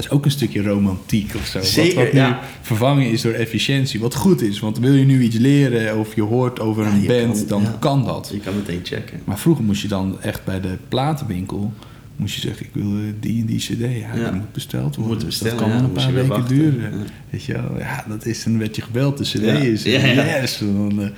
dat 0.01 0.11
is 0.11 0.17
ook 0.17 0.25
een 0.25 0.31
stukje 0.31 0.61
romantiek 0.61 1.35
of 1.35 1.45
zo. 1.45 1.61
Zeker, 1.61 1.95
wat, 1.95 2.03
wat 2.03 2.13
nu 2.13 2.19
ja. 2.19 2.39
vervangen 2.61 3.11
is 3.11 3.21
door 3.21 3.33
efficiëntie. 3.33 3.99
Wat 3.99 4.15
goed 4.15 4.41
is, 4.41 4.59
want 4.59 4.79
wil 4.79 4.93
je 4.93 5.05
nu 5.05 5.21
iets 5.21 5.37
leren 5.37 5.97
of 5.97 6.15
je 6.15 6.21
hoort 6.21 6.59
over 6.59 6.85
een 6.85 7.05
band, 7.05 7.37
kan- 7.37 7.47
dan 7.47 7.61
ja. 7.61 7.77
kan 7.79 8.05
dat. 8.05 8.29
Je 8.33 8.39
kan 8.39 8.55
meteen 8.55 8.79
checken. 8.83 9.21
Maar 9.23 9.39
vroeger 9.39 9.63
moest 9.63 9.81
je 9.81 9.87
dan 9.87 10.21
echt 10.21 10.43
bij 10.45 10.61
de 10.61 10.77
platenwinkel... 10.87 11.73
moest 12.15 12.35
je 12.35 12.41
zeggen, 12.41 12.65
ik 12.65 12.71
wil 12.73 12.83
eh, 12.83 13.13
die 13.19 13.41
en 13.41 13.45
die 13.45 13.57
cd. 13.59 14.15
Ja, 14.15 14.31
moet 14.31 14.51
besteld 14.51 14.95
worden. 14.95 15.15
Moet 15.15 15.25
bestellen, 15.25 15.57
dat 15.57 15.67
kan 15.67 15.83
een 15.83 15.91
paar 15.91 16.13
weken 16.13 16.29
wachten. 16.29 16.55
duren. 16.55 16.99
Ja. 16.99 17.05
Weet 17.29 17.43
je 17.43 17.53
wel? 17.53 17.77
Ja, 17.77 18.05
dat 18.07 18.25
is... 18.25 18.43
Dan 18.43 18.57
werd 18.57 18.75
je 18.75 18.81
gebeld, 18.81 19.17
de 19.17 19.23
cd 19.23 19.63
is... 19.63 19.83
Yes! 19.83 20.57
Dan, 20.57 21.11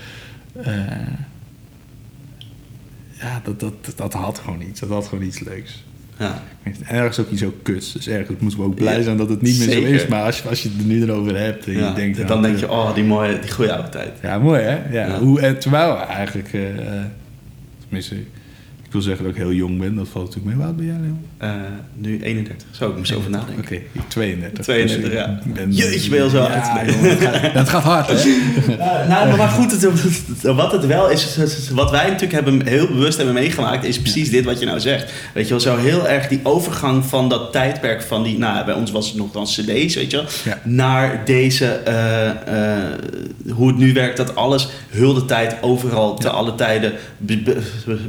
eh, 0.53 0.89
eh, 0.89 1.07
ja, 3.19 3.41
dat, 3.43 3.59
dat, 3.59 3.93
dat 3.95 4.13
had 4.13 4.39
gewoon 4.39 4.61
iets. 4.61 4.79
Dat 4.79 4.89
had 4.89 5.07
gewoon 5.07 5.23
iets 5.23 5.39
leuks. 5.39 5.83
Ja. 6.21 6.43
En 6.63 6.75
ergens 6.87 7.19
ook 7.19 7.29
iets 7.29 7.43
ook 7.43 7.63
kuts. 7.63 7.91
Dus 7.93 8.07
ergens 8.07 8.39
moeten 8.39 8.59
we 8.59 8.65
ook 8.65 8.75
blij 8.75 9.01
zijn 9.01 9.17
dat 9.17 9.29
het 9.29 9.41
niet 9.41 9.57
meer 9.57 9.69
zeker. 9.69 9.87
zo 9.87 9.93
is. 9.93 10.07
Maar 10.07 10.23
als 10.23 10.41
je, 10.41 10.49
als 10.49 10.63
je 10.63 10.69
het 10.69 10.77
er 10.79 10.85
nu 10.85 11.01
erover 11.01 11.37
hebt 11.37 11.65
en 11.67 11.73
Ja. 11.73 11.87
je 11.87 11.93
denkt... 11.93 12.17
dan 12.17 12.27
nou, 12.27 12.41
denk 12.41 12.53
eh, 12.53 12.59
je, 12.59 12.69
oh, 12.69 12.95
die 12.95 13.03
mooie, 13.03 13.39
die 13.39 13.51
goede 13.51 13.73
oude 13.73 13.89
tijd. 13.89 14.11
Ja, 14.21 14.39
mooi 14.39 14.61
hè? 14.61 14.91
Ja. 14.91 15.19
Hoe, 15.19 15.41
en 15.41 15.59
terwijl 15.59 15.97
eigenlijk... 15.97 16.53
eh, 16.53 16.69
eh, 16.69 17.03
tenminste, 17.79 18.15
ik 18.91 18.97
wil 18.97 19.05
zeggen 19.05 19.25
dat 19.25 19.35
ik 19.35 19.41
heel 19.41 19.51
jong 19.53 19.79
ben. 19.79 19.95
Dat 19.95 20.07
valt 20.11 20.25
natuurlijk 20.25 20.55
mee. 20.57 20.65
Oud 20.65 20.75
ben 20.77 20.85
jij, 20.85 20.95
Leon? 21.01 21.19
Eh, 21.37 21.49
nu 21.95 22.21
31. 22.23 22.67
Zo, 22.71 22.89
ik 22.89 22.97
moest 22.97 23.13
over 23.13 23.29
nadenken. 23.29 23.63
Oké, 23.63 23.73
ik 23.75 24.01
32. 24.07 24.63
32, 24.63 25.01
Dus 25.11 25.19
ik 25.19 25.25
ja. 25.25 25.39
ben- 25.53 25.71
Jeetje, 25.71 26.09
ben 26.09 26.17
je 26.17 26.23
al 26.23 26.29
zo 26.29 26.37
ja, 26.37 26.43
oud. 26.73 26.89
jongen, 26.91 27.09
het, 27.09 27.19
gaat, 27.19 27.41
het 27.61 27.69
gaat 27.69 27.83
hard, 27.83 28.07
hè? 28.07 28.13
Ja, 28.77 29.07
nou, 29.07 29.37
maar 29.37 29.47
goed, 29.47 29.71
het, 29.71 29.87
wat 30.41 30.71
het 30.71 30.85
wel 30.85 31.09
is, 31.09 31.37
wat 31.73 31.91
wij 31.91 32.03
natuurlijk 32.03 32.31
hebben, 32.33 32.67
heel 32.67 32.87
bewust 32.87 33.17
hebben 33.17 33.33
meegemaakt, 33.35 33.85
is 33.85 33.99
precies 33.99 34.29
dit 34.29 34.45
wat 34.45 34.59
je 34.59 34.65
nou 34.65 34.79
zegt. 34.79 35.11
Weet 35.33 35.43
je 35.43 35.49
wel, 35.49 35.59
zo 35.59 35.77
heel 35.77 36.07
erg 36.07 36.27
die 36.27 36.39
overgang 36.43 37.05
van 37.05 37.29
dat 37.29 37.51
tijdperk 37.51 38.01
van 38.01 38.23
die, 38.23 38.37
nou, 38.37 38.65
bij 38.65 38.73
ons 38.73 38.91
was 38.91 39.07
het 39.07 39.17
nog 39.17 39.31
dan 39.31 39.43
cd's, 39.45 39.95
weet 39.95 40.11
je 40.11 40.17
wel, 40.17 40.25
Ja. 40.43 40.59
naar 40.63 41.21
deze, 41.25 41.65
eh, 41.65 42.29
eh, 42.29 42.91
hoe 43.53 43.67
het 43.67 43.77
nu 43.77 43.93
werkt, 43.93 44.17
dat 44.17 44.35
alles 44.35 44.67
heel 44.89 45.13
de 45.13 45.25
tijd, 45.25 45.55
overal, 45.61 46.15
te 46.17 46.27
Ja. 46.27 46.33
alle 46.33 46.55
tijden 46.55 46.93
be- 47.17 47.37
be- 47.37 47.59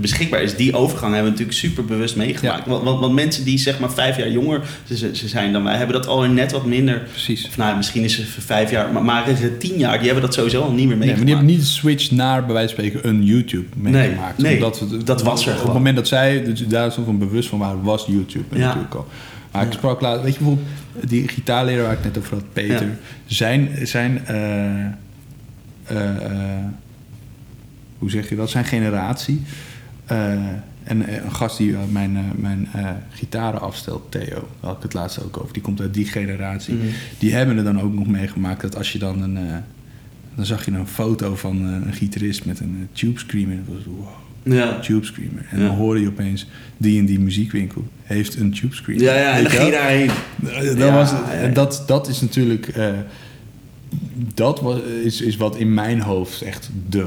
beschikbaar 0.00 0.42
is. 0.42 0.56
Die 0.56 0.71
overgang 0.74 1.14
hebben 1.14 1.32
we 1.32 1.38
natuurlijk 1.38 1.58
super 1.58 1.84
bewust 1.84 2.16
meegemaakt. 2.16 2.66
Want, 2.66 2.84
want, 2.84 3.00
want 3.00 3.12
mensen 3.14 3.44
die 3.44 3.58
zeg 3.58 3.78
maar 3.80 3.92
vijf 3.92 4.16
jaar 4.16 4.30
jonger 4.30 4.60
ze, 4.86 4.96
ze- 5.14 5.28
zijn 5.28 5.52
dan 5.52 5.64
wij, 5.64 5.76
hebben 5.76 5.96
dat 5.96 6.06
al 6.06 6.22
net 6.22 6.52
wat 6.52 6.66
minder 6.66 6.98
Precies. 7.10 7.46
of 7.46 7.56
nou, 7.56 7.76
misschien 7.76 8.02
is 8.04 8.16
het 8.16 8.26
vijf 8.38 8.70
jaar, 8.70 8.92
maar, 8.92 9.04
maar 9.04 9.26
het 9.26 9.60
tien 9.60 9.78
jaar, 9.78 9.96
die 9.96 10.04
hebben 10.06 10.24
dat 10.24 10.34
sowieso 10.34 10.62
al 10.62 10.72
niet 10.72 10.76
meer 10.76 10.86
Nee, 10.86 10.96
meegemaakt. 10.96 11.16
maar 11.16 11.26
die 11.26 11.34
hebben 11.34 11.54
niet 11.54 11.64
de 11.64 11.70
switch 11.72 12.10
naar, 12.10 12.44
bij 12.44 12.54
wijze 12.54 12.74
van 12.74 12.84
spreken, 12.84 13.08
een 13.08 13.24
YouTube 13.24 13.66
meegemaakt. 13.76 14.38
nee, 14.38 14.54
Omdat 14.54 14.80
we- 14.88 15.04
dat 15.04 15.22
was 15.22 15.46
er 15.46 15.54
Op 15.58 15.62
het 15.64 15.72
moment 15.72 15.96
dat 15.96 16.08
zij 16.08 16.42
dus 16.44 16.66
daar 16.66 16.92
zo 16.92 17.02
van 17.04 17.18
bewust 17.18 17.48
van 17.48 17.58
waren, 17.58 17.82
was 17.82 18.04
YouTube 18.06 18.58
Ja. 18.58 18.66
natuurlijk 18.66 18.94
al. 18.94 19.06
Maar 19.52 19.62
ik 19.62 19.72
Ja. 19.72 19.78
sprak 19.78 20.00
later, 20.00 20.22
weet 20.22 20.32
je 20.32 20.38
bijvoorbeeld, 20.38 20.68
die 21.08 21.28
gitaarleraar 21.28 21.82
waar 21.82 21.92
ik 21.92 22.04
net 22.04 22.18
over 22.18 22.34
had, 22.34 22.52
Peter, 22.52 22.82
Ja. 22.82 22.88
zijn, 23.26 23.68
zijn 23.82 24.26
eh, 24.26 24.84
eh, 25.84 26.24
eh, 26.24 26.64
hoe 27.98 28.10
zeg 28.10 28.28
je 28.28 28.36
dat, 28.36 28.50
zijn 28.50 28.64
generatie. 28.64 29.42
Eh, 30.06 30.32
en 30.84 31.06
eh, 31.06 31.24
een 31.24 31.34
gast 31.34 31.56
die 31.58 31.72
eh, 31.72 31.78
mijn, 31.90 32.32
mijn 32.36 32.68
gitaren 33.10 33.60
afstelt, 33.60 34.10
Theo, 34.10 34.24
daar 34.24 34.40
had 34.60 34.76
ik 34.76 34.82
het 34.82 34.94
laatst 34.94 35.24
ook 35.24 35.40
over, 35.40 35.52
die 35.52 35.62
komt 35.62 35.80
uit 35.80 35.94
die 35.94 36.06
generatie. 36.06 36.74
Mhm. 36.74 36.86
Die 37.18 37.34
hebben 37.34 37.56
er 37.56 37.64
dan 37.64 37.80
ook 37.80 37.94
nog 37.94 38.06
meegemaakt 38.06 38.60
dat 38.60 38.76
als 38.76 38.92
je 38.92 38.98
dan 38.98 39.22
een... 39.22 39.38
dan 40.34 40.46
zag 40.46 40.64
je 40.64 40.70
een 40.70 40.86
foto 40.86 41.36
van 41.36 41.62
een 41.62 41.92
gitarist 41.92 42.44
met 42.44 42.60
een 42.60 42.88
tube 42.92 43.18
screamer. 43.18 43.56
En 43.56 43.64
dat 43.66 43.74
was 43.74 43.84
wow, 43.84 44.54
Ja. 44.54 44.78
tube 44.78 45.04
screamer. 45.06 45.46
En 45.50 45.60
Ja. 45.60 45.66
dan 45.66 45.76
hoorde 45.76 46.00
je 46.00 46.08
opeens, 46.08 46.46
die 46.76 46.98
en 46.98 47.06
die 47.06 47.20
muziekwinkel 47.20 47.84
heeft 48.02 48.36
een 48.36 48.52
tube 48.52 48.74
screamer. 48.74 49.04
Ja, 49.04 49.14
ja, 49.14 49.36
en 49.36 49.42
dan 49.42 49.52
ging 49.52 49.70
daarheen. 49.72 50.10
Dat, 50.36 50.76
Ja, 50.78 50.92
was, 50.94 51.10
ja, 51.10 51.48
dat, 51.48 51.84
dat 51.86 52.08
is 52.08 52.20
natuurlijk... 52.20 52.72
dat 54.34 54.60
was, 54.60 54.80
is, 55.04 55.20
is 55.20 55.36
wat 55.36 55.56
in 55.56 55.74
mijn 55.74 56.00
hoofd 56.00 56.42
echt 56.42 56.70
de, 56.88 57.06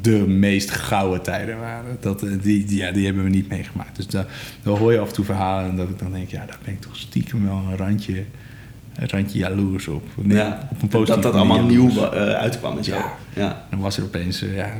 de 0.00 0.18
meest 0.26 0.70
gouden 0.70 1.22
tijden 1.22 1.58
waren. 1.58 1.96
Dat, 2.00 2.22
eh, 2.22 2.30
die, 2.42 2.64
die, 2.64 2.76
ja, 2.78 2.90
die 2.92 3.04
hebben 3.04 3.22
we 3.24 3.28
niet 3.30 3.48
meegemaakt. 3.48 3.96
Dus 3.96 4.06
daar, 4.06 4.26
daar 4.62 4.76
hoor 4.78 4.92
je 4.92 4.98
af 4.98 5.08
en 5.08 5.14
toe 5.14 5.24
verhalen 5.24 5.70
en 5.70 5.76
dat 5.76 5.88
ik 5.88 5.98
dan 5.98 6.12
denk... 6.12 6.30
ja, 6.30 6.46
daar 6.46 6.58
ben 6.64 6.72
ik 6.74 6.80
toch 6.80 6.96
stiekem 6.96 7.44
wel 7.46 7.62
een 7.70 7.76
randje, 7.76 8.24
een 8.94 9.08
randje 9.08 9.38
jaloers 9.38 9.88
op. 9.88 10.02
Nee, 10.16 10.36
Ja. 10.36 10.68
op 10.72 10.82
een 10.82 10.88
positieve 10.88 11.20
Dat 11.20 11.22
dat 11.22 11.34
allemaal 11.34 11.56
jaloers. 11.70 11.94
nieuw 11.94 12.04
eh, 12.10 12.32
uitkwam 12.32 12.76
en 12.78 12.84
zo. 12.84 12.94
Ja. 12.94 13.12
Ja. 13.34 13.66
Dan 13.70 13.80
was 13.80 13.96
er 13.96 14.04
opeens, 14.04 14.42
eh, 14.42 14.56
ja, 14.56 14.72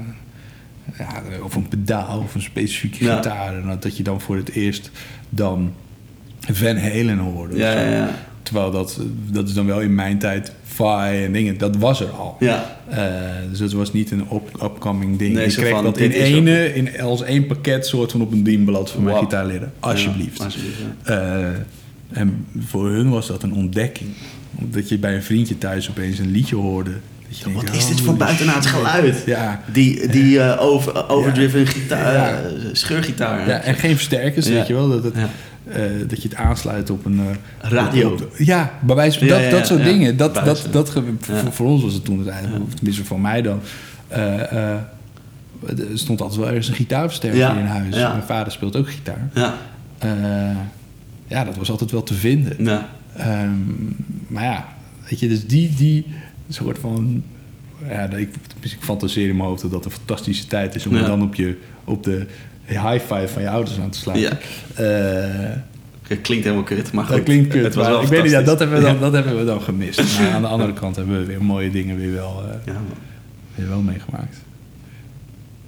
ja, 0.98 1.22
of 1.42 1.54
een 1.54 1.68
pedaal 1.68 2.18
of 2.18 2.34
een 2.34 2.42
specifieke 2.42 3.04
Ja. 3.04 3.14
gitaar. 3.16 3.54
En 3.56 3.66
dat- 3.66 3.82
dat 3.82 3.96
je 3.96 4.02
dan 4.02 4.20
voor 4.20 4.36
het 4.36 4.50
eerst 4.50 4.90
dan 5.28 5.72
Van 6.40 6.76
Halen 6.76 7.18
hoorde. 7.18 7.56
ja, 7.56 7.80
ja. 7.82 8.10
Terwijl 8.42 8.70
dat, 8.70 9.00
dat 9.30 9.48
is 9.48 9.54
dan 9.54 9.66
wel 9.66 9.80
in 9.80 9.94
mijn 9.94 10.18
tijd 10.18 10.52
En 10.84 11.32
dingen, 11.32 11.58
dat 11.58 11.76
was 11.76 12.00
er 12.00 12.08
al. 12.10 12.36
Ja. 12.40 12.76
Eh, 12.88 13.04
dus 13.50 13.58
het 13.58 13.72
was 13.72 13.92
niet 13.92 14.10
een 14.10 14.20
up- 14.32 14.62
upcoming 14.62 15.18
ding. 15.18 15.34
Nee, 15.34 15.48
zo 15.50 15.60
kreeg 15.60 15.72
van, 15.74 15.84
dat 15.84 15.98
in 15.98 16.10
ene, 16.10 16.74
in, 16.74 17.00
als 17.00 17.22
één 17.22 17.46
pakket 17.46 17.86
soort 17.86 18.10
van 18.12 18.20
op 18.20 18.32
een 18.32 18.42
dienblad 18.42 18.90
van 18.90 19.02
mijn 19.02 19.14
Wow. 19.16 19.24
gitaarleren. 19.24 19.72
Alsjeblieft. 19.80 20.38
Ja, 20.38 20.44
alsjeblieft, 20.44 20.76
ja. 21.04 21.12
Eh, 21.14 22.18
en 22.20 22.46
voor 22.66 22.88
hun 22.90 23.10
was 23.10 23.26
dat 23.26 23.42
een 23.42 23.52
ontdekking. 23.54 24.10
Omdat 24.54 24.88
je 24.88 24.98
bij 24.98 25.14
een 25.14 25.22
vriendje 25.22 25.58
thuis 25.58 25.90
opeens 25.90 26.18
een 26.18 26.30
liedje 26.30 26.56
hoorde. 26.56 26.90
Je 27.28 27.52
Wat 27.52 27.74
is 27.74 27.86
dit 27.88 28.00
voor 28.00 28.16
buitenaards 28.16 28.66
geluid? 28.66 29.22
Ja, 29.26 29.62
Die, 29.72 30.08
die 30.08 30.40
eh, 30.40 30.62
over, 30.62 31.08
overdriven 31.08 31.66
gitaar, 31.66 32.14
Ja. 32.14 32.40
scheurgitaar. 32.72 33.48
ja, 33.48 33.60
en 33.60 33.74
geen 33.74 33.94
versterkers, 33.96 34.48
weet 34.48 34.66
je 34.66 34.74
wel. 34.74 34.88
Dat, 34.88 35.04
het, 35.04 35.14
Eh, 35.66 35.82
dat 36.08 36.22
je 36.22 36.28
het 36.28 36.36
aansluit 36.38 36.90
op 36.90 37.04
een... 37.04 37.20
eh, 37.20 37.70
Radio. 37.70 38.12
op- 38.12 38.30
ja, 38.38 38.78
bij 38.82 38.96
wijze 38.96 39.18
van 39.18 39.28
Ja, 39.28 39.34
dat, 39.34 39.42
ja, 39.44 39.50
dat 39.50 39.66
soort 39.66 39.78
ja. 39.80 39.84
dingen. 39.86 40.16
Dat, 40.16 40.34
dat, 40.34 40.68
dat, 40.70 40.90
voor, 40.90 41.52
voor 41.52 41.66
ons 41.66 41.82
was 41.82 41.92
het 41.94 42.04
toen 42.04 42.18
het 42.18 42.28
eigenlijk, 42.28 42.64
of 42.64 42.74
tenminste 42.74 43.04
voor 43.04 43.20
mij 43.20 43.42
dan... 43.42 43.60
eh, 44.08 44.52
er 44.52 44.84
stond 45.94 46.20
altijd 46.20 46.40
wel 46.40 46.48
ergens 46.48 46.68
een 46.68 46.74
gitaarversterker 46.74 47.58
in 47.58 47.64
huis. 47.64 47.94
Mijn 47.94 48.22
vader 48.22 48.52
speelt 48.52 48.76
ook 48.76 48.90
gitaar. 48.90 49.28
Ja. 49.34 49.54
Ja, 51.28 51.44
dat 51.44 51.56
was 51.56 51.70
altijd 51.70 51.90
wel 51.90 52.02
te 52.02 52.14
vinden. 52.14 52.64
Ja. 52.64 52.88
Ehm, 53.16 53.50
maar 54.26 54.44
ja, 54.44 54.68
weet 55.08 55.20
je, 55.20 55.28
dus 55.28 55.46
die, 55.46 55.74
die 55.74 56.06
soort 56.48 56.78
van... 56.78 57.22
Ja, 57.88 58.02
ik, 58.10 58.34
ik 58.60 58.76
fantaseer 58.80 59.28
in 59.28 59.36
mijn 59.36 59.48
hoofd 59.48 59.62
dat 59.62 59.70
dat 59.70 59.84
een 59.84 59.90
fantastische 59.90 60.46
tijd 60.46 60.74
is... 60.74 60.86
om 60.86 60.92
dan 60.92 61.22
op, 61.22 61.34
je, 61.34 61.58
op 61.84 62.02
de 62.04 62.26
high 62.74 63.00
five 63.00 63.28
van 63.28 63.42
je 63.42 63.48
ouders 63.48 63.78
aan 63.80 63.90
te 63.90 63.98
slaan. 63.98 64.18
Ja. 64.18 64.30
Eh, 64.74 65.56
Het 66.08 66.20
klinkt 66.20 66.44
helemaal 66.44 66.64
kut, 66.64 66.92
maar 66.92 67.04
goed. 67.04 67.14
dat 67.16 67.24
klinkt 67.24 67.48
kut, 67.48 67.64
Het 67.64 67.74
was 67.74 67.86
wel 67.86 68.02
ik 68.02 68.08
weet 68.08 68.22
niet, 68.22 68.30
ja, 68.32 68.42
dat, 68.42 68.58
hebben 68.58 68.76
we 68.78 68.84
dan, 68.84 69.00
dat 69.00 69.12
hebben 69.12 69.38
we 69.38 69.44
dan 69.44 69.62
gemist. 69.62 70.02
Maar 70.20 70.30
aan 70.30 70.42
de 70.42 70.48
andere 70.48 70.72
kant 70.72 70.96
hebben 70.96 71.18
we 71.18 71.24
weer 71.24 71.42
mooie 71.42 71.70
dingen 71.70 71.96
weer 71.96 72.12
wel, 72.12 72.42
eh, 72.48 72.72
Ja, 72.74 72.80
weer 73.54 73.68
wel 73.68 73.80
meegemaakt. 73.80 74.36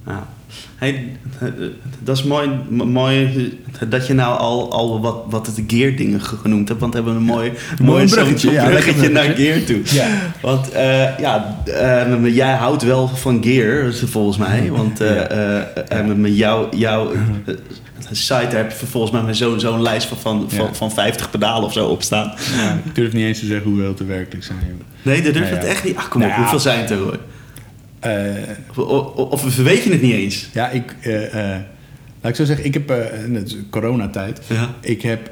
Ja. 0.06 0.28
Hey, 0.76 1.16
dat 2.02 2.16
is 2.16 2.22
mooi, 2.22 2.48
mooi 2.68 3.58
dat 3.88 4.06
je 4.06 4.14
nou 4.14 4.38
al, 4.38 4.72
al 4.72 5.00
wat, 5.00 5.22
wat 5.28 5.46
het 5.46 5.62
gear 5.66 5.96
dingen 5.96 6.20
ge- 6.20 6.36
genoemd 6.36 6.68
hebt. 6.68 6.80
Want 6.80 6.92
we 6.94 6.98
hebben 7.00 7.16
een 7.18 7.22
mooi, 7.26 7.52
mooi 7.82 8.08
zo'n- 8.08 8.16
bruggetje, 8.18 8.50
ja, 8.50 8.64
bruggetje 8.68 9.08
naar 9.08 9.24
gear 9.24 9.64
toe. 9.64 9.80
Ja. 9.84 10.06
Want 10.42 10.70
eh, 10.70 11.18
ja, 11.18 11.62
eh, 11.66 12.34
jij 12.34 12.52
houdt 12.54 12.82
wel 12.82 13.08
van 13.08 13.42
gear, 13.42 13.92
volgens 13.92 14.36
mij. 14.36 14.70
Want 14.70 15.00
eh, 15.00 16.04
met 16.16 16.36
jouw 16.36 16.68
jou, 16.76 17.16
site 18.10 18.34
daar 18.50 18.56
heb 18.56 18.70
je 18.80 18.86
volgens 18.86 19.12
mij 19.12 19.22
met 19.22 19.36
zo'n 19.36 19.60
zo'n 19.60 19.82
lijst 19.82 20.06
van, 20.06 20.18
van, 20.18 20.44
van, 20.50 20.66
Ja. 20.66 20.74
van 20.74 20.92
50 20.92 21.30
pedalen 21.30 21.64
of 21.64 21.72
zo 21.72 21.86
op 21.86 22.02
staan. 22.02 22.32
Ja, 22.56 22.78
ik 22.84 22.94
durf 22.94 23.12
niet 23.12 23.24
eens 23.24 23.38
te 23.38 23.46
zeggen 23.46 23.70
hoeveel 23.70 23.88
het 23.88 23.98
er 24.00 24.06
werkelijk 24.06 24.44
zijn. 24.44 24.58
Nee, 25.02 25.22
dat 25.22 25.32
durf 25.32 25.44
Nou 25.44 25.56
het 25.56 25.64
ja. 25.64 25.70
echt 25.70 25.84
niet. 25.84 25.96
Ach, 25.96 26.08
kom 26.08 26.20
op, 26.22 26.26
Nou 26.26 26.38
ja. 26.40 26.42
hoeveel 26.42 26.60
zijn 26.70 26.80
het 26.80 26.90
er 26.90 26.96
hoor? 26.98 27.18
Eh, 28.00 28.32
Of, 28.76 29.14
of, 29.14 29.44
of 29.44 29.56
weet 29.56 29.82
je 29.84 29.90
het 29.90 30.02
niet 30.02 30.12
eens? 30.12 30.48
ja, 30.52 30.68
ik... 30.68 30.96
eh, 31.00 31.54
eh, 31.54 31.60
laat 32.20 32.30
ik 32.30 32.36
zo 32.36 32.44
zeggen, 32.44 32.64
ik 32.66 32.74
heb... 32.74 32.90
is 33.44 33.56
coronatijd. 33.70 34.40
Ja. 34.48 34.68
Ik 34.80 35.02
heb 35.02 35.30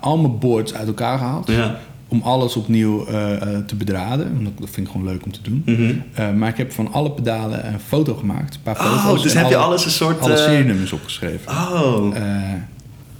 al 0.00 0.18
mijn 0.18 0.38
boards 0.38 0.74
uit 0.74 0.86
elkaar 0.86 1.18
gehaald. 1.18 1.46
Ja. 1.50 1.78
Om 2.08 2.20
alles 2.22 2.56
opnieuw 2.56 3.04
te 3.66 3.74
bedraden. 3.76 4.42
Want 4.42 4.58
dat 4.58 4.70
vind 4.70 4.86
ik 4.86 4.92
gewoon 4.92 5.06
leuk 5.06 5.24
om 5.24 5.32
te 5.32 5.40
doen. 5.42 5.62
Mhm. 5.66 6.38
Maar 6.38 6.48
ik 6.48 6.56
heb 6.56 6.72
van 6.72 6.92
alle 6.92 7.10
pedalen 7.10 7.66
een 7.72 7.80
foto 7.80 8.14
gemaakt. 8.14 8.54
Een 8.54 8.60
paar 8.62 8.80
Oh, 8.80 9.04
foto's. 9.06 9.22
dus 9.22 9.32
heb 9.34 9.48
je 9.48 9.56
alle- 9.56 9.64
alles 9.64 9.84
een 9.84 9.90
soort... 9.90 10.20
Alle 10.20 10.32
eh, 10.34 10.38
serienummers 10.44 10.92
opgeschreven. 10.92 11.52
Oh. 11.52 12.14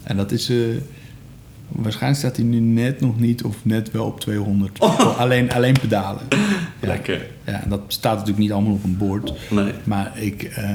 En 0.03 0.17
dat 0.17 0.33
is... 0.33 0.53
waarschijnlijk 1.73 2.21
staat 2.21 2.37
hij 2.37 2.45
nu 2.45 2.59
net 2.59 3.01
nog 3.01 3.21
niet 3.21 3.43
of 3.43 3.57
net 3.63 3.91
wel 3.91 4.05
op 4.05 4.21
200. 4.21 4.79
Oh. 4.79 5.19
Alleen, 5.19 5.53
alleen 5.53 5.77
pedalen. 5.81 6.23
Ja. 6.81 6.87
Lekker. 6.87 7.27
Ja, 7.47 7.63
dat 7.69 7.81
staat 7.87 8.13
natuurlijk 8.13 8.39
niet 8.39 8.53
allemaal 8.53 8.73
op 8.73 8.85
een 8.85 8.97
bord. 8.97 9.33
Nee, 9.51 9.73
Maar 9.85 10.13
ik... 10.15 10.43
eh, 10.43 10.71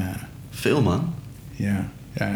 veel 0.50 0.82
man. 0.82 1.14
ja, 1.52 1.90
ja, 2.14 2.32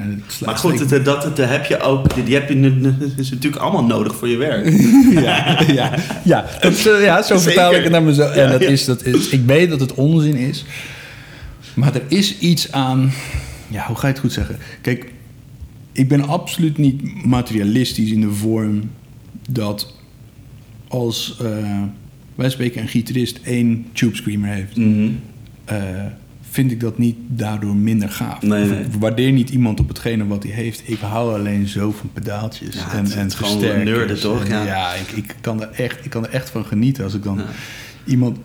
Maar 0.46 0.58
goed, 0.58 0.90
het, 0.90 1.06
dat, 1.06 1.24
het, 1.24 1.38
heb 1.38 1.66
je 1.66 1.80
ook... 1.80 2.26
Die 2.26 2.34
heb 2.34 2.50
je 2.50 2.94
is 3.18 3.30
natuurlijk 3.30 3.62
allemaal 3.62 3.84
nodig 3.84 4.16
voor 4.16 4.28
je 4.28 4.38
werk. 4.38 4.70
ja, 5.26 5.62
ja, 5.68 5.94
ja, 6.24 6.46
dat, 6.62 6.86
eh, 6.86 7.04
ja, 7.04 7.22
zo 7.22 7.38
vertaal 7.38 7.74
ik 7.74 7.84
het 7.84 7.92
naar 7.92 8.04
mezelf. 8.04 8.36
Ja, 8.36 8.42
en 8.42 8.52
dat 8.52 8.62
ja. 8.62 8.70
is, 8.70 8.86
dat 8.86 9.04
is, 9.04 9.30
ik 9.30 9.46
weet 9.46 9.70
dat 9.70 9.80
het 9.80 9.94
onzin 9.94 10.36
is. 10.36 10.66
Maar 11.74 11.96
er 11.96 12.02
is 12.08 12.40
iets 12.40 12.72
aan... 12.72 13.12
Ja, 13.68 13.86
hoe 13.88 13.96
ga 13.96 14.08
je 14.08 14.14
het 14.14 14.22
goed 14.22 14.34
zeggen? 14.34 14.58
Kijk, 14.82 15.12
ik 16.00 16.08
ben 16.08 16.28
absoluut 16.28 16.78
niet 16.78 17.26
materialistisch 17.26 18.12
in 18.12 18.22
de 18.22 18.32
vorm 18.32 18.82
dat 19.50 19.96
als 20.88 21.38
eh, 21.42 21.82
wij 22.36 22.50
spreken 22.50 22.82
een 22.82 22.88
gitarist 22.88 23.40
één 23.44 23.86
tube 23.94 24.16
screamer 24.16 24.50
heeft, 24.50 24.76
Mhm. 24.78 25.10
eh, 25.66 25.78
vind 26.50 26.72
ik 26.72 26.80
dat 26.80 26.98
niet 26.98 27.16
daardoor 27.28 27.76
minder 27.76 28.10
gaaf. 28.10 28.42
Nee, 28.42 28.66
nee. 28.66 28.80
Ik 28.84 28.94
waardeer 29.00 29.32
niet 29.32 29.50
iemand 29.50 29.80
op 29.80 29.88
hetgene 29.88 30.28
wat 30.28 30.44
hij 30.44 30.52
heeft. 30.52 30.82
Ik 30.86 31.00
hou 31.00 31.40
alleen 31.40 31.68
zo 31.68 31.92
van 31.92 32.10
pedaaltjes 32.14 32.76
Ja, 32.76 32.92
en, 32.94 33.04
het- 33.04 33.14
en 33.16 33.32
gewoon 33.32 33.60
nerden, 33.84 34.20
toch? 34.20 34.44
En 34.46 34.66
Ja. 34.66 34.94
ik, 34.94 35.12
ik, 35.12 35.36
kan 35.42 35.62
er 35.62 35.70
echt, 35.72 36.06
ik 36.06 36.10
kan 36.12 36.24
er 36.26 36.32
echt 36.32 36.50
van 36.50 36.66
genieten 36.66 37.04
als 37.04 37.14
ik 37.14 37.24
dan 37.24 37.38
Ja. 37.38 37.46
iemand 38.06 38.38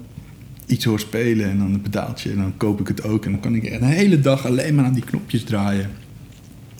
iets 0.66 0.84
hoor 0.84 1.00
spelen 1.00 1.50
en 1.50 1.58
dan 1.58 1.72
een 1.74 1.80
pedaaltje 1.80 2.30
en 2.30 2.36
dan 2.36 2.52
koop 2.56 2.80
ik 2.80 2.88
het 2.88 3.02
ook 3.04 3.24
en 3.24 3.30
dan 3.30 3.40
kan 3.40 3.54
ik 3.54 3.64
een 3.72 3.82
hele 3.82 4.20
dag 4.20 4.46
alleen 4.46 4.74
maar 4.74 4.84
aan 4.84 4.94
die 4.94 5.04
knopjes 5.04 5.44
draaien. 5.44 5.90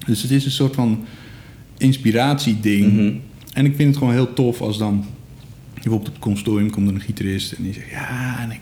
Dus 0.06 0.22
het 0.22 0.30
is 0.30 0.44
een 0.44 0.50
soort 0.50 0.74
van 0.74 1.04
inspiratieding. 1.78 2.92
Mhm. 2.92 3.12
En 3.52 3.64
ik 3.64 3.76
vind 3.76 3.88
het 3.88 3.96
gewoon 3.98 4.12
heel 4.12 4.32
tof 4.32 4.60
als 4.60 4.78
dan 4.78 5.04
bijvoorbeeld 5.74 6.08
op 6.08 6.14
het 6.14 6.22
consortium 6.22 6.70
komt 6.70 6.88
er 6.88 6.94
een 6.94 7.00
gitarist 7.00 7.52
en 7.52 7.62
die 7.62 7.72
zegt 7.72 7.90
ja 7.90 8.40
en 8.42 8.50
ik 8.50 8.60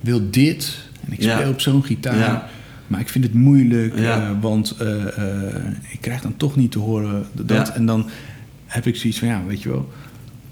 wil 0.00 0.30
dit 0.30 0.76
en 1.06 1.12
ik 1.12 1.22
Ja. 1.22 1.36
speel 1.38 1.50
op 1.50 1.60
zo'n 1.60 1.84
gitaar. 1.84 2.18
Ja. 2.18 2.48
Maar 2.86 3.00
ik 3.00 3.08
vind 3.08 3.24
het 3.24 3.34
moeilijk, 3.34 3.98
Ja. 3.98 4.20
eh, 4.28 4.30
want 4.40 4.70
eh, 4.78 5.18
eh, 5.18 5.64
ik 5.90 6.00
krijg 6.00 6.20
dan 6.20 6.36
toch 6.36 6.56
niet 6.56 6.70
te 6.70 6.78
horen 6.78 7.26
dat. 7.32 7.68
En 7.68 7.86
dan 7.86 8.08
heb 8.66 8.86
ik 8.86 8.96
zoiets 8.96 9.18
van, 9.18 9.28
ja, 9.28 9.42
weet 9.46 9.62
je 9.62 9.68
wel, 9.68 9.92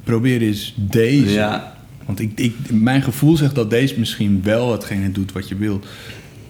probeer 0.05 0.43
eens 0.43 0.74
deze. 0.76 1.33
Ja. 1.33 1.76
Want 2.07 2.20
ik, 2.20 2.33
ik, 2.41 2.55
mijn 2.70 3.03
gevoel 3.03 3.37
zegt 3.37 3.55
dat 3.55 3.70
deze 3.70 3.99
misschien 3.99 4.41
wel 4.43 4.72
hetgene 4.72 5.11
doet 5.12 5.33
wat 5.33 5.49
je 5.49 5.57
wilt. 5.57 5.87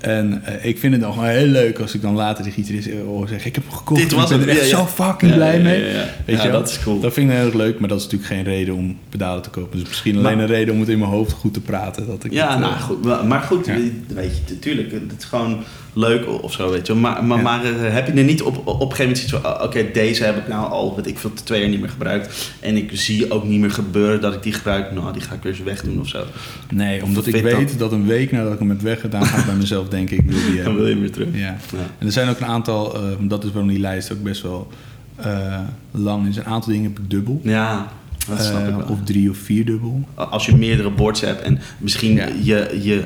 En 0.03 0.43
eh, 0.45 0.65
ik 0.65 0.79
vind 0.79 0.93
het 0.93 1.03
dan 1.03 1.13
gewoon 1.13 1.29
heel 1.29 1.47
leuk 1.47 1.79
als 1.79 1.95
ik 1.95 2.03
dan 2.03 2.15
later 2.15 2.45
de 2.45 2.51
gitarist 2.51 2.89
hoor 3.05 3.29
zeggen... 3.29 3.47
ik 3.49 3.55
heb 3.55 3.65
hem 3.69 3.77
gekocht 3.77 4.01
Dit 4.01 4.13
was 4.13 4.31
ik 4.31 4.39
ben 4.39 4.49
er 4.49 4.59
echt 4.59 4.71
ja, 4.71 4.77
zo 4.77 4.87
fucking 4.87 5.31
Ja, 5.31 5.37
blij 5.37 5.57
ja, 5.57 5.63
mee. 5.63 5.83
Weet 6.27 6.43
je 6.43 6.49
wel? 6.49 6.61
dat 6.61 6.69
is 6.69 6.79
cool. 6.83 7.01
Dat 7.01 7.13
vind 7.13 7.31
ik 7.31 7.37
heel 7.37 7.45
erg 7.47 7.55
leuk, 7.55 7.79
maar 7.79 7.89
dat 7.89 7.99
is 7.99 8.05
natuurlijk 8.05 8.33
geen 8.33 8.45
reden 8.45 8.75
om 8.75 8.99
pedalen 9.09 9.43
te 9.43 9.51
kopen. 9.51 9.79
Dus 9.79 9.89
misschien 9.89 10.17
alleen 10.17 10.37
Maar- 10.37 10.45
een 10.45 10.51
reden 10.51 10.75
om 10.75 10.81
het 10.81 10.89
in 10.89 10.99
mijn 10.99 11.11
hoofd 11.11 11.33
goed 11.33 11.55
te 11.55 11.61
praten. 11.61 12.07
Dat 12.07 12.25
ik 12.25 12.33
Ja, 12.33 12.51
het, 12.51 12.59
nou 12.59 12.73
eh, 12.73 12.81
goed. 12.81 13.05
Maar 13.05 13.27
maar 13.27 13.41
goed, 13.43 13.67
weet 13.67 14.37
je, 14.47 14.55
natuurlijk. 14.55 14.93
Het 14.93 15.03
is 15.19 15.25
gewoon 15.25 15.59
leuk 15.93 16.43
of 16.43 16.53
zo, 16.53 16.71
weet 16.71 16.87
je. 16.87 16.95
Maar, 16.95 17.25
maar, 17.25 17.37
Ja. 17.37 17.43
maar 17.43 17.65
eh, 17.65 17.93
heb 17.93 18.07
je 18.07 18.13
er 18.13 18.25
niet 18.25 18.43
op, 18.43 18.57
op 18.57 18.67
een 18.67 18.97
gegeven 18.97 19.05
moment 19.05 19.19
zoiets 19.19 19.49
van... 19.49 19.63
Oké, 19.63 19.91
deze 19.93 20.25
heb 20.25 20.37
ik 20.37 20.49
nou 20.49 20.71
al, 20.71 20.97
weet 20.97 21.07
ik 21.07 21.19
veel, 21.19 21.33
twee 21.33 21.61
jaar 21.61 21.69
niet 21.69 21.81
meer 21.81 21.89
gebruikt. 21.89 22.53
En 22.61 22.77
ik 22.77 22.91
zie 22.95 23.31
ook 23.31 23.45
niet 23.45 23.61
meer 23.61 23.71
gebeuren 23.71 24.21
dat 24.21 24.35
ik 24.35 24.43
die 24.43 24.53
gebruik. 24.53 24.93
Nou, 24.93 25.13
die 25.13 25.23
ga 25.23 25.35
ik 25.35 25.43
weer 25.43 25.53
eens 25.53 25.63
wegdoen 25.63 26.01
of 26.01 26.09
zo. 26.09 26.25
Nee, 26.71 27.03
omdat 27.03 27.27
ik 27.27 27.43
weet 27.43 27.79
dat 27.79 27.93
een 27.93 28.07
week 28.07 28.33
nadat 28.33 28.53
ik 28.53 28.59
hem 28.59 28.69
heb 28.69 28.81
weggedaan... 28.81 29.25
ga 29.27 29.39
ik 29.39 29.45
bij 29.47 29.55
mezelf 29.55 29.89
denken, 29.89 30.17
ik 30.17 30.25
wil 30.31 30.39
die 30.51 30.63
Dan 30.65 30.75
wil 30.75 30.87
je 30.87 30.93
hem 30.93 31.01
weer 31.01 31.13
terug. 31.13 31.29
Ja. 31.33 31.39
Ja. 31.39 31.57
En 31.99 32.07
er 32.07 32.13
zijn 32.13 32.29
ook 32.29 32.41
een 32.41 32.47
aantal, 32.47 32.95
eh, 32.95 33.01
dat 33.21 33.45
is 33.45 33.51
waarom 33.51 33.69
die 33.71 33.81
lijst 33.81 34.13
ook 34.13 34.23
best 34.23 34.43
wel 34.43 34.69
eh, 35.17 35.61
lang 35.91 36.29
is. 36.29 36.37
Een 36.37 36.45
aantal 36.45 36.73
dingen 36.73 36.91
heb 36.91 36.99
ik 36.99 37.11
dubbel. 37.11 37.41
Ja, 37.43 37.93
dat 38.29 38.43
snap 38.43 38.61
Eh, 38.63 38.69
ik 38.69 38.75
wel. 38.75 38.87
Of 38.89 38.99
drie 39.05 39.31
of 39.31 39.37
vier 39.37 39.65
dubbel. 39.65 40.05
als 40.15 40.47
je 40.47 40.57
meerdere 40.57 40.91
boards 40.91 41.21
hebt 41.21 41.41
en 41.43 41.61
misschien 41.79 42.15
Ja. 42.15 42.29
je, 42.43 42.79
je 42.83 43.05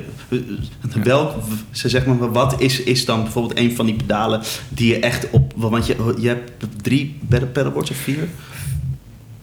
welk, 1.03 1.33
ze 1.71 1.89
zeg 1.89 2.05
maar, 2.05 2.31
wat 2.31 2.61
is, 2.61 2.81
is 2.83 3.05
dan 3.05 3.23
bijvoorbeeld 3.23 3.59
een 3.59 3.75
van 3.75 3.85
die 3.85 3.95
pedalen 3.95 4.41
die 4.69 4.87
je 4.93 4.99
echt 4.99 5.29
op, 5.29 5.53
want 5.55 5.85
je, 5.87 6.13
je 6.19 6.27
hebt 6.27 6.51
drie 6.81 7.17
pedal- 7.29 7.47
pedalboards 7.47 7.89
of 7.91 7.97
vier? 7.97 8.27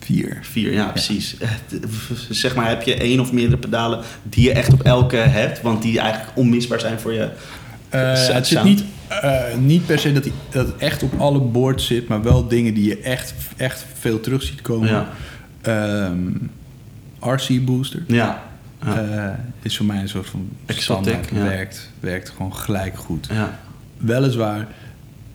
Vier. 0.04 0.38
Vier, 0.42 0.72
ja, 0.72 0.86
precies. 0.88 1.36
Eh, 1.38 1.48
Zeg 2.30 2.54
maar, 2.54 2.68
heb 2.68 2.82
je 2.82 2.94
één 2.94 3.20
of 3.20 3.32
meerdere 3.32 3.56
pedalen 3.56 4.00
die 4.22 4.44
je 4.44 4.52
echt 4.52 4.72
op 4.72 4.82
elke 4.82 5.16
hebt, 5.16 5.62
want 5.62 5.82
die 5.82 5.98
eigenlijk 5.98 6.30
onmisbaar 6.36 6.80
zijn 6.80 7.00
voor 7.00 7.12
je 7.12 7.28
Eh, 7.88 8.26
het 8.26 8.46
zit 8.46 8.62
niet, 8.64 8.84
niet 9.58 9.86
per 9.86 9.98
se 9.98 10.12
dat, 10.12 10.22
die, 10.22 10.32
dat 10.50 10.66
het 10.66 10.76
echt 10.76 11.02
op 11.02 11.12
alle 11.20 11.40
boards 11.40 11.86
zit, 11.86 12.08
maar 12.08 12.22
wel 12.22 12.48
dingen 12.48 12.74
die 12.74 12.88
je 12.88 12.98
echt, 12.98 13.34
echt 13.56 13.86
veel 13.98 14.20
terug 14.20 14.42
ziet 14.42 14.60
komen. 14.62 14.88
Ja. 14.88 15.08
Ehm, 15.64 16.28
RC 17.20 17.64
Booster 17.64 18.02
Ja. 18.06 18.42
Ja. 18.84 18.96
eh, 19.02 19.38
is 19.62 19.76
voor 19.76 19.86
mij 19.86 20.00
een 20.00 20.08
soort 20.08 20.26
van 20.26 20.48
standaard. 20.68 21.28
ja. 21.32 21.42
Werkt, 21.42 21.90
werkt 22.00 22.28
gewoon 22.36 22.54
gelijk 22.54 22.96
goed. 22.98 23.26
ja. 23.32 23.58
Weliswaar 23.96 24.66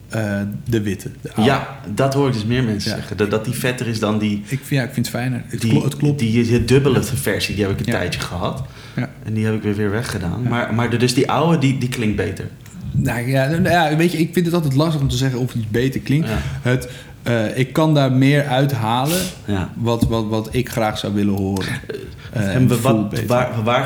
eh, 0.09 0.41
de 0.65 0.81
witte. 0.81 1.09
De 1.21 1.31
ja, 1.41 1.79
dat 1.93 2.13
hoor 2.13 2.27
ik 2.27 2.33
dus 2.33 2.45
meer 2.45 2.63
mensen 2.63 2.89
Ja. 2.91 2.97
zeggen. 2.97 3.17
Dat, 3.17 3.31
dat 3.31 3.45
die 3.45 3.53
vetter 3.53 3.87
is 3.87 3.99
dan 3.99 4.17
die, 4.19 4.37
Ik, 4.37 4.45
vind- 4.47 4.67
ja, 4.69 4.83
ik 4.83 4.93
vind 4.93 5.05
het 5.05 5.15
fijner. 5.15 5.41
Het, 5.45 5.61
die, 5.61 5.71
klo- 5.71 5.83
het 5.83 5.95
klopt. 5.97 6.19
die, 6.19 6.43
die 6.43 6.65
dubbele 6.65 7.03
versie. 7.03 7.55
Die 7.55 7.63
heb 7.63 7.73
ik 7.73 7.79
een 7.79 7.93
tijdje 7.93 8.19
gehad. 8.19 8.63
Ja. 8.95 9.09
En 9.25 9.33
die 9.33 9.45
heb 9.45 9.53
ik 9.55 9.61
weer, 9.61 9.75
weer 9.75 9.91
weggedaan. 9.91 10.43
Maar, 10.43 10.73
maar 10.73 10.89
de- 10.89 10.97
dus 10.97 11.13
die 11.13 11.31
oude, 11.31 11.57
die, 11.57 11.77
die 11.77 11.89
klinkt 11.89 12.15
beter. 12.15 12.45
Nou 12.91 13.27
ja, 13.27 13.47
nou 13.47 13.69
ja, 13.69 13.95
weet 13.95 14.11
je, 14.11 14.17
ik 14.17 14.33
vind 14.33 14.45
het 14.45 14.55
altijd 14.55 14.73
lastig 14.75 15.01
om 15.01 15.07
te 15.07 15.17
zeggen 15.17 15.39
of 15.39 15.53
iets 15.55 15.67
beter 15.67 15.99
klinkt. 15.99 16.27
Ja. 16.29 16.37
Het, 16.41 16.89
eh, 17.29 17.57
ik 17.57 17.73
kan 17.73 17.93
daar 17.93 18.11
meer 18.11 18.47
uithalen 18.47 19.21
Ja. 19.45 19.69
wat, 19.75 20.03
wat, 20.03 20.25
wat 20.27 20.49
ik 20.51 20.69
graag 20.69 20.97
zou 20.97 21.13
willen 21.13 21.33
horen. 21.35 21.65
Eh, 22.33 22.55
en 22.55 22.69
het 22.69 22.81
wat, 22.81 23.21
waar, 23.27 23.63
waar 23.63 23.85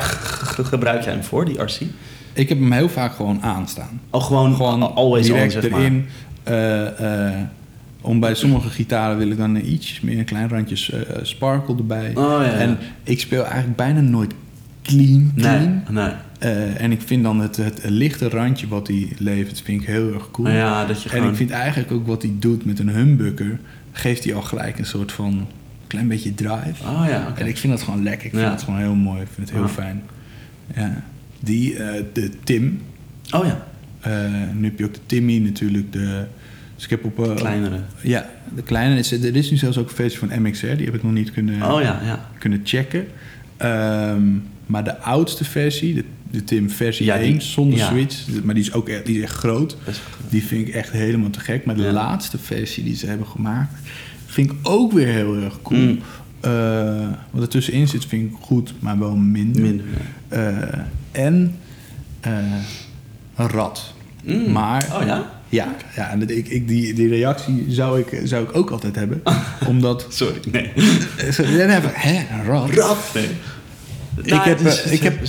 gebruik 0.62 1.02
jij 1.04 1.12
hem 1.12 1.22
voor, 1.22 1.44
die 1.44 1.62
RC? 1.62 1.80
Ik 2.32 2.48
heb 2.48 2.58
hem 2.58 2.72
heel 2.72 2.88
vaak 2.88 3.14
gewoon 3.14 3.42
aanstaan. 3.42 4.00
Oh, 4.10 4.22
gewoon, 4.24 4.54
Gewoon 4.54 4.94
always 4.94 5.26
on, 5.28 5.32
direct 5.34 5.52
zeg 5.52 5.70
maar. 5.70 5.80
erin. 5.80 6.06
Eh, 6.42 7.26
eh, 7.28 7.34
om 8.00 8.20
bij 8.20 8.34
sommige 8.34 8.68
gitaren 8.68 9.18
wil 9.18 9.30
ik 9.30 9.36
dan 9.38 9.56
iets 9.56 10.00
meer 10.00 10.18
een 10.18 10.24
klein 10.24 10.48
randje 10.48 10.96
eh, 10.96 11.18
sparkle 11.22 11.76
erbij. 11.76 12.10
Oh, 12.14 12.24
ja, 12.24 12.42
ja. 12.44 12.50
En 12.52 12.78
ik 13.02 13.20
speel 13.20 13.44
eigenlijk 13.44 13.76
bijna 13.76 14.00
nooit 14.00 14.34
clean. 14.82 15.32
clean. 15.36 15.82
Nee, 15.86 16.04
nee. 16.04 16.12
Eh, 16.44 16.80
en 16.80 16.92
ik 16.92 17.00
vind 17.02 17.22
dan 17.22 17.40
het, 17.40 17.56
het 17.56 17.80
lichte 17.84 18.28
randje 18.28 18.68
wat 18.68 18.86
hij 18.88 19.08
levert, 19.18 19.60
vind 19.64 19.80
ik 19.80 19.86
heel 19.86 20.12
erg 20.14 20.30
cool. 20.30 20.46
Nou 20.48 20.58
ja, 20.58 20.86
dat 20.86 21.02
je 21.02 21.08
En 21.08 21.14
gewoon... 21.14 21.30
ik 21.30 21.36
vind 21.36 21.50
eigenlijk 21.50 21.92
ook 21.92 22.06
wat 22.06 22.22
hij 22.22 22.32
doet 22.38 22.64
met 22.64 22.78
een 22.78 22.88
humbucker, 22.88 23.58
geeft 23.92 24.24
hij 24.24 24.34
al 24.34 24.42
gelijk 24.42 24.78
een 24.78 24.86
soort 24.86 25.12
van 25.12 25.46
klein 25.86 26.08
beetje 26.08 26.34
drive. 26.34 26.82
Oh 26.84 27.04
ja. 27.08 27.32
En 27.36 27.46
ik 27.46 27.56
vind 27.58 27.72
dat 27.72 27.82
gewoon 27.82 28.02
lekker. 28.02 28.24
Ik 28.26 28.30
vind 28.30 28.42
Ja. 28.44 28.50
het 28.50 28.62
gewoon 28.62 28.80
heel 28.80 28.94
mooi. 28.94 29.20
Ik 29.20 29.28
vind 29.34 29.48
het 29.48 29.56
heel 29.56 29.66
Ja. 29.66 29.72
fijn. 29.72 30.02
Ja. 30.74 31.02
Die, 31.40 31.76
eh, 31.76 32.02
de 32.12 32.30
Tim. 32.44 32.80
Oh 33.30 33.44
ja, 33.46 33.66
eh, 34.00 34.12
nu 34.54 34.64
heb 34.64 34.78
je 34.78 34.84
ook 34.84 34.94
de 34.94 35.00
Timmy 35.06 35.38
natuurlijk. 35.38 35.92
De, 35.92 36.24
dus 36.74 36.84
ik 36.84 36.90
heb 36.90 37.04
op... 37.04 37.24
eh, 37.28 37.34
kleinere. 37.34 37.78
Ja, 38.02 38.30
de 38.54 38.62
kleine. 38.62 38.98
is- 38.98 39.12
Er 39.12 39.36
is 39.36 39.50
nu 39.50 39.56
zelfs 39.56 39.78
ook 39.78 39.88
een 39.88 39.94
versie 39.94 40.18
van 40.18 40.42
MXR. 40.42 40.66
Die 40.76 40.84
heb 40.86 40.94
ik 40.94 41.02
nog 41.02 41.12
niet 41.12 41.30
kunnen, 41.32 41.72
Oh 41.72 41.80
ja, 41.82 42.00
ja. 42.04 42.28
kunnen 42.38 42.60
checken. 42.64 43.06
Ehm, 43.56 44.22
maar 44.66 44.84
de 44.84 44.98
oudste 44.98 45.44
versie, 45.44 45.94
de, 45.94 46.04
de 46.34 46.44
Tim 46.44 46.70
versie 46.70 47.06
Ja, 47.06 47.18
die- 47.18 47.26
1, 47.32 47.42
zonder 47.42 47.78
ja. 47.78 47.88
switch. 47.88 48.16
Maar 48.42 48.54
die 48.54 48.62
is 48.64 48.72
ook 48.72 48.88
echt, 48.88 49.06
die 49.06 49.16
is 49.16 49.22
echt 49.22 49.32
groot. 49.34 49.76
Die 50.28 50.44
vind 50.44 50.68
ik 50.68 50.74
echt 50.74 50.90
helemaal 50.90 51.30
te 51.30 51.40
gek. 51.40 51.64
Maar 51.64 51.76
de 51.76 51.82
Ja. 51.82 51.92
laatste 51.92 52.38
versie 52.38 52.84
die 52.84 52.96
ze 52.96 53.06
hebben 53.06 53.26
gemaakt, 53.26 53.74
vind 54.26 54.50
ik 54.50 54.56
ook 54.62 54.92
weer 54.92 55.06
heel 55.06 55.36
erg 55.36 55.62
cool. 55.62 55.80
Mm. 55.80 55.98
Eh, 56.40 57.08
wat 57.30 57.42
er 57.42 57.48
tussenin 57.48 57.88
zit, 57.88 58.04
vind 58.04 58.30
ik 58.30 58.36
goed, 58.40 58.74
maar 58.78 58.98
wel 58.98 59.16
minder. 59.16 59.62
minder. 59.62 59.84
Eh, 60.28 60.78
en 61.12 61.54
eh, 62.20 62.32
een 63.36 63.48
rad. 63.48 63.92
Mm. 64.24 64.52
Maar 64.52 64.88
Oh 65.00 65.06
ja? 65.06 65.30
ja, 65.48 65.74
ja 65.96 66.10
en 66.10 66.36
ik, 66.36 66.48
ik, 66.48 66.68
die, 66.68 66.94
die 66.94 67.08
reactie 67.08 67.64
zou 67.68 68.00
ik, 68.00 68.20
zou 68.24 68.44
ik 68.44 68.56
ook 68.56 68.70
altijd 68.70 68.94
hebben. 68.94 69.22
Omdat... 69.68 70.06
Sorry, 70.08 70.38
nee. 70.52 70.72
Dan 71.36 71.68
hebben 71.68 71.90
we, 71.90 71.98
hè, 71.98 72.34
een 72.38 72.44
rat? 72.44 72.70
Rap. 72.70 72.98
Nee. 73.14 73.28
Nou, 74.24 74.48
heb, 74.48 74.58
het 74.58 74.66
is- 74.66 74.82
eh, 74.82 74.92
ik 74.92 75.02
heb- 75.02 75.24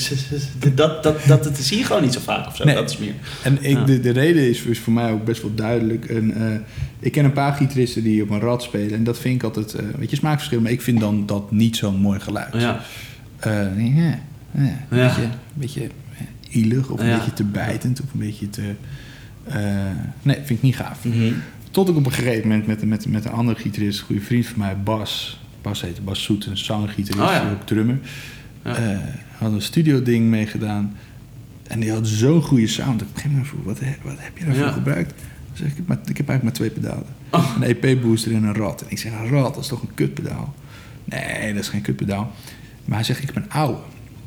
Dat, 0.76 1.04
dat, 1.04 1.26
dat, 1.26 1.44
dat 1.44 1.58
zie 1.58 1.78
je 1.78 1.84
gewoon 1.84 2.02
niet 2.02 2.14
zo 2.14 2.20
vaak 2.20 2.48
of 2.48 2.56
zo. 2.56 2.64
Nee. 2.64 2.76
Dat 2.76 2.90
is 2.90 2.98
meer. 2.98 3.14
En 3.44 3.58
ik, 3.64 3.78
Ja. 3.78 3.84
de, 3.84 4.00
de 4.00 4.10
reden 4.12 4.50
is, 4.50 4.62
is 4.62 4.80
voor 4.80 4.94
mij 4.94 5.12
ook 5.12 5.26
best 5.26 5.42
wel 5.42 5.56
duidelijk. 5.56 6.06
En, 6.06 6.34
eh, 6.52 6.60
ik 7.00 7.12
ken 7.12 7.26
een 7.26 7.34
paar 7.34 7.54
gitaristen 7.54 8.04
die 8.04 8.22
op 8.24 8.30
een 8.30 8.40
rad 8.40 8.64
spelen. 8.64 8.94
En 8.94 9.04
dat 9.04 9.20
vind 9.20 9.36
ik 9.36 9.44
altijd, 9.44 9.74
eh, 9.74 9.84
een 9.86 10.00
beetje 10.00 10.16
smaakverschil. 10.16 10.62
Maar 10.62 10.72
ik 10.72 10.82
vind 10.82 11.00
dan 11.00 11.26
dat 11.26 11.52
niet 11.52 11.76
zo'n 11.78 11.96
mooi 12.00 12.20
geluid. 12.20 12.54
Ja. 12.54 12.82
Eh, 13.40 13.52
ja, 13.52 13.62
ja, 13.76 14.20
een 14.90 14.98
Ja. 14.98 15.06
beetje, 15.08 15.22
een 15.24 15.30
beetje 15.54 15.82
eh, 15.84 16.56
ielig 16.56 16.90
of 16.90 17.00
een 17.00 17.16
beetje 17.18 17.34
te 17.34 17.44
bijtend 17.44 18.02
of 18.02 18.14
een 18.14 18.20
beetje 18.20 18.50
te... 18.50 18.62
eh, 19.44 19.56
nee, 20.22 20.36
vind 20.36 20.50
ik 20.50 20.62
niet 20.62 20.76
gaaf. 20.76 21.06
Mhm. 21.06 21.32
Tot 21.72 21.90
ik 21.90 21.96
op 21.96 22.06
een 22.06 22.12
gegeven 22.12 22.48
moment 22.48 22.68
met, 22.68 22.84
met, 22.86 23.08
met 23.08 23.26
een 23.26 23.32
andere 23.32 23.60
gitarist, 23.60 24.00
een 24.00 24.06
goede 24.06 24.22
vriend 24.22 24.46
van 24.46 24.60
mij, 24.60 24.78
Bas. 24.78 25.40
Bas 25.62 25.82
heette 25.82 26.02
Bas 26.02 26.24
Soet, 26.24 26.46
een 26.46 26.58
zanggitarist, 26.58 27.42
Oh 27.42 27.52
ook 27.52 27.66
drummer. 27.66 27.98
Ja. 28.66 28.76
Eh, 28.76 28.97
had 29.38 29.51
een 29.51 29.61
studio 29.61 30.01
ding 30.01 30.30
meegedaan. 30.30 30.95
En 31.68 31.80
die 31.80 31.91
had 31.91 32.07
zo'n 32.07 32.41
goede 32.41 32.68
sound. 32.68 33.01
Ik 33.01 33.13
begin 33.13 33.36
me 33.38 33.43
vroeg, 33.43 33.63
wat, 33.63 33.80
wat 34.03 34.16
heb 34.20 34.38
je 34.38 34.45
daarvoor 34.45 34.63
Ja. 34.66 34.72
gebruikt? 34.72 35.09
Dan 35.18 35.68
zeg 35.68 35.78
ik, 35.78 35.88
maar, 35.88 35.97
ik 36.05 36.18
heb 36.18 36.30
eigenlijk 36.30 36.43
maar 36.43 36.53
twee 36.53 36.70
pedalen. 36.70 37.05
Oh. 37.32 37.55
Een 37.61 37.63
EP-booster 37.63 38.34
en 38.34 38.43
een 38.43 38.53
rad. 38.55 38.82
En 38.82 38.88
ik 38.89 38.97
zeg, 38.97 39.11
een 39.11 39.30
rad, 39.30 39.53
dat 39.53 39.63
is 39.63 39.70
toch 39.70 39.82
een 39.82 39.93
kutpedaal? 39.93 40.53
Nee, 41.03 41.53
dat 41.53 41.61
is 41.63 41.70
geen 41.70 41.82
kutpedaal. 41.82 42.32
Maar 42.86 42.95
hij 42.97 43.05
zegt, 43.05 43.20
ik 43.20 43.26
heb 43.26 43.36
een 43.36 43.49
oude. 43.51 43.78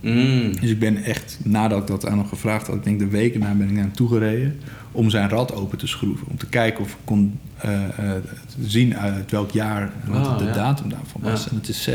Mm. 0.01 0.61
Dus 0.61 0.71
ik 0.71 0.79
ben 0.79 1.03
echt, 1.03 1.39
nadat 1.45 1.81
ik 1.81 1.87
dat 1.87 2.07
aan 2.07 2.19
hem 2.19 2.27
gevraagd 2.27 2.67
had, 2.67 2.77
ik 2.77 2.85
denk 2.85 2.99
de 2.99 3.07
weken 3.09 3.41
na 3.41 3.53
ben 3.55 3.67
ik 3.67 3.73
naar 3.73 3.83
hem 3.83 3.93
toegereden 3.93 4.59
om 4.93 5.11
zijn 5.11 5.29
rad 5.29 5.55
open 5.55 5.79
te 5.79 5.87
schroeven. 5.87 6.27
Om 6.27 6.37
te 6.37 6.47
kijken 6.47 6.85
of 6.85 6.91
ik 6.91 6.97
kon 7.05 7.39
eh, 7.59 7.85
eh, 7.85 8.23
zien 8.61 8.97
uit 8.97 9.31
welk 9.31 9.51
jaar 9.51 9.93
wat 10.07 10.27
Ah, 10.27 10.39
de 10.39 10.45
ja. 10.45 10.53
datum 10.53 10.89
daarvan 10.89 11.21
was. 11.21 11.45
Ja. 11.45 11.51
En 11.51 11.57
het 11.57 11.69
is, 11.69 11.91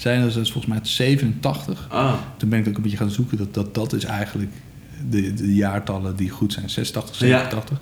zijn 0.00 0.20
dat 0.20 0.28
is 0.28 0.34
volgens 0.52 0.66
mij 0.66 0.76
uit 0.76 0.88
87. 0.88 1.86
Ah. 1.90 2.12
Toen 2.36 2.48
ben 2.48 2.58
ik 2.58 2.68
ook 2.68 2.76
een 2.76 2.82
beetje 2.82 2.96
gaan 2.96 3.10
zoeken. 3.10 3.38
Dat, 3.38 3.54
dat, 3.54 3.74
dat 3.74 3.92
is 3.92 4.04
eigenlijk 4.04 4.50
de, 5.10 5.34
de 5.34 5.54
jaartallen 5.54 6.16
die 6.16 6.30
goed 6.30 6.52
zijn. 6.52 6.70
86, 6.70 7.18
Ja. 7.20 7.26
87. 7.26 7.80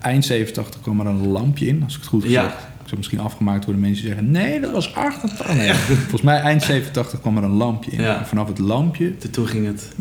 Eind 0.00 0.24
87 0.24 0.80
kwam 0.80 1.00
er 1.00 1.06
een 1.06 1.26
lampje 1.28 1.66
in, 1.66 1.82
als 1.84 1.94
ik 1.94 2.00
het 2.00 2.08
goed 2.08 2.22
Ja. 2.22 2.42
zeg. 2.42 2.52
Ik 2.52 2.96
zou 2.96 2.96
misschien 2.96 3.20
afgemaakt 3.20 3.64
worden 3.64 3.82
mensen 3.82 4.06
zeggen... 4.06 4.30
nee, 4.30 4.60
dat 4.60 4.70
was 4.72 4.94
88. 4.94 5.54
Nee, 5.54 5.72
volgens 6.00 6.22
mij 6.22 6.40
eind 6.40 6.62
87 6.62 7.20
kwam 7.20 7.36
er 7.36 7.42
een 7.42 7.50
lampje 7.50 7.90
in. 7.90 8.00
Ja. 8.02 8.18
En 8.18 8.26
vanaf 8.26 8.48
het 8.48 8.58
lampje... 8.58 9.16
Toen 9.30 9.46
ging 9.48 9.66
het. 9.66 9.92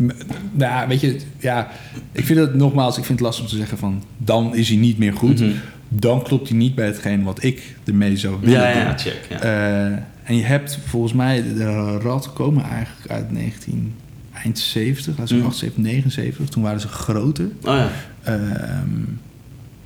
Nou, 0.52 0.88
weet 0.88 1.02
je, 1.02 1.20
ja, 1.40 1.68
ik 2.12 2.26
vind 2.26 2.40
het 2.40 2.56
nogmaals, 2.56 2.98
ik 2.98 3.06
vind 3.06 3.20
het 3.20 3.28
lastig 3.28 3.44
om 3.46 3.50
te 3.52 3.58
zeggen 3.58 3.78
van... 3.78 4.04
dan 4.18 4.56
is 4.56 4.68
hij 4.70 4.78
niet 4.78 4.98
meer 4.98 5.14
goed. 5.14 5.40
Mhm. 5.40 5.52
Dan 5.90 6.24
klopt 6.24 6.50
hij 6.50 6.58
niet 6.58 6.76
bij 6.76 6.86
hetgeen 6.86 7.24
wat 7.24 7.44
ik 7.44 7.76
ermee 7.86 8.18
zou 8.18 8.38
willen 8.42 8.60
Ja, 8.62 8.74
doen. 8.74 8.82
ja, 8.82 8.98
check. 8.98 9.20
Ja. 9.30 9.40
Eh, 9.40 9.98
en 10.30 10.36
je 10.36 10.44
hebt 10.44 10.80
volgens 10.86 11.14
mij, 11.14 11.44
de 11.44 11.98
rad 11.98 12.34
komen 12.34 12.64
eigenlijk 12.64 13.12
uit 13.12 13.32
19, 13.32 13.94
eind 14.34 14.60
70, 14.60 15.18
laten 15.18 15.36
we 15.36 15.42
Mm. 15.42 15.48
78, 15.48 15.84
79. 15.84 16.50
Toen 16.50 16.64
waren 16.64 16.80
ze 16.80 16.88
groter. 16.88 17.46
oh 17.46 17.52
ja. 17.76 17.90
Ehm, 18.24 18.90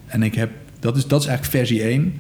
en 0.06 0.24
ik 0.24 0.36
heb, 0.36 0.52
dat 0.80 0.98
is, 0.98 1.08
dat 1.08 1.22
is 1.22 1.28
eigenlijk 1.28 1.58
versie 1.58 1.84
1. 1.84 2.14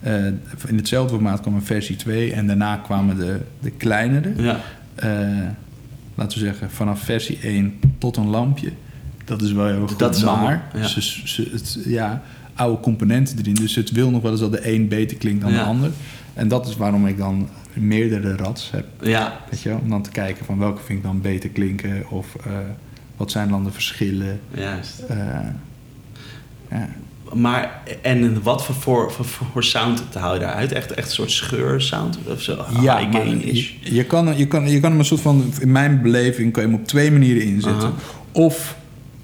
Eh, 0.00 0.26
in 0.66 0.76
hetzelfde 0.76 1.14
formaat 1.14 1.40
kwam 1.40 1.54
een 1.54 1.62
versie 1.64 1.96
2 1.96 2.32
en 2.32 2.46
daarna 2.46 2.76
kwamen 2.76 3.16
de, 3.16 3.40
de 3.60 3.70
kleinere. 3.70 4.32
Ja. 4.36 4.60
Eh, 4.94 5.08
laten 6.14 6.38
we 6.38 6.44
zeggen, 6.44 6.70
vanaf 6.70 7.00
versie 7.00 7.38
1 7.42 7.78
tot 7.98 8.16
een 8.16 8.28
lampje. 8.28 8.70
Dat 9.24 9.42
is 9.42 9.52
wel 9.52 9.66
heel 9.66 9.80
erg 9.80 9.90
goed. 9.90 9.98
Dat 9.98 10.16
is 10.16 10.22
maar 10.24 10.34
allemaal, 10.34 10.60
ja. 10.74 10.86
ze, 10.86 11.00
ze, 11.02 11.48
het, 11.52 11.78
ja, 11.86 12.22
oude 12.54 12.80
componenten 12.80 13.38
erin. 13.38 13.54
Dus 13.54 13.74
het 13.74 13.90
wil 13.90 14.10
nog 14.10 14.22
wel 14.22 14.30
eens 14.30 14.40
dat 14.40 14.52
de 14.52 14.72
een 14.74 14.88
beter 14.88 15.16
klinkt 15.16 15.40
dan 15.42 15.50
Ja. 15.52 15.58
de 15.58 15.64
ander. 15.64 15.90
En 16.34 16.48
dat 16.48 16.68
is 16.68 16.76
waarom 16.76 17.06
ik 17.06 17.18
dan 17.18 17.48
meerdere 17.76 18.36
rats 18.36 18.70
heb. 18.70 18.86
Ja. 19.00 19.40
Weet 19.50 19.62
je? 19.62 19.76
Om 19.82 19.90
dan 19.90 20.02
te 20.02 20.10
kijken 20.10 20.44
van 20.44 20.58
welke 20.58 20.82
vind 20.82 20.98
ik 20.98 21.04
dan 21.04 21.20
beter 21.20 21.48
klinken. 21.48 22.10
Of 22.10 22.34
eh, 22.46 22.52
wat 23.16 23.30
zijn 23.30 23.48
dan 23.48 23.64
de 23.64 23.70
verschillen. 23.70 24.40
Juist. 24.54 24.98
Eh, 24.98 25.16
ja. 26.70 26.88
Maar, 27.32 27.82
en 28.02 28.42
wat 28.42 28.64
voor, 28.64 28.74
voor, 28.74 29.12
voor, 29.12 29.46
voor 29.52 29.64
sound 29.64 30.02
te 30.12 30.18
hou 30.18 30.34
je 30.34 30.40
daaruit? 30.40 30.72
Echt, 30.72 30.92
echt 30.92 31.06
een 31.06 31.14
soort 31.14 31.30
scheursound 31.30 32.18
of 32.26 32.42
zo? 32.42 32.64
Ja, 32.80 32.98
High 32.98 33.12
maar 33.12 33.26
je, 33.26 33.36
is. 33.36 33.76
je, 33.82 34.04
kan, 34.04 34.36
je, 34.36 34.46
kan, 34.46 34.68
je 34.68 34.80
kan 34.80 34.90
hem 34.90 34.98
een 34.98 35.06
soort 35.06 35.20
van, 35.20 35.52
in 35.60 35.72
mijn 35.72 36.02
beleving, 36.02 36.52
kan 36.52 36.62
je 36.62 36.68
hem 36.68 36.78
op 36.78 36.86
twee 36.86 37.10
manieren 37.10 37.42
inzetten. 37.42 37.92
Of 38.32 38.76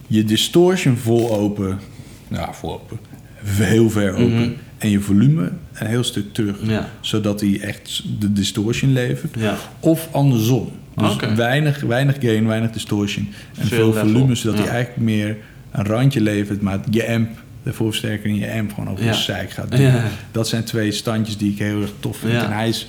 je 0.06 0.24
distortion 0.24 0.96
vol 0.96 1.36
open, 1.36 1.80
nou 2.28 2.48
vol 2.52 2.72
open, 2.72 2.98
heel 3.44 3.90
ver 3.90 4.12
open. 4.12 4.34
Mhm. 4.34 4.50
En 4.82 4.90
je 4.90 5.00
volume 5.00 5.52
een 5.72 5.86
heel 5.86 6.04
stuk 6.04 6.32
terug. 6.32 6.56
Ja. 6.62 6.88
Zodat 7.00 7.40
hij 7.40 7.60
echt 7.60 8.02
de 8.18 8.32
distortion 8.32 8.92
levert. 8.92 9.34
Ja. 9.38 9.56
Of 9.80 10.08
andersom. 10.10 10.72
Dus 10.96 11.16
weinig, 11.36 11.80
weinig 11.80 12.16
gain, 12.20 12.46
weinig 12.46 12.70
distortion. 12.70 13.28
En 13.58 13.66
Veel 13.66 13.92
volume, 13.92 14.34
zodat 14.34 14.58
hij 14.58 14.68
eigenlijk 14.68 15.04
meer 15.04 15.36
een 15.70 15.84
randje 15.84 16.20
levert. 16.20 16.60
Maar 16.60 16.80
je 16.90 17.08
amp, 17.08 17.28
de 17.62 17.72
voorversterker 17.72 18.26
in 18.26 18.36
je 18.36 18.52
amp 18.52 18.74
gewoon 18.74 18.90
over 18.90 19.04
de 19.04 19.14
zeik 19.14 19.50
gaat 19.50 19.70
doen. 19.70 19.92
Dat 20.32 20.48
zijn 20.48 20.64
twee 20.64 20.92
standjes 20.92 21.36
die 21.36 21.52
ik 21.52 21.58
heel 21.58 21.80
erg 21.80 21.92
tof 22.00 22.16
vind. 22.16 22.32
En 22.32 22.52
hij 22.52 22.68
is 22.68 22.86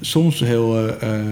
soms 0.00 0.40
heel 0.40 0.88
eh, 1.00 1.14
eh, 1.14 1.24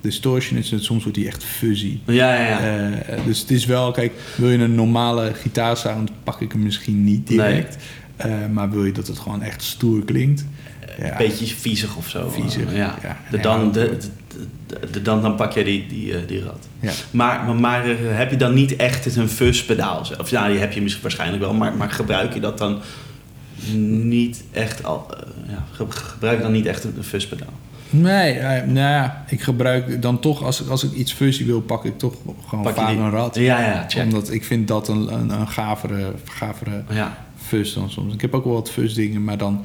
distortion, 0.00 0.58
is 0.58 0.70
het, 0.70 0.84
soms 0.84 1.02
wordt 1.02 1.18
hij 1.18 1.26
echt 1.26 1.44
fuzzy. 1.44 1.98
Ja, 2.06 2.34
ja, 2.34 2.48
ja. 2.48 2.90
Eh, 2.90 3.24
dus 3.24 3.40
het 3.40 3.50
is 3.50 3.66
wel, 3.66 3.90
kijk, 3.90 4.12
wil 4.36 4.50
je 4.50 4.58
een 4.58 4.74
normale 4.74 5.32
gitaarsound, 5.34 6.10
pak 6.24 6.40
ik 6.40 6.52
hem 6.52 6.62
misschien 6.62 7.04
niet 7.04 7.26
direct. 7.26 7.76
Eh, 8.24 8.46
maar 8.52 8.70
wil 8.70 8.84
je 8.84 8.92
dat 8.92 9.06
het 9.06 9.18
gewoon 9.18 9.42
echt 9.42 9.62
stoer 9.62 10.04
klinkt? 10.04 10.44
Ja. 10.98 11.10
Een 11.10 11.16
beetje 11.16 11.46
viezig 11.46 11.96
of 11.96 12.08
zo. 12.08 12.28
Viezig, 12.28 12.66
Eh, 12.70 12.76
ja. 12.76 12.94
ja. 13.02 13.16
De, 13.30 13.38
dan, 13.40 13.72
de, 13.72 13.96
de, 14.92 15.02
dan, 15.02 15.22
dan 15.22 15.34
pak 15.36 15.52
je 15.52 15.64
die, 15.64 15.86
die, 15.86 16.14
eh, 16.16 16.20
die 16.26 16.42
rat. 16.44 16.66
Ja. 16.80 16.90
Maar, 17.10 17.44
maar, 17.44 17.54
maar 17.54 17.84
eh, 17.90 17.96
heb 18.00 18.30
je 18.30 18.36
dan 18.36 18.54
niet 18.54 18.76
echt 18.76 19.16
een 19.16 19.28
fuzzpedaal? 19.28 20.06
Of 20.20 20.30
ja, 20.30 20.48
die 20.48 20.58
heb 20.58 20.72
je 20.72 20.80
misschien 20.82 21.02
waarschijnlijk 21.02 21.42
wel, 21.42 21.54
maar, 21.54 21.72
maar 21.76 21.90
gebruik 21.90 22.34
je 22.34 22.40
dat 22.40 22.58
dan 22.58 22.80
niet 23.76 24.42
echt 24.52 24.84
al? 24.84 25.06
eh, 25.10 25.50
ja, 25.52 25.64
ge- 25.72 25.86
gebruik 25.90 26.36
je 26.36 26.42
dan 26.42 26.52
niet 26.52 26.66
echt 26.66 26.84
een, 26.84 26.94
fuzzpedaal? 27.02 27.52
Nee, 27.90 28.32
eh, 28.32 28.62
nou 28.66 28.78
ja, 28.78 29.24
ik 29.28 29.42
gebruik 29.42 30.02
dan 30.02 30.20
toch, 30.20 30.42
als 30.42 30.60
ik, 30.62 30.68
als 30.68 30.84
ik 30.84 30.92
iets 30.92 31.12
fuzzy 31.12 31.44
wil, 31.46 31.60
pak 31.60 31.84
ik 31.84 31.98
toch 31.98 32.14
gewoon 32.48 32.64
Pak 32.64 32.74
je 32.74 32.80
vaak 32.80 32.90
die- 32.90 32.98
een 32.98 33.10
rat. 33.10 33.34
Ja, 33.34 33.60
ja, 33.60 33.84
check. 33.88 34.02
Omdat 34.02 34.30
ik 34.32 34.44
vind 34.44 34.68
dat 34.68 34.88
een, 34.88 35.12
een, 35.14 35.30
een 35.30 35.48
gavere, 35.48 36.12
gavere 36.24 36.82
Ja, 36.90 37.16
fuzz 37.52 37.74
dan 37.74 37.90
soms. 37.90 38.14
Ik 38.14 38.20
heb 38.20 38.34
ook 38.34 38.44
wel 38.44 38.52
wat 38.52 38.70
fuzz 38.70 38.94
dingen, 38.94 39.24
maar 39.24 39.38
dan... 39.38 39.62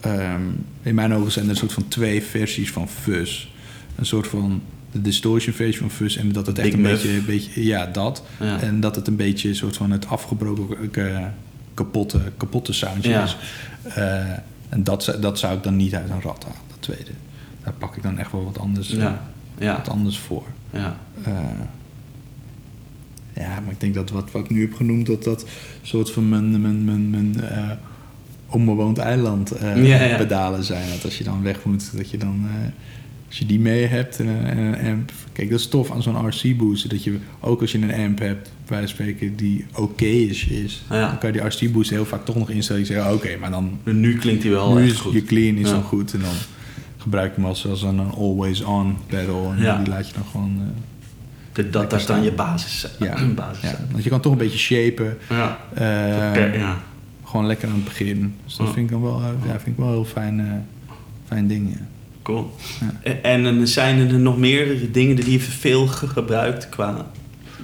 ehm, 0.00 0.42
in 0.82 0.94
mijn 0.94 1.14
ogen 1.14 1.32
zijn 1.32 1.44
er 1.44 1.50
een 1.50 1.56
soort 1.56 1.72
van 1.72 1.88
twee 1.88 2.22
versies 2.22 2.70
van 2.70 2.88
fuzz. 2.88 3.46
Een 3.96 4.06
soort 4.06 4.26
van 4.26 4.62
de 4.92 5.00
distortion 5.00 5.54
versie 5.54 5.80
van 5.80 5.90
fuzz 5.90 6.16
en 6.16 6.32
dat 6.32 6.46
het 6.46 6.58
echt 6.58 6.66
Big 6.68 6.76
een 6.76 6.80
muff. 6.82 7.02
beetje, 7.02 7.16
een 7.18 7.24
beetje... 7.24 7.64
Ja, 7.64 7.86
dat. 7.86 8.22
Ja. 8.40 8.60
En 8.60 8.80
dat 8.80 8.96
het 8.96 9.06
een 9.06 9.16
beetje 9.16 9.48
een 9.48 9.54
soort 9.54 9.76
van 9.76 9.90
het 9.90 10.06
afgebroken, 10.08 10.94
eh, 11.16 11.24
kapotte, 11.74 12.20
kapotte 12.36 12.72
soundje 12.72 13.10
Ja. 13.10 13.22
is. 13.24 13.36
Eh, 13.94 14.18
en 14.68 14.84
dat, 14.84 15.04
zou- 15.04 15.20
dat 15.20 15.38
zou 15.38 15.56
ik 15.56 15.62
dan 15.62 15.76
niet 15.76 15.94
uit 15.94 16.10
een 16.10 16.20
rat 16.20 16.42
halen, 16.44 16.60
dat 16.68 16.76
tweede. 16.80 17.10
Daar 17.62 17.72
pak 17.72 17.96
ik 17.96 18.02
dan 18.02 18.18
echt 18.18 18.32
wel 18.32 18.44
wat 18.44 18.58
anders, 18.58 18.90
eh, 18.92 18.98
ja, 18.98 19.22
ja, 19.58 19.76
wat 19.76 19.88
anders 19.88 20.18
voor. 20.18 20.44
ja. 20.70 20.96
Ja, 23.34 23.60
maar 23.64 23.72
ik 23.72 23.80
denk 23.80 23.94
dat 23.94 24.10
wat, 24.10 24.30
wat 24.30 24.44
ik 24.44 24.50
nu 24.50 24.60
heb 24.60 24.74
genoemd, 24.74 25.06
dat 25.06 25.24
dat 25.24 25.44
soort 25.82 26.10
van 26.10 26.28
mijn, 26.28 26.60
mijn, 26.60 26.84
mijn, 26.84 27.10
mijn 27.10 27.40
eh, 27.40 27.70
onbewoond 28.46 28.98
eiland 28.98 29.52
Ja, 29.60 29.74
ja. 30.04 30.16
pedalen 30.16 30.64
zijn. 30.64 30.88
Dat 30.90 31.04
als 31.04 31.18
je 31.18 31.24
dan 31.24 31.42
weg 31.42 31.64
moet, 31.64 31.96
dat 31.96 32.10
je 32.10 32.16
dan, 32.18 32.46
eh, 32.48 32.66
als 33.26 33.38
je 33.38 33.46
die 33.46 33.60
mee 33.60 33.86
hebt 33.86 34.18
en, 34.20 34.26
een- 34.26 34.44
en 34.46 34.58
een 34.58 34.92
amp. 34.92 35.12
Kijk, 35.32 35.50
dat 35.50 35.58
is 35.58 35.66
tof 35.68 35.90
aan 35.90 36.02
zo'n 36.02 36.28
RC 36.28 36.56
booster. 36.56 36.88
Dat 36.88 37.04
je 37.04 37.18
ook 37.40 37.60
als 37.60 37.72
je 37.72 37.78
een 37.78 37.94
amp 37.94 38.18
hebt, 38.18 38.42
bij 38.66 38.76
wijze 38.78 38.94
van 38.96 39.04
spreken, 39.06 39.36
die 39.36 39.64
oké 39.74 40.04
is, 40.04 40.46
is 40.46 40.84
Ja. 40.90 41.08
dan 41.08 41.18
kan 41.18 41.32
je 41.32 41.40
die 41.40 41.46
RC 41.66 41.72
booster 41.72 41.96
heel 41.96 42.04
vaak 42.06 42.24
toch 42.24 42.36
nog 42.36 42.50
instellen. 42.50 42.80
Je 42.80 42.86
zegt, 42.86 43.12
oké, 43.12 43.36
maar 43.40 43.50
dan 43.50 43.78
Nu 43.84 44.18
klinkt 44.18 44.42
hij 44.42 44.52
wel 44.52 44.74
nu 44.74 44.86
is 44.86 44.92
goed. 44.92 45.12
je 45.12 45.22
clean 45.24 45.56
is 45.56 45.68
dan 45.70 45.82
goed. 45.82 46.12
En 46.14 46.20
dan 46.20 46.34
gebruik 46.98 47.30
je 47.34 47.40
hem 47.40 47.48
als, 47.50 47.66
als 47.66 47.82
een 47.82 48.00
always 48.00 48.60
on 48.62 48.96
pedal. 49.06 49.52
En 49.56 49.56
die 49.82 49.88
laat 49.92 50.08
je 50.08 50.14
dan 50.14 50.24
gewoon... 50.30 50.60
eh, 51.58 51.64
De- 51.64 51.70
dat, 51.70 51.90
dat 51.90 52.00
is 52.00 52.06
dan 52.06 52.22
je 52.22 52.32
basis. 52.46 52.86
ja, 52.98 53.14
basis. 53.34 53.70
ja, 53.70 53.78
want 53.90 54.04
je 54.04 54.10
kan 54.10 54.20
toch 54.20 54.32
een 54.32 54.38
beetje 54.38 54.58
shapen. 54.58 55.16
Ja. 55.28 55.58
eh, 55.74 56.32
Per- 56.32 56.58
ja. 56.58 56.76
Gewoon 57.24 57.46
lekker 57.46 57.68
aan 57.68 57.74
het 57.74 57.84
begin. 57.84 58.34
Dus 58.44 58.56
dat 58.56 58.66
vind 58.66 58.76
ik 58.86 58.90
dan 58.90 59.02
wel, 59.02 59.20
eh, 59.20 59.26
ja, 59.46 59.50
vind 59.50 59.66
ik 59.66 59.76
wel 59.76 59.86
een 59.86 59.92
heel 59.92 60.04
fijn, 60.04 60.40
eh, 60.40 60.46
fijn 61.28 61.46
ding. 61.46 61.70
Ja. 61.70 61.80
Cool. 62.22 62.54
Ja. 62.80 63.12
En, 63.22 63.46
en 63.46 63.68
zijn 63.68 63.98
er 64.10 64.18
nog 64.18 64.38
meer 64.38 64.92
dingen 64.92 65.16
die 65.16 65.30
je 65.30 65.40
veel 65.40 65.86
ge- 65.86 66.06
gebruikt 66.08 66.68
qua 66.68 67.06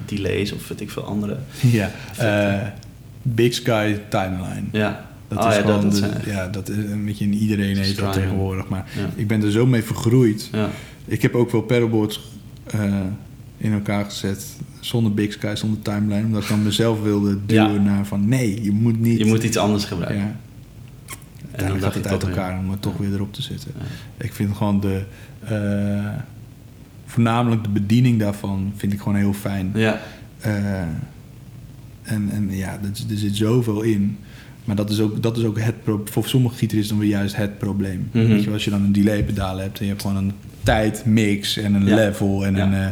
delays 0.06 0.52
of 0.52 0.68
weet 0.68 0.80
ik 0.80 0.90
veel 0.90 1.04
andere? 1.04 1.36
ja. 1.60 1.90
eh, 2.16 2.66
Big 3.22 3.54
Sky 3.54 3.96
Timeline. 4.08 4.62
Ja. 4.72 5.08
Dat 5.28 5.38
Oh 5.38 5.48
is 5.50 5.54
ja, 5.56 5.60
gewoon, 5.60 5.80
dat, 5.80 5.92
de- 5.92 6.30
ja, 6.30 6.46
dat 6.48 6.68
is 6.68 6.76
een 6.76 7.04
beetje 7.04 7.24
in 7.24 7.34
iedereen 7.34 7.76
heeft 7.76 7.96
dat 7.98 8.12
tegenwoordig. 8.12 8.68
Maar 8.68 8.84
ik 9.14 9.26
ben 9.26 9.42
er 9.42 9.50
zo 9.50 9.66
mee 9.66 9.82
vergroeid. 9.82 10.48
Ja. 10.52 10.68
Ik 11.04 11.22
heb 11.22 11.34
ook 11.34 11.50
wel 11.50 11.60
pedalboards 11.62 12.20
eh, 12.66 12.80
in 13.60 13.72
elkaar 13.72 14.04
gezet. 14.04 14.46
zonder 14.80 15.14
Big 15.14 15.32
Sky, 15.32 15.52
zonder 15.56 15.82
timeline. 15.82 16.24
Omdat 16.26 16.42
ik 16.42 16.48
dan 16.48 16.62
mezelf 16.62 17.02
wilde 17.02 17.38
duwen 17.46 17.72
Ja. 17.72 17.80
naar 17.80 18.06
van 18.06 18.28
nee, 18.28 18.62
je 18.62 18.70
moet 18.72 19.00
niet. 19.00 19.18
Je 19.18 19.24
moet 19.24 19.42
iets 19.42 19.56
anders 19.56 19.84
gebruiken. 19.84 20.18
ja. 20.26 20.36
En 21.50 21.64
En 21.64 21.68
dan 21.68 21.80
gaat 21.80 21.94
het 21.94 22.06
uit 22.06 22.22
weer- 22.22 22.30
elkaar 22.30 22.58
om 22.58 22.70
het 22.70 22.82
toch 22.82 22.96
weer 22.96 23.12
erop 23.14 23.32
te 23.32 23.42
zetten. 23.42 23.70
Ja. 23.78 24.24
Ik 24.24 24.32
vind 24.32 24.56
gewoon 24.56 24.80
de... 24.80 25.02
eh, 25.40 26.08
voornamelijk 27.06 27.62
de 27.64 27.70
bediening 27.70 28.18
daarvan 28.18 28.72
vind 28.76 28.92
ik 28.92 28.98
gewoon 28.98 29.14
heel 29.18 29.32
fijn. 29.32 29.70
Ja, 29.74 30.00
Eh, 30.40 30.80
en, 32.02 32.28
en 32.30 32.48
ja, 32.50 32.72
er, 32.82 33.10
er 33.10 33.16
zit 33.18 33.36
zoveel 33.36 33.82
in. 33.82 34.18
Maar 34.64 34.76
dat 34.76 34.90
is 34.90 35.00
ook, 35.00 35.22
dat 35.22 35.36
is 35.36 35.44
ook 35.44 35.60
het 35.60 35.82
pro- 35.82 36.02
voor 36.04 36.26
sommige 36.26 36.54
gitaristen 36.56 36.96
dan 36.96 37.06
weer 37.06 37.16
juist 37.16 37.36
het 37.36 37.58
probleem. 37.58 38.08
Mhm. 38.12 38.26
Weet 38.26 38.42
je, 38.44 38.50
als 38.50 38.64
je 38.64 38.70
dan 38.70 38.82
een 38.84 38.92
delay 38.92 39.24
pedaal 39.24 39.56
hebt 39.58 39.78
en 39.78 39.84
je 39.84 39.90
hebt 39.90 40.02
gewoon 40.02 40.16
een 40.16 40.32
tijdmix 40.62 41.56
en 41.56 41.74
een 41.74 41.86
Ja. 41.86 41.94
level 41.94 42.46
en 42.46 42.54
Ja. 42.56 42.62
een, 42.66 42.72
eh, 42.74 42.86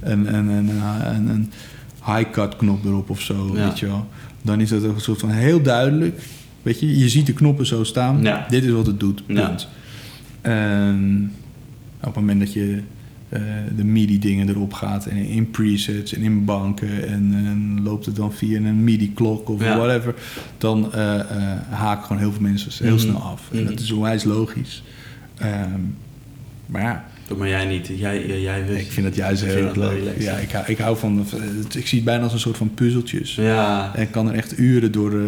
een, 0.00 0.34
een, 0.34 0.48
een, 0.48 0.68
een, 1.14 1.28
een 1.28 1.52
high-cut 2.06 2.56
knop 2.56 2.84
erop 2.84 3.10
of 3.10 3.20
zo, 3.20 3.50
Ja. 3.56 3.64
weet 3.66 3.78
je 3.78 3.86
wel. 3.86 4.06
Dan 4.42 4.60
is 4.60 4.68
dat 4.68 4.84
ook 4.84 4.94
een 4.94 5.00
soort 5.00 5.20
van 5.20 5.30
heel 5.30 5.62
duidelijk. 5.62 6.22
Weet 6.62 6.80
je, 6.80 6.98
je 6.98 7.08
ziet 7.08 7.26
de 7.26 7.32
knoppen 7.32 7.66
zo 7.66 7.84
staan. 7.84 8.24
Dit 8.48 8.64
is 8.64 8.70
wat 8.70 8.86
het 8.86 9.00
doet, 9.00 9.26
punt. 9.26 9.68
En 10.40 11.32
op 11.98 12.04
het 12.04 12.14
moment 12.14 12.40
dat 12.40 12.52
je 12.52 12.82
eh, 13.28 13.40
de 13.76 13.84
MIDI-dingen 13.84 14.48
erop 14.48 14.72
gaat 14.72 15.06
en 15.06 15.16
in 15.16 15.50
presets 15.50 16.14
en 16.14 16.22
in 16.22 16.44
banken 16.44 17.08
en, 17.08 17.32
en 17.46 17.80
loopt 17.82 18.06
het 18.06 18.16
dan 18.16 18.32
via 18.32 18.56
een 18.56 18.84
MIDI-klok 18.84 19.48
of 19.48 19.62
Ja. 19.62 19.76
whatever, 19.76 20.14
dan 20.58 20.92
eh, 20.92 21.20
eh, 21.20 21.26
haken 21.70 22.04
gewoon 22.04 22.22
heel 22.22 22.32
veel 22.32 22.40
mensen 22.42 22.84
heel 22.84 22.94
Mhm. 22.94 23.02
snel 23.04 23.16
af. 23.22 23.48
En 23.52 23.58
Mhm. 23.60 23.66
dat 23.70 23.80
is 23.80 23.90
onwijs 23.90 24.24
logisch. 24.24 24.82
Ehm, 25.38 25.80
maar 26.66 26.82
ja, 26.82 27.04
maar 27.36 27.48
jij 27.48 27.64
niet. 27.64 27.90
Jij, 27.96 28.40
jij, 28.40 28.60
ik 28.60 28.92
vind 28.92 29.06
het 29.06 29.16
juist 29.16 29.44
heel 29.44 29.64
erg 29.66 29.74
leuk. 29.76 30.00
Ja, 30.18 30.36
ik 30.36 30.50
hou, 30.52 30.64
ik 30.66 30.78
hou 30.78 30.96
van, 30.96 31.26
ik 31.74 31.86
zie 31.86 31.98
het 31.98 32.04
bijna 32.04 32.22
als 32.22 32.32
een 32.32 32.38
soort 32.38 32.56
van 32.56 32.70
puzzeltjes. 32.74 33.34
Ja, 33.34 33.90
En 33.94 34.02
ik 34.02 34.10
kan 34.10 34.28
er 34.28 34.34
echt 34.34 34.58
uren 34.58 34.92
door, 34.92 35.12
eh, 35.12 35.18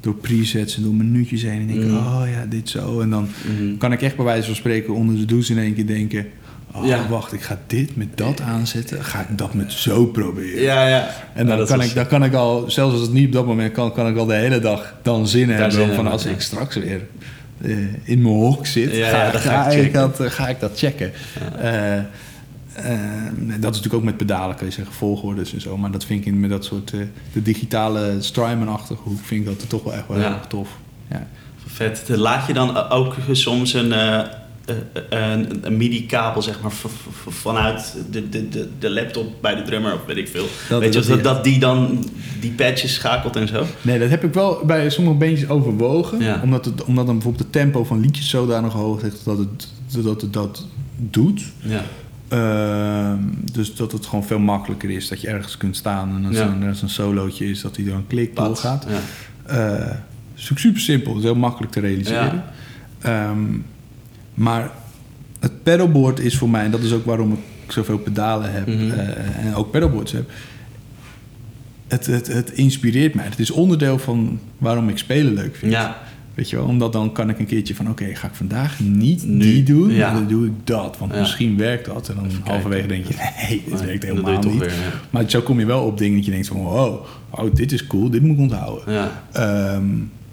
door 0.00 0.14
presets 0.14 0.76
en 0.76 0.82
door 0.82 0.94
minuutjes 0.94 1.42
heen 1.42 1.60
en 1.60 1.66
denk 1.66 1.84
Mhm. 1.84 1.96
oh 1.96 2.22
ja, 2.34 2.46
dit 2.48 2.68
zo. 2.68 3.00
En 3.00 3.10
dan 3.10 3.28
Mhm. 3.58 3.76
kan 3.76 3.92
ik 3.92 4.02
echt 4.02 4.16
bij 4.16 4.24
wijze 4.24 4.46
van 4.46 4.54
spreken 4.54 4.94
onder 4.94 5.16
de 5.16 5.24
douche 5.24 5.52
in 5.52 5.58
één 5.58 5.74
keer 5.74 5.86
denken... 5.86 6.26
Oh, 6.74 6.86
Ja. 6.86 7.08
wacht, 7.08 7.32
ik 7.32 7.40
ga 7.40 7.58
dit 7.66 7.96
met 7.96 8.08
dat 8.14 8.40
aanzetten. 8.40 9.04
Ga 9.04 9.20
ik 9.20 9.38
dat 9.38 9.54
met 9.54 9.72
zo 9.72 10.06
proberen. 10.06 10.62
ja, 10.62 10.88
ja. 10.88 11.10
En 11.34 11.46
dan, 11.46 11.58
Ja, 11.58 11.64
kan 11.64 11.82
ik, 11.82 11.94
dan 11.94 12.06
kan 12.06 12.24
ik 12.24 12.34
al, 12.34 12.64
zelfs 12.70 12.92
als 12.92 13.02
het 13.02 13.12
niet 13.12 13.26
op 13.26 13.32
dat 13.32 13.46
moment 13.46 13.72
kan, 13.72 13.92
kan 13.92 14.08
ik 14.08 14.16
al 14.16 14.26
de 14.26 14.34
hele 14.34 14.58
dag 14.58 14.94
dan 15.02 15.28
zin 15.28 15.48
hebben. 15.50 15.72
zin 15.72 15.80
van 15.86 15.94
hebben, 15.94 16.12
als 16.12 16.22
ja. 16.22 16.30
ik 16.30 16.40
straks 16.40 16.76
weer 16.76 17.00
eh, 17.62 17.78
in 18.02 18.22
mijn 18.22 18.34
hok 18.34 18.66
zit, 18.66 18.94
Ja, 18.94 19.10
ga, 19.10 19.30
dan 19.30 19.40
ga, 19.40 19.62
ga 19.62 19.70
ik 19.70 19.92
dat, 19.92 20.20
eh, 20.20 20.30
ga 20.30 20.48
ik 20.48 20.60
dat 20.60 20.78
checken. 20.78 21.12
Eh, 21.58 22.00
dat 23.36 23.56
is 23.56 23.60
natuurlijk 23.60 23.94
ook 23.94 24.02
met 24.02 24.16
pedalen, 24.16 24.56
kan 24.56 24.66
je 24.66 24.72
zeggen, 24.72 24.94
volgordes 24.94 25.52
en 25.52 25.60
zo. 25.60 25.76
Maar 25.76 25.90
dat 25.90 26.04
vind 26.04 26.20
ik 26.20 26.26
in 26.26 26.40
met 26.40 26.50
dat 26.50 26.64
soort, 26.64 26.90
de 27.32 27.42
digitale 27.42 28.16
Strymon-achtige 28.20 29.02
hoek, 29.02 29.24
vind 29.24 29.40
ik 29.40 29.46
dat 29.46 29.68
toch 29.68 29.82
wel 29.82 29.94
echt 29.94 30.08
wel 30.08 30.16
heel 30.16 30.26
erg 30.26 30.46
tof. 30.48 30.68
Ja. 31.10 31.26
Vet. 31.66 32.08
Laat 32.08 32.46
je 32.46 32.52
dan 32.52 32.76
ook 32.90 33.14
soms 33.32 33.74
een, 33.74 33.92
een, 35.10 35.58
een 35.62 35.76
MIDI-kabel 35.76 36.42
zeg 36.42 36.60
maar, 36.60 36.72
vanuit 37.28 37.96
de, 38.10 38.28
de, 38.28 38.48
de, 38.48 38.68
de 38.78 38.90
laptop 38.90 39.32
bij 39.40 39.54
de 39.54 39.62
drummer 39.62 39.94
of 39.94 40.04
weet 40.06 40.16
ik 40.16 40.28
veel. 40.28 40.46
Dat- 40.68 40.80
weet 40.80 40.94
je, 40.94 41.00
dat- 41.04 41.22
dat, 41.24 41.44
die 41.44 41.58
dan 41.58 42.04
die 42.40 42.50
patches 42.52 42.94
schakelt 42.94 43.36
en 43.36 43.48
zo? 43.48 43.64
Nee, 43.82 43.98
dat 43.98 44.10
heb 44.10 44.24
ik 44.24 44.34
wel 44.34 44.64
bij 44.66 44.90
sommige 44.90 45.16
beentjes 45.16 45.48
overwogen. 45.48 46.20
Ja. 46.20 46.40
Omdat, 46.42 46.64
het, 46.64 46.84
omdat 46.84 47.06
dan 47.06 47.14
bijvoorbeeld 47.14 47.44
het 47.44 47.52
tempo 47.52 47.84
van 47.84 48.00
liedjes 48.00 48.28
zodanig 48.28 48.72
hoog 48.72 49.02
is 49.02 49.22
dat 49.24 49.38
het 49.38 49.68
dat, 50.04 50.20
het 50.20 50.32
dat 50.32 50.66
doet. 50.96 51.42
Ja. 51.58 51.82
Ehm, 52.28 53.18
dus 53.52 53.74
dat 53.74 53.92
het 53.92 54.06
gewoon 54.06 54.24
veel 54.24 54.38
makkelijker 54.38 54.90
is 54.90 55.08
dat 55.08 55.20
je 55.20 55.28
ergens 55.28 55.56
kunt 55.56 55.76
staan 55.76 56.16
en 56.16 56.24
als 56.26 56.36
Ja. 56.36 56.56
er 56.60 56.66
een 56.82 56.88
solootje 56.88 57.46
is 57.50 57.60
dat 57.60 57.76
hij 57.76 57.84
dan 57.84 58.04
klik 58.06 58.36
doorgaat. 58.36 58.86
Ja. 58.88 59.00
Eh, 59.86 59.94
super 60.34 60.80
simpel, 60.80 61.10
het 61.14 61.18
is 61.18 61.24
heel 61.30 61.38
makkelijk 61.38 61.72
te 61.72 61.80
realiseren. 61.80 62.44
Ehm, 63.00 63.38
maar 64.40 64.70
het 65.40 65.62
pedalboard 65.62 66.20
is 66.20 66.36
voor 66.36 66.50
mij, 66.50 66.64
en 66.64 66.70
dat 66.70 66.82
is 66.82 66.92
ook 66.92 67.04
waarom 67.04 67.32
ik 67.32 67.72
zoveel 67.72 67.98
pedalen 67.98 68.52
heb 68.52 68.66
Mhm. 68.66 68.90
eh, 68.90 69.46
en 69.46 69.54
ook 69.54 69.70
pedalboards 69.70 70.12
heb. 70.12 70.30
Het, 71.88 72.06
het, 72.06 72.26
het 72.26 72.50
inspireert 72.50 73.14
mij. 73.14 73.24
Het 73.24 73.38
is 73.38 73.50
onderdeel 73.50 73.98
van 73.98 74.38
waarom 74.58 74.88
ik 74.88 74.98
spelen 74.98 75.32
leuk 75.34 75.56
vind. 75.56 75.72
Ja. 75.72 75.96
Weet 76.34 76.50
je 76.50 76.56
wel, 76.56 76.64
omdat 76.64 76.92
dan 76.92 77.12
kan 77.12 77.28
ik 77.28 77.38
een 77.38 77.46
keertje 77.46 77.74
van... 77.74 77.88
oké, 77.90 78.14
ga 78.14 78.26
ik 78.26 78.34
vandaag 78.34 78.80
niet 78.80 79.24
Nu, 79.26 79.38
die 79.38 79.62
doen, 79.62 79.90
ja. 79.90 80.12
dan 80.14 80.26
doe 80.28 80.46
ik 80.46 80.52
dat. 80.64 80.98
Want 80.98 81.12
Ja. 81.12 81.18
misschien 81.20 81.56
werkt 81.56 81.84
dat. 81.84 82.08
En 82.08 82.14
dan 82.14 82.24
Even 82.26 82.40
halverwege 82.44 82.86
denk 82.86 83.06
je... 83.06 83.14
nee, 83.48 83.62
dit 83.64 83.74
Nee, 83.74 83.86
werkt 83.86 84.02
helemaal 84.04 84.38
niet. 84.42 84.58
weer, 84.58 84.68
ja. 84.68 84.74
Maar 85.10 85.30
zo 85.30 85.40
kom 85.40 85.58
je 85.58 85.66
wel 85.66 85.84
op 85.84 85.98
dingen 85.98 86.16
dat 86.16 86.24
je 86.24 86.30
denkt 86.30 86.46
van... 86.46 86.56
wow, 86.56 87.04
oh, 87.30 87.54
dit 87.54 87.72
is 87.72 87.86
cool, 87.86 88.10
dit 88.10 88.22
moet 88.22 88.34
ik 88.36 88.38
onthouden. 88.42 88.94
Ehm, 89.32 89.82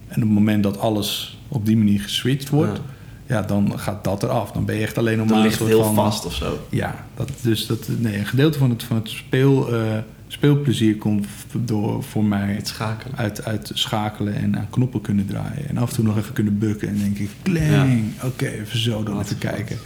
en 0.07 0.15
op 0.15 0.21
het 0.21 0.29
moment 0.29 0.63
dat 0.63 0.79
alles 0.79 1.37
op 1.47 1.65
die 1.65 1.77
manier 1.77 1.99
geswitcht 2.01 2.49
wordt... 2.49 2.79
Ja. 3.27 3.35
ja, 3.35 3.41
dan 3.41 3.79
gaat 3.79 4.03
dat 4.03 4.23
eraf. 4.23 4.51
Dan 4.51 4.65
ben 4.65 4.75
je 4.75 4.81
echt 4.81 4.97
alleen 4.97 5.17
Dan 5.17 5.27
maar 5.27 5.45
een 5.45 5.51
soort 5.51 5.69
heel 5.69 5.83
van... 5.83 5.95
vast 5.95 6.25
of 6.25 6.33
zo. 6.35 6.59
Ja, 6.69 7.05
dat, 7.15 7.29
dus 7.41 7.65
dat, 7.67 7.87
nee, 7.97 8.17
een 8.17 8.25
gedeelte 8.25 8.57
van 8.57 8.69
het, 8.69 8.83
van 8.83 8.95
het 8.95 9.09
speel, 9.09 9.73
eh, 9.75 9.81
speelplezier 10.27 10.95
komt 10.97 11.27
door 11.51 12.03
voor 12.03 12.23
mij 12.23 12.53
Het 12.53 12.67
schakelen. 12.67 13.17
uit, 13.17 13.45
uit 13.45 13.71
schakelen 13.73 14.35
en 14.35 14.57
aan 14.57 14.67
knoppen 14.69 15.01
kunnen 15.01 15.25
draaien. 15.25 15.69
En 15.69 15.77
af 15.77 15.89
en 15.89 15.95
toe 15.95 16.03
nog 16.05 16.17
even 16.17 16.33
kunnen 16.33 16.57
bukken 16.57 16.87
en 16.87 16.97
denk 16.97 17.17
ik, 17.17 17.29
kling, 17.41 18.13
Ja. 18.21 18.25
oké, 18.27 18.45
even 18.47 18.79
zo, 18.79 19.03
dan 19.03 19.13
even 19.13 19.25
vet. 19.27 19.37
kijken. 19.37 19.77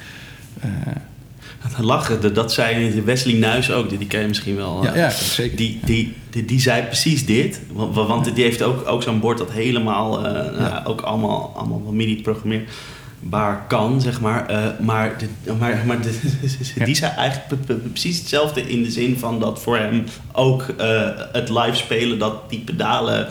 Eh, 0.59 0.69
Lachen, 1.79 2.33
dat- 2.33 2.53
zei 2.53 3.01
Wesley 3.01 3.33
Nuis 3.39 3.71
ook, 3.71 3.89
die 3.89 3.97
die 3.97 4.07
ken 4.07 4.21
je 4.21 4.27
misschien 4.27 4.55
wel. 4.55 4.83
ja, 4.83 4.89
eh. 4.91 4.95
ja, 4.97 5.09
zeker. 5.09 5.57
Die, 5.57 5.79
die, 5.85 6.13
die, 6.29 6.45
die 6.45 6.59
zei 6.59 6.83
precies 6.83 7.25
dit. 7.25 7.61
Want, 7.73 7.95
want 7.95 8.35
die 8.35 8.43
heeft 8.43 8.61
ook, 8.61 8.87
ook 8.87 9.03
zo'n 9.03 9.19
bord 9.19 9.37
dat 9.37 9.51
helemaal, 9.51 10.19
nou, 10.21 10.85
ook 10.85 11.01
allemaal, 11.01 11.53
allemaal 11.55 11.83
wel 11.83 11.91
MIDI-programmeerbaar 13.21 13.65
kan, 13.67 14.01
zeg 14.01 14.21
maar. 14.21 14.47
Eh, 14.47 14.79
maar 14.79 15.15
de, 15.17 15.53
maar, 15.59 15.83
maar 15.85 16.01
de, 16.01 16.19
Ja. 16.75 16.85
die 16.85 16.95
zei 16.95 17.11
eigenlijk 17.15 17.47
pre- 17.47 17.75
pre- 17.75 17.89
precies 17.89 18.19
hetzelfde 18.19 18.61
in 18.69 18.83
de 18.83 18.91
zin 18.91 19.17
van 19.17 19.39
dat 19.39 19.61
voor 19.61 19.77
hem 19.77 20.03
ook 20.31 20.61
eh, 20.77 21.09
het 21.31 21.49
live 21.49 21.75
spelen, 21.75 22.19
dat 22.19 22.49
die 22.49 22.59
pedalen 22.59 23.27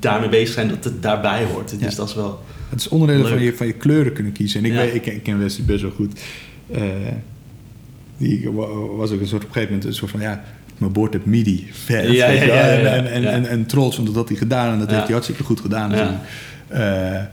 daarmee 0.00 0.28
bezig 0.28 0.54
zijn, 0.54 0.68
dat 0.68 0.84
het 0.84 1.02
daarbij 1.02 1.44
hoort. 1.44 1.80
Dus 1.80 1.94
dat 1.94 2.08
is 2.08 2.14
wel... 2.14 2.44
Het 2.68 2.80
is 2.80 2.88
onderdelen 2.88 3.28
van 3.28 3.42
je, 3.42 3.54
van 3.56 3.66
je 3.66 3.72
kleuren 3.72 4.12
kunnen 4.12 4.32
kiezen. 4.32 4.60
En 4.60 4.66
ik, 4.66 4.72
Ja. 4.72 4.78
weet, 4.78 4.94
ik, 4.94 5.02
ken- 5.02 5.14
ik 5.14 5.22
ken 5.22 5.38
Wesley 5.38 5.66
best 5.66 5.82
wel 5.82 5.90
goed. 5.90 6.20
Eh, 6.72 6.82
die 8.16 8.50
wa- 8.50 8.66
was 8.96 9.10
ook 9.10 9.20
een 9.20 9.26
soort 9.26 9.42
op 9.42 9.48
een 9.48 9.54
gegeven 9.54 9.74
moment 9.74 9.84
een 9.84 9.94
soort 9.94 10.10
van 10.10 10.20
ja. 10.20 10.44
Mijn 10.78 10.92
bord 10.92 11.12
heeft 11.12 11.24
MIDI. 11.26 11.68
Vet. 11.72 12.10
Ja, 12.12 12.26
en, 12.26 13.10
en, 13.12 13.22
ja. 13.22 13.28
en, 13.30 13.46
en 13.48 13.66
trots, 13.66 13.96
want 13.96 14.08
dat 14.08 14.16
had 14.16 14.28
hij 14.28 14.36
gedaan 14.36 14.72
en 14.72 14.78
dat 14.78 14.86
Ja. 14.88 14.94
heeft 14.94 15.04
hij 15.06 15.12
hartstikke 15.14 15.42
goed 15.44 15.60
gedaan. 15.60 15.90
Ja. 15.90 17.30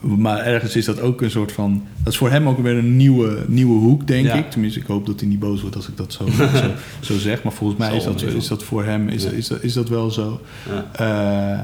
Maar 0.00 0.38
ergens 0.38 0.76
is 0.76 0.84
dat 0.84 1.00
ook 1.00 1.20
een 1.22 1.30
soort 1.30 1.52
van. 1.52 1.82
Dat 2.02 2.12
is 2.12 2.18
voor 2.18 2.30
hem 2.30 2.48
ook 2.48 2.58
weer 2.62 2.76
een 2.76 2.96
nieuwe, 2.96 3.44
nieuwe 3.48 3.78
hoek, 3.80 4.06
denk 4.06 4.26
Ja. 4.26 4.34
ik. 4.34 4.50
Tenminste, 4.50 4.80
ik 4.80 4.86
hoop 4.86 5.06
dat 5.06 5.20
hij 5.20 5.28
niet 5.28 5.38
boos 5.38 5.60
wordt 5.60 5.76
als 5.76 5.88
ik 5.88 5.96
dat 5.96 6.12
zo, 6.12 6.26
zo, 6.62 6.70
zo 7.00 7.18
zeg. 7.18 7.42
Maar 7.42 7.52
volgens 7.52 7.78
mij 7.78 7.96
is 7.96 8.04
dat, 8.04 8.22
is 8.22 8.48
dat 8.48 8.62
voor 8.64 8.84
hem 8.84 9.08
is, 9.08 9.22
Ja. 9.22 9.30
is, 9.30 9.46
dat, 9.48 9.62
is 9.62 9.72
dat 9.72 9.88
wel 9.88 10.10
zo. 10.10 10.40
Ja. 10.68 10.86
Eh, 10.92 11.60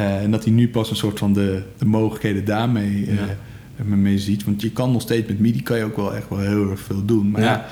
eh, 0.00 0.22
en 0.22 0.30
dat 0.30 0.44
hij 0.44 0.52
nu 0.52 0.68
pas 0.68 0.90
een 0.90 0.96
soort 0.96 1.18
van 1.18 1.32
de, 1.32 1.62
de 1.78 1.84
mogelijkheden 1.86 2.44
daarmee 2.44 3.06
Ja. 3.14 3.84
mee 3.84 4.18
ziet. 4.18 4.44
Want 4.44 4.62
je 4.62 4.70
kan 4.70 4.92
nog 4.92 5.02
steeds 5.02 5.28
met 5.28 5.38
MIDI 5.40 5.62
kan 5.62 5.76
je 5.78 5.84
ook 5.84 5.96
wel 5.96 6.14
echt 6.14 6.28
wel 6.28 6.38
heel 6.38 6.70
erg 6.70 6.80
veel 6.80 7.04
doen. 7.04 7.30
Maar 7.30 7.42
ja, 7.42 7.66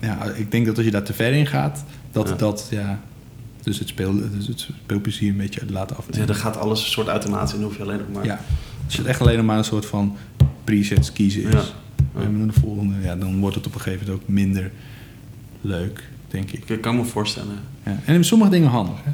Ja. 0.00 0.06
ja, 0.24 0.32
ik 0.32 0.50
denk 0.50 0.66
dat 0.66 0.76
als 0.76 0.84
je 0.84 0.90
daar 0.90 1.02
te 1.02 1.12
ver 1.12 1.32
in 1.32 1.46
gaat, 1.46 1.84
dat 2.12 2.28
Ja. 2.28 2.34
dat 2.34 2.68
ja, 2.70 3.00
dus 3.62 3.78
het, 3.78 3.88
speel, 3.88 4.12
dus 4.36 4.46
het 4.46 4.68
speelplezier 4.82 5.30
een 5.30 5.36
beetje 5.36 5.60
laten 5.70 5.96
Ja, 5.96 6.02
afnemen. 6.02 6.26
dan 6.26 6.36
gaat 6.36 6.56
alles 6.56 6.80
een 6.84 6.90
soort 6.90 7.08
automatisch 7.08 7.52
en 7.52 7.58
dan 7.58 7.66
hoef 7.68 7.76
je 7.76 7.82
alleen 7.82 7.98
nog 7.98 8.12
maar... 8.12 8.24
Ja, 8.24 8.40
als 8.86 8.96
het 8.96 9.06
echt 9.06 9.20
alleen 9.20 9.44
maar 9.44 9.58
een 9.58 9.64
soort 9.64 9.86
van 9.86 10.16
presets 10.64 11.12
kiezen 11.12 11.42
is. 11.42 11.52
Ja. 11.52 11.64
En 12.22 12.38
dan 12.38 12.46
de 12.46 12.60
volgende, 12.60 12.94
ja, 13.02 13.16
dan 13.16 13.40
wordt 13.40 13.56
het 13.56 13.66
op 13.66 13.74
een 13.74 13.80
gegeven 13.80 14.06
moment 14.06 14.22
ook 14.22 14.28
minder 14.28 14.70
leuk, 15.60 16.08
denk 16.28 16.50
ik. 16.50 16.68
Ik 16.68 16.80
kan 16.80 16.96
me 16.96 17.04
voorstellen. 17.04 17.58
Ja. 17.84 18.00
En 18.04 18.14
in 18.14 18.24
sommige 18.24 18.50
dingen 18.50 18.68
handig. 18.68 18.96
Hè? 19.02 19.10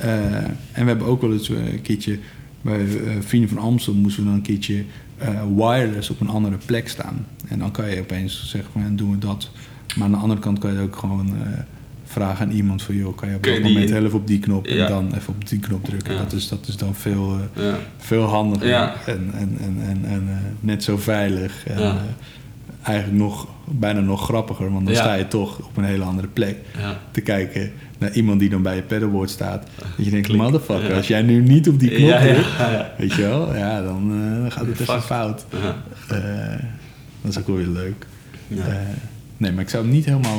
Eh, 0.00 0.34
en 0.72 0.82
we 0.82 0.84
hebben 0.84 1.06
ook 1.06 1.20
wel 1.20 1.32
eens 1.32 1.50
eh, 1.50 1.72
een 1.72 1.82
keertje 1.82 2.18
bij 2.62 2.80
eh, 2.80 3.16
Vrienden 3.20 3.48
van 3.48 3.58
Amstel 3.58 3.94
moesten 3.94 4.22
we 4.22 4.28
dan 4.28 4.38
een 4.38 4.44
keertje 4.44 4.84
wireless 5.56 6.10
op 6.10 6.20
een 6.20 6.28
andere 6.28 6.56
plek 6.66 6.88
staan. 6.88 7.26
En 7.48 7.58
dan 7.58 7.70
kan 7.70 7.90
je 7.90 8.00
opeens 8.00 8.48
zeggen 8.48 8.72
van 8.72 8.82
ja, 8.82 8.88
doen 8.90 9.10
we 9.10 9.18
dat. 9.18 9.50
Maar 9.96 10.04
aan 10.04 10.12
de 10.12 10.16
andere 10.16 10.40
kant 10.40 10.58
kan 10.58 10.72
je 10.72 10.80
ook 10.80 10.96
gewoon 10.96 11.34
vragen 12.10 12.46
aan 12.46 12.52
iemand 12.52 12.82
van 12.82 12.94
joh, 12.94 13.16
kan 13.16 13.28
je 13.28 13.34
op 13.36 13.42
dat 13.42 13.62
moment 13.62 13.90
even 13.90 14.12
op 14.12 14.26
die 14.26 14.38
knop 14.38 14.66
Ja. 14.66 14.84
en 14.84 14.90
dan 14.90 15.14
even 15.14 15.34
op 15.34 15.48
die 15.48 15.58
knop 15.58 15.84
drukken. 15.84 16.12
Ja. 16.14 16.18
Dat, 16.18 16.32
is, 16.32 16.48
dat 16.48 16.66
is 16.68 16.76
dan 16.76 16.94
veel, 16.94 17.38
eh, 17.56 17.64
Ja. 17.64 17.78
veel 17.98 18.22
handiger 18.22 18.72
en, 19.06 19.30
en, 19.34 19.56
en, 19.60 19.76
en, 19.88 20.04
en 20.04 20.22
eh, 20.28 20.36
net 20.60 20.84
zo 20.84 20.96
veilig. 20.96 21.66
En, 21.66 21.78
eh, 21.78 21.94
eigenlijk 22.82 23.18
nog, 23.18 23.48
bijna 23.70 24.00
nog 24.00 24.24
grappiger, 24.24 24.72
want 24.72 24.86
dan 24.86 24.94
sta 24.94 25.14
je 25.14 25.28
toch 25.28 25.58
op 25.58 25.76
een 25.76 25.84
hele 25.84 26.04
andere 26.04 26.28
plek 26.28 26.56
te 27.10 27.20
kijken 27.20 27.72
naar 27.98 28.12
iemand 28.12 28.40
die 28.40 28.48
dan 28.48 28.62
bij 28.62 28.76
je 28.76 28.82
pedalboard 28.82 29.30
staat. 29.30 29.66
Dat 29.96 30.04
je 30.04 30.10
denkt, 30.10 30.32
motherfucker, 30.32 30.94
als 30.94 31.06
jij 31.08 31.22
nu 31.22 31.42
niet 31.42 31.68
op 31.68 31.78
die 31.80 31.90
knop 31.90 32.18
drukt, 32.20 32.48
weet 32.98 33.12
je 33.14 33.22
wel, 33.22 33.56
ja, 33.56 33.82
dan 33.82 34.12
gaat 34.48 34.66
het 34.66 34.76
Fuck. 34.76 35.00
fout. 35.00 35.46
Dat 37.22 37.30
is 37.30 37.38
ook 37.38 37.46
wel 37.46 37.56
weer 37.56 37.66
leuk. 37.66 38.06
Nee, 39.36 39.52
maar 39.52 39.62
ik 39.62 39.68
zou 39.68 39.82
hem 39.84 39.92
niet 39.92 40.04
helemaal, 40.04 40.38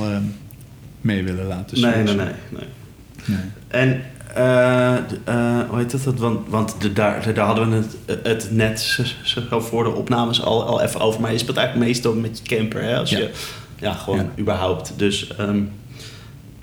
mee 1.01 1.23
willen 1.23 1.45
laten 1.45 1.81
Nee, 1.81 1.91
switchen. 1.91 2.17
nee, 2.17 2.25
nee. 2.25 2.33
nee. 2.49 3.37
Nee. 3.37 3.45
En 3.67 4.01
eh, 4.35 4.95
eh, 4.95 5.69
hoe 5.69 5.77
heet 5.77 5.91
dat? 6.03 6.03
Want, 6.19 6.49
want 6.49 6.75
de, 6.81 6.93
daar, 6.93 7.33
daar 7.33 7.45
hadden 7.45 7.69
we 7.69 7.75
het, 8.05 8.19
het 8.23 8.47
net 8.51 8.79
zo, 9.23 9.59
voor 9.59 9.83
de 9.83 9.89
opnames 9.89 10.41
al, 10.43 10.65
al 10.65 10.81
even 10.81 10.99
over. 10.99 11.21
Maar 11.21 11.31
je 11.31 11.37
speelt 11.37 11.57
eigenlijk 11.57 11.87
meestal 11.87 12.13
met 12.13 12.41
je 12.43 12.55
camper, 12.55 12.81
hè? 12.83 12.97
Als 12.97 13.09
Ja. 13.09 13.17
je, 13.17 13.31
ja, 13.79 13.93
gewoon 13.93 14.17
Ja. 14.19 14.29
überhaupt. 14.39 14.93
Dus, 14.95 15.35
ehm, 15.37 15.61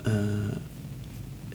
eh, 0.03 0.11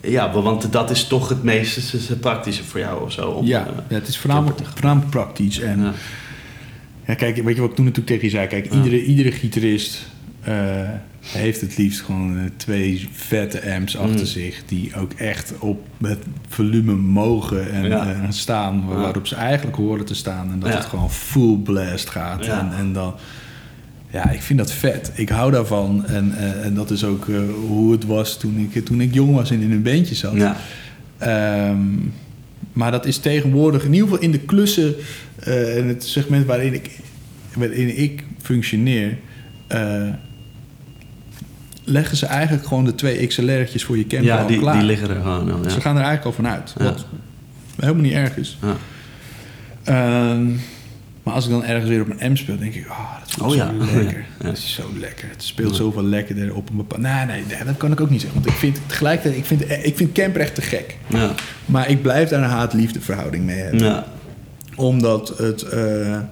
ja, 0.00 0.32
want 0.32 0.72
dat 0.72 0.90
is 0.90 1.06
toch 1.06 1.28
het 1.28 1.42
meest 1.42 2.20
praktische 2.20 2.64
voor 2.64 2.80
jou 2.80 3.02
of 3.02 3.12
zo. 3.12 3.28
Om, 3.30 3.46
ja, 3.46 3.66
ja, 3.88 3.94
het 3.94 4.08
is 4.08 4.18
voornamelijk, 4.18 4.60
voornamelijk 4.74 5.10
praktisch. 5.10 5.60
En 5.60 5.80
ja. 5.80 5.92
Ja, 7.06 7.14
kijk, 7.14 7.36
weet 7.42 7.54
je 7.54 7.60
wat 7.60 7.70
ik 7.70 7.76
toen 7.76 7.84
natuurlijk 7.84 8.12
tegen 8.12 8.24
je 8.30 8.34
zei? 8.36 8.46
Kijk, 8.46 8.72
iedere, 8.72 9.04
iedere 9.04 9.32
gitarist 9.32 10.06
heeft 11.24 11.60
het 11.60 11.76
liefst 11.76 12.00
gewoon 12.00 12.38
eh, 12.38 12.44
twee 12.56 13.08
vette 13.12 13.72
amps 13.74 13.96
achter 13.96 14.18
Mm. 14.20 14.26
zich... 14.26 14.62
die 14.66 14.94
ook 14.96 15.12
echt 15.12 15.52
op 15.58 15.86
het 16.02 16.18
volume 16.48 16.94
mogen 16.94 17.72
en 17.72 17.84
Ja. 17.88 18.12
eh, 18.12 18.18
staan... 18.30 18.86
waarop 18.86 19.26
ze 19.26 19.34
eigenlijk 19.34 19.76
horen 19.76 20.04
te 20.04 20.14
staan. 20.14 20.52
En 20.52 20.58
dat 20.58 20.68
Ja. 20.68 20.76
het 20.76 20.84
gewoon 20.84 21.10
full 21.10 21.56
blast 21.56 22.10
gaat. 22.10 22.44
Ja. 22.44 22.58
En, 22.60 22.72
en 22.78 22.92
dan... 22.92 23.14
Ja, 24.10 24.30
ik 24.30 24.42
vind 24.42 24.58
dat 24.58 24.72
vet. 24.72 25.12
Ik 25.14 25.28
hou 25.28 25.50
daarvan. 25.50 26.06
En, 26.06 26.36
eh, 26.36 26.64
en 26.64 26.74
dat 26.74 26.90
is 26.90 27.04
ook 27.04 27.26
hoe 27.66 27.92
het 27.92 28.04
was 28.04 28.38
toen 28.38 28.70
ik, 28.72 28.84
toen 28.84 29.00
ik 29.00 29.14
jong 29.14 29.34
was 29.34 29.50
en 29.50 29.60
in 29.60 29.72
een 29.72 29.82
bandje 29.82 30.14
zat. 30.14 30.34
Ja. 30.34 30.56
Ehm, 31.18 31.78
maar 32.72 32.90
dat 32.90 33.06
is 33.06 33.18
tegenwoordig, 33.18 33.84
in 33.84 33.92
ieder 33.92 34.08
geval 34.08 34.22
in 34.22 34.30
de 34.30 34.38
klussen 34.40 34.94
en 35.44 35.86
het 35.88 36.04
segment 36.04 36.46
waarin 36.46 36.74
ik, 36.74 36.90
waarin 37.54 37.98
ik 37.98 38.24
functioneer, 38.42 39.18
leggen 41.84 42.16
ze 42.16 42.26
eigenlijk 42.26 42.66
gewoon 42.66 42.84
de 42.84 42.94
twee 42.94 43.26
XLR'tjes 43.26 43.84
voor 43.84 43.96
je 43.96 44.06
camper 44.06 44.28
ja, 44.28 44.40
al 44.40 44.46
die, 44.46 44.58
klaar. 44.58 44.74
die 44.74 44.82
liggen 44.86 45.08
er 45.08 45.22
gewoon 45.22 45.52
al. 45.52 45.62
Ja. 45.62 45.68
Ze 45.68 45.80
gaan 45.80 45.96
er 45.96 46.02
eigenlijk 46.02 46.24
al 46.24 46.32
vanuit. 46.44 46.74
Ja. 46.78 46.84
Wat 46.84 47.06
helemaal 47.80 48.02
niet 48.02 48.12
erg 48.12 48.36
is. 48.36 48.58
Ja. 48.62 48.76
Ehm, 49.84 50.46
maar 51.22 51.34
als 51.34 51.44
ik 51.44 51.50
dan 51.50 51.64
ergens 51.64 51.88
weer 51.88 52.00
op 52.00 52.08
een 52.18 52.32
M 52.32 52.36
speel, 52.36 52.58
denk 52.58 52.74
ik, 52.74 52.86
oh, 52.88 53.18
dat 53.20 53.30
voelt 53.32 53.50
Oh 53.52 53.58
zo 53.58 53.64
ja. 53.64 53.94
lekker. 53.94 54.24
Ja. 54.38 54.44
Dat 54.46 54.56
is 54.56 54.74
zo 54.74 54.90
lekker. 54.98 55.28
Het 55.28 55.42
speelt 55.42 55.76
zoveel 55.76 56.02
lekkerder 56.04 56.54
op 56.54 56.70
een 56.70 56.76
bepaald... 56.76 57.00
Nee, 57.00 57.24
nee, 57.24 57.44
nee, 57.48 57.64
dat 57.64 57.76
kan 57.76 57.92
ik 57.92 58.00
ook 58.00 58.10
niet 58.10 58.20
zeggen. 58.20 58.40
Want 58.40 58.52
ik 58.54 58.58
vind 58.60 58.78
tegelijkertijd, 58.86 59.36
ik 59.36 59.44
vind, 59.44 59.70
ik 59.86 59.96
vind 59.96 60.12
camper 60.12 60.40
echt 60.40 60.54
te 60.54 60.62
gek. 60.62 60.96
Ja. 61.06 61.30
Maar 61.66 61.88
ik 61.90 62.02
blijf 62.02 62.28
daar 62.28 62.42
een 62.42 62.48
haat-liefde 62.48 63.00
verhouding 63.00 63.44
mee 63.44 63.58
hebben. 63.58 63.84
Ja. 63.84 64.06
Omdat 64.74 65.38
het... 65.38 65.62
eh, 65.62 66.14
eh, 66.14 66.22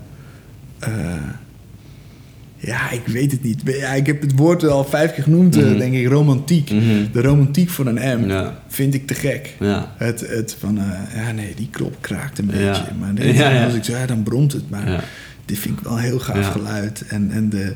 ja, 2.64 2.90
ik 2.90 3.06
weet 3.06 3.32
het 3.32 3.43
niet. 3.43 3.60
Ja, 3.64 3.93
ik 3.93 4.06
heb 4.06 4.20
het 4.20 4.36
woord 4.36 4.64
al 4.64 4.84
vijf 4.84 5.14
keer 5.14 5.22
genoemd, 5.22 5.56
eh, 5.56 5.62
Mhm. 5.64 5.78
denk 5.78 5.94
ik. 5.94 6.06
Romantiek. 6.09 6.70
Mhm. 6.70 6.82
De 7.12 7.20
romantiek 7.22 7.70
van 7.70 7.86
een 7.86 8.20
M 8.24 8.28
Ja. 8.28 8.62
vind 8.68 8.94
ik 8.94 9.06
te 9.06 9.14
gek. 9.14 9.55
Ja. 9.60 9.94
Het, 9.97 10.20
het 10.28 10.56
van, 10.59 10.78
eh, 10.78 10.84
ja 11.24 11.32
nee, 11.32 11.52
die 11.56 11.68
klop 11.70 11.97
kraakt 12.01 12.39
een 12.39 12.47
beetje. 12.47 12.84
Maar 13.01 13.64
als 13.64 13.74
ik 13.74 13.84
zo, 13.84 13.93
ja, 13.93 14.06
dan 14.06 14.22
bromt 14.22 14.52
het. 14.52 14.70
Maar 14.70 14.90
Ja. 14.90 15.01
dit 15.44 15.59
vind 15.59 15.78
ik 15.78 15.84
wel 15.84 15.93
een 15.93 16.02
heel 16.02 16.18
gaaf 16.18 16.47
geluid. 16.48 17.05
En, 17.09 17.30
en 17.30 17.48
de, 17.48 17.72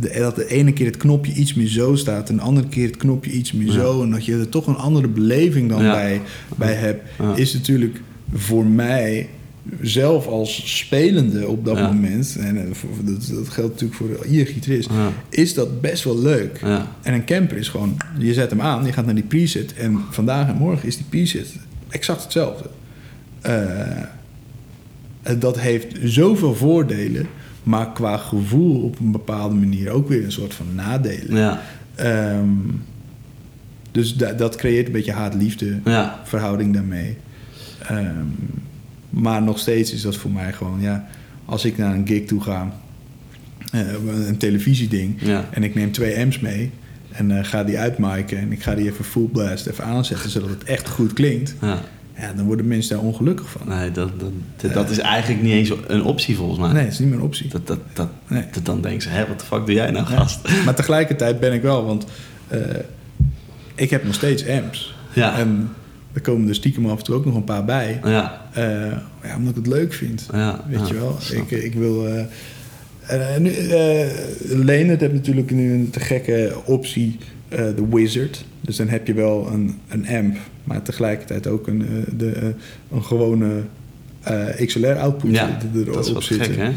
de, 0.00 0.12
dat 0.18 0.36
de 0.36 0.46
ene 0.48 0.72
keer 0.72 0.86
het 0.86 0.96
knopje 0.96 1.32
iets 1.32 1.54
meer 1.54 1.68
zo 1.68 1.94
staat... 1.94 2.28
en 2.28 2.36
de 2.36 2.42
andere 2.42 2.68
keer 2.68 2.86
het 2.86 2.96
knopje 2.96 3.30
iets 3.30 3.52
meer 3.52 3.70
zo... 3.72 4.02
en 4.02 4.10
dat 4.10 4.24
je 4.24 4.38
er 4.38 4.48
toch 4.48 4.66
een 4.66 4.76
andere 4.76 5.08
beleving 5.08 5.68
dan 5.68 5.78
bij, 5.82 6.20
bij 6.56 6.74
hebt... 6.74 7.02
Is 7.38 7.52
natuurlijk 7.54 8.00
voor 8.34 8.66
mij 8.66 9.28
zelf 9.80 10.26
als 10.26 10.78
spelende 10.78 11.48
op 11.48 11.64
dat 11.64 11.76
Ja. 11.76 11.86
moment... 11.86 12.36
en 12.40 12.56
eh, 12.56 12.64
dat, 13.04 13.30
dat 13.34 13.48
geldt 13.48 13.70
natuurlijk 13.80 13.94
voor 13.94 14.26
ieder 14.26 14.46
gitarist... 14.46 14.88
Ja. 14.90 15.08
is 15.28 15.54
dat 15.54 15.80
best 15.80 16.04
wel 16.04 16.18
leuk. 16.18 16.60
Ja. 16.60 16.86
En 17.02 17.14
een 17.14 17.24
camper 17.24 17.56
is 17.56 17.68
gewoon, 17.68 17.96
je 18.18 18.32
zet 18.34 18.50
hem 18.50 18.60
aan, 18.60 18.84
je 18.86 18.92
gaat 18.92 19.04
naar 19.04 19.14
die 19.14 19.24
preset. 19.24 19.74
En 19.74 20.00
vandaag 20.10 20.48
en 20.48 20.54
morgen 20.56 20.88
is 20.88 20.96
die 20.96 21.06
preset 21.08 21.56
exact 21.88 22.22
hetzelfde. 22.22 22.68
Eh, 23.40 24.02
dat 25.38 25.60
heeft 25.60 25.96
zoveel 26.02 26.54
voordelen, 26.54 27.26
maar 27.62 27.92
qua 27.92 28.16
gevoel 28.16 28.82
op 28.82 28.98
een 29.00 29.10
bepaalde 29.12 29.54
manier 29.54 29.90
ook 29.90 30.08
weer 30.08 30.24
een 30.24 30.32
soort 30.32 30.54
van 30.54 30.66
nadelen. 30.74 31.36
Ja. 31.36 31.62
Ehm, 31.94 32.48
dus 33.90 34.16
da- 34.16 34.32
dat 34.32 34.56
creëert 34.56 34.86
een 34.86 34.92
beetje 34.92 35.12
haat-liefde 35.12 35.78
verhouding 36.24 36.74
daarmee. 36.74 37.16
Ehm, 37.88 38.24
maar 39.12 39.42
nog 39.42 39.58
steeds 39.58 39.92
is 39.92 40.02
dat 40.02 40.16
voor 40.16 40.30
mij 40.30 40.52
gewoon, 40.52 40.80
ja, 40.80 41.06
als 41.44 41.64
ik 41.64 41.76
naar 41.78 41.94
een 41.94 42.06
gig 42.06 42.24
toe 42.24 42.40
ga, 42.42 42.72
eh, 43.72 43.80
een 44.28 44.36
televisieding, 44.36 45.14
Ja. 45.20 45.44
en 45.50 45.62
ik 45.64 45.74
neem 45.74 45.92
twee 45.92 46.18
amps 46.18 46.38
mee 46.40 46.70
en 47.12 47.38
eh, 47.38 47.44
ga 47.44 47.64
die 47.64 47.78
uitmaken 47.78 48.38
en 48.38 48.52
ik 48.52 48.62
ga 48.62 48.74
die 48.74 48.86
even 48.86 49.04
full 49.04 49.26
blast 49.32 49.66
even 49.66 49.84
aanzetten, 49.84 50.30
zodat 50.30 50.48
het 50.48 50.64
echt 50.64 50.88
goed 50.88 51.12
klinkt, 51.12 51.54
Ja. 51.60 51.80
ja, 52.18 52.32
dan 52.32 52.44
worden 52.44 52.68
mensen 52.68 52.96
daar 52.96 53.04
ongelukkig 53.04 53.50
van. 53.50 53.68
Nee, 53.68 53.90
dat, 53.90 54.20
dat, 54.20 54.32
dat, 54.56 54.72
dat 54.72 54.90
is 54.90 54.98
eigenlijk 54.98 55.42
niet 55.42 55.52
eens 55.52 55.72
een 55.86 56.02
optie 56.04 56.36
volgens 56.36 56.58
mij. 56.58 56.72
Nee, 56.72 56.82
dat 56.82 56.92
is 56.92 56.98
niet 56.98 57.08
meer 57.08 57.18
een 57.18 57.24
optie. 57.24 57.48
Dat, 57.48 57.66
dat, 57.66 57.78
dat, 57.92 58.08
Nee. 58.26 58.44
dat 58.52 58.64
dan 58.64 58.80
denken 58.80 59.02
ze, 59.02 59.08
hé, 59.08 59.26
wat 59.26 59.40
de 59.40 59.46
fuck 59.46 59.66
doe 59.66 59.74
jij 59.74 59.90
nou, 59.90 60.10
Ja. 60.10 60.16
gast? 60.16 60.48
Maar 60.64 60.74
tegelijkertijd 60.74 61.40
ben 61.40 61.52
ik 61.52 61.62
wel, 61.62 61.84
want 61.84 62.04
eh, 62.48 62.58
ik 63.74 63.90
heb 63.90 64.04
nog 64.04 64.14
steeds 64.14 64.48
amps. 64.48 64.94
Ja. 65.12 65.38
En 65.38 65.68
er 66.12 66.20
komen 66.20 66.48
er 66.48 66.54
stiekem 66.54 66.86
af 66.86 66.98
en 66.98 67.04
toe 67.04 67.14
ook 67.14 67.24
nog 67.24 67.34
een 67.34 67.44
paar 67.44 67.64
bij. 67.64 68.00
Ja, 68.04 68.46
Eh, 68.52 68.62
ja, 69.22 69.36
omdat 69.36 69.50
ik 69.50 69.64
het 69.64 69.66
leuk 69.66 69.92
vind. 69.92 70.28
ja. 70.32 70.64
Weet 70.68 70.88
je 70.88 70.94
wel? 70.94 71.16
Ik, 71.32 71.50
ik 71.50 71.74
wil. 71.74 72.06
eh 72.08 72.24
en, 73.06 73.42
nu, 73.42 73.50
eh 73.50 74.06
Leonard 74.48 75.00
heeft 75.00 75.12
natuurlijk 75.12 75.50
nu 75.50 75.72
een 75.72 75.90
te 75.90 76.00
gekke 76.00 76.54
optie, 76.64 77.18
de 77.48 77.86
Wizard. 77.90 78.44
Dus 78.60 78.76
dan 78.76 78.88
heb 78.88 79.06
je 79.06 79.14
wel 79.14 79.48
een, 79.52 79.78
een 79.88 80.08
amp, 80.08 80.36
maar 80.64 80.82
tegelijkertijd 80.82 81.46
ook 81.46 81.66
een, 81.66 82.04
de, 82.16 82.54
een 82.92 83.04
gewone 83.04 83.62
XLR-output 84.66 85.30
Ja, 85.34 85.58
erop 85.74 85.94
dat 85.94 86.06
is 86.06 86.12
wat 86.12 86.22
zitten. 86.22 86.46
gek, 86.46 86.56
hè? 86.56 86.68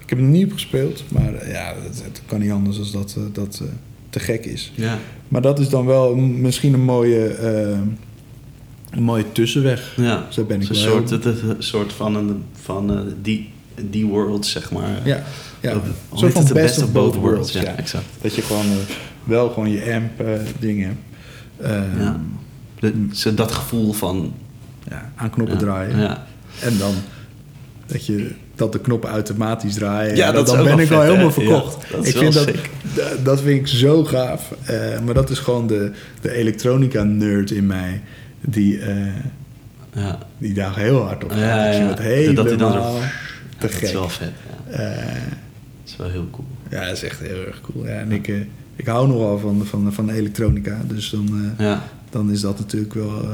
Ik 0.00 0.10
heb 0.10 0.18
er 0.18 0.24
nog 0.24 0.32
niet 0.32 0.52
gespeeld, 0.52 1.04
maar 1.08 1.48
ja, 1.50 1.74
het, 1.84 2.02
het 2.04 2.22
kan 2.26 2.40
niet 2.40 2.50
anders 2.50 2.90
dan 2.90 3.02
dat 3.02 3.18
dat 3.32 3.62
te 4.10 4.20
gek 4.20 4.44
is. 4.44 4.72
Ja. 4.74 4.98
Maar 5.28 5.42
dat 5.42 5.58
is 5.58 5.68
dan 5.68 5.86
wel 5.86 6.16
misschien 6.16 6.72
een 6.74 6.84
mooie, 6.84 7.34
een 8.96 9.02
mooie 9.02 9.32
tussenweg. 9.32 9.92
Ja. 9.96 10.26
Zo 10.28 10.44
ben 10.44 10.60
ik 10.60 10.68
een 10.68 10.74
wel 10.74 10.84
soort, 10.84 11.10
het, 11.10 11.42
soort 11.58 11.92
van, 11.92 12.16
een, 12.16 12.44
van 12.62 12.90
eh, 12.92 13.00
die, 13.22 13.50
die 13.90 14.06
world, 14.06 14.46
zeg 14.46 14.70
maar. 14.72 15.00
Ja, 15.04 15.22
ja. 15.60 15.80
Het? 16.12 16.32
van 16.32 16.46
best 16.52 16.82
of 16.82 16.92
both 16.92 17.14
worlds. 17.14 17.52
Ja, 17.52 17.62
ja. 17.62 17.76
exact. 17.76 18.04
Dat 18.20 18.34
je 18.34 18.42
gewoon 18.42 18.64
eh, 18.66 18.94
wel 19.24 19.48
gewoon 19.48 19.70
je 19.70 19.94
amp 19.94 20.20
eh, 20.20 20.40
dingen 20.58 20.86
hebt. 20.86 21.00
Ehm, 21.72 22.00
Ja. 22.02 22.20
De- 22.80 23.06
zo 23.12 23.34
dat 23.34 23.52
gevoel 23.52 23.92
van... 23.92 24.34
ja, 24.88 25.12
aan 25.16 25.30
knoppen 25.30 25.58
ja, 25.58 25.62
draaien. 25.62 25.98
Ja. 25.98 26.26
En 26.60 26.78
dan 26.78 26.94
dat, 27.86 28.06
je, 28.06 28.30
dat 28.54 28.72
de 28.72 28.80
knoppen 28.80 29.10
automatisch 29.10 29.74
draaien. 29.74 30.16
Ja, 30.16 30.32
dat 30.32 30.46
dan 30.46 30.64
ben 30.64 30.78
ik 30.78 30.90
al 30.90 31.00
vet, 31.00 31.08
helemaal 31.08 31.32
verkocht. 31.32 31.86
Ja, 31.92 31.98
ik 32.02 32.16
vind 32.16 32.32
dat, 32.32 32.42
sick. 32.44 32.70
dat 33.22 33.40
vind 33.40 33.60
ik 33.60 33.66
zo 33.66 34.04
gaaf. 34.04 34.54
Maar 35.04 35.14
dat 35.14 35.30
is 35.30 35.38
gewoon 35.38 35.66
de, 35.66 35.92
de 36.20 36.32
elektronica-nerd 36.32 37.50
in 37.50 37.66
mij. 37.66 38.02
Die, 38.46 38.78
eh, 38.80 38.96
Ja. 39.94 40.18
die 40.38 40.54
daar 40.54 40.76
heel 40.76 41.02
hard 41.02 41.24
op 41.24 41.30
gaat. 41.30 41.38
Ja, 41.40 41.64
ja. 41.66 41.96
helemaal 41.96 42.34
Dat 42.34 42.44
hij 42.48 42.56
dan 42.56 42.72
zo- 42.72 42.98
te 43.58 43.66
dat 43.70 43.82
is 43.82 43.92
wel 43.92 44.08
vet. 44.08 44.30
Ja. 44.70 44.76
Eh, 44.76 44.96
Dat 45.84 45.92
is 45.92 45.96
wel 45.96 46.10
heel 46.10 46.28
cool. 46.30 46.46
Ja, 46.70 46.84
dat 46.86 46.96
is 46.96 47.02
echt 47.02 47.20
heel 47.20 47.44
erg 47.46 47.60
cool. 47.60 47.86
Ja, 47.86 47.92
en 47.92 48.12
ik, 48.12 48.28
eh, 48.28 48.34
ik 48.76 48.86
hou 48.86 49.08
nogal 49.08 49.38
van, 49.38 49.62
van, 49.66 49.92
van 49.92 50.10
elektronica. 50.10 50.80
Dus 50.86 51.10
dan, 51.10 51.54
Ja. 51.58 51.82
dan 52.10 52.30
is 52.30 52.40
dat 52.40 52.58
natuurlijk 52.58 52.94
wel 52.94 53.24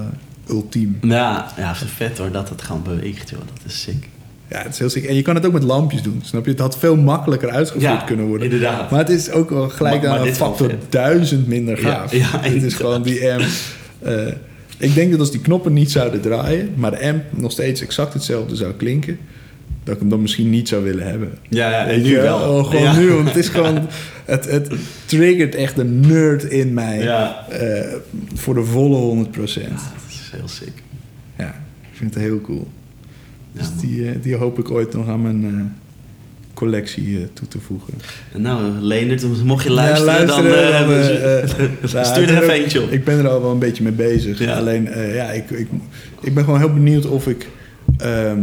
ultiem. 0.48 0.98
Ja, 1.02 1.46
ja, 1.56 1.74
vet 1.74 2.18
hoor, 2.18 2.30
dat 2.30 2.48
het 2.48 2.62
gewoon 2.62 2.82
beweegt, 2.82 3.30
joh. 3.30 3.38
Dat 3.38 3.60
is 3.66 3.80
sick. 3.80 4.08
Ja, 4.48 4.58
het 4.62 4.72
is 4.72 4.78
heel 4.78 4.88
sick. 4.90 5.04
En 5.04 5.14
je 5.14 5.22
kan 5.22 5.34
het 5.34 5.46
ook 5.46 5.52
met 5.52 5.62
lampjes 5.62 6.02
doen. 6.02 6.20
Snap 6.24 6.44
je? 6.44 6.50
Het 6.50 6.60
had 6.60 6.78
veel 6.78 6.96
makkelijker 6.96 7.50
uitgevoerd 7.50 7.84
Ja, 7.84 7.96
kunnen 8.06 8.26
worden. 8.26 8.50
inderdaad. 8.50 8.90
Maar 8.90 8.98
het 9.00 9.08
is 9.08 9.30
ook 9.30 9.50
wel 9.50 9.68
gelijk 9.68 10.04
aan 10.04 10.26
een 10.26 10.34
factor 10.34 10.72
duizend 10.88 11.46
minder 11.46 11.80
Ja, 11.80 11.90
gaaf. 11.90 12.12
ja, 12.12 12.40
het 12.40 12.62
is 12.62 12.74
gewoon 12.74 13.02
die 13.02 13.32
amp. 13.32 13.42
eh, 13.98 14.26
ik 14.80 14.94
denk 14.94 15.10
dat 15.10 15.20
als 15.20 15.30
die 15.30 15.40
knoppen 15.40 15.72
niet 15.72 15.90
zouden 15.90 16.20
draaien, 16.20 16.72
maar 16.76 16.90
de 16.90 17.02
amp 17.08 17.22
nog 17.30 17.52
steeds 17.52 17.80
exact 17.80 18.12
hetzelfde 18.14 18.56
zou 18.56 18.72
klinken, 18.72 19.18
dat 19.84 19.94
ik 19.94 20.00
hem 20.00 20.10
dan 20.10 20.20
misschien 20.22 20.50
niet 20.50 20.68
zou 20.68 20.84
willen 20.84 21.06
hebben. 21.06 21.38
Ja, 21.48 21.90
ja, 21.90 21.96
nu 21.96 22.16
wel. 22.16 22.38
Oh, 22.56 22.64
gewoon 22.66 22.82
Ja. 22.82 22.96
nu, 22.98 23.10
want 23.12 23.28
het 23.28 23.36
is 23.36 23.48
gewoon... 23.48 23.78
Het, 24.24 24.50
het 24.50 24.70
triggert 25.04 25.54
echt 25.54 25.78
een 25.78 26.00
nerd 26.00 26.44
in 26.44 26.74
mij. 26.74 27.02
Ja. 27.02 27.46
eh, 27.48 27.94
voor 28.34 28.54
de 28.54 28.64
volle 28.64 28.96
100 28.96 29.30
procent. 29.30 29.66
Ja, 29.68 29.74
dat 29.74 30.02
is 30.08 30.30
heel 30.32 30.48
sick. 30.48 30.72
Ja, 31.38 31.48
ik 31.90 31.96
vind 31.96 32.14
het 32.14 32.22
heel 32.22 32.40
cool. 32.40 32.68
Dus 33.52 33.66
die, 33.80 34.08
eh, 34.08 34.14
die 34.22 34.34
hoop 34.34 34.58
ik 34.58 34.70
ooit 34.70 34.92
nog 34.94 35.08
aan 35.08 35.22
mijn 35.22 35.44
eh, 35.44 35.64
collectie 36.64 37.18
eh, 37.18 37.24
toe 37.32 37.48
te 37.48 37.58
voegen. 37.60 37.94
En 38.32 38.42
Nou, 38.42 38.62
Leendert, 38.80 39.44
mocht 39.44 39.64
je 39.64 39.70
luisteren, 39.70 40.12
Ja, 40.20 40.24
dan, 40.26 40.46
luisteren, 40.48 41.42
eh, 41.42 41.48
dan, 41.56 41.68
eh, 41.88 41.92
nou, 41.92 42.04
stuur 42.06 42.28
er 42.28 42.42
even 42.42 42.54
eentje 42.54 42.82
op. 42.82 42.90
Ik 42.90 43.04
ben 43.04 43.18
er 43.18 43.28
al 43.28 43.40
wel 43.42 43.50
een 43.50 43.58
beetje 43.58 43.82
mee 43.82 43.92
bezig. 43.92 44.38
Ja. 44.38 44.56
Alleen, 44.56 44.88
ja, 45.14 45.30
ik, 45.30 45.50
ik, 45.50 45.68
ik 46.20 46.34
ben 46.34 46.44
gewoon 46.44 46.58
heel 46.58 46.72
benieuwd 46.72 47.06
of 47.06 47.26
ik... 47.26 47.48
ehm, 47.98 48.40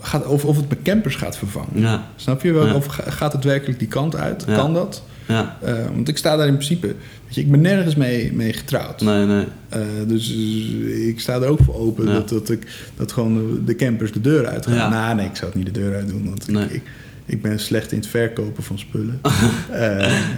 gaat, 0.00 0.26
of, 0.26 0.44
of 0.44 0.56
het 0.56 0.68
mijn 0.68 0.82
campers 0.82 1.16
gaat 1.16 1.36
vervangen. 1.36 1.68
Ja, 1.80 2.06
Snap 2.16 2.42
je 2.42 2.52
wel? 2.52 2.74
Of 2.74 2.86
ga- 2.86 3.10
gaat 3.10 3.32
het 3.32 3.44
werkelijk 3.44 3.78
die 3.78 3.88
kant 3.88 4.16
uit? 4.16 4.44
Kan 4.44 4.74
dat? 4.74 5.02
Ja. 5.30 5.56
Eh, 5.62 5.74
want 5.94 6.08
ik 6.08 6.16
sta 6.16 6.36
daar 6.36 6.46
in 6.46 6.54
principe... 6.54 6.86
Weet 6.86 7.34
je, 7.34 7.40
ik 7.40 7.50
ben 7.50 7.60
nergens 7.60 7.94
mee, 7.94 8.32
mee 8.32 8.52
getrouwd. 8.52 9.00
Nee, 9.00 9.26
nee. 9.26 9.44
Eh, 9.68 9.80
dus 10.06 10.30
eh, 10.34 11.08
ik 11.08 11.20
sta 11.20 11.34
er 11.34 11.46
ook 11.46 11.62
voor 11.62 11.74
open 11.74 12.06
Ja. 12.06 12.12
dat, 12.12 12.28
dat, 12.28 12.50
ik, 12.50 12.66
dat 12.96 13.12
gewoon 13.12 13.60
de 13.64 13.74
campers 13.76 14.12
de 14.12 14.20
deur 14.20 14.46
uit 14.46 14.66
gaan. 14.66 14.74
Ja. 14.74 14.88
Nou, 14.88 15.14
nee, 15.16 15.26
ik 15.26 15.36
zou 15.36 15.46
het 15.46 15.54
niet 15.54 15.74
de 15.74 15.80
deur 15.80 15.94
uit 15.94 16.08
doen. 16.08 16.24
Want 16.24 16.48
Nee. 16.48 16.64
ik, 16.64 16.70
ik, 16.72 16.82
ik 17.26 17.42
ben 17.42 17.58
slecht 17.60 17.92
in 17.92 17.98
het 17.98 18.06
verkopen 18.06 18.62
van 18.62 18.78
spullen. 18.78 19.20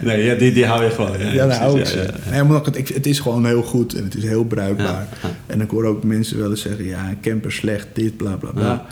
Nee, 0.03 0.25
ja, 0.25 0.35
die, 0.35 0.53
die 0.53 0.67
hou 0.67 0.85
je 0.85 0.91
gewoon. 0.91 1.19
Ja, 1.19 1.33
ja, 1.43 1.47
nou 1.47 1.75
precies, 1.75 1.93
ze. 1.93 1.99
ja, 1.99 2.05
ja. 2.25 2.31
Nee, 2.31 2.43
omdat 2.43 2.67
het, 2.67 2.77
ik, 2.77 2.89
het 2.89 3.07
is 3.07 3.21
gewoon 3.21 3.47
heel 3.47 3.63
goed 3.63 3.95
en 3.95 4.05
het 4.05 4.15
is 4.17 4.23
heel 4.23 4.45
bruikbaar. 4.45 5.09
En 5.47 5.61
ik 5.61 5.71
hoor 5.71 5.85
ook 5.85 6.05
mensen 6.05 6.39
wel 6.39 6.51
eens 6.51 6.61
zeggen... 6.63 6.85
ja, 6.85 7.09
een 7.09 7.21
camper 7.21 7.53
slecht, 7.53 7.87
dit, 7.93 8.17
bla, 8.17 8.37
bla, 8.37 8.51
bla. 8.51 8.87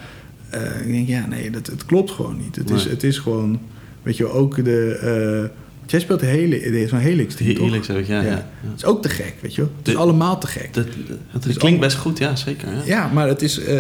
Ik 0.85 0.93
denk, 0.93 1.09
ja, 1.09 1.27
nee, 1.27 1.51
dat, 1.51 1.67
het 1.67 1.87
klopt 1.87 2.11
gewoon 2.11 2.37
niet. 2.37 2.57
Het, 2.57 2.71
is, 2.71 2.85
het 2.85 3.05
is 3.05 3.19
gewoon... 3.19 3.61
Weet 4.03 4.17
je, 4.17 4.27
ook 4.27 4.65
de... 4.65 5.51
jij 5.91 6.01
speelt 6.01 6.21
de 6.21 6.27
hele... 6.27 6.87
Zo'n 6.89 6.99
Helix 6.99 7.35
team, 7.35 7.55
toch? 7.55 7.65
Helix 7.65 7.87
heb 7.87 7.97
ik, 7.97 8.07
ja, 8.07 8.21
ja. 8.21 8.29
ja. 8.29 8.49
Het 8.61 8.77
is 8.77 8.85
ook 8.85 9.03
te 9.03 9.09
gek, 9.09 9.35
weet 9.41 9.55
je 9.55 9.61
wel. 9.61 9.71
Het 9.79 9.89
is 9.89 9.97
allemaal 9.97 10.39
te 10.41 10.47
gek. 10.47 10.75
Dat, 10.75 10.87
dat, 11.33 11.45
is 11.47 11.57
klinkt 11.57 11.81
best 11.81 11.97
goed, 11.97 12.19
ja, 12.19 12.37
zeker. 12.37 12.69
Ja. 12.69 12.83
Ja, 12.87 13.09
maar 13.13 13.29
het 13.29 13.43
is... 13.43 13.59
eh, 13.65 13.79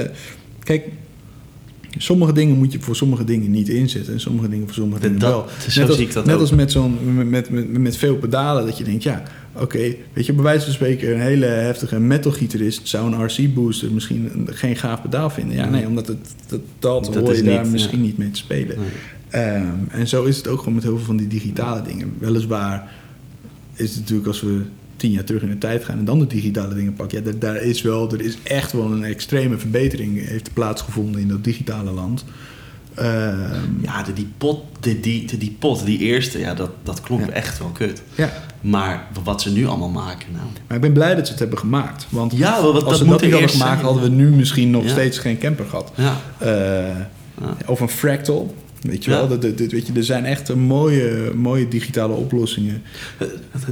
kijk, 0.63 0.85
sommige 1.99 2.33
dingen 2.33 2.57
moet 2.57 2.73
je 2.73 2.81
voor 2.81 2.97
sommige 2.97 3.25
dingen 3.25 3.51
niet 3.51 3.69
inzetten... 3.69 4.13
en 4.13 4.21
sommige 4.21 4.49
dingen 4.49 4.67
voor 4.67 4.75
sommige 4.75 5.01
dingen 5.01 5.19
dat- 5.19 5.31
wel. 5.31 5.47
zo 5.69 5.81
net 5.81 5.89
als, 5.89 5.99
zie 5.99 6.07
ik 6.07 6.13
dat 6.13 6.25
net 6.25 6.35
ook. 6.35 6.41
als 6.41 6.51
met, 6.51 6.73
zo'n, 6.73 6.99
met, 7.29 7.51
met, 7.51 7.79
met 7.79 7.97
veel 7.97 8.17
pedalen, 8.17 8.67
dat 8.67 8.79
je 8.79 8.85
denkt... 8.85 9.03
ja, 9.03 9.23
oké, 9.57 9.95
weet 10.13 10.27
je, 10.27 10.33
bij 10.33 10.43
wijze 10.45 10.65
van 10.65 10.75
spreken... 10.75 11.13
een 11.15 11.21
hele 11.21 11.47
heftige 11.47 11.99
metalgitarist 12.01 12.89
zou 12.89 13.13
een 13.13 13.25
RC-booster 13.27 13.91
misschien 13.93 14.31
een- 14.35 14.49
geen 14.55 14.77
gaaf 14.77 15.03
pedaal 15.03 15.31
vinden. 15.31 15.57
Ja, 15.57 15.69
nee, 15.69 15.87
omdat 15.87 16.07
het, 16.07 16.19
dat, 16.47 16.61
dat, 16.79 17.05
Dat 17.05 17.15
hoor 17.15 17.37
je 17.37 17.43
daar 17.43 17.63
niet, 17.63 17.73
misschien 17.73 18.03
niet 18.03 18.19
mee 18.19 18.31
te 18.31 18.39
spelen. 18.39 18.77
Nee. 18.79 18.87
Ehm, 19.31 19.65
en 19.91 20.09
zo 20.09 20.25
is 20.25 20.37
het 20.37 20.49
ook 20.49 20.59
gewoon 20.59 20.75
met 20.75 20.83
heel 20.83 20.97
veel 20.97 21.05
van 21.07 21.17
die 21.17 21.27
digitale 21.29 21.83
dingen. 21.83 22.15
Weliswaar 22.19 22.91
is 23.75 23.91
het 23.91 23.99
natuurlijk 24.01 24.29
als 24.29 24.41
we 24.41 24.63
tien 24.97 25.11
jaar 25.11 25.25
terug 25.25 25.43
in 25.43 25.49
de 25.49 25.59
tijd 25.59 25.85
gaan 25.85 25.99
en 25.99 26.05
dan 26.05 26.19
de 26.19 26.27
digitale 26.27 26.75
dingen 26.75 26.95
pakken. 26.95 27.19
Ja, 27.19 27.25
daar, 27.25 27.39
daar 27.39 27.63
is 27.63 27.83
wel, 27.83 28.13
er 28.13 28.21
is 28.21 28.37
echt 28.43 28.73
wel 28.73 28.93
een 28.93 29.05
extreme 29.05 29.59
verbetering 29.59 30.27
heeft 30.29 30.53
plaatsgevonden 30.53 31.21
in 31.21 31.29
dat 31.29 31.45
digitale 31.45 31.91
land. 31.91 32.25
Ehm, 32.95 33.49
Ja, 33.83 34.03
de, 34.03 34.13
die, 34.13 34.29
pot, 34.39 34.63
de, 34.81 35.01
die, 35.01 35.27
de, 35.27 35.39
die 35.39 35.57
pot, 35.59 35.85
die 35.85 35.99
eerste, 35.99 36.39
ja, 36.39 36.55
dat, 36.55 36.71
dat 36.83 37.01
klonk 37.01 37.27
Ja. 37.27 37.31
echt 37.33 37.59
wel 37.59 37.69
kut. 37.69 38.03
ja, 38.15 38.31
Maar 38.61 39.07
wat 39.25 39.43
ze 39.43 39.53
nu 39.53 39.67
allemaal 39.67 39.89
maken, 39.89 40.29
nou... 40.33 40.45
maar 40.67 40.77
ik 40.77 40.83
ben 40.83 40.93
blij 40.93 41.15
dat 41.15 41.25
ze 41.27 41.31
het 41.31 41.41
hebben 41.41 41.59
gemaakt. 41.59 42.07
Want 42.09 42.33
Ja, 42.37 42.63
wel, 42.63 42.73
wat- 42.73 42.83
als 42.83 42.91
dat 42.99 42.99
ze 42.99 43.05
dat 43.07 43.21
niet 43.23 43.31
hadden 43.33 43.51
gemaakt, 43.51 43.83
hadden 43.83 44.03
we 44.03 44.09
nu 44.09 44.29
misschien 44.31 44.71
nog 44.71 44.89
steeds 44.89 45.19
geen 45.19 45.39
camper 45.39 45.65
gehad. 45.67 45.93
Ja, 45.95 46.17
Eh. 46.39 46.97
Of 47.67 47.81
een 47.81 47.89
fractal. 47.89 48.55
Weet 48.81 49.05
je 49.05 49.11
Ja. 49.11 49.17
wel, 49.17 49.29
dat, 49.39 49.43
weet 49.43 49.87
je, 49.87 49.93
er 49.95 50.05
zijn 50.05 50.25
echt 50.25 50.55
mooie, 50.55 51.33
mooie 51.35 51.69
digitale 51.69 52.13
oplossingen. 52.15 52.83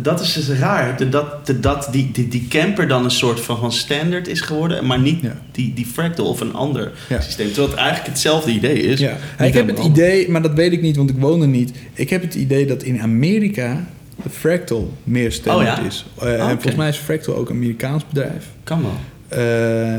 dat 0.02 0.20
is 0.20 0.32
dus 0.32 0.48
raar. 0.48 1.10
Dat, 1.10 1.46
de- 1.46 1.60
dat 1.60 1.88
die, 1.92 2.10
die, 2.12 2.28
die 2.28 2.46
camper 2.48 2.88
dan 2.88 3.04
een 3.04 3.10
soort 3.10 3.40
van, 3.40 3.58
van 3.58 3.72
standaard 3.72 4.28
is 4.28 4.40
geworden... 4.40 4.86
maar 4.86 5.00
niet 5.00 5.20
Ja. 5.22 5.40
die, 5.52 5.74
die 5.74 5.86
fractal 5.86 6.26
of 6.26 6.40
een 6.40 6.54
ander 6.54 6.92
Ja. 7.08 7.20
systeem. 7.20 7.46
Terwijl 7.46 7.68
het 7.68 7.76
eigenlijk 7.78 8.08
hetzelfde 8.08 8.50
idee 8.50 8.78
is. 8.82 9.00
Ik 9.38 9.54
heb 9.54 9.66
het 9.66 9.78
idee, 9.78 10.30
maar 10.30 10.42
dat 10.42 10.52
weet 10.54 10.72
ik 10.72 10.80
niet, 10.82 10.96
want 10.96 11.10
ik 11.10 11.16
woon 11.18 11.42
er 11.42 11.48
niet. 11.48 11.72
Ik 11.94 12.10
heb 12.10 12.22
het 12.22 12.34
idee 12.34 12.66
dat 12.66 12.82
in 12.82 13.00
Amerika 13.00 13.84
de 14.22 14.30
Fractal 14.30 14.92
meer 15.04 15.32
standaard 15.32 15.78
Oh 15.78 15.84
ja? 15.84 15.88
is. 15.90 16.06
Eh, 16.18 16.22
Ah, 16.24 16.32
En 16.32 16.40
oké. 16.42 16.50
volgens 16.50 16.74
mij 16.74 16.88
is 16.88 16.96
Fractal 16.96 17.34
ook 17.36 17.48
een 17.50 17.56
Amerikaans 17.56 18.02
bedrijf. 18.08 18.46
Kan 18.64 18.82
wel. 18.82 18.96
Eh, 19.28 19.94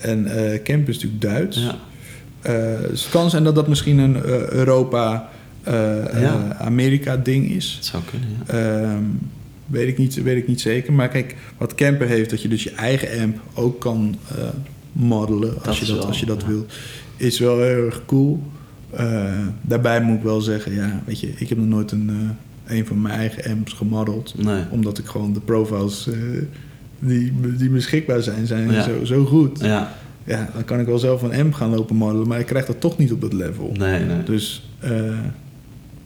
en 0.00 0.26
eh 0.26 0.62
Camp 0.62 0.88
is 0.88 0.94
natuurlijk 0.94 1.22
Duits. 1.22 1.56
Ja. 1.58 1.78
Eh, 2.44 2.54
het 2.90 3.06
kan 3.10 3.30
zijn 3.30 3.44
dat 3.44 3.54
dat 3.54 3.68
misschien 3.68 3.98
een 3.98 4.16
eh, 4.16 4.22
Ja. 4.22 4.36
Europa-Amerika-ding 5.64 7.50
is. 7.50 7.74
Dat 7.76 7.84
zou 7.84 8.02
kunnen, 8.10 8.28
ja. 8.46 8.52
Ehm, 8.82 9.02
weet, 9.66 9.88
ik 9.88 9.98
niet, 9.98 10.22
weet 10.22 10.36
ik 10.36 10.48
niet 10.48 10.60
zeker. 10.60 10.92
Maar 10.92 11.08
kijk, 11.08 11.36
wat 11.58 11.74
Camper 11.74 12.06
heeft, 12.06 12.30
dat 12.30 12.42
je 12.42 12.48
dus 12.48 12.62
je 12.62 12.70
eigen 12.70 13.20
amp 13.22 13.40
ook 13.54 13.80
kan 13.80 14.16
eh 14.28 14.44
modelen 14.92 15.54
als 15.64 15.80
je 15.80 15.86
dat, 15.86 15.96
wel, 15.96 16.06
als 16.06 16.20
je 16.20 16.26
dat 16.26 16.40
ja. 16.40 16.46
wil, 16.46 16.66
is 17.16 17.38
wel 17.38 17.60
heel 17.60 17.84
erg 17.84 18.02
cool. 18.06 18.42
Eh, 18.90 19.24
daarbij 19.62 20.00
moet 20.02 20.16
ik 20.16 20.22
wel 20.22 20.40
zeggen, 20.40 20.74
ja, 20.74 21.02
weet 21.06 21.20
je, 21.20 21.32
ik 21.36 21.48
heb 21.48 21.58
nog 21.58 21.66
nooit 21.66 21.90
een, 21.92 22.10
eh, 22.66 22.76
een 22.76 22.86
van 22.86 23.02
mijn 23.02 23.14
eigen 23.18 23.50
amps 23.50 23.72
gemodeld. 23.72 24.34
Nee. 24.36 24.62
Omdat 24.70 24.98
ik 24.98 25.06
gewoon 25.06 25.32
de 25.32 25.40
profiles 25.40 26.08
eh, 26.08 26.14
die, 26.98 27.32
die 27.56 27.68
beschikbaar 27.70 28.22
zijn, 28.22 28.46
zijn 28.46 28.70
Ja. 28.72 28.82
zo, 28.82 29.04
zo 29.04 29.24
goed. 29.24 29.60
Ja, 29.60 29.92
Ja, 30.24 30.48
dan 30.54 30.64
kan 30.64 30.80
ik 30.80 30.86
wel 30.86 30.98
zelf 30.98 31.22
een 31.22 31.34
amp 31.34 31.54
gaan 31.54 31.70
lopen 31.74 31.96
modelen, 31.96 32.28
maar 32.28 32.38
ik 32.38 32.46
krijg 32.46 32.66
dat 32.66 32.80
toch 32.80 32.98
niet 32.98 33.12
op 33.12 33.20
dat 33.20 33.32
level. 33.32 33.72
nee, 33.78 34.04
nee. 34.04 34.22
Dus 34.22 34.68
eh, 34.78 34.90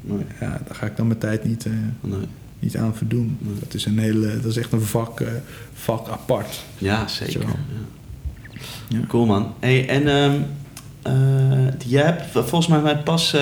nee, 0.01 0.25
ja, 0.41 0.61
daar 0.67 0.75
ga 0.75 0.87
ik 0.87 0.97
dan 0.97 1.07
mijn 1.07 1.19
tijd 1.19 1.45
niet, 1.45 1.67
eh, 1.67 1.73
nee. 2.01 2.19
niet 2.59 2.77
aan 2.77 2.95
verdoen. 2.97 3.39
Dat 3.61 3.75
is 3.75 3.85
een 3.85 3.99
hele, 3.99 4.41
dat 4.41 4.51
is 4.51 4.57
echt 4.57 4.73
een 4.73 4.81
vak, 4.83 5.21
eh, 5.21 5.29
vak 5.73 6.09
apart. 6.09 6.65
Ja, 6.79 7.09
zeker. 7.09 7.33
Zo. 7.33 7.41
Ja. 7.41 7.55
Ja. 8.89 8.99
Cool 9.09 9.27
man. 9.27 9.53
Hey, 9.59 9.89
en 9.89 10.09
ehm 10.09 10.35
eh, 11.03 11.79
jij 11.87 12.03
hebt 12.05 12.23
volgens 12.33 12.67
mij 12.67 12.81
mij 12.81 12.99
pas 12.99 13.37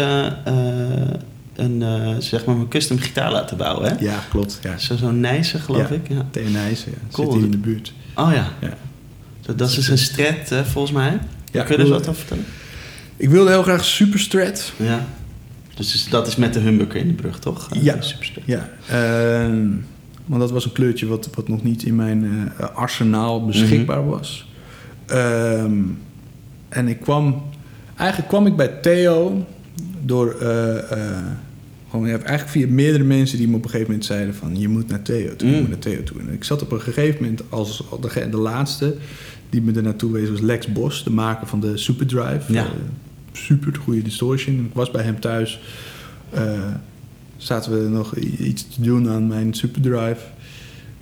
een 1.54 1.84
zeg 2.18 2.44
maar 2.44 2.56
een 2.56 2.68
custom 2.68 2.98
gitaar 2.98 3.32
laten 3.32 3.56
bouwen, 3.56 3.88
hè? 3.88 4.04
Ja, 4.04 4.18
klopt. 4.30 4.58
Ja. 4.62 4.78
Zo, 4.78 4.96
zo'n 4.96 5.20
Nijse, 5.20 5.58
geloof 5.58 5.88
Ja. 5.88 5.94
ik. 5.94 6.08
Ja. 6.08 6.26
TNI's, 6.30 6.84
ja. 6.84 6.90
Cool. 7.12 7.26
Zit 7.26 7.36
hier 7.36 7.44
in 7.44 7.50
de 7.50 7.58
buurt. 7.58 7.92
Oh 8.14 8.30
ja. 8.32 8.48
Ja. 8.60 8.76
Zo, 9.46 9.54
dat 9.54 9.68
is 9.68 9.74
dus 9.74 9.88
een 9.88 9.98
stret, 9.98 10.52
eh, 10.52 10.64
volgens 10.64 10.92
mij. 10.94 11.18
Ja, 11.52 11.62
Kun 11.62 11.76
je 11.76 11.82
er 11.82 11.88
wat 11.88 12.00
over 12.00 12.14
vertellen? 12.14 12.44
Ik 13.16 13.28
wilde 13.28 13.50
heel 13.50 13.62
graag 13.62 13.84
Superstrat. 13.84 14.72
Ja. 14.76 15.06
Dus, 15.74 16.06
dat 16.10 16.26
is 16.26 16.36
met 16.36 16.52
de 16.54 16.60
humbucker 16.60 17.00
in 17.00 17.06
de 17.08 17.14
brug, 17.14 17.38
toch? 17.38 17.68
Eh, 17.72 17.82
Ja. 17.82 18.00
Superstret. 18.00 18.44
Ja, 18.46 18.70
want 20.26 20.40
dat 20.40 20.50
was 20.50 20.64
een 20.64 20.72
kleurtje 20.72 21.06
wat, 21.06 21.28
wat 21.34 21.48
nog 21.48 21.62
niet 21.62 21.82
in 21.82 21.96
mijn 21.96 22.52
eh, 22.58 22.66
arsenaal 22.74 23.46
beschikbaar 23.46 24.00
Mhm. 24.00 24.08
was. 24.08 24.48
Ehm, 25.06 25.72
en 26.68 26.88
ik 26.88 27.00
kwam... 27.00 27.42
Eigenlijk 27.96 28.28
kwam 28.28 28.46
ik 28.46 28.56
bij 28.56 28.68
Theo 28.68 29.46
door... 30.04 30.30
eh, 30.40 31.18
gewoon, 31.90 32.06
eigenlijk 32.08 32.48
via 32.48 32.66
meerdere 32.68 33.04
mensen 33.04 33.38
die 33.38 33.48
me 33.48 33.56
op 33.56 33.64
een 33.64 33.70
gegeven 33.70 33.90
moment 33.90 34.08
zeiden 34.08 34.34
van... 34.34 34.58
je 34.60 34.68
moet 34.68 34.88
naar 34.88 35.02
Theo 35.02 35.36
toe, 35.36 35.48
je 35.48 35.54
Mm. 35.54 35.60
moet 35.60 35.68
naar 35.70 35.78
Theo 35.78 36.02
toe. 36.02 36.20
En 36.20 36.32
ik 36.32 36.44
zat 36.44 36.62
op 36.62 36.72
een 36.72 36.80
gegeven 36.80 37.22
moment 37.22 37.42
als 37.48 37.82
de, 38.00 38.28
de 38.30 38.36
laatste 38.36 38.96
die 39.50 39.62
me 39.62 39.72
er 39.72 39.82
naartoe 39.82 40.12
wees... 40.12 40.30
was 40.30 40.40
Lex 40.40 40.66
Bos, 40.66 41.04
de 41.04 41.10
maker 41.10 41.46
van 41.46 41.60
de 41.60 41.76
Superdrive. 41.76 42.52
Ja. 42.52 42.64
Eh, 42.64 42.70
super 43.32 43.74
goede 43.76 44.02
distortion. 44.02 44.54
Ik 44.64 44.74
was 44.74 44.90
bij 44.90 45.02
hem 45.02 45.20
thuis. 45.20 45.60
eh, 46.30 46.42
zaten 47.36 47.82
we 47.82 47.88
nog 47.88 48.16
iets 48.38 48.66
te 48.68 48.82
doen 48.82 49.08
aan 49.08 49.26
mijn 49.26 49.54
Superdrive. 49.54 50.20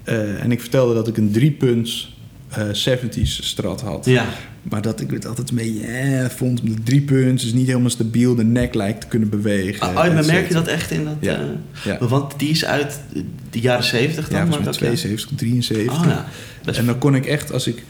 Eh, 0.04 0.42
en 0.42 0.52
ik 0.52 0.60
vertelde 0.60 0.94
dat 0.94 1.08
ik 1.08 1.16
een 1.16 1.30
driepunts 1.32 2.16
eh 2.48 2.68
70s 2.72 3.22
strat 3.22 3.80
had. 3.80 4.04
Ja. 4.04 4.26
Maar 4.62 4.82
dat 4.82 5.00
ik 5.00 5.10
het 5.10 5.26
altijd 5.26 5.50
een 5.50 5.56
beetje 5.56 5.86
eh, 5.86 6.28
vond. 6.28 6.60
De 6.66 6.82
drie 6.82 7.00
punts 7.00 7.44
is 7.44 7.52
niet 7.52 7.66
helemaal 7.66 7.90
stabiel. 7.90 8.34
De 8.34 8.44
nek 8.44 8.74
lijkt 8.74 9.00
te 9.00 9.06
kunnen 9.06 9.28
bewegen. 9.28 9.88
Oh, 9.88 9.94
maar 9.94 10.24
merk 10.24 10.48
je 10.48 10.54
dat 10.54 10.66
echt 10.66 10.90
in 10.90 11.04
dat... 11.04 11.14
Ja. 11.20 11.40
Ja. 11.84 12.06
Want 12.06 12.38
die 12.38 12.48
is 12.48 12.64
uit 12.64 13.00
de 13.50 13.60
jaren 13.60 13.84
70 13.84 14.28
dan? 14.28 14.38
Ja, 14.38 14.44
maar 14.44 14.54
volgens 14.54 14.78
mij 14.78 14.90
ook, 14.90 14.96
72, 14.96 15.36
73. 15.36 15.98
Oh 16.00 16.04
ja. 16.06 16.72
En 16.72 16.86
dan 16.86 16.98
kon 16.98 17.14
ik 17.14 17.26
echt, 17.26 17.52
als 17.52 17.66
ik 17.66 17.84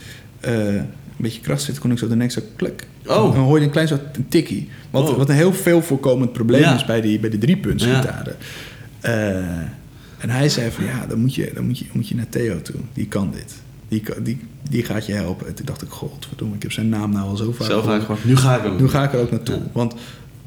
eh, 0.45 0.75
een 0.75 0.87
beetje 1.16 1.41
kras 1.41 1.65
zit, 1.65 1.79
kon 1.79 1.91
ik 1.91 1.99
zo 1.99 2.09
de 2.09 2.16
nek 2.16 2.31
zo 2.31 2.41
klik. 2.57 2.87
Oh. 3.07 3.15
Dan 3.35 3.37
hoor 3.45 3.59
je 3.59 3.65
een 3.65 3.71
klein 3.71 3.89
een 3.91 4.29
tikkie. 4.29 4.69
Wat, 4.91 5.11
Oh. 5.11 5.16
wat 5.16 5.29
een 5.29 5.35
heel 5.35 5.53
veel 5.53 5.83
voorkomend 5.83 6.33
probleem 6.33 6.61
Ja. 6.61 6.75
is 6.75 6.85
bij 6.85 7.01
die, 7.01 7.19
bij 7.19 7.31
die 7.31 7.39
driepunts 7.39 7.85
Ja. 7.85 8.25
Eh, 9.01 9.37
en 10.19 10.31
hij 10.31 10.49
zei 10.49 10.71
van 10.71 10.85
ja, 10.85 11.07
dan 11.07 11.19
moet 11.21 11.35
je, 11.35 11.51
dan 11.55 11.66
moet 11.66 11.79
je, 11.79 11.85
moet 11.93 12.09
je 12.09 12.15
naar 12.15 12.29
Theo 12.29 12.62
toe. 12.62 12.75
Die 12.93 13.07
kan 13.07 13.31
dit. 13.33 13.55
Die, 13.89 14.03
die, 14.23 14.39
die 14.71 14.83
gaat 14.85 15.07
je 15.07 15.12
helpen. 15.12 15.47
En 15.47 15.55
toen 15.55 15.66
dacht 15.66 15.83
ik, 15.83 15.89
godverdomme, 15.89 16.55
ik 16.55 16.62
heb 16.62 16.73
zijn 16.73 16.89
naam 16.89 17.12
nou 17.12 17.29
al 17.29 17.37
zo 17.37 17.53
vaak 17.53 17.66
Zo 17.71 17.83
vaak 17.83 18.01
gehoord. 18.01 18.05
gewoon. 18.21 18.21
Nu 18.35 18.37
ga 18.37 18.57
ik 18.57 18.62
hem. 18.62 18.77
Nu 18.77 18.89
ga 18.89 19.05
ik 19.05 19.12
er 19.12 19.21
ook 19.21 19.31
naartoe. 19.31 19.55
Ja. 19.55 19.62
Want 19.73 19.95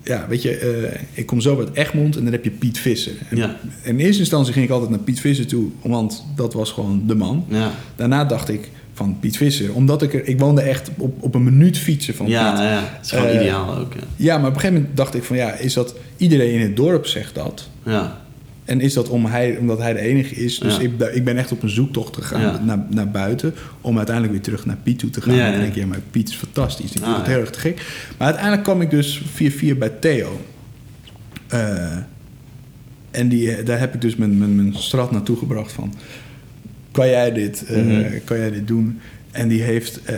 ja, 0.04 0.26
weet 0.30 0.42
je, 0.42 0.56
eh, 0.58 1.02
ik 1.14 1.26
kom 1.26 1.42
zo 1.42 1.60
uit 1.60 1.74
Egmond 1.74 2.16
en 2.18 2.24
dan 2.24 2.32
heb 2.32 2.44
je 2.44 2.50
Piet 2.52 2.78
Visser. 2.80 3.14
En 3.30 3.38
Ja. 3.38 3.56
In 3.84 4.00
eerste 4.00 4.20
instantie 4.20 4.54
ging 4.54 4.66
ik 4.66 4.72
altijd 4.72 4.90
naar 4.90 5.00
Piet 5.00 5.20
Visser 5.20 5.48
toe, 5.48 5.70
want 5.82 6.26
dat 6.36 6.54
was 6.54 6.72
gewoon 6.72 7.04
de 7.08 7.16
man. 7.16 7.46
Ja. 7.50 7.72
Daarna 7.96 8.26
dacht 8.26 8.50
ik 8.50 8.70
van 8.98 9.18
Piet 9.20 9.38
Visser, 9.38 9.74
omdat 9.74 10.02
ik 10.02 10.14
er, 10.14 10.28
ik 10.28 10.40
woonde 10.40 10.62
echt 10.62 10.90
op, 10.98 11.24
op 11.24 11.36
een 11.36 11.44
minuut 11.44 11.78
fietsen 11.78 12.16
van 12.16 12.28
Ja, 12.28 12.52
Piet. 12.52 12.60
ja, 12.60 12.80
het 12.98 13.06
is 13.06 13.12
gewoon 13.12 13.26
Eh, 13.28 13.36
ideaal 13.36 13.78
ook. 13.78 13.94
Ja. 13.94 14.00
Ja, 14.16 14.38
maar 14.38 14.48
op 14.48 14.54
een 14.54 14.60
gegeven 14.60 14.80
moment 14.82 14.98
dacht 14.98 15.16
ik 15.16 15.24
van 15.24 15.36
ja, 15.36 15.52
is 15.54 15.74
dat 15.74 15.96
iedereen 16.18 16.54
in 16.54 16.62
het 16.62 16.76
dorp 16.76 17.06
zegt 17.06 17.36
dat? 17.36 17.70
ja. 17.86 18.26
En 18.66 18.82
is 18.82 18.94
dat 18.94 19.10
om 19.10 19.26
hij, 19.26 19.58
omdat 19.58 19.78
hij 19.80 19.94
de 19.94 20.00
enige 20.00 20.36
is? 20.36 20.60
Dus 20.60 20.76
Ja. 20.76 20.82
ik, 20.82 21.00
ik 21.14 21.24
ben 21.24 21.38
echt 21.38 21.52
op 21.52 21.64
een 21.64 21.70
zoektocht 21.70 22.16
gegaan 22.16 22.42
Ja. 22.42 22.60
naar, 22.64 22.86
naar 22.90 23.12
buiten. 23.12 23.54
Om 23.82 23.96
uiteindelijk 23.98 24.34
weer 24.36 24.44
terug 24.44 24.66
naar 24.66 24.78
Piet 24.84 25.00
toe 25.00 25.10
te 25.10 25.22
gaan. 25.22 25.36
Ja, 25.36 25.40
en 25.40 25.46
dan 25.46 25.56
ja. 25.56 25.62
denk 25.62 25.76
ik, 25.76 25.82
ja, 25.82 25.88
maar 25.88 26.00
Piet 26.12 26.30
is 26.30 26.36
fantastisch. 26.36 26.92
Die 26.92 27.04
Ah, 27.04 27.18
het 27.18 27.26
ja. 27.26 27.32
heel 27.32 27.40
erg 27.42 27.50
te 27.50 27.60
gek. 27.60 27.76
Maar 28.18 28.28
uiteindelijk 28.28 28.64
kwam 28.64 28.82
ik 28.82 28.90
dus 28.90 29.22
4-4 29.34 29.78
bij 29.78 29.90
Theo. 29.90 30.42
Eh, 31.48 31.98
en 33.12 33.28
die, 33.30 33.52
eh, 33.56 33.66
daar 33.66 33.80
heb 33.80 33.94
ik 33.94 34.02
dus 34.02 34.16
mijn, 34.16 34.38
mijn, 34.38 34.56
mijn 34.56 34.74
strat 34.76 35.12
naartoe 35.12 35.38
gebracht 35.38 35.72
van... 35.72 35.94
Kan 36.98 37.08
jij 37.10 37.32
dit, 37.34 37.66
eh, 37.66 37.78
Mhm. 37.84 38.04
kan 38.24 38.38
jij 38.38 38.52
dit 38.52 38.68
doen? 38.68 39.00
En 39.32 39.48
die 39.48 39.62
heeft 39.62 40.04
eh, 40.04 40.16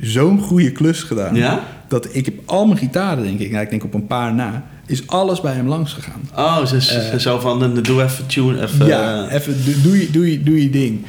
zo'n 0.00 0.38
goede 0.40 0.72
klus 0.72 1.02
gedaan. 1.02 1.34
Ja? 1.34 1.64
Dat 1.88 2.08
ik 2.14 2.24
heb 2.24 2.34
al 2.44 2.66
mijn 2.66 2.78
gitaren, 2.78 3.24
denk 3.24 3.38
ik, 3.38 3.50
nou, 3.50 3.62
ik 3.62 3.70
denk 3.70 3.84
op 3.84 3.94
een 3.94 4.06
paar 4.06 4.34
na, 4.34 4.64
is 4.86 5.06
alles 5.06 5.40
bij 5.40 5.52
hem 5.54 5.68
langs 5.68 5.92
gegaan. 5.92 6.20
Oh, 6.36 6.64
ze, 6.66 6.80
ze- 6.80 6.98
Eh. 6.98 7.18
zo 7.18 7.38
van, 7.38 7.80
doe 7.82 8.02
even 8.02 8.26
tune, 8.26 8.62
even... 8.62 8.86
ja, 8.86 9.28
even 9.30 9.64
doe- 9.64 9.80
doe 9.82 9.98
je, 10.00 10.10
doe 10.10 10.30
je, 10.32 10.42
doe 10.42 10.62
je 10.62 10.70
ding. 10.70 11.04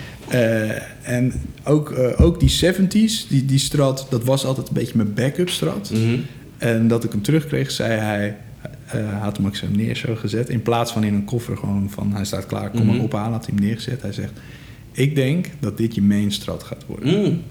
En 1.02 1.34
ook, 1.64 1.94
ook 2.18 2.40
die 2.40 2.50
70s, 2.50 3.28
die, 3.30 3.46
die 3.46 3.60
strat, 3.60 4.08
dat 4.10 4.24
was 4.24 4.46
altijd 4.46 4.68
een 4.68 4.74
beetje 4.74 4.94
mijn 4.96 5.14
backup 5.14 5.50
strat. 5.50 5.90
mhm. 5.94 6.16
En 6.58 6.88
dat 6.88 7.04
ik 7.04 7.12
hem 7.12 7.22
terugkreeg, 7.22 7.72
zei 7.72 7.92
hij, 8.00 8.36
eh, 8.86 9.22
had 9.22 9.38
hem 9.38 9.46
ook 9.46 9.56
zo 9.56 9.68
neer 9.76 9.96
zo 9.96 10.16
gezet. 10.16 10.50
In 10.50 10.62
plaats 10.62 10.92
van 10.92 11.04
in 11.04 11.14
een 11.14 11.26
koffer 11.26 11.58
gewoon 11.58 11.90
van, 11.90 12.14
hij 12.14 12.26
staat 12.26 12.46
klaar, 12.46 12.70
kom 12.70 12.86
maar 12.86 12.96
Mhm. 12.96 13.04
ophalen, 13.04 13.32
had 13.32 13.46
hij 13.46 13.56
hem 13.56 13.66
neergezet. 13.66 14.02
Hij 14.02 14.14
zegt, 14.14 14.32
ik 14.92 15.16
denk 15.16 15.50
dat 15.60 15.78
dit 15.78 15.96
je 15.96 16.02
main 16.02 16.32
strat 16.32 16.64
gaat 16.64 16.86
worden. 16.88 17.20
Mm. 17.20 17.42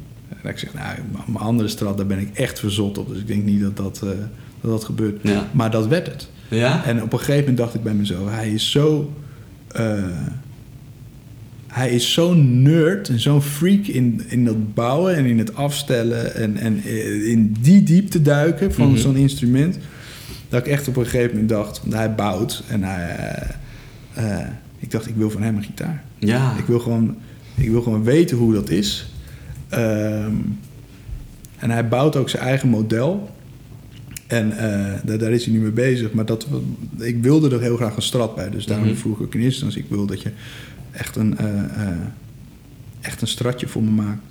En 0.42 0.50
ik 0.50 0.58
zeg, 0.58 0.74
nou, 0.74 0.96
mijn 1.26 1.44
andere 1.44 1.68
strat, 1.68 1.96
daar 1.96 2.06
ben 2.06 2.18
ik 2.18 2.28
echt 2.36 2.58
verzot 2.58 2.98
op. 2.98 3.08
Dus 3.08 3.18
ik 3.18 3.26
denk 3.26 3.44
niet 3.44 3.60
dat 3.60 3.76
dat, 3.76 3.96
eh, 4.02 4.08
dat, 4.60 4.70
dat 4.70 4.84
gebeurt. 4.84 5.18
Ja. 5.22 5.48
Maar 5.52 5.70
dat 5.70 5.86
werd 5.86 6.06
het. 6.06 6.28
Ja? 6.48 6.84
En 6.84 7.02
op 7.02 7.12
een 7.12 7.18
gegeven 7.18 7.40
moment 7.40 7.58
dacht 7.58 7.74
ik 7.74 7.82
bij 7.82 7.94
mezelf, 7.94 8.30
hij 8.30 8.50
is 8.52 8.70
zo. 8.70 9.12
eh, 9.68 10.04
hij 11.66 11.90
is 11.90 12.12
zo'n 12.12 12.62
nerd 12.62 13.08
en 13.08 13.20
zo'n 13.20 13.42
freak 13.42 13.86
in, 13.86 14.22
in 14.28 14.44
dat 14.44 14.74
bouwen 14.74 15.16
en 15.16 15.24
in 15.24 15.38
het 15.38 15.54
afstellen 15.54 16.34
en, 16.34 16.56
en 16.56 16.84
in 17.24 17.56
die 17.60 17.82
diepte 17.82 18.22
duiken 18.22 18.72
van 18.74 18.88
Mhm. 18.88 18.96
zo'n 18.98 19.16
instrument. 19.16 19.78
Dat 20.52 20.66
ik 20.66 20.72
echt 20.72 20.88
op 20.88 20.96
een 20.96 21.04
gegeven 21.04 21.30
moment 21.30 21.48
dacht, 21.48 21.80
want 21.80 21.92
hij 21.92 22.14
bouwt 22.14 22.62
en 22.68 22.82
hij. 22.82 23.16
eh, 24.14 24.40
eh, 24.40 24.46
ik 24.78 24.90
dacht, 24.90 25.08
ik 25.08 25.14
wil 25.14 25.30
van 25.30 25.42
hem 25.42 25.56
een 25.56 25.62
gitaar. 25.62 26.02
Ja. 26.18 26.56
Ik 26.58 26.64
wil 26.64 26.78
gewoon, 26.80 27.16
ik 27.54 27.70
wil 27.70 27.82
gewoon 27.82 28.04
weten 28.04 28.36
hoe 28.36 28.52
dat 28.54 28.70
is. 28.70 29.12
Ehm, 29.68 30.34
en 31.58 31.70
hij 31.70 31.88
bouwt 31.88 32.16
ook 32.16 32.28
zijn 32.28 32.42
eigen 32.42 32.68
model. 32.68 33.30
En 34.26 34.52
eh, 34.58 34.92
daar, 35.04 35.18
daar 35.18 35.30
is 35.30 35.44
hij 35.44 35.54
nu 35.54 35.60
mee 35.60 35.70
bezig. 35.70 36.12
Maar 36.12 36.24
dat, 36.26 36.46
ik 36.98 37.22
wilde 37.22 37.54
er 37.54 37.60
heel 37.62 37.76
graag 37.76 37.96
een 37.96 38.02
strat 38.02 38.34
bij. 38.34 38.50
Dus 38.50 38.66
daarom 38.66 38.86
Mhm. 38.86 38.96
vroeg 38.96 39.20
ik 39.20 39.34
in 39.34 39.40
eerste 39.40 39.64
instantie... 39.64 39.82
ik 39.90 39.96
wil 39.96 40.06
dat 40.06 40.22
je 40.22 40.30
echt 40.90 41.16
een, 41.16 41.36
echt 43.00 43.20
een 43.20 43.28
stratje 43.28 43.66
voor 43.68 43.82
me 43.82 43.90
maakt. 43.90 44.22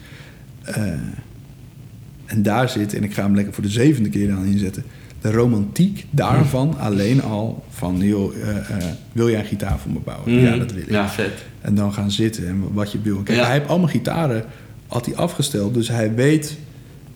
En 2.26 2.43
daar 2.43 2.69
zit, 2.69 2.93
en 2.93 3.03
ik 3.03 3.14
ga 3.14 3.23
hem 3.23 3.35
lekker 3.35 3.53
voor 3.53 3.64
de 3.64 3.69
zevende 3.69 4.10
keer 4.10 4.31
aan 4.31 4.45
inzetten... 4.45 4.84
de 5.22 5.31
romantiek 5.31 6.06
daarvan 6.10 6.76
alleen 6.80 7.23
al 7.23 7.64
van... 7.69 7.98
joh, 7.99 8.34
eh, 8.35 8.49
eh, 8.49 8.84
wil 9.11 9.30
jij 9.30 9.39
een 9.39 9.45
gitaar 9.45 9.80
voor 9.80 9.91
me 9.91 9.99
bouwen? 10.03 10.31
Mm. 10.34 10.39
Ja, 10.39 10.57
dat 10.57 10.72
wil 10.72 10.81
ik. 10.81 10.89
Ja, 10.91 11.10
vet. 11.10 11.31
En 11.61 11.76
dan 11.76 11.93
gaan 11.93 12.11
zitten 12.11 12.48
en 12.48 12.64
wat 12.73 12.91
je 12.91 12.99
wil. 13.03 13.18
Kijk, 13.18 13.38
Ja. 13.38 13.43
hij 13.45 13.53
heeft 13.57 13.68
allemaal 13.69 13.88
gitaren 13.88 14.43
had 14.88 15.06
hij 15.06 15.15
afgesteld. 15.15 15.73
Dus 15.73 15.88
hij 15.88 16.14
weet 16.14 16.57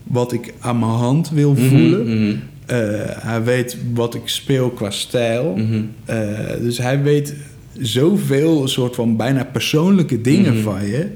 wat 0.03 0.31
ik 0.33 0.53
aan 0.59 0.79
mijn 0.79 0.91
hand 0.91 1.29
wil 1.29 1.51
Mhm, 1.51 1.67
voelen. 1.67 2.05
mhm, 2.27 2.35
Eh, 2.65 2.77
hij 3.05 3.43
weet 3.43 3.77
wat 3.93 4.13
ik 4.15 4.21
speel 4.27 4.69
qua 4.69 4.89
stijl. 4.89 5.55
mhm. 5.55 5.81
Dus 6.61 6.77
hij 6.77 7.01
weet 7.01 7.33
zoveel 7.79 8.61
een 8.61 8.67
soort 8.69 8.95
van 8.95 9.15
bijna 9.17 9.43
persoonlijke 9.43 10.21
dingen 10.21 10.61
van 10.61 10.85
je. 10.87 11.07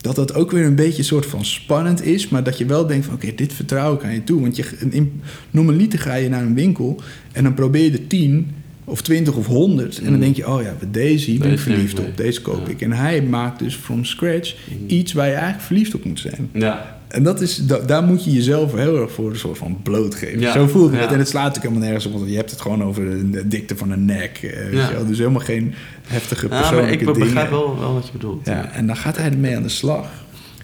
Dat 0.00 0.16
dat 0.16 0.34
ook 0.34 0.50
weer 0.50 0.64
een 0.64 0.74
beetje 0.74 0.98
een 0.98 1.04
soort 1.04 1.26
van 1.26 1.44
spannend 1.44 2.04
is. 2.04 2.28
Maar 2.28 2.44
dat 2.44 2.58
je 2.58 2.64
wel 2.66 2.86
denkt 2.86 3.04
van 3.06 3.14
oké, 3.14 3.34
dit 3.34 3.52
vertrouw 3.52 3.94
ik 3.94 4.04
aan 4.04 4.12
je 4.12 4.24
toe. 4.24 4.40
Want 4.40 4.56
je, 4.56 4.64
in, 4.90 5.20
normaliter 5.50 5.98
ga 5.98 6.14
je 6.14 6.28
naar 6.28 6.42
een 6.42 6.54
winkel 6.54 7.00
en 7.32 7.42
dan 7.44 7.54
probeer 7.54 7.84
je 7.84 7.90
er 7.92 8.06
tien 8.06 8.50
of 8.84 9.02
twintig 9.02 9.34
of 9.36 9.46
honderd. 9.46 9.96
En 9.98 10.04
dan 10.04 10.12
Mhm. 10.12 10.20
denk 10.22 10.36
je, 10.36 10.48
oh 10.48 10.62
ja, 10.62 10.74
bij 10.78 10.88
deze 10.90 11.30
hier 11.30 11.40
ben 11.40 11.52
ik 11.52 11.58
verliefd 11.58 11.98
ik 11.98 12.04
op. 12.06 12.16
Deze 12.16 12.40
koop 12.42 12.66
Ja. 12.66 12.72
ik. 12.72 12.80
En 12.80 12.92
hij 12.92 13.22
maakt 13.22 13.58
dus 13.58 13.74
from 13.74 14.04
scratch 14.04 14.54
Mhm. 14.68 14.78
iets 14.94 15.12
waar 15.12 15.26
je 15.26 15.32
eigenlijk 15.32 15.62
verliefd 15.64 15.94
op 15.94 16.04
moet 16.04 16.20
zijn. 16.20 16.48
Ja. 16.52 16.98
En 17.08 17.22
dat 17.22 17.40
is, 17.40 17.56
da- 17.56 17.78
daar 17.78 18.02
moet 18.02 18.24
je 18.24 18.30
jezelf 18.32 18.74
heel 18.74 19.00
erg 19.00 19.12
voor 19.12 19.30
een 19.30 19.36
soort 19.36 19.58
van 19.58 19.78
blootgeven. 19.82 20.40
Ja, 20.40 20.52
Zo 20.52 20.66
voelt 20.66 20.90
het. 20.90 21.00
ja. 21.00 21.12
En 21.12 21.18
het 21.18 21.28
slaat 21.28 21.44
natuurlijk 21.46 21.64
helemaal 21.74 21.88
nergens 21.88 22.06
op, 22.06 22.12
want 22.18 22.30
je 22.30 22.36
hebt 22.36 22.50
het 22.50 22.60
gewoon 22.60 22.82
over 22.84 23.04
de, 23.10 23.30
de 23.30 23.48
dikte 23.48 23.76
van 23.76 23.90
een 23.90 24.04
nek. 24.04 24.38
eh. 24.42 25.06
Dus 25.06 25.18
helemaal 25.18 25.40
geen 25.40 25.74
heftige 26.10 26.44
Ja, 26.44 26.50
maar 26.50 26.60
persoonlijke 26.60 27.04
ik 27.04 27.06
dingen. 27.06 27.20
begrijp 27.20 27.50
wel, 27.50 27.78
wel 27.78 27.94
wat 27.94 28.06
je 28.06 28.12
bedoelt. 28.12 28.46
Ja, 28.46 28.70
en 28.72 28.86
dan 28.86 28.96
gaat 28.96 29.16
hij 29.16 29.30
ermee 29.30 29.56
aan 29.56 29.62
de 29.62 29.68
slag. 29.68 30.06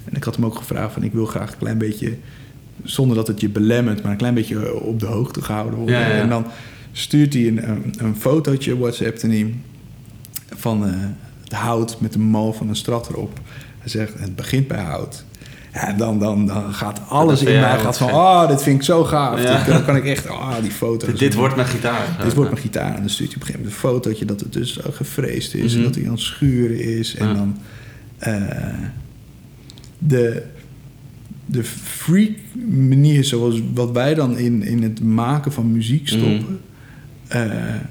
En 0.05 0.16
ik 0.16 0.24
had 0.24 0.35
hem 0.36 0.44
ook 0.44 0.56
gevraagd 0.56 0.93
van 0.93 1.02
ik 1.02 1.12
wil 1.12 1.27
graag 1.27 1.52
een 1.52 1.59
klein 1.59 1.78
beetje, 1.78 2.16
zonder 2.85 3.16
dat 3.16 3.27
het 3.27 3.40
je 3.40 3.48
belemmert, 3.48 4.02
maar 4.02 4.12
een 4.12 4.18
klein 4.18 4.35
beetje 4.35 4.81
op 4.81 5.01
de 5.01 5.06
hoogte 5.06 5.43
gehouden 5.43 5.78
worden. 5.78 5.98
Ja, 5.98 6.06
ja. 6.09 6.14
En 6.14 6.28
dan 6.28 6.47
stuurt 6.93 7.32
hij 7.35 7.47
een, 7.47 7.68
een, 7.68 7.94
een 7.98 8.16
fotootje, 8.16 8.78
WhatsApp 8.78 9.20
hij 9.20 9.55
van 10.56 10.86
eh, 10.86 10.93
het 11.44 11.52
hout 11.52 12.01
met 12.01 12.14
een 12.14 12.20
mal 12.23 12.52
van 12.52 12.68
een 12.68 12.77
strat 12.77 13.09
erop. 13.09 13.40
Hij 13.78 13.89
zegt, 13.89 14.18
het 14.18 14.36
begint 14.36 14.68
bij 14.68 14.82
hout. 14.82 15.24
Ja, 15.77 15.89
en 15.89 15.97
dan, 15.97 16.19
dan, 16.19 16.47
dan 16.47 16.74
gaat 16.74 17.01
alles 17.09 17.43
in 17.43 17.61
mij 17.61 17.78
gaat 17.78 17.98
van, 17.98 18.11
oh, 18.11 18.48
dit 18.48 18.62
vind 18.62 18.77
ik 18.77 18.82
zo 18.82 19.05
gaaf. 19.05 19.43
Ja. 19.43 19.65
Dan 19.65 19.85
kan 19.85 19.97
ik 19.97 20.05
echt, 20.05 20.31
oh, 20.31 20.55
die 20.62 20.70
foto's. 20.70 21.09
Dit, 21.11 21.19
dit 21.19 21.35
wordt 21.35 21.57
mijn 21.57 21.69
gitaar. 21.69 22.16
Dit 22.23 22.35
wordt 22.35 22.51
mijn 22.51 22.62
gitaar. 22.62 22.94
En 22.94 23.01
dan 23.01 23.11
stuurt 23.11 23.32
hij 23.32 23.40
op 23.43 23.48
een 23.48 23.55
gegeven 23.55 23.61
moment 23.61 23.74
een 23.85 23.90
fotootje 23.90 24.24
dat 24.24 24.40
het 24.40 24.53
dus 24.53 24.78
gefreesd 24.90 25.55
is. 25.55 25.73
En 25.73 25.78
Mhm. 25.78 25.86
dat 25.86 25.94
hij 25.94 26.05
aan 26.05 26.11
het 26.11 26.20
schuren 26.20 26.81
is. 26.98 27.15
En 27.15 27.35
dan 27.35 27.57
eh, 28.19 28.35
de, 29.98 30.43
de 31.47 31.65
freak 31.65 32.32
manier 32.70 33.24
zoals 33.24 33.61
wat 33.74 33.90
wij 33.90 34.15
dan 34.15 34.39
in, 34.39 34.62
in 34.62 34.82
het 34.82 35.01
maken 35.03 35.53
van 35.53 35.73
muziek 35.73 36.09
stoppen... 36.09 36.61
eh, 37.28 37.43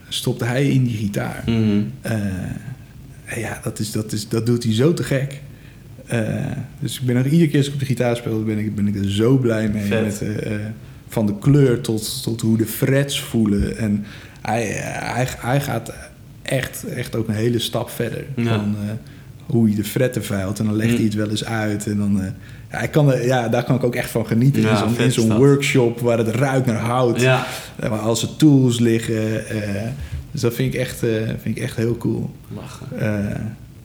stopte 0.10 0.46
hij 0.46 0.70
in 0.70 0.84
die 0.84 0.98
gitaar. 0.98 1.44
Mhm. 1.46 1.82
Eh, 2.02 2.16
ja, 3.36 3.60
dat, 3.64 3.80
is, 3.80 3.92
dat, 3.92 4.12
is, 4.12 4.30
dat 4.30 4.46
doet 4.46 4.64
hij 4.64 4.74
zo 4.74 4.94
te 4.94 5.04
gek. 5.04 5.42
Eh, 6.06 6.30
dus 6.80 7.00
ik 7.00 7.06
ben 7.06 7.16
nog 7.16 7.26
iedere 7.26 7.48
keer 7.50 7.58
als 7.58 7.68
ik 7.68 7.74
op 7.74 7.80
de 7.80 7.86
gitaar 7.86 8.16
speel, 8.16 8.44
ben 8.44 8.58
ik, 8.58 8.76
ben 8.76 8.88
ik 8.88 8.96
er 8.96 9.12
zo 9.12 9.38
blij 9.38 9.70
mee. 9.70 9.84
Vet. 9.84 10.04
Met, 10.04 10.22
eh, 10.22 10.54
eh, 10.54 10.60
van 11.08 11.26
de 11.26 11.38
kleur 11.40 11.82
tot, 11.82 12.24
tot 12.24 12.42
hoe 12.42 12.58
de 12.58 12.66
frets 12.66 13.20
voelen. 13.22 13.78
En 13.78 14.06
hij, 14.42 14.64
hij, 14.84 15.28
hij 15.38 15.62
gaat 15.62 15.94
echt, 16.42 16.84
echt 16.88 17.16
ook 17.16 17.28
een 17.28 17.34
hele 17.34 17.60
stap 17.60 17.90
verder. 17.90 18.26
Ja. 18.36 18.44
Van 18.44 18.76
hoe 19.46 19.68
hij 19.68 19.76
de 19.76 19.84
fretten 19.84 20.24
veilt. 20.24 20.60
En 20.60 20.66
dan 20.66 20.76
legt 20.76 20.90
Mm. 20.90 20.96
hij 20.96 21.06
het 21.06 21.14
wel 21.14 21.30
eens 21.30 21.46
uit. 21.46 21.88
En 21.88 21.98
dan, 21.98 22.22
ja, 22.72 22.82
ik 22.82 22.92
kan 22.92 23.12
er, 23.12 23.26
ja, 23.26 23.48
daar 23.48 23.64
kan 23.64 23.76
ik 23.76 23.84
ook 23.84 23.96
echt 23.96 24.10
van 24.10 24.28
genieten. 24.28 24.62
Ja, 24.62 24.88
in 24.98 25.12
zo'n, 25.12 25.38
workshop 25.38 26.00
waar 26.00 26.18
het 26.18 26.28
ruikt 26.28 26.66
naar 26.66 26.80
hout. 26.80 27.22
Ja. 27.22 27.46
Eh, 27.76 27.90
Waar 27.90 28.00
al 28.00 28.16
zijn 28.16 28.36
tools 28.38 28.80
liggen. 28.80 29.44
dus 30.32 30.42
dat 30.42 30.54
vind 30.54 30.74
ik 30.74 30.80
echt, 30.80 30.98
vind 31.42 31.58
ik 31.58 31.60
echt 31.60 31.76
heel 31.76 31.98
cool. 31.98 32.30
Lachen. 32.56 32.88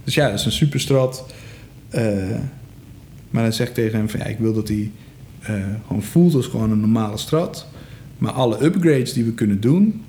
Dus 0.05 0.15
ja, 0.15 0.31
dat 0.31 0.39
is 0.39 0.45
een 0.45 0.53
superstrat. 0.53 1.25
Eh 1.91 2.39
maar 3.31 3.43
dan 3.43 3.53
zeg 3.53 3.69
ik 3.69 3.75
tegen 3.75 3.99
hem 3.99 4.09
van 4.09 4.21
ja, 4.21 4.27
ik 4.27 4.39
wil 4.39 4.53
dat 4.53 4.69
hij 4.69 4.91
eh, 5.41 5.55
gewoon 5.87 6.03
voelt 6.03 6.35
als 6.35 6.47
gewoon 6.47 6.71
een 6.71 6.81
normale 6.81 7.17
strat. 7.19 7.67
Maar 8.19 8.33
alle 8.33 8.65
upgrades 8.65 9.13
die 9.13 9.25
we 9.25 9.33
kunnen 9.33 9.61
doen, 9.61 10.03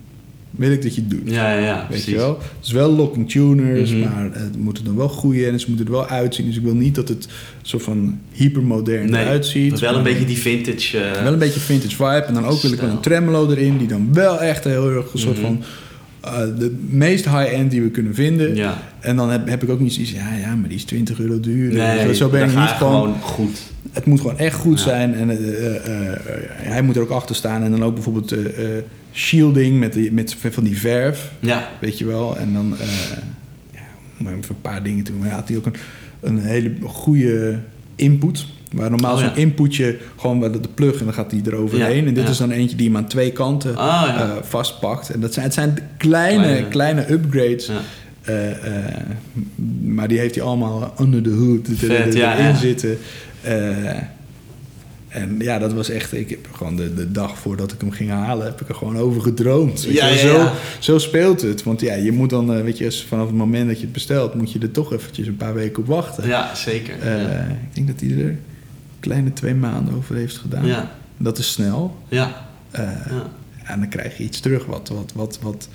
wil 0.52 0.72
ik 0.72 0.82
dat 0.82 0.96
je 0.96 1.02
het 1.02 1.10
doet. 1.10 1.22
Ja, 1.32 1.52
ja, 1.54 1.60
ja. 1.66 1.78
Weet 1.78 1.88
precies. 1.88 2.06
je 2.06 2.16
wel? 2.16 2.38
Het 2.58 2.66
is 2.66 2.72
wel 2.72 2.92
locking 2.96 3.30
tuners, 3.30 3.92
Mhm. 3.92 4.00
maar 4.00 4.30
het 4.34 4.58
moeten 4.58 4.86
er 4.86 4.96
wel 4.96 5.10
goede 5.10 5.48
en 5.48 5.60
ze 5.60 5.66
moeten 5.68 5.86
er 5.86 5.92
wel 5.92 6.08
uitzien. 6.08 6.46
Dus 6.46 6.56
ik 6.58 6.64
wil 6.64 6.76
niet 6.76 6.96
dat 6.96 7.08
het 7.08 7.28
soort 7.62 7.84
van 7.84 8.20
hypermodern 8.32 9.10
Nee, 9.10 9.22
eruit 9.24 9.46
ziet. 9.46 9.80
wel 9.80 9.96
een 9.96 10.04
beetje 10.04 10.26
die 10.26 10.38
vintage... 10.38 10.98
eh, 11.04 11.24
wel 11.24 11.34
een 11.34 11.40
beetje 11.40 11.60
vintage 11.60 11.96
vibe. 11.96 12.24
En 12.28 12.34
dan 12.34 12.46
ook 12.46 12.62
wil 12.62 12.72
ik 12.72 12.80
wel 12.80 12.90
een 12.90 13.00
tremolo 13.00 13.50
erin, 13.52 13.78
die 13.78 13.88
dan 13.88 14.14
wel 14.14 14.40
echt 14.42 14.64
heel 14.64 14.90
erg 14.92 15.14
een 15.14 15.20
soort 15.20 15.38
Mhm. 15.38 15.46
van 15.46 15.64
eh, 16.22 16.40
de 16.58 16.78
meest 16.90 17.26
high-end 17.26 17.72
die 17.72 17.82
we 17.82 17.90
kunnen 17.90 18.16
vinden. 18.16 18.56
Ja. 18.56 18.78
En 19.00 19.16
dan 19.16 19.30
heb, 19.30 19.48
heb 19.48 19.64
ik 19.64 19.70
ook 19.70 19.80
niet 19.80 19.94
zoiets, 19.94 20.12
ja, 20.12 20.36
ja, 20.36 20.56
maar 20.56 20.70
die 20.70 20.78
is 20.78 20.84
20 20.84 21.20
euro 21.20 21.40
duur. 21.40 21.74
Nee, 21.74 22.16
zo 22.16 22.30
ben 22.30 22.50
ik 22.50 22.56
niet 22.56 22.68
gewoon. 22.68 23.02
gewoon 23.02 23.22
goed. 23.22 23.60
Het 23.92 24.06
moet 24.06 24.22
gewoon 24.22 24.38
echt 24.38 24.56
goed 24.56 24.78
Ja. 24.78 24.84
zijn. 24.86 25.14
En 25.14 25.30
eh, 25.30 25.76
eh, 25.76 26.20
hij 26.56 26.82
moet 26.82 26.96
er 26.96 27.02
ook 27.02 27.10
achter 27.10 27.36
staan. 27.36 27.64
En 27.64 27.72
dan 27.72 27.84
ook 27.84 27.94
bijvoorbeeld 27.94 28.36
shielding 29.14 29.80
met, 29.80 29.94
die, 29.94 30.12
met 30.12 30.36
van 30.50 30.64
die 30.64 30.78
verf. 30.78 31.32
Ja. 31.40 31.70
Weet 31.80 31.98
je 31.98 32.06
wel. 32.06 32.38
En 32.38 32.54
dan, 32.54 32.76
ja, 33.74 33.80
om 34.20 34.28
even 34.28 34.40
een 34.50 34.62
paar 34.62 34.84
dingen 34.84 35.04
te 35.04 35.12
doen. 35.12 35.22
Hij 35.22 35.32
had 35.32 35.48
hij 35.48 35.58
ook 35.58 35.66
een, 35.66 35.76
een 36.20 36.40
hele 36.40 36.72
goede 36.84 37.60
input. 37.96 38.46
Waar 38.72 38.90
normaal 38.90 39.14
Oh, 39.14 39.20
zo'n 39.20 39.30
ja. 39.30 39.36
inputje 39.36 39.98
gewoon 40.18 40.40
de, 40.40 40.60
plug 40.74 41.00
en 41.00 41.06
dan 41.06 41.14
gaat 41.14 41.32
hij 41.32 41.42
eroverheen. 41.46 42.02
Ja, 42.02 42.08
en 42.08 42.14
dit 42.14 42.24
ja. 42.24 42.30
is 42.30 42.38
dan 42.38 42.52
eentje 42.52 42.76
die 42.78 42.88
hem 42.88 42.98
aan 42.98 43.08
twee 43.08 43.32
kanten 43.32 43.76
Ah, 43.76 44.08
eh, 44.20 44.30
vastpakt. 44.42 45.10
En 45.10 45.20
dat 45.20 45.34
zijn, 45.34 45.46
het 45.46 45.54
zijn 45.54 45.78
kleine, 45.98 46.44
Kleine. 46.44 46.68
kleine 46.68 47.12
upgrades. 47.12 47.70
Eh, 48.22 48.50
eh, 48.52 48.96
maar 49.84 50.08
die 50.08 50.20
heeft 50.20 50.36
hij 50.36 50.44
allemaal 50.44 50.94
under 51.02 51.22
the 51.22 51.30
hood 51.30 51.68
Vet, 51.74 52.16
er- 52.16 52.40
erin 52.40 52.56
zitten. 52.56 52.98
En 55.08 55.36
ja, 55.40 55.60
dat 55.60 55.74
was 55.74 55.90
echt... 55.90 56.14
Ik 56.14 56.30
heb 56.30 56.48
gewoon 56.52 56.76
de, 56.76 56.94
de 56.94 57.12
dag 57.12 57.38
voordat 57.38 57.72
ik 57.72 57.82
hem 57.82 57.92
ging 57.92 58.10
halen... 58.10 58.46
heb 58.46 58.62
ik 58.62 58.70
er 58.70 58.76
gewoon 58.76 58.98
over 58.98 59.22
gedroomd. 59.22 59.86
Weet 59.86 59.94
Ja, 59.96 60.08
je 60.08 60.18
zo, 60.18 60.50
zo 60.80 60.98
speelt 60.98 61.42
het. 61.42 61.64
Want 61.64 61.82
ja, 61.82 61.94
je 61.94 62.12
moet 62.12 62.30
dan... 62.30 62.64
weet 62.64 62.78
je, 62.78 62.92
vanaf 62.92 63.26
het 63.28 63.36
moment 63.36 63.68
dat 63.68 63.76
je 63.78 63.84
het 63.84 63.92
bestelt... 63.94 64.34
moet 64.36 64.52
je 64.52 64.60
er 64.60 64.72
toch 64.72 64.94
eventjes 64.94 65.28
een 65.28 65.38
paar 65.38 65.54
weken 65.54 65.82
op 65.82 65.88
wachten. 65.88 66.28
Ja, 66.28 66.56
zeker. 66.56 66.94
Ik 66.94 67.74
denk 67.74 67.88
dat 67.88 68.00
hij 68.00 68.10
er 68.26 68.38
kleine 69.02 69.34
twee 69.34 69.56
maanden 69.56 69.96
over 69.96 70.16
heeft 70.16 70.38
gedaan. 70.38 70.66
Ja. 70.66 70.92
Dat 71.18 71.38
is 71.38 71.52
snel. 71.52 71.98
Ja. 72.08 72.46
Eh, 72.72 72.82
Ja. 72.84 73.24
en 73.64 73.80
dan 73.80 73.90
krijg 73.90 74.18
je 74.18 74.24
iets 74.24 74.40
terug 74.40 74.66
wat, 74.66 74.90
wat, 74.90 75.12
wat, 75.16 75.40
wat 75.42 75.68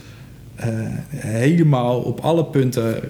eh, 0.55 0.69
helemaal 1.17 1.99
op 2.01 2.21
alle 2.21 2.45
punten 2.45 3.01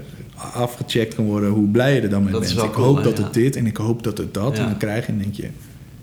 afgecheckt 0.53 1.15
kan 1.15 1.25
worden 1.25 1.51
hoe 1.51 1.69
blij 1.69 1.95
je 1.95 2.01
er 2.01 2.09
dan 2.11 2.23
mee 2.23 2.33
Dat 2.33 2.43
is 2.43 2.49
bent. 2.49 2.61
wel 2.61 2.69
ik 2.69 2.75
cool, 2.75 2.87
hoop 2.87 2.97
hè, 2.97 3.03
dat 3.03 3.19
ja. 3.19 3.25
het 3.25 3.35
dit 3.35 3.57
en 3.57 3.67
ik 3.67 3.77
hoop 3.77 4.03
dat 4.03 4.19
het 4.19 4.35
dat. 4.35 4.59
En 4.59 4.65
dan 4.65 4.77
krijg 4.77 5.07
je 5.07 5.13
en 5.13 5.19
denk 5.19 5.35
je 5.35 5.49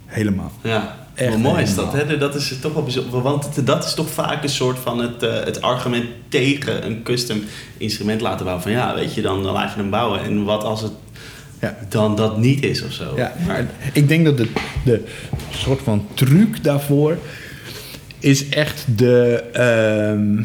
helemaal. 0.06 0.52
Ja. 0.64 0.96
echt 1.14 1.34
Hoe 1.34 1.42
mooi 1.42 1.64
is 1.64 1.76
dat, 1.76 1.94
hè? 1.94 2.18
Dat 2.18 2.36
is 2.36 2.58
toch 2.62 2.74
wel 2.74 2.84
bijzonder. 2.84 3.22
Want 3.22 3.66
dat 3.66 3.86
is 3.86 3.94
toch 3.94 4.10
vaak 4.10 4.44
een 4.44 4.50
soort 4.50 4.80
van 4.80 5.00
het, 5.00 5.24
eh, 5.24 5.44
het 5.44 5.62
argument 5.62 6.06
tegen 6.28 6.86
een 6.86 7.04
custom 7.04 7.42
instrument 7.78 8.22
laten 8.22 8.44
bouwen. 8.44 8.64
Van 8.64 8.72
ja, 8.72 8.96
weet 8.96 9.14
je, 9.14 9.22
dan, 9.22 9.44
dan 9.44 9.54
laat 9.54 9.74
je 9.74 9.80
hem 9.80 9.90
bouwen. 9.90 10.22
En 10.22 10.44
wat 10.44 10.64
als 10.64 10.82
het 10.82 10.92
Ja. 11.64 11.78
dan 11.90 12.16
dat 12.16 12.38
niet 12.38 12.64
is 12.64 12.84
of 12.84 12.92
zo? 12.92 13.14
Ja, 13.16 13.34
maar 13.48 13.66
ik 13.94 14.08
denk 14.08 14.26
dat 14.26 14.38
de, 14.38 14.48
de 14.86 15.04
soort 15.52 15.82
van 15.82 16.06
truc 16.14 16.64
daarvoor 16.64 17.18
is 18.20 18.50
echt 18.50 18.86
de, 18.98 19.44
ehm, 19.54 20.44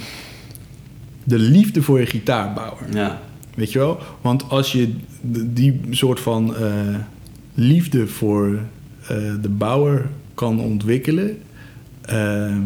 de 1.24 1.38
liefde 1.38 1.82
voor 1.82 2.00
je 2.00 2.06
gitaarbouwer. 2.06 2.82
Ja, 2.92 3.20
Weet 3.54 3.72
je 3.72 3.78
wel? 3.78 3.98
Want 4.20 4.50
als 4.50 4.72
je 4.72 4.94
die 5.46 5.80
soort 5.90 6.20
van 6.20 6.56
eh, 6.56 6.70
liefde 7.54 8.06
voor 8.06 8.58
eh, 9.02 9.16
de 9.40 9.48
bouwer 9.48 10.06
kan 10.34 10.60
ontwikkelen... 10.60 11.38
ehm, 12.02 12.62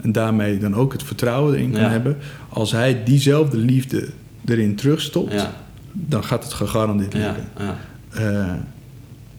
en 0.00 0.12
daarmee 0.12 0.58
dan 0.58 0.74
ook 0.74 0.92
het 0.92 1.02
vertrouwen 1.02 1.54
erin 1.54 1.70
kan 1.72 1.80
Ja. 1.80 1.88
hebben... 1.90 2.16
als 2.48 2.72
hij 2.72 3.04
diezelfde 3.04 3.56
liefde 3.56 4.08
erin 4.44 4.74
terugstopt... 4.74 5.32
ja, 5.32 5.52
dan 5.92 6.24
gaat 6.24 6.44
het 6.44 6.52
gegarandeerd 6.52 7.12
ja, 7.12 7.18
lukken. 7.18 7.44
ja. 7.58 7.76
Eh, 8.10 8.52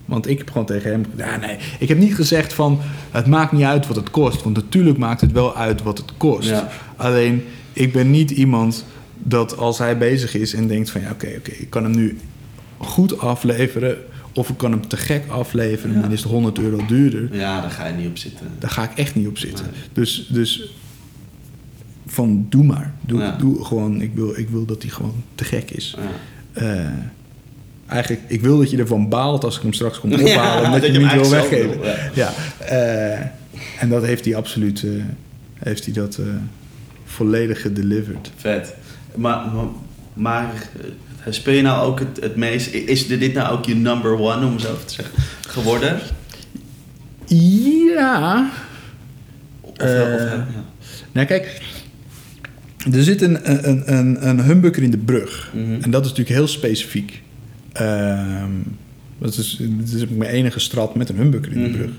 want 0.05 0.27
ik 0.27 0.37
heb 0.37 0.49
gewoon 0.51 0.65
tegen 0.65 0.91
hem 0.91 1.05
ja, 1.17 1.35
nee, 1.37 1.57
ik 1.79 1.87
heb 1.87 1.97
niet 1.97 2.15
gezegd 2.15 2.53
van 2.53 2.79
het 3.11 3.27
maakt 3.27 3.51
niet 3.51 3.63
uit 3.63 3.87
wat 3.87 3.95
het 3.95 4.09
kost. 4.11 4.43
Want 4.43 4.55
natuurlijk 4.55 4.97
maakt 4.97 5.21
het 5.21 5.31
wel 5.31 5.55
uit 5.55 5.81
wat 5.81 5.97
het 5.97 6.11
kost. 6.17 6.49
Ja. 6.49 6.67
Alleen 6.95 7.43
ik 7.73 7.93
ben 7.93 8.11
niet 8.11 8.31
iemand 8.31 8.85
dat 9.17 9.57
als 9.57 9.77
hij 9.77 9.97
bezig 9.97 10.35
is 10.35 10.53
en 10.53 10.67
denkt 10.67 10.89
van 10.89 11.01
ja 11.01 11.11
oké, 11.11 11.33
oké, 11.37 11.51
ik 11.51 11.69
kan 11.69 11.83
hem 11.83 11.95
nu 11.95 12.17
goed 12.77 13.19
afleveren. 13.19 13.97
Of 14.33 14.49
ik 14.49 14.57
kan 14.57 14.71
hem 14.71 14.87
te 14.87 14.97
gek 14.97 15.23
afleveren, 15.27 15.95
Ja. 15.95 16.01
dan 16.01 16.11
is 16.11 16.21
het 16.21 16.31
100 16.31 16.59
euro 16.59 16.85
duurder. 16.87 17.35
Ja, 17.37 17.61
daar 17.61 17.69
ga 17.71 17.87
je 17.87 17.93
niet 17.93 18.07
op 18.07 18.17
zitten. 18.17 18.47
Daar 18.59 18.69
ga 18.69 18.83
ik 18.83 18.97
echt 18.97 19.15
niet 19.15 19.27
op 19.27 19.37
zitten. 19.37 19.65
Nee. 19.65 19.81
Dus, 19.93 20.27
dus 20.31 20.73
van 22.05 22.45
doe 22.49 22.63
maar. 22.63 22.93
Doe, 23.01 23.19
Ja. 23.19 23.35
doe 23.37 23.65
gewoon, 23.65 24.01
ik 24.01 24.11
wil, 24.13 24.37
ik 24.39 24.49
wil 24.49 24.65
dat 24.65 24.81
hij 24.81 24.91
gewoon 24.91 25.23
te 25.35 25.43
gek 25.43 25.71
is. 25.71 25.97
Ja. 26.53 26.93
Eigenlijk, 27.91 28.21
ik 28.27 28.41
wil 28.41 28.57
dat 28.57 28.71
je 28.71 28.77
ervan 28.77 29.09
baalt 29.09 29.43
als 29.43 29.55
ik 29.55 29.61
hem 29.61 29.73
straks 29.73 29.99
kom 29.99 30.13
ophalen. 30.21 30.65
Omdat 30.65 30.81
dat 30.81 30.91
je 30.91 30.99
hem 30.99 31.01
niet 31.17 31.21
wil 31.21 31.29
weggeven. 31.29 31.79
wil, 31.81 31.91
Ja. 32.13 32.33
eh, 32.57 33.19
en 33.79 33.89
dat 33.89 34.03
heeft 34.05 34.25
hij 34.25 34.35
absoluut 34.35 34.83
eh, 34.83 34.89
heeft 35.59 35.85
hij 35.85 35.93
dat, 35.93 36.15
eh, 36.17 36.25
volledig 37.05 37.61
gedelivered. 37.61 38.31
Vet. 38.35 38.73
Maar, 39.15 39.45
maar, 39.53 39.65
maar 40.13 40.45
speel 41.29 41.53
je 41.53 41.61
nou 41.61 41.85
ook 41.87 41.99
het, 41.99 42.17
het 42.21 42.35
meest... 42.35 42.73
Is 42.73 43.07
dit 43.07 43.33
nou 43.33 43.53
ook 43.57 43.65
je 43.65 43.75
number 43.75 44.19
one, 44.19 44.45
om 44.45 44.59
zo 44.59 44.77
te 44.85 44.93
zeggen, 44.93 45.13
geworden? 45.47 45.99
Ja. 47.95 48.49
Of, 49.61 49.77
Eh, 49.77 50.13
of, 50.13 50.19
ja. 50.21 50.45
Nou 51.11 51.27
kijk, 51.27 51.61
er 52.93 53.03
zit 53.03 53.21
een, 53.21 53.67
een, 53.69 53.93
een, 53.97 54.27
een 54.27 54.41
humbucker 54.41 54.83
in 54.83 54.91
de 54.91 54.97
brug. 54.97 55.51
Mhm. 55.53 55.81
En 55.81 55.91
dat 55.91 56.01
is 56.05 56.09
natuurlijk 56.09 56.37
heel 56.37 56.47
specifiek. 56.47 57.21
Ehm, 57.73 58.49
dat 59.19 59.37
is, 59.37 59.57
dat 59.69 59.87
is 59.95 60.07
mijn 60.07 60.31
enige 60.31 60.59
strat 60.59 60.95
met 60.95 61.09
een 61.09 61.15
humbucker 61.17 61.51
in 61.51 61.63
de 61.63 61.69
Mhm. 61.69 61.77
brug. 61.77 61.91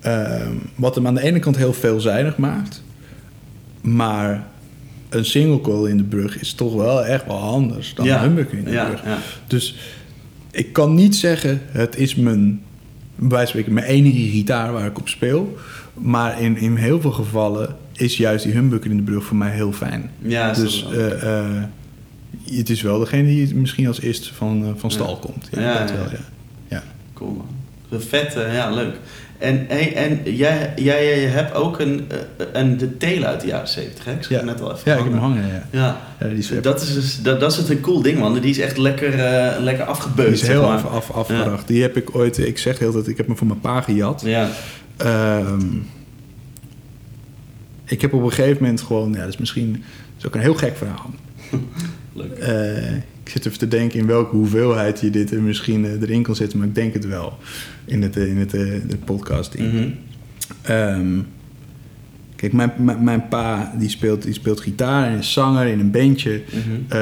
Ehm, 0.00 0.52
wat 0.74 0.94
hem 0.94 1.06
aan 1.06 1.14
de 1.14 1.22
ene 1.22 1.38
kant 1.38 1.56
heel 1.56 1.72
veelzijdig 1.72 2.36
maakt. 2.36 2.82
Maar 3.80 4.46
een 5.08 5.24
single 5.24 5.60
coil 5.60 5.86
in 5.86 5.96
de 5.96 6.02
brug 6.04 6.40
is 6.40 6.52
toch 6.52 6.74
wel 6.74 7.04
echt 7.04 7.26
wel 7.26 7.38
anders 7.38 7.94
dan 7.94 8.06
Ja. 8.06 8.16
een 8.16 8.22
humbucker 8.22 8.58
in 8.58 8.64
de 8.64 8.70
Ja, 8.70 8.84
brug. 8.86 9.04
ja. 9.04 9.18
Dus 9.46 9.76
ik 10.50 10.72
kan 10.72 10.94
niet 10.94 11.16
zeggen, 11.16 11.60
het 11.66 11.96
is 11.96 12.14
mijn, 12.14 12.60
bij 13.16 13.46
spreken, 13.46 13.72
mijn 13.72 13.86
enige 13.86 14.16
gitaar 14.30 14.72
waar 14.72 14.86
ik 14.86 14.98
op 14.98 15.08
speel. 15.08 15.56
Maar 15.94 16.40
in, 16.42 16.56
in 16.56 16.76
heel 16.76 17.00
veel 17.00 17.10
gevallen 17.12 17.76
is 17.92 18.16
juist 18.16 18.44
die 18.44 18.52
humbucker 18.52 18.90
in 18.90 18.96
de 18.96 19.02
brug 19.02 19.24
voor 19.24 19.36
mij 19.36 19.50
heel 19.50 19.72
fijn. 19.72 20.10
Ja, 20.22 20.52
dus 20.52 20.82
dat 20.82 20.92
wel. 21.20 21.50
Het 22.50 22.70
is 22.70 22.82
wel 22.82 22.98
degene 22.98 23.28
die 23.28 23.54
misschien 23.54 23.86
als 23.86 24.00
eerste 24.00 24.34
van, 24.34 24.64
eh, 24.64 24.70
van 24.76 24.90
stal 24.90 25.16
komt. 25.16 25.48
Ja, 25.50 25.60
Ja, 25.60 25.78
dat 25.78 25.90
wel, 25.90 26.10
ja. 26.10 26.18
ja. 26.68 26.82
Cool 27.14 27.30
man. 27.32 28.00
Vet, 28.00 28.32
ja, 28.52 28.70
leuk. 28.70 28.94
En, 29.38 29.68
en 29.68 30.20
jij, 30.24 30.72
jij, 30.76 31.04
jij 31.04 31.18
hebt 31.28 31.54
ook 31.54 31.78
een, 31.80 32.04
eh, 32.08 32.46
een 32.52 32.76
de 32.76 32.96
telen 32.96 33.28
uit 33.28 33.40
de 33.40 33.46
jaren 33.46 33.68
70, 33.68 34.04
hè? 34.04 34.12
Ik 34.12 34.22
zag 34.22 34.30
Ja. 34.30 34.36
hem 34.36 34.46
net 34.46 34.60
al 34.60 34.72
even 34.74 34.82
Ja, 34.84 34.96
ik 34.96 35.02
heb 35.02 35.12
hem 35.12 35.20
hangen. 35.20 35.42
hangen, 35.42 35.54
ja. 35.54 35.78
Ja, 35.80 36.00
ja 36.20 36.28
die 36.28 36.38
is, 36.38 36.52
dat 36.62 36.82
is, 36.82 36.94
dus, 36.94 37.22
dat, 37.22 37.40
dat 37.40 37.52
is 37.52 37.56
het 37.58 37.68
een 37.68 37.80
cool 37.80 38.02
ding, 38.02 38.18
man. 38.18 38.40
Die 38.40 38.50
is 38.50 38.58
echt 38.58 38.76
lekker, 38.76 39.12
eh, 39.24 39.60
lekker 39.62 39.86
die 40.16 40.24
is 40.26 40.42
heel 40.46 40.70
af, 40.72 40.84
af, 40.86 41.10
afgeracht. 41.10 41.66
Die 41.68 41.82
heb 41.82 41.96
ik 41.96 42.14
ooit, 42.16 42.38
ik 42.38 42.58
zeg 42.58 42.78
heel 42.78 42.92
dat 42.92 43.08
ik 43.08 43.16
heb 43.16 43.26
me 43.28 43.36
van 43.36 43.46
mijn 43.46 43.60
pa 43.60 43.80
gejat. 43.80 44.22
Ja, 44.24 44.48
Ehm, 44.96 45.66
ik 47.84 48.00
heb 48.00 48.12
op 48.12 48.22
een 48.22 48.32
gegeven 48.32 48.62
moment 48.62 48.80
gewoon, 48.80 49.12
ja, 49.12 49.18
dat 49.18 49.28
is 49.28 49.36
misschien 49.36 49.72
dat 49.72 49.82
is 50.18 50.26
ook 50.26 50.34
een 50.34 50.40
heel 50.40 50.54
gek 50.54 50.76
verhaal. 50.76 51.10
leuk. 52.20 52.38
Eh, 52.38 52.94
ik 52.96 53.28
zit 53.36 53.46
even 53.46 53.58
te 53.58 53.68
denken 53.68 53.98
in 53.98 54.06
welke 54.06 54.36
hoeveelheid 54.36 55.00
je 55.00 55.10
dit 55.10 55.30
er 55.30 55.42
misschien 55.42 55.84
eh, 55.84 56.00
erin 56.00 56.22
kan 56.22 56.36
zetten, 56.36 56.58
maar 56.58 56.66
ik 56.66 56.74
denk 56.74 56.94
het 56.94 57.06
wel 57.06 57.38
in 57.84 58.02
het, 58.02 58.16
eh, 58.16 58.26
in 58.26 58.36
het, 58.36 58.50
de 58.50 58.98
podcasting. 59.04 59.72
Mhm. 59.72 59.88
Ehm, 60.62 61.18
kijk, 62.36 62.52
mijn, 62.52 62.72
mijn, 62.78 63.04
mijn 63.04 63.28
pa 63.28 63.74
die 63.78 63.88
speelt, 63.88 64.22
die 64.22 64.34
speelt 64.34 64.60
gitaar 64.60 65.10
en 65.10 65.18
is 65.18 65.32
zanger 65.32 65.66
in 65.66 65.80
een 65.80 65.90
bandje. 65.90 66.42
Mhm. 66.52 66.98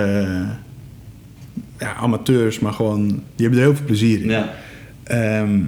Ja, 1.78 1.94
amateurs, 1.94 2.58
maar 2.58 2.72
gewoon, 2.72 3.06
die 3.08 3.46
hebben 3.46 3.58
er 3.58 3.64
heel 3.64 3.76
veel 3.76 3.86
plezier 3.86 4.20
in. 4.22 4.28
Ja, 4.28 4.54
Ehm, 5.04 5.60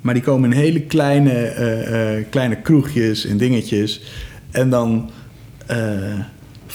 maar 0.00 0.14
die 0.14 0.22
komen 0.22 0.52
in 0.52 0.58
hele 0.58 0.80
kleine, 0.80 2.24
kleine 2.30 2.56
kroegjes 2.56 3.26
en 3.26 3.36
dingetjes. 3.36 4.02
En 4.50 4.70
dan 4.70 5.10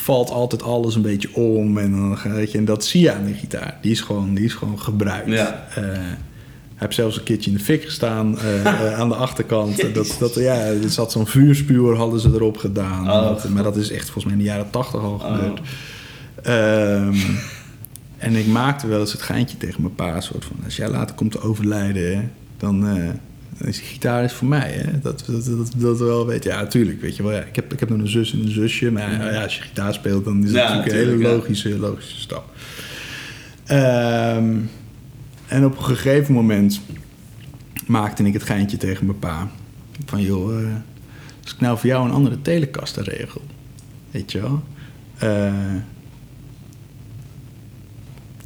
valt 0.03 0.29
altijd 0.29 0.63
alles 0.63 0.95
een 0.95 1.01
beetje 1.01 1.35
om. 1.35 1.77
En, 1.77 1.91
dan, 1.91 2.17
ga- 2.17 2.29
weet 2.31 2.51
je, 2.51 2.57
en 2.57 2.65
dat 2.65 2.85
zie 2.85 3.01
je 3.01 3.11
aan 3.13 3.25
die 3.25 3.33
gitaar. 3.35 3.77
Die 3.81 3.91
is 3.91 4.01
gewoon, 4.01 4.33
die 4.33 4.45
is 4.45 4.53
gewoon 4.53 4.79
gebruikt. 4.79 5.29
Ja. 5.29 5.67
Eh, 5.75 5.83
heeft 6.75 6.95
zelfs 6.95 7.17
een 7.17 7.23
keertje 7.23 7.51
in 7.51 7.57
de 7.57 7.63
fik 7.63 7.83
gestaan 7.83 8.39
eh, 8.39 8.65
eh, 8.91 8.99
aan 8.99 9.09
de 9.09 9.15
achterkant. 9.15 9.93
Dat, 9.93 10.15
dat, 10.19 10.35
ja, 10.35 10.55
er 10.55 10.89
zat 10.89 11.11
zo'n 11.11 11.27
vuurspuwer, 11.27 11.95
hadden 11.95 12.19
ze 12.19 12.29
erop 12.33 12.57
gedaan. 12.57 13.11
Oh, 13.11 13.21
Dat- 13.23 13.49
maar 13.49 13.63
dat 13.63 13.75
is 13.75 13.91
echt 13.91 14.03
volgens 14.03 14.23
mij 14.25 14.33
in 14.33 14.39
de 14.39 14.45
jaren 14.45 14.69
tachtig 14.69 15.01
al 15.01 15.13
Oh. 15.13 15.25
gebeurd. 15.35 15.59
Ehm, 16.41 17.17
en 18.17 18.35
ik 18.35 18.47
maakte 18.47 18.87
wel 18.87 18.99
eens 18.99 19.11
het 19.11 19.21
geintje 19.21 19.57
tegen 19.57 19.81
mijn 19.81 19.95
pa. 19.95 20.21
Soort 20.21 20.45
van, 20.45 20.55
als 20.63 20.75
jij 20.75 20.89
later 20.89 21.15
komt 21.15 21.31
te 21.31 21.41
overlijden, 21.41 22.15
hè, 22.17 22.21
dan, 22.57 22.81
dan 22.81 23.19
is 23.57 23.79
gitaar 23.79 24.23
is 24.23 24.33
voor 24.33 24.47
mij. 24.47 24.71
Hè? 24.71 24.99
Dat, 24.99 25.23
dat, 25.27 25.45
dat, 25.45 25.71
dat 25.77 25.99
wel 25.99 26.25
weet. 26.25 26.43
Ja, 26.43 26.67
tuurlijk. 26.67 27.01
Weet 27.01 27.15
je 27.15 27.23
wel. 27.23 27.31
Ja, 27.31 27.41
ik, 27.41 27.55
heb, 27.55 27.73
ik 27.73 27.79
heb 27.79 27.89
nog 27.89 27.99
een 27.99 28.07
zus 28.07 28.33
en 28.33 28.39
een 28.39 28.51
zusje. 28.51 28.91
Maar 28.91 29.33
ja, 29.33 29.43
als 29.43 29.55
je 29.55 29.61
gitaar 29.61 29.93
speelt, 29.93 30.25
dan 30.25 30.43
is 30.43 30.51
het 30.51 30.55
Ja, 30.55 30.75
natuurlijk 30.75 31.07
een 31.07 31.17
hele 31.17 31.35
logische, 31.35 31.79
logische 31.79 32.19
stap. 32.19 32.55
Ehm, 33.65 34.55
en 35.47 35.65
op 35.65 35.77
een 35.77 35.83
gegeven 35.83 36.33
moment 36.33 36.81
maakte 37.87 38.23
ik 38.23 38.33
het 38.33 38.43
geintje 38.43 38.77
tegen 38.77 39.05
mijn 39.05 39.19
pa. 39.19 39.47
Van 40.05 40.21
joh, 40.21 40.59
eh, 40.59 40.67
als 41.43 41.53
ik 41.53 41.59
nou 41.59 41.77
voor 41.77 41.89
jou 41.89 42.05
een 42.05 42.13
andere 42.13 42.41
telekasten 42.41 43.03
regel. 43.03 43.41
Weet 44.11 44.31
je 44.31 44.41
wel? 44.41 44.63
Eh, 45.17 45.53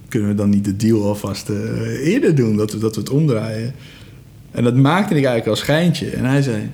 kunnen 0.07 0.29
we 0.29 0.35
dan 0.35 0.49
niet 0.49 0.65
de 0.65 0.75
deal 0.75 1.03
alvast 1.03 1.49
eh, 1.49 2.07
eerder 2.07 2.35
doen, 2.35 2.55
dat 2.55 2.71
we, 2.71 2.77
dat 2.77 2.95
we 2.95 3.01
het 3.01 3.09
omdraaien? 3.09 3.73
En 4.51 4.63
dat 4.63 4.75
maakte 4.75 5.09
ik 5.09 5.25
eigenlijk 5.25 5.47
als 5.47 5.59
schijntje. 5.59 6.09
En 6.09 6.25
hij 6.25 6.41
zei, 6.41 6.69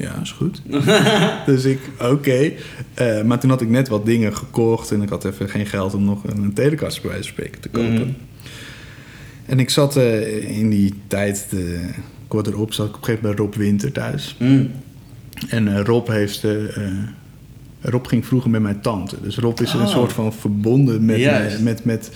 ja, 0.00 0.20
is 0.22 0.30
goed. 0.30 0.62
dus 1.46 1.64
ik, 1.64 1.80
oké. 2.00 2.52
Eh, 2.94 3.22
maar 3.22 3.38
toen 3.38 3.50
had 3.50 3.60
ik 3.60 3.68
net 3.68 3.88
wat 3.88 4.06
dingen 4.06 4.36
gekocht 4.36 4.90
en 4.90 5.02
ik 5.02 5.08
had 5.08 5.24
even 5.24 5.48
geen 5.48 5.66
geld 5.66 5.94
om 5.94 6.04
nog 6.04 6.24
een 6.24 6.52
telekast 6.52 7.02
bij 7.02 7.10
wijze 7.10 7.24
van 7.24 7.32
spreken 7.32 7.60
te 7.60 7.68
kopen. 7.68 7.92
Mhm. 7.92 8.08
En 9.46 9.58
ik 9.58 9.70
zat 9.70 9.96
eh, 9.96 10.58
in 10.58 10.70
die 10.70 10.94
tijd, 11.06 11.46
de, 11.50 11.88
kort 12.28 12.46
erop, 12.46 12.72
zat 12.72 12.88
ik 12.88 12.94
op 12.94 12.98
een 12.98 13.04
gegeven 13.04 13.28
moment 13.28 13.40
bij 13.40 13.46
Rob 13.46 13.68
Winter 13.68 13.92
thuis. 13.92 14.36
Mm. 14.38 14.70
En 15.48 15.76
eh, 15.76 15.84
Rob 15.84 16.08
heeft. 16.08 16.46
Rob 17.82 18.06
ging 18.06 18.26
vroeger 18.26 18.50
met 18.50 18.62
mijn 18.62 18.80
tante. 18.80 19.16
Dus 19.22 19.36
Rob 19.36 19.60
is 19.60 19.74
Oh. 19.74 19.80
een 19.80 19.88
soort 19.88 20.12
van 20.12 20.32
verbonden 20.32 21.04
met, 21.04 21.60
met, 21.60 21.84
met, 21.84 22.10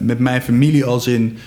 met 0.00 0.18
mijn 0.18 0.42
familie 0.42 0.84
als 0.84 1.06
in. 1.06 1.38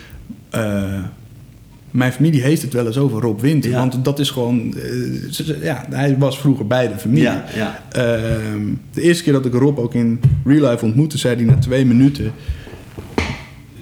Mijn 1.93 2.11
familie 2.11 2.41
heeft 2.41 2.61
het 2.61 2.73
wel 2.73 2.85
eens 2.85 2.97
over 2.97 3.21
Rob 3.21 3.39
Winter. 3.39 3.69
Ja. 3.71 3.77
Want 3.77 4.05
dat 4.05 4.19
is 4.19 4.29
gewoon. 4.29 4.73
eh, 4.77 5.63
ja, 5.63 5.85
hij 5.89 6.17
was 6.17 6.39
vroeger 6.39 6.67
bij 6.67 6.87
de 6.87 6.97
familie. 6.97 7.23
Ja, 7.23 7.45
ja. 7.55 7.83
Ehm, 7.91 8.61
de 8.93 9.01
eerste 9.01 9.23
keer 9.23 9.33
dat 9.33 9.45
ik 9.45 9.53
Rob 9.53 9.79
ook 9.79 9.93
in 9.93 10.19
real 10.45 10.69
life 10.69 10.85
ontmoette, 10.85 11.17
zei 11.17 11.35
hij 11.35 11.43
na 11.45 11.55
twee 11.57 11.85
minuten. 11.85 12.31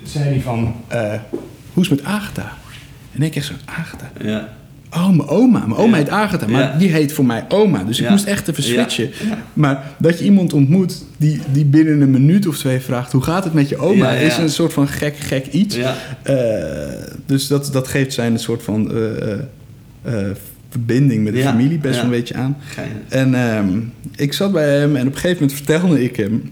Zei 0.03 0.23
hij 0.23 0.41
van. 0.41 0.75
eh, 0.87 1.13
hoe 1.73 1.83
is 1.83 1.89
het 1.89 2.01
met 2.01 2.07
Agatha? 2.09 2.57
En 3.11 3.21
ik 3.23 3.35
echt 3.35 3.45
zo, 3.45 3.53
Agatha. 3.65 4.11
ja. 4.21 4.59
Oh, 4.93 5.09
mijn 5.09 5.27
oma. 5.27 5.59
Mijn 5.59 5.79
oma 5.79 5.97
heet 5.97 6.09
Agatha, 6.09 6.47
maar 6.47 6.77
die 6.77 6.89
heet 6.89 7.13
voor 7.13 7.25
mij 7.25 7.45
oma. 7.49 7.83
Dus 7.83 7.99
ik 7.99 8.09
moest 8.09 8.25
echt 8.25 8.47
even 8.47 8.63
switchen. 8.63 9.09
Maar 9.53 9.83
dat 9.97 10.19
je 10.19 10.25
iemand 10.25 10.53
ontmoet 10.53 11.05
die, 11.17 11.41
die 11.51 11.65
binnen 11.65 12.01
een 12.01 12.11
minuut 12.11 12.47
of 12.47 12.57
twee 12.57 12.79
vraagt... 12.79 13.11
hoe 13.11 13.21
gaat 13.21 13.43
het 13.43 13.53
met 13.53 13.69
je 13.69 13.77
oma? 13.77 14.11
Is 14.11 14.37
een 14.37 14.49
soort 14.49 14.73
van 14.73 14.87
gek, 14.87 15.17
gek 15.17 15.47
iets. 15.47 15.77
Eh, 16.23 16.35
dus 17.25 17.47
dat, 17.47 17.69
dat 17.73 17.87
geeft 17.87 18.13
zijn 18.13 18.33
een 18.33 18.39
soort 18.39 18.63
van... 18.63 18.91
eh, 18.91 19.31
eh, 20.01 20.31
verbinding 20.69 21.23
met 21.23 21.33
de 21.33 21.39
Ja, 21.39 21.49
familie 21.49 21.77
best 21.77 21.95
ja. 21.97 22.03
een 22.03 22.09
beetje 22.09 22.33
aan. 22.35 22.57
Geinig. 22.59 22.97
En 23.09 23.35
ehm, 23.35 23.79
ik 24.15 24.33
zat 24.33 24.51
bij 24.51 24.77
hem 24.77 24.95
en 24.95 25.07
op 25.07 25.13
een 25.13 25.19
gegeven 25.19 25.41
moment 25.41 25.57
vertelde 25.57 26.03
ik 26.03 26.15
hem 26.15 26.51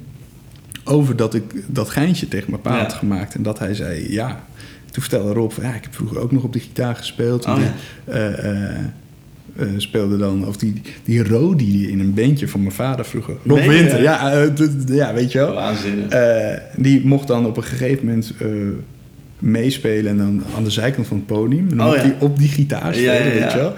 over 0.83 1.15
dat 1.15 1.33
ik 1.33 1.43
dat 1.67 1.89
geintje 1.89 2.27
tegen 2.27 2.49
mijn 2.49 2.61
pa 2.61 2.75
Ja. 2.75 2.81
had 2.81 2.93
gemaakt. 2.93 3.35
En 3.35 3.43
dat 3.43 3.59
hij 3.59 3.73
zei 3.73 4.13
ja. 4.13 4.43
Toen 4.91 5.03
vertelde 5.03 5.33
Rob 5.33 5.51
ja, 5.61 5.73
ik 5.75 5.83
heb 5.83 5.95
vroeger 5.95 6.19
ook 6.19 6.31
nog 6.31 6.43
op 6.43 6.53
de 6.53 6.59
gitaar 6.59 6.95
gespeeld. 6.95 7.45
En 7.45 7.51
Oh, 7.53 7.59
ja. 7.59 7.73
eh, 8.13 8.45
eh, 8.45 8.75
eh, 9.55 9.67
speelde 9.77 10.17
dan, 10.17 10.47
of 10.47 10.57
die, 10.57 10.81
die 11.03 11.23
Rodi 11.23 11.89
in 11.89 11.99
een 11.99 12.13
bandje 12.13 12.47
van 12.47 12.61
mijn 12.61 12.73
vader 12.73 13.05
vroeger. 13.05 13.35
Rob? 13.45 13.65
Winter, 13.65 14.01
ja, 14.01 14.49
ja, 14.87 15.13
weet 15.13 15.31
je 15.31 15.37
wel. 15.37 15.53
Waanzinnig. 15.53 16.07
Die 16.75 17.05
mocht 17.05 17.27
dan 17.27 17.45
op 17.45 17.57
een 17.57 17.63
gegeven 17.63 18.05
moment 18.05 18.33
meespelen 19.39 20.11
en 20.11 20.17
dan 20.17 20.43
aan 20.55 20.63
de 20.63 20.69
zijkant 20.69 21.07
van 21.07 21.17
het 21.17 21.25
podium. 21.25 21.67
En 21.71 21.77
dan 21.77 21.85
Oh, 21.87 21.91
mocht 21.93 22.05
ja. 22.05 22.09
hij 22.11 22.15
op 22.19 22.37
die 22.39 22.47
gitaar 22.49 22.93
spelen, 22.93 23.31
weet 23.31 23.51
je 23.51 23.57
wel. 23.57 23.73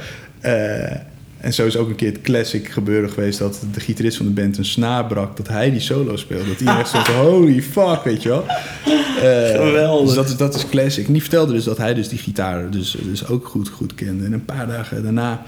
En 1.41 1.53
zo 1.53 1.65
is 1.65 1.77
ook 1.77 1.89
een 1.89 1.95
keer 1.95 2.11
het 2.11 2.21
classic 2.21 2.67
gebeuren 2.69 3.09
geweest 3.09 3.39
dat 3.39 3.63
de 3.73 3.79
gitarist 3.79 4.17
van 4.17 4.25
de 4.25 4.31
band 4.31 4.57
een 4.57 4.65
snaar 4.65 5.05
brak, 5.05 5.37
dat 5.37 5.47
hij 5.47 5.71
die 5.71 5.79
solo 5.79 6.15
speelde. 6.15 6.47
Dat 6.47 6.59
iedereen 6.59 6.79
echt 6.79 6.89
zo 6.89 7.03
van, 7.03 7.15
holy 7.15 7.61
fuck, 7.61 8.03
weet 8.03 8.23
je 8.23 8.29
wel. 8.29 8.45
Eh, 8.47 9.65
Geweldig. 9.65 10.05
Dus 10.05 10.15
dat 10.15 10.29
is, 10.29 10.37
dat 10.37 10.55
is 10.55 10.69
classic. 10.69 11.07
En 11.07 11.13
die 11.13 11.21
vertelde 11.21 11.53
dus 11.53 11.63
dat 11.63 11.77
hij 11.77 11.93
dus 11.93 12.07
die 12.07 12.19
gitaar 12.19 12.69
dus, 12.69 12.97
dus 13.03 13.27
ook 13.27 13.47
goed, 13.47 13.69
goed 13.69 13.95
kende. 13.95 14.25
En 14.25 14.33
een 14.33 14.45
paar 14.45 14.67
dagen 14.67 15.03
daarna 15.03 15.43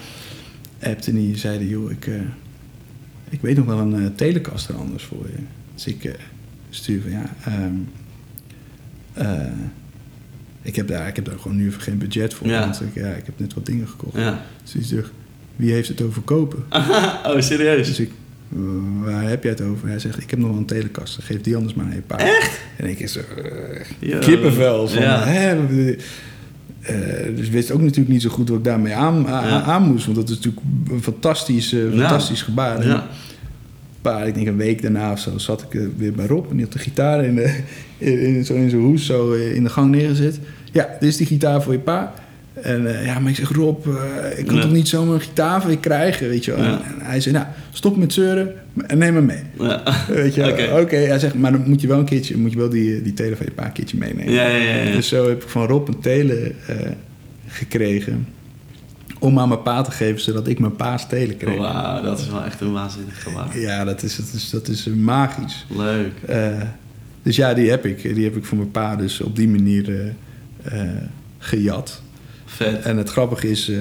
appte 0.84 1.12
hij 1.12 1.20
en 1.20 1.38
zei 1.38 1.58
hij, 1.58 1.66
joh, 1.66 1.92
ik, 1.92 2.08
eh, 2.08 2.14
ik 3.30 3.42
weet 3.42 3.58
nog 3.58 3.66
wel 3.66 3.78
een 3.80 4.04
eh, 4.04 4.10
Telecaster 4.16 4.76
anders 4.76 5.04
voor 5.04 5.26
je. 5.26 5.44
Dus 5.74 5.86
ik 5.86 6.04
eh, 6.04 6.14
stuur 6.70 7.02
van, 7.02 7.12
ja, 7.12 7.36
ehm, 7.46 7.74
eh, 9.14 9.52
ik, 10.62 10.76
heb 10.76 10.88
daar, 10.88 11.08
ik 11.08 11.16
heb 11.16 11.26
daar 11.26 11.40
gewoon 11.40 11.58
nu 11.58 11.68
even 11.68 11.82
geen 11.82 11.98
budget 11.98 12.34
voor. 12.34 12.48
Ja. 12.48 12.60
Want 12.60 12.82
ik, 12.82 12.94
ja, 12.94 13.08
ik 13.10 13.26
heb 13.26 13.40
net 13.40 13.54
wat 13.54 13.66
dingen 13.66 13.88
gekocht. 13.88 14.18
Ja. 14.18 14.42
Dus 14.64 14.74
hij 14.74 14.84
zegt, 14.84 15.12
wie 15.56 15.72
heeft 15.74 15.88
het 15.88 16.02
over 16.02 16.22
kopen? 16.22 16.64
oh, 17.28 17.40
serieus? 17.40 17.88
Dus 17.88 18.00
ik, 18.00 18.12
"Eh, 18.54 18.60
waar 19.04 19.30
heb 19.30 19.44
jij 19.44 19.52
het 19.52 19.62
over? 19.62 19.88
Hij 19.88 20.00
zegt, 20.00 20.22
ik 20.22 20.30
heb 20.30 20.40
nog 20.40 20.50
wel 20.50 20.58
een 20.58 20.66
Telecaster. 20.66 21.24
Geef 21.24 21.42
die 21.42 21.56
anders 21.56 21.74
maar 21.74 21.86
aan 21.86 21.94
je 21.94 22.02
pa. 22.02 22.18
Echt? 22.18 22.60
En 22.78 22.90
ik 22.90 23.00
is 23.00 23.20
Ja. 24.00 24.20
kippenvel. 24.20 24.88
Van, 24.88 25.02
Ja. 25.02 25.24
hè, 25.24 25.66
eh, 26.82 27.36
dus 27.36 27.46
ik 27.46 27.52
wist 27.52 27.72
ook 27.72 27.82
natuurlijk 27.82 28.10
niet 28.10 28.22
zo 28.22 28.30
goed 28.30 28.50
wat 28.50 28.58
ik 28.58 28.64
daarmee 28.64 28.94
aan, 28.94 29.28
aan, 29.28 29.48
Ja. 29.48 29.62
aan 29.62 29.84
moest. 29.84 30.06
Want 30.06 30.18
dat 30.18 30.30
is 30.30 30.36
natuurlijk 30.36 30.64
een 30.92 31.04
fantastisch, 31.04 31.70
Ja. 31.70 31.90
fantastisch 31.90 32.42
gebaar. 32.42 32.80
En 32.80 32.88
Ja. 32.88 32.94
een 32.96 33.02
paar, 34.02 34.28
ik 34.28 34.34
denk 34.34 34.48
een 34.48 34.58
week 34.58 34.82
daarna 34.82 35.12
of 35.12 35.20
zo, 35.20 35.38
zat 35.38 35.66
ik 35.72 35.90
weer 35.98 36.14
bij 36.14 36.26
Rob. 36.26 36.50
En 36.50 36.56
die 36.56 36.64
had 36.66 36.74
de 36.74 36.80
gitaar 36.80 37.26
in, 37.26 37.36
de, 37.36 37.60
in, 37.98 38.20
in, 38.20 38.46
zo 38.46 38.54
in 38.54 38.70
zijn 38.70 38.82
hoes 38.82 39.06
zo 39.06 39.32
in 39.32 39.64
de 39.64 39.70
gang 39.70 39.92
neergezet. 39.92 40.40
Ja, 40.72 40.90
dit 41.00 41.10
is 41.10 41.18
die 41.18 41.28
gitaar 41.28 41.62
voor 41.62 41.74
je 41.74 41.80
pa. 41.80 42.14
En 42.54 42.96
eh, 43.00 43.06
ja, 43.06 43.20
maar 43.20 43.30
ik 43.30 43.36
zeg, 43.38 43.50
Rob, 43.52 43.88
eh, 43.88 44.40
ik 44.40 44.46
kan 44.46 44.56
Ja. 44.56 44.62
toch 44.62 44.72
niet 44.72 44.88
zomaar 44.88 45.14
een 45.14 45.22
gitaar 45.22 45.70
je 45.70 45.80
krijgen, 45.80 46.30
weet 46.30 46.46
je 46.46 46.52
wel. 46.56 46.64
Ja. 46.64 46.72
En, 46.72 47.00
en 47.00 47.06
hij 47.06 47.20
zei, 47.22 47.36
nou, 47.36 47.48
stop 47.72 47.98
met 47.98 48.14
zeuren 48.14 48.54
en 48.88 48.98
neem 48.98 49.16
hem 49.16 49.26
mee. 49.26 49.44
Ja. 49.60 49.84
Weet 50.08 50.36
je. 50.36 50.70
Oké. 50.82 50.96
Hij 50.96 51.20
zegt, 51.20 51.34
maar 51.34 51.52
dan 51.52 51.64
moet 51.66 51.82
je 51.82 51.88
wel 51.88 52.00
een 52.00 52.06
keertje, 52.06 52.38
moet 52.38 52.52
je 52.52 52.58
wel 52.58 52.70
die, 52.70 53.02
die 53.02 53.14
tele 53.14 53.36
van 53.36 53.46
je 53.46 53.52
pa 53.52 53.66
een 53.66 53.72
keertje 53.72 53.98
meenemen. 53.98 54.34
Ja, 54.34 54.48
ja, 54.48 54.74
ja. 54.84 54.92
Dus 54.92 55.08
zo 55.08 55.28
heb 55.30 55.44
ik 55.44 55.50
van 55.50 55.66
Rob 55.68 55.88
een 55.88 56.00
tele 56.00 56.52
eh, 56.68 56.76
gekregen 57.48 58.28
om 59.20 59.40
aan 59.40 59.48
mijn 59.48 59.62
pa 59.62 59.82
te 59.82 59.92
geven, 59.92 60.22
zodat 60.22 60.48
ik 60.48 60.60
mijn 60.60 60.76
pa's 60.76 61.08
tele 61.08 61.34
kreeg. 61.36 61.58
Wauw, 61.58 62.02
dat 62.04 62.20
is 62.20 62.30
wel 62.30 62.44
echt 62.44 62.62
een 62.62 62.72
waanzinnig 62.74 63.24
gewaar. 63.24 63.60
Ja, 63.60 63.84
dat 63.84 64.04
is, 64.04 64.16
dat 64.16 64.32
is, 64.34 64.50
dat 64.50 64.68
is 64.68 64.86
magisch. 64.86 65.66
Leuk. 65.78 66.12
Dus 67.24 67.36
ja, 67.36 67.54
die 67.54 67.70
heb 67.70 67.86
ik. 67.86 68.16
Die 68.16 68.24
heb 68.24 68.36
ik 68.36 68.46
voor 68.46 68.58
mijn 68.58 68.72
pa 68.72 68.96
dus 68.96 69.22
op 69.22 69.36
die 69.36 69.48
manier 69.48 70.14
gejat. 71.38 72.02
Vet. 72.56 72.82
En 72.82 72.98
het 72.98 73.10
grappige 73.10 73.50
is, 73.50 73.70
eh, 73.70 73.78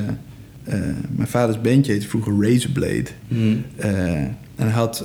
eh, 0.64 0.80
mijn 1.10 1.28
vaders 1.28 1.60
bandje 1.60 1.92
heette 1.92 2.08
vroeger 2.08 2.32
Razorblade. 2.40 3.04
Eh, 3.76 3.90
en 4.56 4.68
hij 4.68 4.70
had 4.70 5.04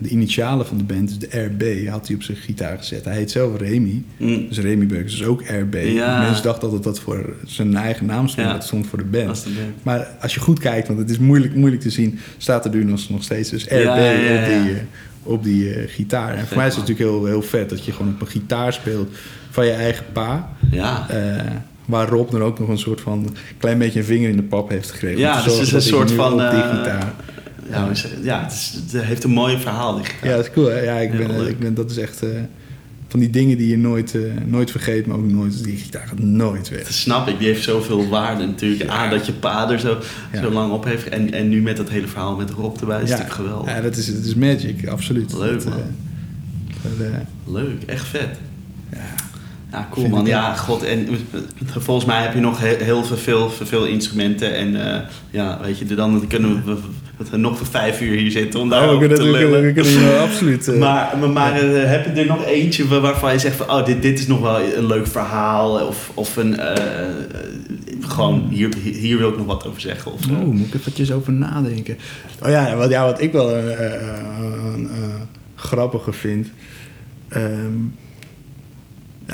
de 0.00 0.08
initialen 0.08 0.66
van 0.66 0.78
de 0.78 0.84
band, 0.84 1.08
dus 1.08 1.18
de 1.18 1.40
RB, 1.44 1.88
had 1.88 2.06
hij 2.06 2.16
op 2.16 2.22
zijn 2.22 2.36
gitaar 2.36 2.78
gezet. 2.78 3.04
Hij 3.04 3.14
heet 3.14 3.30
zelf 3.30 3.60
Remy. 3.60 4.02
Hm. 4.16 4.48
Dus 4.48 4.58
Remy 4.58 4.86
Burgers 4.86 5.14
is 5.14 5.24
ook 5.24 5.42
RB. 5.42 5.74
Ja. 5.74 6.20
Mensen 6.22 6.42
dachten 6.42 6.62
altijd 6.62 6.82
dat 6.82 6.94
dat 6.94 7.00
voor 7.00 7.34
zijn 7.44 7.76
eigen 7.76 8.06
naam 8.06 8.28
stond, 8.28 8.46
Ja. 8.46 8.54
het 8.54 8.64
stond 8.64 8.86
voor 8.86 8.98
de 8.98 9.04
band. 9.04 9.26
Dat 9.26 9.36
is 9.36 9.42
de 9.42 9.50
band. 9.50 9.74
Maar 9.82 10.08
als 10.20 10.34
je 10.34 10.40
goed 10.40 10.58
kijkt, 10.58 10.86
want 10.86 10.98
het 10.98 11.10
is 11.10 11.18
moeilijk, 11.18 11.54
moeilijk 11.54 11.82
te 11.82 11.90
zien, 11.90 12.18
staat 12.36 12.64
er 12.64 12.70
nu 12.70 12.84
nog, 12.84 13.08
nog 13.08 13.22
steeds 13.22 13.50
dus 13.50 13.64
RB 13.64 13.70
Ja, 13.70 14.38
op 14.38 14.64
die, 14.64 14.76
op 15.22 15.44
die 15.44 15.72
gitaar. 15.88 16.34
En 16.34 16.46
voor 16.46 16.56
mij 16.56 16.66
is 16.66 16.76
het 16.76 16.88
natuurlijk 16.88 17.10
heel, 17.10 17.24
heel 17.26 17.42
vet 17.42 17.70
dat 17.70 17.84
je 17.84 17.92
gewoon 17.92 18.12
op 18.12 18.20
een 18.20 18.26
gitaar 18.26 18.72
speelt 18.72 19.08
van 19.50 19.66
je 19.66 19.72
eigen 19.72 20.04
pa. 20.12 20.50
Ja. 20.70 21.06
Waar 21.88 22.08
Rob 22.08 22.30
dan 22.30 22.42
ook 22.42 22.58
nog 22.58 22.68
een 22.68 22.78
soort 22.78 23.00
van 23.00 23.36
klein 23.58 23.78
beetje 23.78 23.98
een 23.98 24.04
vinger 24.04 24.28
in 24.28 24.36
de 24.36 24.42
pap 24.42 24.68
heeft 24.68 24.90
gekregen. 24.90 25.18
Ja, 25.18 25.42
dus 25.42 25.52
het 25.52 25.62
is 25.62 25.72
een 25.72 25.82
soort 25.82 26.12
van, 26.12 26.42
eh. 26.42 26.58
Ja, 27.70 27.90
ja 28.22 28.42
het, 28.42 28.52
is, 28.52 28.78
het 28.92 29.02
heeft 29.04 29.24
een 29.24 29.30
mooi 29.30 29.58
verhaal, 29.58 29.94
die. 29.94 30.04
Ja, 30.22 30.36
dat 30.36 30.44
is 30.44 30.50
cool. 30.52 30.66
Hè? 30.66 30.80
Ja, 30.80 30.96
ik 30.96 31.10
ben, 31.10 31.38
leuk. 31.38 31.48
ik 31.48 31.58
ben, 31.58 31.74
dat 31.74 31.90
is 31.90 31.96
echt 31.96 32.22
eh, 32.22 32.28
van 33.08 33.20
die 33.20 33.30
dingen 33.30 33.56
die 33.58 33.68
je 33.68 33.78
nooit, 33.78 34.14
eh, 34.14 34.20
nooit 34.46 34.70
vergeet, 34.70 35.06
maar 35.06 35.16
ook 35.16 35.30
nooit. 35.30 35.64
Die 35.64 35.76
gitaar 35.76 36.06
gaat 36.06 36.18
nooit 36.18 36.68
weg. 36.68 36.82
Dat 36.82 36.92
snap 36.92 37.28
ik, 37.28 37.38
die 37.38 37.46
heeft 37.46 37.62
zoveel 37.62 38.08
waarde 38.08 38.46
natuurlijk. 38.46 38.90
A, 38.90 39.08
dat 39.08 39.26
je 39.26 39.32
pa 39.32 39.70
er 39.70 39.78
zo, 39.78 39.98
Ja. 40.32 40.40
zo 40.40 40.50
lang 40.50 40.72
op 40.72 40.84
heeft. 40.84 41.08
En, 41.08 41.32
en 41.32 41.48
nu 41.48 41.62
met 41.62 41.76
dat 41.76 41.88
hele 41.88 42.06
verhaal 42.06 42.36
met 42.36 42.50
Rob 42.50 42.76
erbij, 42.80 43.02
is 43.02 43.08
natuurlijk 43.10 43.34
geweldig. 43.34 43.74
Ja, 43.74 43.80
dat 43.80 43.96
is, 43.96 44.14
dat 44.14 44.24
is 44.24 44.34
magic, 44.34 44.86
absoluut. 44.88 45.32
Leuk, 45.32 45.52
Dat, 45.52 45.64
eh, 45.64 45.70
man. 45.70 45.82
dat, 46.82 47.06
eh, 47.06 47.52
Leuk, 47.54 47.82
echt 47.86 48.06
vet. 48.06 48.38
Ja. 49.70 49.78
Ja, 49.78 49.88
cool 49.90 50.08
man. 50.08 50.26
Ja, 50.26 50.54
god. 50.54 50.82
En 50.82 51.08
eh, 51.08 51.76
volgens 51.76 52.06
mij 52.06 52.22
heb 52.22 52.34
je 52.34 52.40
nog 52.40 52.60
heel, 52.60 53.04
veel, 53.04 53.16
veel, 53.16 53.50
veel 53.50 53.84
instrumenten. 53.84 54.54
En 54.54 54.94
eh, 54.94 55.00
ja, 55.30 55.58
weet 55.62 55.78
je, 55.78 55.84
dan 55.94 56.24
kunnen 56.28 56.62
we, 56.64 56.76
we 57.30 57.36
nog 57.36 57.56
voor 57.58 57.66
vijf 57.66 58.00
uur 58.00 58.18
hier 58.18 58.30
zitten 58.30 58.60
om 58.60 58.72
Oh, 58.72 58.88
te 58.88 58.98
we 58.98 58.98
kunnen, 59.08 59.30
lullen. 59.30 59.62
we 59.62 59.72
kunnen 59.72 60.20
absoluut. 60.20 60.68
eh, 60.68 60.78
Maar, 60.84 61.14
maar, 61.20 61.30
maar, 61.30 61.54
heb 61.64 62.04
je 62.04 62.10
er 62.20 62.26
nog 62.26 62.44
eentje 62.44 62.88
wa- 62.88 63.00
waarvan 63.00 63.32
je 63.32 63.38
zegt 63.38 63.56
van, 63.56 63.70
oh, 63.70 63.84
dit, 63.84 64.02
dit 64.02 64.18
is 64.18 64.26
nog 64.26 64.40
wel 64.40 64.60
een 64.76 64.86
leuk 64.86 65.06
verhaal? 65.06 65.86
Of, 65.86 66.10
of 66.14 66.36
een, 66.36 66.56
gewoon, 68.00 68.46
hier, 68.50 68.68
hier 68.82 69.18
wil 69.18 69.28
ik 69.28 69.36
nog 69.36 69.46
wat 69.46 69.66
over 69.66 69.80
zeggen? 69.80 70.12
Of, 70.12 70.20
Oeh, 70.30 70.40
moet 70.40 70.66
ik 70.66 70.74
eventjes 70.74 71.12
over 71.12 71.32
nadenken. 71.32 71.96
Oh 72.42 72.48
ja, 72.50 72.76
wat, 72.76 72.90
ja, 72.90 73.04
wat 73.04 73.20
ik 73.20 73.32
wel 73.32 73.56
grappiger 75.54 76.14
vind. 76.14 76.48
ehm, 77.28 77.72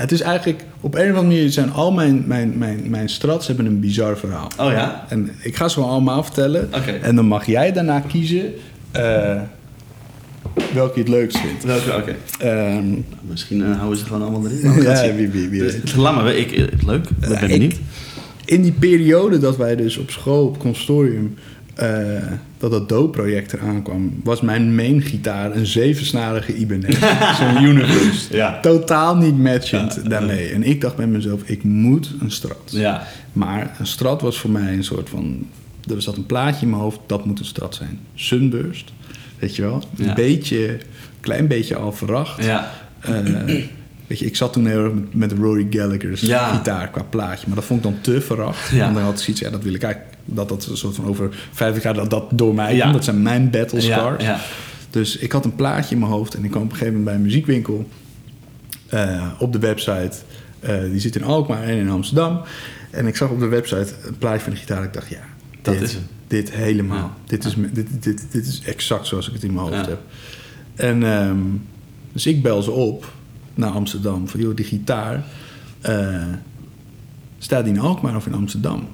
het 0.01 0.13
is 0.13 0.21
eigenlijk, 0.21 0.65
op 0.81 0.95
een 0.95 1.01
of 1.01 1.07
andere 1.17 1.27
manier 1.27 1.51
zijn 1.51 1.73
al 1.73 1.93
mijn, 1.93 2.25
mijn, 2.27 2.59
mijn, 2.59 2.83
mijn 2.91 3.09
strats 3.09 3.47
hebben 3.47 3.67
een 3.67 3.81
bizar 3.81 4.19
verhaal. 4.19 4.49
Oh 4.59 4.71
ja? 4.73 5.05
En 5.09 5.31
ik 5.43 5.57
ga 5.57 5.69
ze 5.69 5.81
wel 5.81 5.89
allemaal 5.89 6.23
vertellen. 6.25 6.69
Oké. 6.75 6.91
En 6.91 7.17
dan 7.17 7.27
mag 7.27 7.47
jij 7.47 7.73
daarna 7.73 8.01
kiezen 8.01 8.53
eh, 8.91 9.41
welke 10.75 10.93
je 10.95 11.01
het 11.01 11.09
leukst 11.09 11.39
vindt. 11.39 11.65
Welke? 11.65 11.93
Oké. 11.97 12.15
Ehm, 12.39 12.85
Misschien 13.21 13.65
eh, 13.65 13.77
houden 13.79 13.99
ze 13.99 14.05
gewoon 14.05 14.23
allemaal 14.23 14.51
erin. 14.51 14.83
ja, 14.83 15.15
wie, 15.15 15.29
wie, 15.29 15.49
wie 15.49 15.61
Dus, 15.61 15.95
laat 15.95 16.15
maar, 16.15 16.35
ik, 16.35 16.51
leuk. 16.87 17.05
Ja, 17.21 17.29
ben 17.29 17.43
ik- 17.43 17.49
benieuwd. 17.49 17.75
in 18.45 18.63
die 18.63 18.73
periode 18.73 19.39
dat 19.39 19.57
wij 19.57 19.77
dus 19.77 19.97
op 19.97 20.11
school, 20.11 20.47
op 20.47 20.59
consortium, 20.59 21.35
eh, 21.75 21.89
dat 22.71 22.89
dat 22.89 22.89
Do-project 22.89 23.53
eraan 23.53 23.83
kwam, 23.83 24.21
was 24.23 24.41
mijn 24.41 24.75
main 24.75 25.03
gitaar 25.03 25.57
een 25.57 25.67
zevensnarige 25.67 26.55
Ibanez. 26.57 26.99
Zo'n 27.39 27.63
Universe. 27.63 28.37
Ja. 28.37 28.61
Totaal 28.61 29.17
niet 29.17 29.39
matchend 29.39 30.01
Ja. 30.03 30.09
daarmee. 30.09 30.49
En 30.53 30.63
ik 30.63 30.81
dacht 30.81 30.97
bij 30.97 31.07
mezelf, 31.07 31.43
ik 31.45 31.65
moet 31.65 32.15
een 32.21 32.31
Strat. 32.31 32.71
Ja. 32.71 33.07
Maar 33.33 33.77
een 33.79 33.87
Strat 33.87 34.21
was 34.23 34.39
voor 34.39 34.51
mij 34.51 34.73
een 34.73 34.85
soort 34.85 35.09
van... 35.09 35.47
Er 35.95 36.03
zat 36.03 36.17
een 36.17 36.27
plaatje 36.27 36.63
in 36.65 36.71
mijn 36.71 36.83
hoofd, 36.83 36.99
dat 37.07 37.25
moet 37.25 37.39
een 37.39 37.45
Strat 37.45 37.75
zijn. 37.75 37.99
Sunburst, 38.15 38.93
weet 39.39 39.57
je 39.57 39.63
wel? 39.63 39.83
Een 39.97 40.05
Ja. 40.05 40.15
beetje, 40.15 40.79
klein 41.21 41.47
beetje 41.49 41.77
al 41.77 41.93
verracht. 41.93 42.45
Ja. 42.45 42.71
Eh, 43.01 43.13
weet 44.07 44.19
je, 44.19 44.27
ik 44.27 44.37
zat 44.37 44.53
toen 44.53 44.67
heel 44.67 44.85
erg 44.85 44.93
met, 44.93 45.15
met 45.15 45.33
Rory 45.33 45.67
Gallagher's 45.71 46.21
Ja. 46.21 46.55
gitaar 46.55 46.91
qua 46.91 47.03
plaatje. 47.03 47.45
Maar 47.47 47.57
dat 47.57 47.65
vond 47.65 47.85
ik 47.85 47.91
dan 47.93 48.01
te 48.01 48.21
verracht. 48.21 48.71
Ja. 48.71 48.87
En 48.89 48.95
dan 48.95 49.03
had 49.03 49.13
ik 49.13 49.19
zoiets, 49.25 49.41
ja, 49.43 49.51
dat 49.51 49.63
wil 49.63 49.75
ik 49.75 49.83
eigenlijk... 49.83 50.14
Dat 50.25 50.49
dat 50.49 50.67
een 50.67 50.77
soort 50.77 50.95
van 50.95 51.07
over 51.07 51.37
50 51.53 51.83
jaar, 51.83 51.95
dat 51.95 52.11
dat 52.11 52.25
door 52.31 52.55
mij 52.55 52.75
Ja. 52.75 52.83
komt. 52.83 52.95
Dat 52.95 53.05
zijn 53.05 53.23
mijn 53.23 53.51
battle 53.51 53.81
scars. 53.81 54.25
ja. 54.25 54.41
Dus 54.91 55.17
ik 55.17 55.33
had 55.33 55.45
een 55.45 55.55
plaatje 55.55 55.95
in 55.95 56.01
mijn 56.01 56.13
hoofd. 56.13 56.35
En 56.35 56.45
ik 56.45 56.51
kwam 56.51 56.63
op 56.63 56.71
een 56.71 56.77
gegeven 56.77 56.99
moment 56.99 57.05
bij 57.11 57.15
een 57.15 57.27
muziekwinkel. 57.27 57.89
eh, 58.89 59.27
op 59.39 59.53
de 59.53 59.59
website. 59.59 60.13
eh, 60.61 60.81
die 60.91 61.01
zit 61.01 61.17
in 61.17 61.25
Alkmaar 61.25 61.63
en 61.63 61.77
in 61.77 61.89
Amsterdam. 61.91 62.41
En 62.91 63.07
ik 63.07 63.17
zag 63.17 63.31
op 63.31 63.39
de 63.41 63.47
website 63.47 63.93
een 64.07 64.19
plaatje 64.19 64.41
van 64.41 64.53
de 64.53 64.59
gitaar. 64.59 64.85
Ik 64.85 64.93
dacht, 64.93 65.09
ja, 65.09 65.19
Dat 65.63 65.75
dit, 65.79 65.83
is. 65.83 65.99
Dit 66.27 66.53
helemaal. 66.53 66.97
Ja. 66.99 67.15
Dit, 67.27 67.45
is, 67.45 67.55
dit, 67.73 67.87
dit, 68.03 68.27
dit 68.31 68.47
is 68.47 68.61
exact 68.65 69.07
zoals 69.07 69.27
ik 69.29 69.33
het 69.35 69.43
in 69.43 69.53
mijn 69.55 69.67
hoofd 69.67 69.85
Ja. 69.85 69.89
heb. 69.89 70.01
En 70.75 71.03
ehm, 71.03 71.39
dus 72.13 72.27
ik 72.27 72.43
bel 72.43 72.63
ze 72.63 72.71
op 72.71 73.13
naar 73.55 73.71
Amsterdam. 73.71 74.29
Van, 74.29 74.41
joh, 74.41 74.57
die 74.57 74.65
gitaar... 74.65 75.25
eh, 75.81 76.23
staat 77.39 77.65
die 77.65 77.73
in 77.75 77.81
Alkmaar 77.81 78.17
of 78.17 78.27
in 78.27 78.35
Amsterdam? 78.35 78.89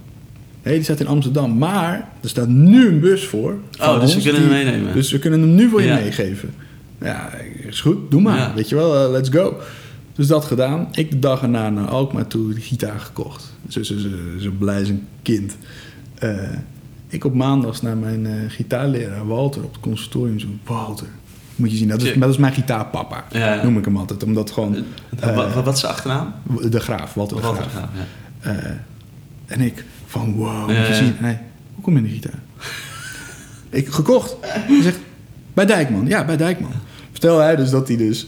Nee, 0.62 0.74
die 0.74 0.82
staat 0.84 1.00
in 1.00 1.06
Amsterdam. 1.06 1.58
Maar 1.58 2.08
er 2.22 2.28
staat 2.28 2.48
nu 2.48 2.88
een 2.88 3.00
bus 3.00 3.26
voor. 3.26 3.54
Oh, 3.80 4.00
dus 4.00 4.14
we 4.14 4.22
kunnen 4.22 4.40
hem 4.40 4.50
meenemen. 4.50 4.92
Dus 4.94 5.10
we 5.12 5.18
kunnen 5.18 5.40
hem 5.40 5.54
nu 5.54 5.68
voor 5.68 5.80
je 5.82 5.86
Ja. 5.88 5.94
meegeven. 5.94 6.50
Ja, 7.00 7.30
is 7.68 7.80
goed. 7.80 8.10
Doe 8.10 8.20
maar. 8.20 8.36
Ja. 8.38 8.54
Weet 8.54 8.68
je 8.68 8.74
wel, 8.74 9.04
eh, 9.04 9.10
let's 9.10 9.28
go. 9.28 9.56
Dus 10.14 10.26
dat 10.26 10.44
gedaan. 10.44 10.88
Ik 10.92 11.10
de 11.10 11.18
dag 11.18 11.42
erna 11.42 11.70
naar 11.70 11.88
Alkmaar 11.88 12.26
toe 12.26 12.54
die 12.54 12.62
gitaar 12.62 13.00
gekocht. 13.00 13.52
Zo, 13.68 13.82
zo, 13.82 13.98
zo, 13.98 14.08
zo 14.38 14.50
blij 14.58 14.78
als 14.78 14.88
een 14.88 15.06
kind. 15.22 15.56
Eh, 16.18 16.38
Ik 17.08 17.24
op 17.24 17.34
maandags 17.34 17.82
naar 17.82 17.96
mijn 17.96 18.26
eh, 18.26 18.32
gitaarleraar 18.48 19.26
Walter 19.26 19.62
op 19.62 19.72
het 19.72 19.80
conservatorium. 19.80 20.38
Zo, 20.38 20.46
Walter, 20.64 21.06
moet 21.56 21.70
je 21.70 21.76
zien, 21.76 21.88
dat 21.88 22.02
is, 22.02 22.14
dat 22.18 22.30
is 22.30 22.36
mijn 22.36 22.52
gitaarpapa. 22.52 23.24
Ja. 23.32 23.62
Noem 23.62 23.78
ik 23.78 23.84
hem 23.84 23.96
altijd. 23.96 24.22
Omdat 24.24 24.50
gewoon 24.50 24.76
Wat, 25.64 25.74
is 25.74 25.80
de 25.80 25.86
achternaam? 25.86 26.32
de 26.70 26.80
graaf, 26.80 27.14
Walter 27.14 27.36
de 27.36 27.42
Graaf. 27.42 27.72
ja. 28.42 28.80
En 29.46 29.60
ik 29.60 29.84
van 30.10 30.34
wow, 30.34 30.66
moet 30.66 30.76
Ja, 30.76 30.82
je 30.82 30.88
ja. 30.88 30.94
zien. 30.94 31.14
Hij, 31.18 31.40
hoe 31.74 31.84
kom 31.84 31.92
je 31.92 31.98
in 31.98 32.04
de 32.04 32.10
gitaar? 32.12 32.38
ik 33.80 33.88
gekocht. 33.88 34.36
Hij 34.40 34.82
zegt, 34.82 34.98
bij 35.54 35.66
Dijkman. 35.66 36.06
Ja, 36.06 36.24
bij 36.24 36.36
Dijkman. 36.36 36.72
Vertel 37.12 37.38
hij 37.38 37.56
dus 37.56 37.70
dat 37.70 37.88
hij 37.88 37.96
dus 37.96 38.26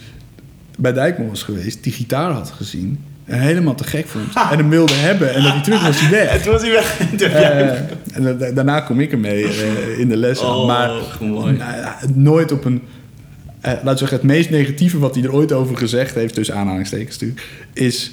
bij 0.79 0.93
Dijkman 0.93 1.29
was 1.29 1.43
geweest, 1.43 1.83
die 1.85 1.93
gitaar 1.93 2.31
had 2.31 2.51
gezien. 2.51 3.05
En 3.25 3.41
helemaal 3.41 3.75
te 3.75 3.85
gek 3.85 4.07
vond. 4.07 4.25
En 4.51 4.59
hem 4.59 4.69
wilde 4.69 4.93
hebben. 4.95 5.35
En 5.35 5.43
dat 5.43 5.53
hij 5.53 5.63
terug 5.63 5.83
was 5.87 6.01
hij 6.01 6.11
weg. 6.11 6.31
Het 6.37 6.45
was 6.47 6.63
hij 6.63 6.71
weg. 6.71 7.01
Eh, 7.21 7.69
en 8.17 8.23
da- 8.23 8.33
da- 8.33 8.51
daarna 8.51 8.81
kom 8.81 9.01
ik 9.01 9.13
ermee 9.13 9.45
eh, 9.45 9.99
in 9.99 10.09
de 10.09 10.17
les. 10.17 10.39
Oh, 10.41 10.67
maar 10.67 10.91
mooi. 11.21 11.57
nou 11.57 11.77
nooit 12.15 12.53
op 12.53 12.65
een... 12.65 12.83
eh 13.61 13.73
laten 13.73 13.89
we 13.93 13.97
zeggen, 13.97 14.17
het 14.17 14.27
meest 14.27 14.51
negatieve 14.51 14.99
wat 14.99 15.15
hij 15.15 15.25
er 15.25 15.33
ooit 15.33 15.53
over 15.53 15.77
gezegd 15.77 16.15
heeft... 16.15 16.35
tussen 16.35 16.55
aanhalingstekens 16.57 17.19
natuurlijk... 17.19 17.47
is... 17.73 18.13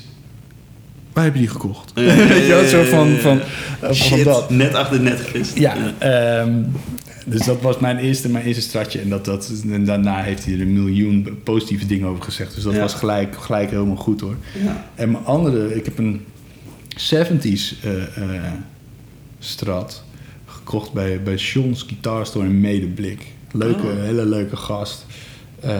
Heb 1.23 1.33
je 1.33 1.39
die 1.39 1.49
gekocht? 1.49 1.91
Ja, 1.95 2.13
ja, 2.51 2.67
zo 2.67 2.83
van, 2.83 3.17
van, 3.17 3.39
van 3.81 4.23
dat. 4.23 4.49
net 4.49 4.73
achter 4.73 5.01
net 5.01 5.19
gevist. 5.19 5.57
Ja, 5.57 5.75
ehm, 5.97 6.63
dus 7.25 7.45
dat 7.45 7.61
was 7.61 7.79
mijn 7.79 7.97
eerste, 7.97 8.29
mijn 8.29 8.45
eerste 8.45 8.61
stratje. 8.61 8.99
En, 8.99 9.09
dat, 9.09 9.25
dat, 9.25 9.51
en 9.71 9.85
daarna 9.85 10.21
heeft 10.21 10.45
hij 10.45 10.53
er 10.53 10.61
een 10.61 10.73
miljoen 10.73 11.39
positieve 11.43 11.85
dingen 11.85 12.07
over 12.07 12.23
gezegd. 12.23 12.55
Dus 12.55 12.63
dat 12.63 12.77
was 12.77 12.93
gelijk, 12.93 13.35
gelijk 13.39 13.69
helemaal 13.69 13.95
goed 13.95 14.21
hoor. 14.21 14.35
Ja. 14.63 14.89
En 14.95 15.11
mijn 15.11 15.25
andere, 15.25 15.75
ik 15.75 15.85
heb 15.85 15.97
een 15.97 16.25
70s 16.97 17.83
eh, 17.83 18.01
eh, 18.17 18.51
strat 19.39 20.03
gekocht 20.45 20.93
bij, 20.93 21.21
bij 21.23 21.37
Sean's 21.37 21.83
Guitar 21.87 22.25
Store 22.25 22.45
in 22.45 22.59
Medeblik. 22.59 23.25
Leuke, 23.51 23.87
Oh. 23.87 24.01
hele 24.01 24.25
leuke 24.25 24.55
gast. 24.55 25.05
Eh, 25.59 25.77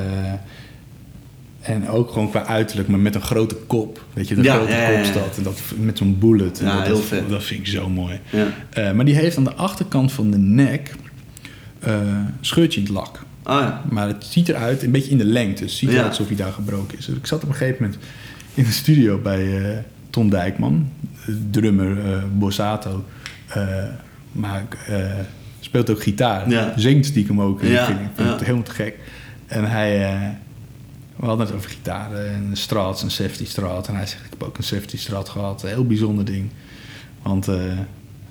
en 1.70 1.90
ook 1.90 2.12
gewoon 2.12 2.30
qua 2.30 2.46
uiterlijk, 2.46 2.88
maar 2.88 3.00
met 3.00 3.16
een 3.16 3.22
grote 3.22 3.56
kop. 3.56 4.04
Weet 4.14 4.28
je, 4.28 4.36
de 4.36 4.44
Ja, 4.44 4.56
grote 4.56 4.72
ja, 4.72 4.91
kopstad. 4.91 5.38
En 5.38 5.44
dat 5.44 5.62
met 5.80 5.98
zo'n 5.98 6.18
bullet. 6.20 6.60
En 6.60 6.66
Ja, 6.66 6.76
dat, 6.78 6.86
heel 6.86 6.96
dat, 6.96 7.04
vet. 7.04 7.30
Dat 7.30 7.44
vind 7.44 7.60
ik 7.60 7.68
zo 7.68 7.90
mooi. 7.90 8.20
Ja. 8.30 8.48
Eh, 8.70 8.91
maar 8.91 9.06
die 9.06 9.16
heeft 9.16 9.38
aan 9.38 9.44
de 9.44 9.54
achterkant 9.54 10.12
van 10.12 10.32
de 10.32 10.38
nek 10.38 10.96
een 11.80 12.28
scheurtje 12.41 12.80
in 12.80 12.86
het 12.86 12.96
lak. 12.96 13.20
Ja. 13.46 13.82
Maar 13.90 14.08
het 14.08 14.24
ziet 14.24 14.50
eruit, 14.50 14.84
een 14.84 14.91
beetje 14.91 15.12
in 15.12 15.18
de 15.18 15.26
lengte. 15.26 15.64
Het 15.64 15.72
ziet 15.72 15.90
eruit 15.90 16.08
alsof 16.08 16.28
hij 16.28 16.36
daar 16.36 16.52
gebroken 16.52 16.98
is. 16.98 17.06
Dus 17.06 17.16
ik 17.16 17.26
zat 17.26 17.44
op 17.44 17.50
een 17.50 17.56
gegeven 17.56 17.84
moment 17.84 18.02
in 18.54 18.64
de 18.64 18.72
studio 18.72 19.18
bij 19.18 19.72
eh, 19.72 19.78
Ton 20.10 20.30
Dijkman, 20.30 20.90
drummer 21.52 21.98
Bossato. 22.38 23.06
Maar 24.32 24.64
speelt 25.60 25.90
ook 25.90 26.04
gitaar. 26.04 26.74
Zingt 26.76 27.06
stiekem 27.06 27.41
ook. 27.41 27.62
Ik 27.62 27.80
vind, 27.80 28.00
ik 28.00 28.10
vind 28.16 28.30
het 28.30 28.40
helemaal 28.40 28.64
te 28.64 28.72
gek. 28.72 28.98
En 29.48 29.70
hij... 29.70 30.38
we 31.20 31.26
hadden 31.26 31.46
het 31.46 31.56
over 31.56 31.70
gitaren 31.70 32.30
en 32.34 32.50
strats, 32.54 33.02
een 33.04 33.12
safety 33.12 33.46
strat. 33.46 33.88
En 33.88 33.96
hij 33.96 34.06
zegt, 34.06 34.24
ik 34.24 34.30
heb 34.30 34.44
ook 34.44 34.58
een 34.58 34.64
safety 34.64 34.98
strat 34.98 35.30
gehad. 35.30 35.64
Een 35.64 35.70
heel 35.70 35.86
bijzonder 35.86 36.26
ding. 36.26 36.50
Want 37.22 37.48
eh 37.48 37.56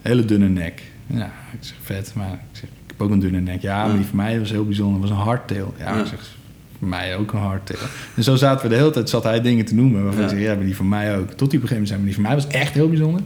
hele 0.02 0.24
dunne 0.24 0.48
nek. 0.48 0.82
Ja, 1.06 1.24
ik 1.52 1.58
zeg, 1.60 1.76
vet. 1.82 2.12
Maar 2.14 2.32
ik 2.32 2.38
zeg, 2.58 2.62
ik 2.64 2.86
heb 2.86 3.02
ook 3.02 3.10
een 3.10 3.18
dunne 3.18 3.40
nek. 3.40 3.62
Ja, 3.62 3.86
maar 3.86 3.96
die 3.96 4.04
van 4.04 4.16
mij 4.16 4.38
was 4.38 4.50
heel 4.50 4.64
bijzonder. 4.66 5.00
was 5.00 5.10
een 5.10 5.16
hardtail. 5.16 5.74
Ja, 5.78 5.94
Ja. 5.94 6.00
ik 6.00 6.06
zeg, 6.06 6.36
voor 6.78 6.88
mij 6.88 7.16
ook 7.16 7.32
een 7.32 7.38
hardtail. 7.38 7.78
En 8.16 8.22
zo 8.22 8.36
zaten 8.36 8.62
we 8.62 8.68
de 8.68 8.74
hele 8.80 8.90
tijd, 8.90 9.08
zat 9.08 9.22
hij 9.24 9.40
dingen 9.40 9.64
te 9.64 9.74
noemen. 9.74 10.02
Waarvan 10.04 10.22
Ja. 10.22 10.28
ik 10.28 10.34
zeg, 10.36 10.44
ja, 10.46 10.54
maar 10.54 10.64
die 10.64 10.76
van 10.76 10.88
mij 10.88 11.16
ook. 11.18 11.30
Tot 11.30 11.50
die 11.50 11.58
op 11.58 11.64
een 11.64 11.68
gegeven 11.68 11.74
moment 11.74 11.88
zei, 11.88 11.98
maar 11.98 12.08
die 12.08 12.14
van 12.14 12.22
mij 12.22 12.34
was 12.34 12.46
echt 12.46 12.74
heel 12.74 12.88
bijzonder. 12.88 13.20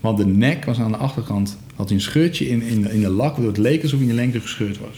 Want 0.00 0.18
de 0.18 0.26
nek 0.26 0.64
was 0.64 0.78
aan 0.80 0.90
de 0.90 0.96
achterkant, 0.96 1.58
had 1.74 1.86
hij 1.88 1.96
een 1.96 2.02
scheurtje 2.02 2.48
in, 2.48 2.62
in, 2.62 2.82
de, 2.82 2.92
in 2.92 3.00
de 3.00 3.08
lak, 3.08 3.30
waardoor 3.32 3.48
het 3.48 3.58
leek 3.58 3.82
alsof 3.82 3.98
hij 3.98 4.08
in 4.08 4.14
de 4.14 4.20
lengte 4.20 4.40
gescheurd 4.40 4.78
was. 4.78 4.96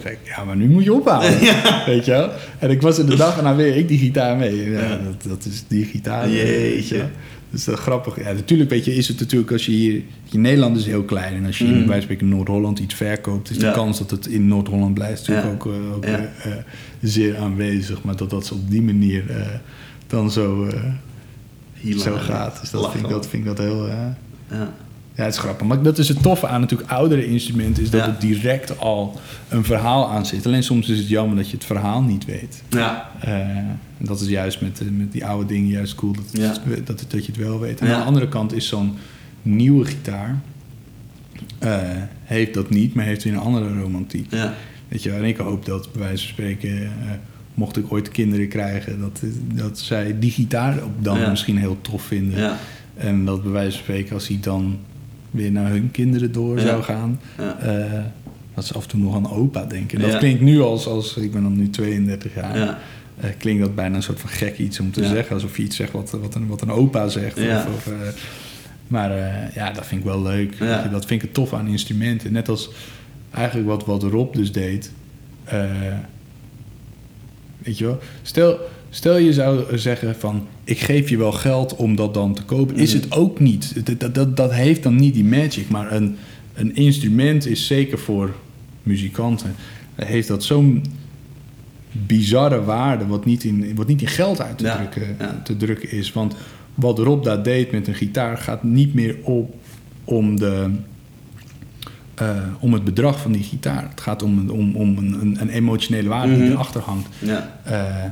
Zei, 0.00 0.16
ja, 0.24 0.44
maar 0.44 0.56
nu 0.56 0.68
moet 0.68 0.84
je 0.84 0.92
ophouden. 0.92 1.38
Weet 1.86 2.04
je 2.04 2.10
wel? 2.10 2.30
En 2.58 2.70
ik 2.70 2.82
was 2.82 2.98
er 2.98 3.06
de 3.06 3.16
dag 3.16 3.38
en 3.38 3.44
dan 3.44 3.56
weer 3.56 3.76
ik 3.76 3.88
die 3.88 3.98
gitaar 3.98 4.36
mee. 4.36 4.70
Ja, 4.70 4.80
Ja. 4.80 4.88
Dat, 5.04 5.22
dat 5.28 5.44
is 5.44 5.64
die 5.68 5.84
gitaar. 5.84 6.30
Jeetje. 6.30 7.04
Dus 7.50 7.64
dat 7.64 7.74
is 7.74 7.80
grappig. 7.80 8.16
Ja, 8.24 8.32
natuurlijk 8.32 8.70
weet 8.70 8.84
je, 8.84 8.94
is 8.94 9.08
het 9.08 9.18
natuurlijk 9.20 9.52
als 9.52 9.66
je 9.66 9.72
hier... 9.72 10.02
Je 10.24 10.38
Nederland 10.38 10.76
is 10.76 10.86
heel 10.86 11.02
klein. 11.02 11.34
En 11.34 11.46
als 11.46 11.58
je 11.58 11.64
Mm. 11.64 11.70
in, 11.70 11.76
bij 11.78 11.86
wijze 11.86 12.06
van 12.06 12.16
spreken 12.16 12.26
in 12.26 12.32
Noord-Holland 12.36 12.78
iets 12.78 12.94
verkoopt... 12.94 13.50
is 13.50 13.58
de 13.58 13.70
kans 13.70 13.98
dat 13.98 14.10
het 14.10 14.26
in 14.26 14.48
Noord-Holland 14.48 14.94
blijft 14.94 15.28
natuurlijk 15.28 15.66
ook, 15.66 15.72
eh, 15.72 15.94
ook 15.94 16.04
eh, 16.04 16.14
eh, 16.14 16.22
zeer 17.02 17.36
aanwezig. 17.36 18.02
Maar 18.02 18.16
dat 18.16 18.30
dat 18.30 18.46
zo 18.46 18.54
op 18.54 18.70
die 18.70 18.82
manier 18.82 19.24
dan 20.06 20.30
zo, 20.30 20.68
zo 21.98 22.16
gaat. 22.16 22.60
Dus 22.60 22.70
dat 22.70 22.80
Lachen. 22.80 22.98
vind, 22.98 23.10
ik, 23.10 23.16
dat 23.16 23.26
vind 23.28 23.42
ik 23.42 23.56
dat 23.56 23.66
heel... 23.66 23.86
Ja. 23.86 24.16
Ja, 25.16 25.24
het 25.24 25.34
is 25.34 25.38
grappig. 25.40 25.66
Maar 25.66 25.82
dat 25.82 25.98
is 25.98 26.08
het 26.08 26.22
toffe 26.22 26.46
aan 26.46 26.60
natuurlijk 26.60 26.90
oudere 26.90 27.26
instrumenten... 27.26 27.82
is 27.82 27.90
dat 27.90 28.00
Ja. 28.00 28.06
het 28.10 28.20
direct 28.20 28.78
al 28.78 29.20
een 29.48 29.64
verhaal 29.64 30.10
aan 30.10 30.26
zit. 30.26 30.46
Alleen 30.46 30.62
soms 30.62 30.88
is 30.88 30.98
het 30.98 31.08
jammer 31.08 31.36
dat 31.36 31.50
je 31.50 31.56
het 31.56 31.64
verhaal 31.64 32.02
niet 32.02 32.24
weet. 32.24 32.62
Ja. 32.68 33.10
Eh, 33.20 33.46
dat 33.98 34.20
is 34.20 34.28
juist 34.28 34.60
met, 34.60 34.80
eh, 34.80 34.86
met 34.90 35.12
die 35.12 35.26
oude 35.26 35.46
dingen 35.46 35.68
juist 35.70 35.94
cool 35.94 36.12
dat, 36.12 36.24
het- 36.42 36.86
dat, 36.86 37.04
dat 37.08 37.26
je 37.26 37.32
het 37.32 37.40
wel 37.40 37.60
weet. 37.60 37.80
En 37.80 37.86
Ja. 37.86 37.92
aan 37.92 38.00
de 38.00 38.06
andere 38.06 38.28
kant 38.28 38.52
is 38.52 38.68
zo'n 38.68 38.94
nieuwe 39.42 39.84
gitaar... 39.84 40.40
eh, 41.58 41.80
heeft 42.24 42.54
dat 42.54 42.70
niet, 42.70 42.94
maar 42.94 43.04
heeft 43.04 43.22
weer 43.24 43.32
een 43.32 43.38
andere 43.38 43.80
romantiek. 43.80 44.32
Ja. 44.34 44.54
Weet 44.88 45.02
je, 45.02 45.12
en 45.12 45.24
ik 45.24 45.36
hoop 45.36 45.64
dat, 45.64 45.88
bij 45.92 46.02
wijze 46.02 46.22
van 46.22 46.32
spreken... 46.32 46.92
mocht 47.54 47.76
ik 47.76 47.92
ooit 47.92 48.08
kinderen 48.08 48.48
krijgen... 48.48 49.00
dat, 49.00 49.22
dat 49.54 49.78
zij 49.78 50.18
die 50.18 50.30
gitaar 50.30 50.82
op 50.84 51.04
dan 51.04 51.30
misschien 51.30 51.58
heel 51.58 51.78
tof 51.80 52.02
vinden. 52.02 52.38
Ja. 52.40 52.56
En 52.96 53.24
dat 53.24 53.42
bij 53.42 53.52
wijze 53.52 53.70
van 53.70 53.80
spreken, 53.82 54.14
als 54.14 54.28
hij 54.28 54.38
dan 54.40 54.78
weer 55.30 55.52
naar 55.52 55.70
hun 55.70 55.90
kinderen 55.90 56.32
door 56.32 56.60
zou 56.60 56.82
gaan, 56.82 57.20
eh, 57.60 57.84
dat 58.54 58.64
ze 58.66 58.74
af 58.74 58.82
en 58.82 58.88
toe 58.88 59.00
nog 59.00 59.14
aan 59.14 59.30
opa 59.30 59.64
denken. 59.64 60.02
En 60.02 60.10
dat 60.10 60.18
klinkt 60.18 60.40
nu 60.40 60.60
als, 60.60 60.86
als, 60.86 61.16
ik 61.16 61.32
ben 61.32 61.42
dan 61.42 61.56
nu 61.56 61.70
32 61.70 62.34
jaar, 62.34 62.58
Ja. 62.58 62.78
eh, 63.20 63.30
klinkt 63.38 63.62
dat 63.62 63.74
bijna 63.74 63.96
een 63.96 64.02
soort 64.02 64.20
van 64.20 64.30
gek 64.30 64.58
iets 64.58 64.80
om 64.80 64.92
te 64.92 65.02
Ja. 65.02 65.08
zeggen. 65.08 65.34
Alsof 65.34 65.56
je 65.56 65.62
iets 65.62 65.76
zegt 65.76 65.92
wat, 65.92 66.10
wat, 66.10 66.34
een, 66.34 66.46
wat 66.46 66.60
een 66.62 66.70
opa 66.70 67.08
zegt. 67.08 67.38
Ja. 67.40 67.58
Of, 67.58 67.74
of, 67.74 67.86
eh, 67.86 67.92
maar 68.88 69.10
ja, 69.54 69.70
dat 69.70 69.86
vind 69.86 70.00
ik 70.00 70.06
wel 70.06 70.22
leuk. 70.22 70.54
Ja. 70.58 70.66
Weet 70.74 70.82
je, 70.82 70.90
dat 70.90 71.06
vind 71.06 71.22
ik 71.22 71.26
het 71.26 71.34
tof 71.34 71.52
aan 71.52 71.66
instrumenten. 71.66 72.32
Net 72.32 72.48
als 72.48 72.70
eigenlijk 73.30 73.68
wat, 73.68 73.84
wat 73.84 74.02
Rob 74.02 74.34
dus 74.34 74.52
deed. 74.52 74.92
Weet 77.58 77.78
je 77.78 77.84
wel, 77.84 77.98
stel, 78.22 78.58
stel 78.96 79.16
je 79.16 79.32
zou 79.32 79.78
zeggen 79.78 80.16
van... 80.16 80.46
ik 80.64 80.78
geef 80.78 81.08
je 81.08 81.16
wel 81.16 81.32
geld 81.32 81.76
om 81.76 81.96
dat 81.96 82.14
dan 82.14 82.34
te 82.34 82.42
kopen. 82.42 82.76
Is 82.76 82.94
Mhm. 82.94 83.02
het 83.02 83.12
ook 83.12 83.40
niet. 83.40 83.86
Dat, 84.00 84.14
dat, 84.14 84.36
dat, 84.36 84.52
heeft 84.52 84.82
dan 84.82 84.94
niet 84.96 85.14
die 85.14 85.24
magic. 85.24 85.68
Maar 85.68 85.92
een, 85.92 86.16
een 86.54 86.74
instrument 86.74 87.46
is 87.46 87.66
zeker 87.66 87.98
voor 87.98 88.34
muzikanten... 88.82 89.54
heeft 89.94 90.28
dat 90.28 90.44
zo'n 90.44 90.84
bizarre 91.92 92.64
waarde... 92.64 93.06
wat 93.06 93.24
niet 93.24 93.44
in, 93.44 93.74
wat 93.74 93.86
niet 93.86 94.00
in 94.00 94.08
geld 94.08 94.40
uit 94.40 94.58
te, 94.58 94.64
Ja, 94.64 94.76
drukken, 94.76 95.16
ja. 95.18 95.40
te 95.44 95.56
drukken 95.56 95.90
is. 95.90 96.12
Want 96.12 96.34
wat 96.74 96.98
Rob 96.98 97.24
daar 97.24 97.42
deed 97.42 97.72
met 97.72 97.88
een 97.88 97.94
gitaar... 97.94 98.38
gaat 98.38 98.62
niet 98.62 98.94
meer 98.94 99.16
op 99.22 99.54
om 100.04 100.36
de... 100.38 100.70
eh, 102.14 102.36
om 102.60 102.72
het 102.72 102.84
bedrag 102.84 103.20
van 103.20 103.32
die 103.32 103.42
gitaar. 103.42 103.88
Het 103.90 104.00
gaat 104.00 104.22
om, 104.22 104.38
een- 104.38 104.50
om, 104.50 104.74
om 104.76 104.98
een, 104.98 105.36
een, 105.40 105.48
emotionele 105.48 106.08
waarde 106.08 106.32
die 106.34 106.42
Mhm. 106.42 106.52
erachter 106.52 106.80
hangt. 106.80 107.08
Ja. 107.18 107.60
Eh, 107.64 108.04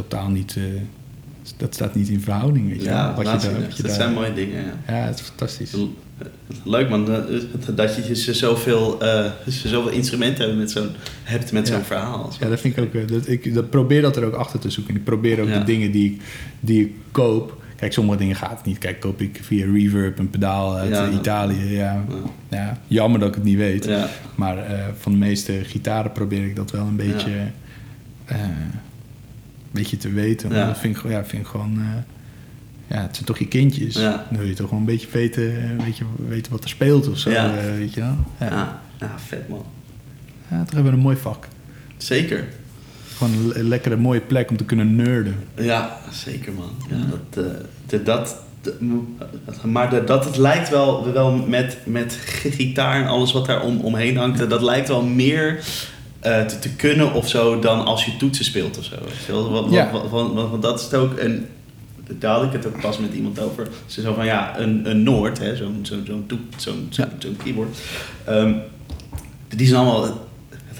totaal 0.00 0.28
niet. 0.28 0.54
eh, 0.56 0.62
dat 1.56 1.74
staat 1.74 1.94
niet 1.94 2.08
in 2.08 2.20
verhouding. 2.20 2.68
Weet 2.68 2.82
je, 2.82 2.88
Ja, 2.88 3.14
wat 3.14 3.16
je 3.18 3.48
daar, 3.48 3.60
wat 3.60 3.76
je 3.76 3.82
dat 3.82 3.86
daar- 3.90 4.00
zijn 4.00 4.12
mooie 4.12 4.32
dingen, 4.34 4.64
ja. 4.64 4.94
Ja, 4.94 5.06
het 5.06 5.18
is 5.20 5.24
fantastisch. 5.26 5.72
Leuk 6.64 6.88
man, 6.88 7.04
dat 7.74 7.94
je 7.96 8.02
dus 8.06 8.30
zoveel, 8.30 9.00
eh, 9.02 9.30
zoveel 9.46 9.88
instrumenten 9.90 10.44
hebt 11.24 11.52
met 11.52 11.68
zo'n, 11.68 11.82
verhaal. 11.82 12.32
Ja, 12.40 12.48
dat 12.48 12.60
vind 12.60 12.76
ik 12.76 12.84
ook. 12.84 12.94
eh, 12.94 13.06
Dat, 13.08 13.28
ik 13.28 13.54
dat 13.54 13.70
probeer 13.70 14.02
dat 14.02 14.16
er 14.16 14.24
ook 14.24 14.34
achter 14.34 14.58
te 14.58 14.70
zoeken. 14.70 14.92
En 14.94 14.98
ik 15.00 15.04
probeer 15.06 15.40
ook 15.40 15.48
Ja. 15.48 15.58
de 15.58 15.64
dingen 15.64 15.90
die 15.92 16.04
ik, 16.12 16.20
die 16.60 16.80
ik 16.80 16.92
koop. 17.10 17.62
Kijk, 17.76 17.92
sommige 17.92 18.18
dingen 18.18 18.36
gaat 18.36 18.50
het 18.56 18.64
niet. 18.64 18.78
Kijk, 18.78 19.00
koop 19.00 19.20
ik 19.20 19.40
via 19.42 19.66
Reverb 19.72 20.18
een 20.18 20.30
pedaal 20.30 20.76
uit 20.76 20.90
Ja, 20.90 21.10
Italië. 21.10 21.74
Ja, 21.74 22.04
Ja. 22.08 22.56
ja, 22.58 22.78
jammer 22.86 23.20
dat 23.20 23.28
ik 23.28 23.34
het 23.34 23.44
niet 23.44 23.56
weet. 23.56 23.88
Maar 24.34 24.56
van 24.98 25.12
de 25.12 25.18
meeste 25.18 25.52
gitaren 25.64 26.12
probeer 26.12 26.44
ik 26.44 26.56
dat 26.56 26.70
wel 26.70 26.86
een 26.86 26.96
beetje, 26.96 27.30
beetje 29.70 29.96
te 29.96 30.10
weten. 30.12 30.52
Ja. 30.54 30.66
Dat 30.66 30.78
vind 30.78 30.96
ik, 30.96 31.10
ja, 31.10 31.24
vind 31.24 31.42
ik 31.42 31.48
gewoon... 31.48 31.78
eh, 31.78 32.96
ja, 32.96 33.02
het 33.02 33.14
zijn 33.14 33.26
toch 33.26 33.38
je 33.38 33.48
kindjes. 33.48 33.94
Ja. 33.94 34.26
Dan 34.30 34.38
wil 34.38 34.48
je 34.48 34.54
toch 34.54 34.68
gewoon 34.68 34.80
een 34.82 34.88
beetje 34.88 35.08
weten, 35.12 35.62
eh, 35.62 35.84
weet 35.84 35.96
je, 35.96 36.04
weten 36.28 36.52
wat 36.52 36.62
er 36.64 36.68
speelt 36.70 37.08
of 37.08 37.18
zo. 37.18 37.30
Ja. 37.30 37.56
eh, 37.56 37.64
weet 37.76 37.94
je 37.94 38.00
wel? 38.00 38.16
Ja. 38.40 38.80
Ja. 39.00 39.12
vet 39.16 39.48
man. 39.48 39.64
Ja, 40.50 40.64
toch 40.64 40.74
hebben 40.74 40.90
we 40.92 40.96
een 40.98 41.04
mooi 41.04 41.16
vak. 41.16 41.48
Zeker. 41.96 42.44
Gewoon 43.16 43.32
een 43.32 43.46
le- 43.48 43.62
lekkere 43.62 43.96
mooie 43.96 44.20
plek 44.20 44.50
om 44.50 44.56
te 44.56 44.64
kunnen 44.64 44.96
nerden. 44.96 45.34
Ja, 45.56 45.98
zeker 46.12 46.52
man. 46.52 46.70
Ja, 46.90 46.96
dat, 47.10 47.44
eh, 47.90 48.04
dat, 48.04 48.36
maar 49.64 49.90
de- 49.90 50.04
dat 50.04 50.24
het 50.24 50.36
lijkt 50.36 50.68
wel, 50.68 51.12
wel 51.12 51.32
met, 51.36 51.78
met 51.84 52.18
gitaar 52.24 53.02
en 53.02 53.08
alles 53.08 53.32
wat 53.32 53.46
daar 53.46 53.62
om, 53.62 53.80
omheen 53.80 54.16
hangt, 54.16 54.50
dat 54.50 54.62
lijkt 54.62 54.88
wel 54.88 55.02
meer 55.02 55.64
eh, 56.20 56.44
te, 56.44 56.58
te 56.58 56.68
kunnen 56.70 57.12
of 57.12 57.28
zo 57.28 57.58
dan 57.58 57.84
als 57.84 58.04
je 58.04 58.16
toetsen 58.16 58.44
speelt 58.44 58.78
of 58.78 58.84
zo. 58.84 59.50
Want, 59.50 59.72
Ja. 59.72 59.90
want, 59.92 60.10
want, 60.10 60.32
want- 60.34 60.50
want 60.50 60.62
dat 60.62 60.78
is 60.78 60.84
het 60.84 60.94
ook 60.94 61.18
een. 61.18 61.46
daar 62.18 62.34
had 62.34 62.42
ik 62.44 62.52
het 62.52 62.66
ook 62.66 62.80
pas 62.80 62.98
met 62.98 63.12
iemand 63.14 63.40
over. 63.40 63.68
Ze 63.86 64.00
zo 64.00 64.14
van 64.14 64.24
ja, 64.24 64.58
een, 64.58 64.90
een 64.90 65.02
Noord, 65.02 65.38
zo'n 65.56 65.78
zo'n 65.82 66.24
toep- 66.26 66.54
zo'n 66.56 66.86
zo'n 66.90 67.36
keyboard. 67.42 67.76
ehm, 68.24 68.52
die 69.56 69.66
zijn 69.66 69.80
allemaal 69.80 70.24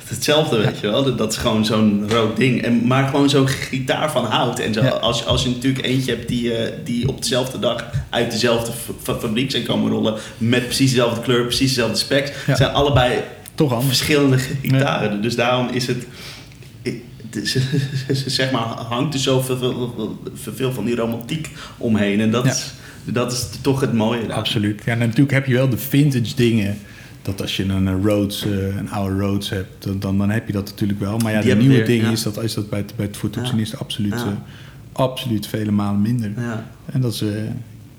hetzelfde, 0.06 0.56
weet 0.56 0.78
je 0.80 0.86
wel. 0.90 1.16
Dat- 1.16 1.32
is 1.32 1.38
gewoon 1.38 1.64
zo'n 1.64 2.04
rood 2.10 2.36
ding. 2.36 2.62
En, 2.62 2.86
maar 2.86 3.08
gewoon 3.08 3.28
zo'n 3.30 3.48
gitaar 3.48 4.10
van 4.10 4.24
hout. 4.24 4.58
En 4.58 4.72
zo, 4.74 4.82
Ja. 4.82 4.88
als, 4.88 5.26
als 5.26 5.42
je 5.42 5.48
natuurlijk 5.48 5.84
eentje 5.84 6.14
hebt 6.14 6.28
die, 6.28 6.54
eh, 6.54 6.72
die 6.84 7.08
op 7.08 7.22
dezelfde 7.22 7.58
dag 7.58 7.84
uit 8.10 8.30
dezelfde 8.30 8.72
fa- 8.72 8.92
fa- 9.02 9.18
fabriek 9.18 9.50
zijn 9.50 9.62
komen 9.64 9.90
rollen. 9.90 10.14
Met 10.38 10.64
precies 10.64 10.90
dezelfde 10.90 11.20
kleur, 11.20 11.42
precies 11.42 11.68
dezelfde 11.74 11.96
specs. 11.96 12.30
Ja. 12.46 12.56
zijn 12.56 12.72
allebei 12.72 13.20
Toch 13.56 13.72
anders. 13.72 13.86
verschillende 13.96 14.38
gitaren. 14.38 15.22
Dus 15.22 15.36
daarom 15.36 15.68
is 15.68 15.86
het. 15.86 16.06
zeg 18.26 18.50
maar, 18.52 18.62
hangt 18.62 19.14
er 19.14 19.20
zoveel 19.20 19.56
veel, 19.56 20.18
veel, 20.34 20.52
veel 20.54 20.72
van 20.72 20.84
die 20.84 20.94
romantiek 20.96 21.50
omheen. 21.78 22.20
En 22.20 22.30
dat, 22.30 22.44
Ja. 22.44 22.50
is, 22.50 22.72
dat 23.04 23.32
is 23.32 23.48
toch 23.60 23.80
het 23.80 23.92
mooie. 23.92 24.26
daar. 24.26 24.36
Absoluut. 24.36 24.82
Ja, 24.84 24.92
en 24.92 24.98
natuurlijk 24.98 25.30
heb 25.30 25.46
je 25.46 25.54
wel 25.54 25.68
de 25.68 25.78
vintage 25.78 26.34
dingen. 26.34 26.78
Dat 27.22 27.40
als 27.40 27.56
je 27.56 27.64
een 27.64 27.88
eh, 27.88 27.94
Rhodes, 28.02 28.44
eh, 28.44 28.76
een 28.76 28.90
oude 28.90 29.16
Rhodes 29.16 29.48
hebt, 29.50 29.84
dan, 29.84 29.98
dan, 30.00 30.18
dan 30.18 30.30
heb 30.30 30.46
je 30.46 30.52
dat 30.52 30.64
natuurlijk 30.68 31.00
wel. 31.00 31.18
Maar 31.18 31.32
ja, 31.32 31.40
Die 31.40 31.50
de 31.50 31.56
nieuwe 31.56 31.74
weer, 31.74 31.86
dingen 31.86 32.06
ja. 32.06 32.12
is 32.12 32.22
dat, 32.22 32.42
is 32.42 32.54
dat 32.54 32.70
bij 32.70 32.78
het, 32.78 32.92
bij 32.96 33.06
het 33.06 33.76
absoluut, 33.78 34.12
Ja. 34.12 34.24
eh, 34.26 34.32
absoluut 34.92 35.46
vele 35.46 35.70
malen 35.70 36.02
minder. 36.02 36.32
Ja. 36.36 36.66
En 36.92 37.00
dat 37.00 37.12
is, 37.12 37.22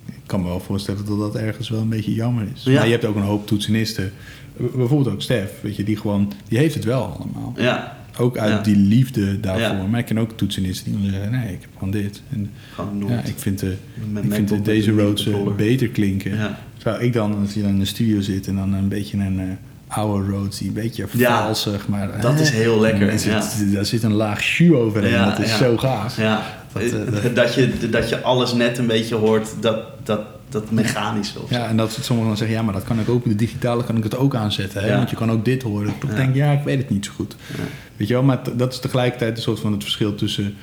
ik 0.05 0.23
kan 0.25 0.41
me 0.41 0.47
wel 0.47 0.59
voorstellen 0.59 1.05
dat 1.05 1.17
dat 1.19 1.35
ergens 1.35 1.69
wel 1.69 1.81
een 1.81 1.89
beetje 1.89 2.13
jammer 2.13 2.45
is. 2.55 2.63
Ja. 2.63 2.73
Maar 2.73 2.85
je 2.85 2.91
hebt 2.91 3.05
ook 3.05 3.15
een 3.15 3.21
hoop 3.21 3.47
toetsenisten. 3.47 4.11
Bijvoorbeeld 4.57 5.13
ook 5.15 5.21
Stef, 5.21 5.51
weet 5.61 5.75
je, 5.75 5.83
die 5.83 5.97
gewoon, 5.97 6.31
die 6.47 6.57
heeft 6.57 6.73
het 6.75 6.83
wel 6.83 7.03
allemaal. 7.03 7.53
ja, 7.57 7.95
Ook 8.19 8.37
uit 8.37 8.51
Ja. 8.51 8.61
die 8.61 8.75
liefde 8.75 9.39
daarvoor. 9.39 9.77
Ja. 9.77 9.85
Maar 9.87 9.99
ik 9.99 10.05
ken 10.05 10.17
ook 10.17 10.31
toetsenisten 10.37 11.01
die 11.01 11.11
zeggen, 11.11 11.31
nee, 11.31 11.53
ik 11.53 11.61
heb 11.61 11.69
gewoon 11.73 11.91
dit. 11.91 12.21
En, 12.33 12.51
gewoon 12.73 12.97
nooit. 12.97 13.11
ja, 13.11 13.21
ik 13.23 13.33
vind, 13.37 13.59
de, 13.59 13.73
Met 14.11 14.23
ik 14.23 14.33
vind 14.33 14.49
de, 14.49 14.61
deze 14.61 14.91
Rhodes 14.91 15.27
eh, 15.27 15.35
beter 15.57 15.87
klinken. 15.87 16.31
Terwijl 16.77 17.03
ik 17.03 17.13
dan, 17.13 17.35
als 17.41 17.53
je 17.53 17.61
dan 17.61 17.69
in 17.69 17.79
de 17.79 17.85
studio 17.85 18.21
zit 18.21 18.47
en 18.47 18.55
dan 18.55 18.73
een 18.73 18.87
beetje 18.87 19.17
een 19.17 19.39
eh, 19.39 19.45
oude 19.87 20.27
Rhodes, 20.31 20.57
die 20.57 20.67
een 20.67 20.73
beetje 20.73 21.05
Ja, 21.11 21.43
valsig, 21.43 21.87
maar... 21.87 22.21
dat 22.21 22.33
eh, 22.35 22.39
is 22.41 22.49
heel 22.49 22.79
lekker, 22.79 23.07
Daar 23.07 23.19
zit, 23.19 23.55
ja. 23.67 23.73
daar 23.73 23.85
zit 23.85 24.03
een 24.03 24.13
laag 24.13 24.57
jus 24.57 24.71
overheen, 24.71 25.11
Ja, 25.11 25.29
dat 25.29 25.39
is 25.39 25.49
ja. 25.51 25.57
zo 25.57 25.77
gaaf. 25.77 26.17
Ja, 26.17 26.43
eh, 26.73 26.91
dat- 27.23 27.35
dat, 27.35 27.53
je, 27.53 27.89
dat 27.89 28.09
je 28.09 28.21
alles 28.21 28.53
net 28.53 28.77
een 28.77 28.87
beetje 28.87 29.15
hoort, 29.15 29.49
dat, 29.59 29.79
dat, 30.03 30.21
dat 30.49 30.71
mechanische. 30.71 31.41
Of. 31.41 31.49
Ja, 31.49 31.67
en 31.67 31.77
dat 31.77 31.91
sommigen 32.01 32.27
dan 32.29 32.37
zeggen, 32.37 32.57
ja, 32.57 32.63
maar 32.63 32.73
dat 32.73 32.83
kan 32.83 32.99
ik 32.99 33.09
ook, 33.09 33.23
de 33.23 33.35
digitale 33.35 33.83
kan 33.83 33.97
ik 33.97 34.03
het 34.03 34.17
ook 34.17 34.35
aanzetten. 34.35 34.81
Hè? 34.81 34.87
Ja. 34.87 34.97
Want 34.97 35.09
je 35.09 35.15
kan 35.15 35.31
ook 35.31 35.45
dit 35.45 35.63
horen. 35.63 35.93
Ik 36.09 36.15
denk, 36.15 36.35
ja, 36.35 36.51
ik 36.51 36.63
weet 36.63 36.77
het 36.77 36.89
niet 36.89 37.05
zo 37.05 37.11
goed. 37.15 37.35
Ja. 37.57 37.63
Weet 37.97 38.07
je 38.07 38.13
wel, 38.13 38.23
maar 38.23 38.39
dat 38.57 38.73
is 38.73 38.79
tegelijkertijd 38.79 39.37
een 39.37 39.43
soort 39.43 39.59
van 39.59 39.71
het 39.71 39.83
verschil 39.83 40.15
tussen 40.15 40.53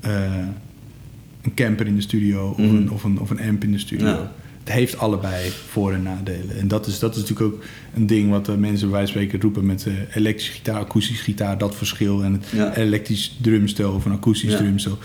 eh, 0.00 0.22
een 1.42 1.54
camper 1.54 1.86
in 1.86 1.94
de 1.94 2.00
studio 2.02 2.48
of, 2.48 2.56
Mhm. 2.56 2.76
een, 2.76 2.90
of, 2.90 3.04
een, 3.04 3.20
of 3.20 3.30
een 3.30 3.40
amp 3.40 3.64
in 3.64 3.72
de 3.72 3.78
studio. 3.78 4.28
Het 4.64 4.72
heeft 4.72 4.98
allebei 4.98 5.50
voor- 5.68 5.92
en 5.92 6.02
nadelen. 6.02 6.58
En 6.58 6.68
dat 6.68 6.86
is, 6.86 6.98
dat 6.98 7.16
is 7.16 7.20
natuurlijk 7.22 7.54
ook 7.54 7.62
een 7.94 8.06
ding 8.06 8.30
wat 8.30 8.48
eh, 8.48 8.54
mensen 8.54 8.88
bij 8.88 8.96
wijze 8.98 9.12
van 9.12 9.22
spreken 9.22 9.40
roepen 9.40 9.66
met 9.66 9.86
eh 9.86 9.92
elektrische 10.16 10.52
gitaar, 10.52 10.78
akoestische 10.80 11.22
gitaar, 11.22 11.58
dat 11.58 11.76
verschil. 11.76 12.22
En 12.22 12.32
het 12.50 12.76
elektrisch 12.76 13.36
drumstel 13.40 13.92
of 13.92 14.04
een 14.04 14.12
akoestisch 14.12 14.50
Ja. 14.52 14.56
drumstel. 14.58 14.98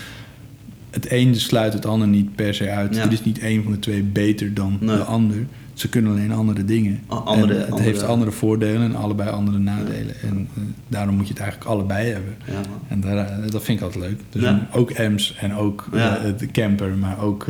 Het 0.90 1.12
een 1.12 1.36
sluit 1.36 1.74
het 1.74 1.86
ander 1.86 2.08
niet 2.08 2.36
per 2.36 2.54
se 2.54 2.70
uit. 2.70 2.96
Ja. 2.96 3.04
Er 3.04 3.12
is 3.12 3.24
niet 3.24 3.40
één 3.40 3.64
van 3.64 3.72
de 3.72 3.80
twee 3.80 4.04
beter 4.04 4.54
dan 4.54 4.78
Nee. 4.80 4.96
de 4.96 5.04
ander. 5.04 5.38
Ze 5.74 5.90
kunnen 5.90 6.12
alleen 6.12 6.32
andere 6.32 6.66
dingen. 6.66 7.00
A- 7.12 7.16
andere- 7.16 7.54
en 7.54 7.60
het 7.60 7.70
andere- 7.70 7.90
heeft 7.90 8.04
andere 8.04 8.32
voordelen 8.32 8.82
en 8.82 8.96
allebei 8.96 9.30
andere 9.30 9.58
nadelen. 9.58 10.22
En 10.22 10.48
eh, 10.56 10.62
daarom 10.88 11.16
moet 11.16 11.28
je 11.28 11.34
het 11.34 11.42
eigenlijk 11.42 11.72
allebei 11.72 12.12
hebben. 12.12 12.36
Ja. 12.46 12.62
En 12.88 13.00
daar, 13.02 13.18
eh, 13.18 13.50
dat 13.52 13.64
vind 13.64 13.80
ik 13.80 13.86
altijd 13.86 14.04
leuk. 14.04 14.20
Dus 14.30 14.54
ook 14.74 15.00
amps 15.00 15.36
en 15.40 15.54
ook 15.54 15.88
eh, 15.94 16.14
de 16.38 16.48
camper, 16.52 16.90
maar 16.98 17.22
ook 17.22 17.46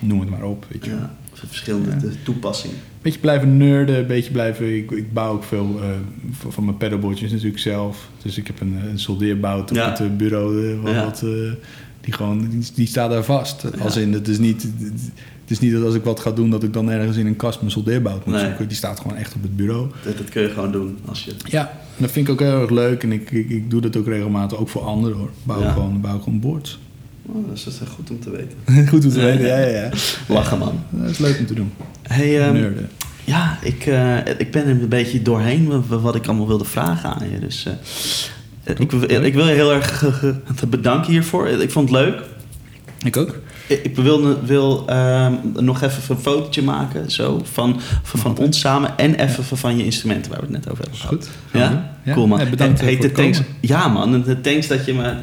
noem 0.00 0.20
het 0.20 0.30
maar 0.30 0.42
op. 0.44 0.66
Weet 0.68 0.84
je. 0.84 0.90
Ja, 0.90 1.14
verschillende 1.32 1.90
toepassingen. 2.22 2.76
Beetje 3.02 3.20
blijven 3.20 3.56
nerden, 3.56 3.96
een 3.98 4.06
beetje 4.06 4.30
blijven... 4.32 4.76
Ik, 4.76 4.90
ik 4.90 5.12
bouw 5.12 5.32
ook 5.32 5.44
veel 5.44 5.80
van- 6.48 6.64
mijn 6.64 6.76
pedalboardjes 6.76 7.30
natuurlijk 7.30 7.58
zelf. 7.58 8.08
Dus 8.22 8.38
ik 8.38 8.46
heb 8.46 8.60
een, 8.60 8.76
een 8.90 8.98
soldeerbout 8.98 9.70
op 9.70 9.76
het 9.76 10.16
bureau. 10.16 10.76
wat, 10.76 10.94
wat, 10.94 11.24
die, 12.04 12.14
gewoon, 12.14 12.48
die, 12.50 12.66
die 12.74 12.86
staat 12.86 13.10
daar 13.10 13.24
vast. 13.24 13.64
Als 13.80 13.96
in, 13.96 14.12
het 14.12 14.28
is, 14.28 14.38
niet, 14.38 14.62
het 14.62 15.50
is 15.50 15.58
niet 15.58 15.72
dat 15.72 15.82
als 15.84 15.94
ik 15.94 16.04
wat 16.04 16.20
ga 16.20 16.30
doen... 16.30 16.50
dat 16.50 16.62
ik 16.62 16.72
dan 16.72 16.90
ergens 16.90 17.16
in 17.16 17.26
een 17.26 17.36
kast 17.36 17.58
mijn 17.60 17.70
soldeerbout 17.70 18.26
moet 18.26 18.34
Nee. 18.34 18.44
zoeken. 18.44 18.68
Die 18.68 18.76
staat 18.76 19.00
gewoon 19.00 19.16
echt 19.16 19.34
op 19.34 19.42
het 19.42 19.56
bureau. 19.56 19.90
Dat, 20.04 20.16
dat 20.18 20.28
kun 20.28 20.42
je 20.42 20.48
gewoon 20.50 20.72
doen 20.72 20.98
als 21.04 21.24
je... 21.24 21.32
Ja, 21.44 21.72
dat 21.96 22.10
vind 22.10 22.26
ik 22.28 22.32
ook 22.32 22.40
heel 22.40 22.60
erg 22.60 22.70
leuk. 22.70 23.02
En 23.02 23.12
ik, 23.12 23.30
ik, 23.30 23.48
ik 23.50 23.70
doe 23.70 23.80
dat 23.80 23.96
ook 23.96 24.06
regelmatig, 24.06 24.58
ook 24.58 24.68
voor 24.68 24.82
anderen 24.82 25.18
hoor. 25.18 25.30
Bouw 25.42 25.60
Ja. 25.62 25.72
gewoon, 25.72 26.00
bouw 26.00 26.18
gewoon 26.18 26.40
boards. 26.40 26.78
Oh, 27.26 27.48
dat 27.48 27.56
is 27.56 27.66
is 27.66 27.78
goed 27.94 28.10
om 28.10 28.20
te 28.20 28.30
weten. 28.30 28.56
Goed 28.88 29.04
om 29.04 29.10
te 29.10 29.20
weten, 29.20 29.46
ja, 29.46 29.58
ja, 29.58 29.66
ja. 29.82 29.90
Lachen, 30.34 30.58
man. 30.58 30.80
Dat 30.90 31.10
is 31.10 31.18
leuk 31.18 31.38
om 31.38 31.46
te 31.46 31.54
doen. 31.54 31.70
Hey, 32.02 32.40
ehm, 32.48 32.72
ja, 33.24 33.58
ik, 33.62 33.86
eh, 33.86 34.16
ik 34.38 34.50
ben 34.50 34.62
er 34.64 34.70
een 34.70 34.88
beetje 34.88 35.22
doorheen 35.22 35.66
wa- 35.88 35.98
wat 35.98 36.14
ik 36.14 36.26
allemaal 36.26 36.46
wilde 36.48 36.64
vragen 36.64 37.10
aan 37.14 37.30
je. 37.30 37.38
Dus 37.38 37.66
eh, 37.66 37.72
ik, 38.64 38.90
wil- 38.90 39.10
ik 39.24 39.34
wil 39.34 39.46
je 39.48 39.54
heel 39.54 39.72
erg 39.72 40.04
bedanken 40.68 41.10
hiervoor. 41.12 41.48
Ik 41.48 41.70
vond 41.70 41.88
het 41.90 41.98
leuk. 41.98 42.20
Ik 43.04 43.16
ook. 43.16 43.28
Ik 43.68 43.84
ik 43.84 43.96
wil, 43.96 44.44
wil 44.44 44.82
ehm, 44.86 45.32
nog 45.58 45.82
even 45.82 46.14
een 46.16 46.22
fotootje 46.22 46.62
maken 46.62 47.10
zo, 47.10 47.40
van, 47.52 47.80
van, 48.02 48.20
van 48.20 48.38
ons 48.38 48.60
samen 48.60 48.98
en 48.98 49.14
even 49.14 49.44
van, 49.56 49.76
je 49.76 49.84
instrumenten 49.84 50.30
waar 50.30 50.40
we 50.40 50.46
het 50.46 50.54
net 50.54 50.70
over 50.70 50.82
hebben 50.82 51.00
gehad. 51.00 51.14
goed. 51.14 51.60
Ja? 51.60 51.92
Ja. 52.04 52.12
Cool 52.12 52.26
man. 52.26 52.38
Ja, 52.38 52.50
bedankt, 52.50 52.80
eh, 52.80 52.86
voor 52.88 52.96
de 52.96 53.02
het 53.02 53.14
thanks. 53.14 53.40
Ja 53.60 53.88
man, 53.88 54.22
de 54.22 54.40
thanks 54.40 54.66
dat 54.66 54.84
je 54.84 54.94
me 54.94 55.14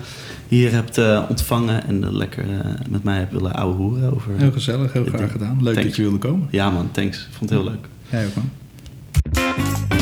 hier 0.48 0.72
hebt 0.72 0.98
eh, 0.98 1.24
ontvangen 1.30 1.88
en 1.88 2.04
eh, 2.04 2.12
lekker 2.12 2.44
eh, 2.44 2.72
met 2.90 3.04
mij 3.04 3.18
hebt 3.18 3.32
willen 3.32 3.54
ouwe 3.54 3.76
hoeren 3.76 4.14
over... 4.14 4.32
Heel 4.38 4.52
gezellig, 4.52 4.94
heel 4.94 5.06
Ik 5.06 5.14
graag 5.16 5.32
gedaan. 5.32 5.58
Leuk 5.64 5.74
Thanks. 5.74 5.90
dat 5.90 5.96
je 5.98 6.02
wilde 6.02 6.18
komen. 6.18 6.48
Ja 6.52 6.70
man, 6.70 6.90
thanks. 6.92 7.18
Ik 7.18 7.28
vond 7.38 7.50
het 7.50 7.60
heel 7.60 7.70
leuk. 7.70 7.88
Jij 8.10 8.26
ook 8.26 8.36
man. 8.36 10.01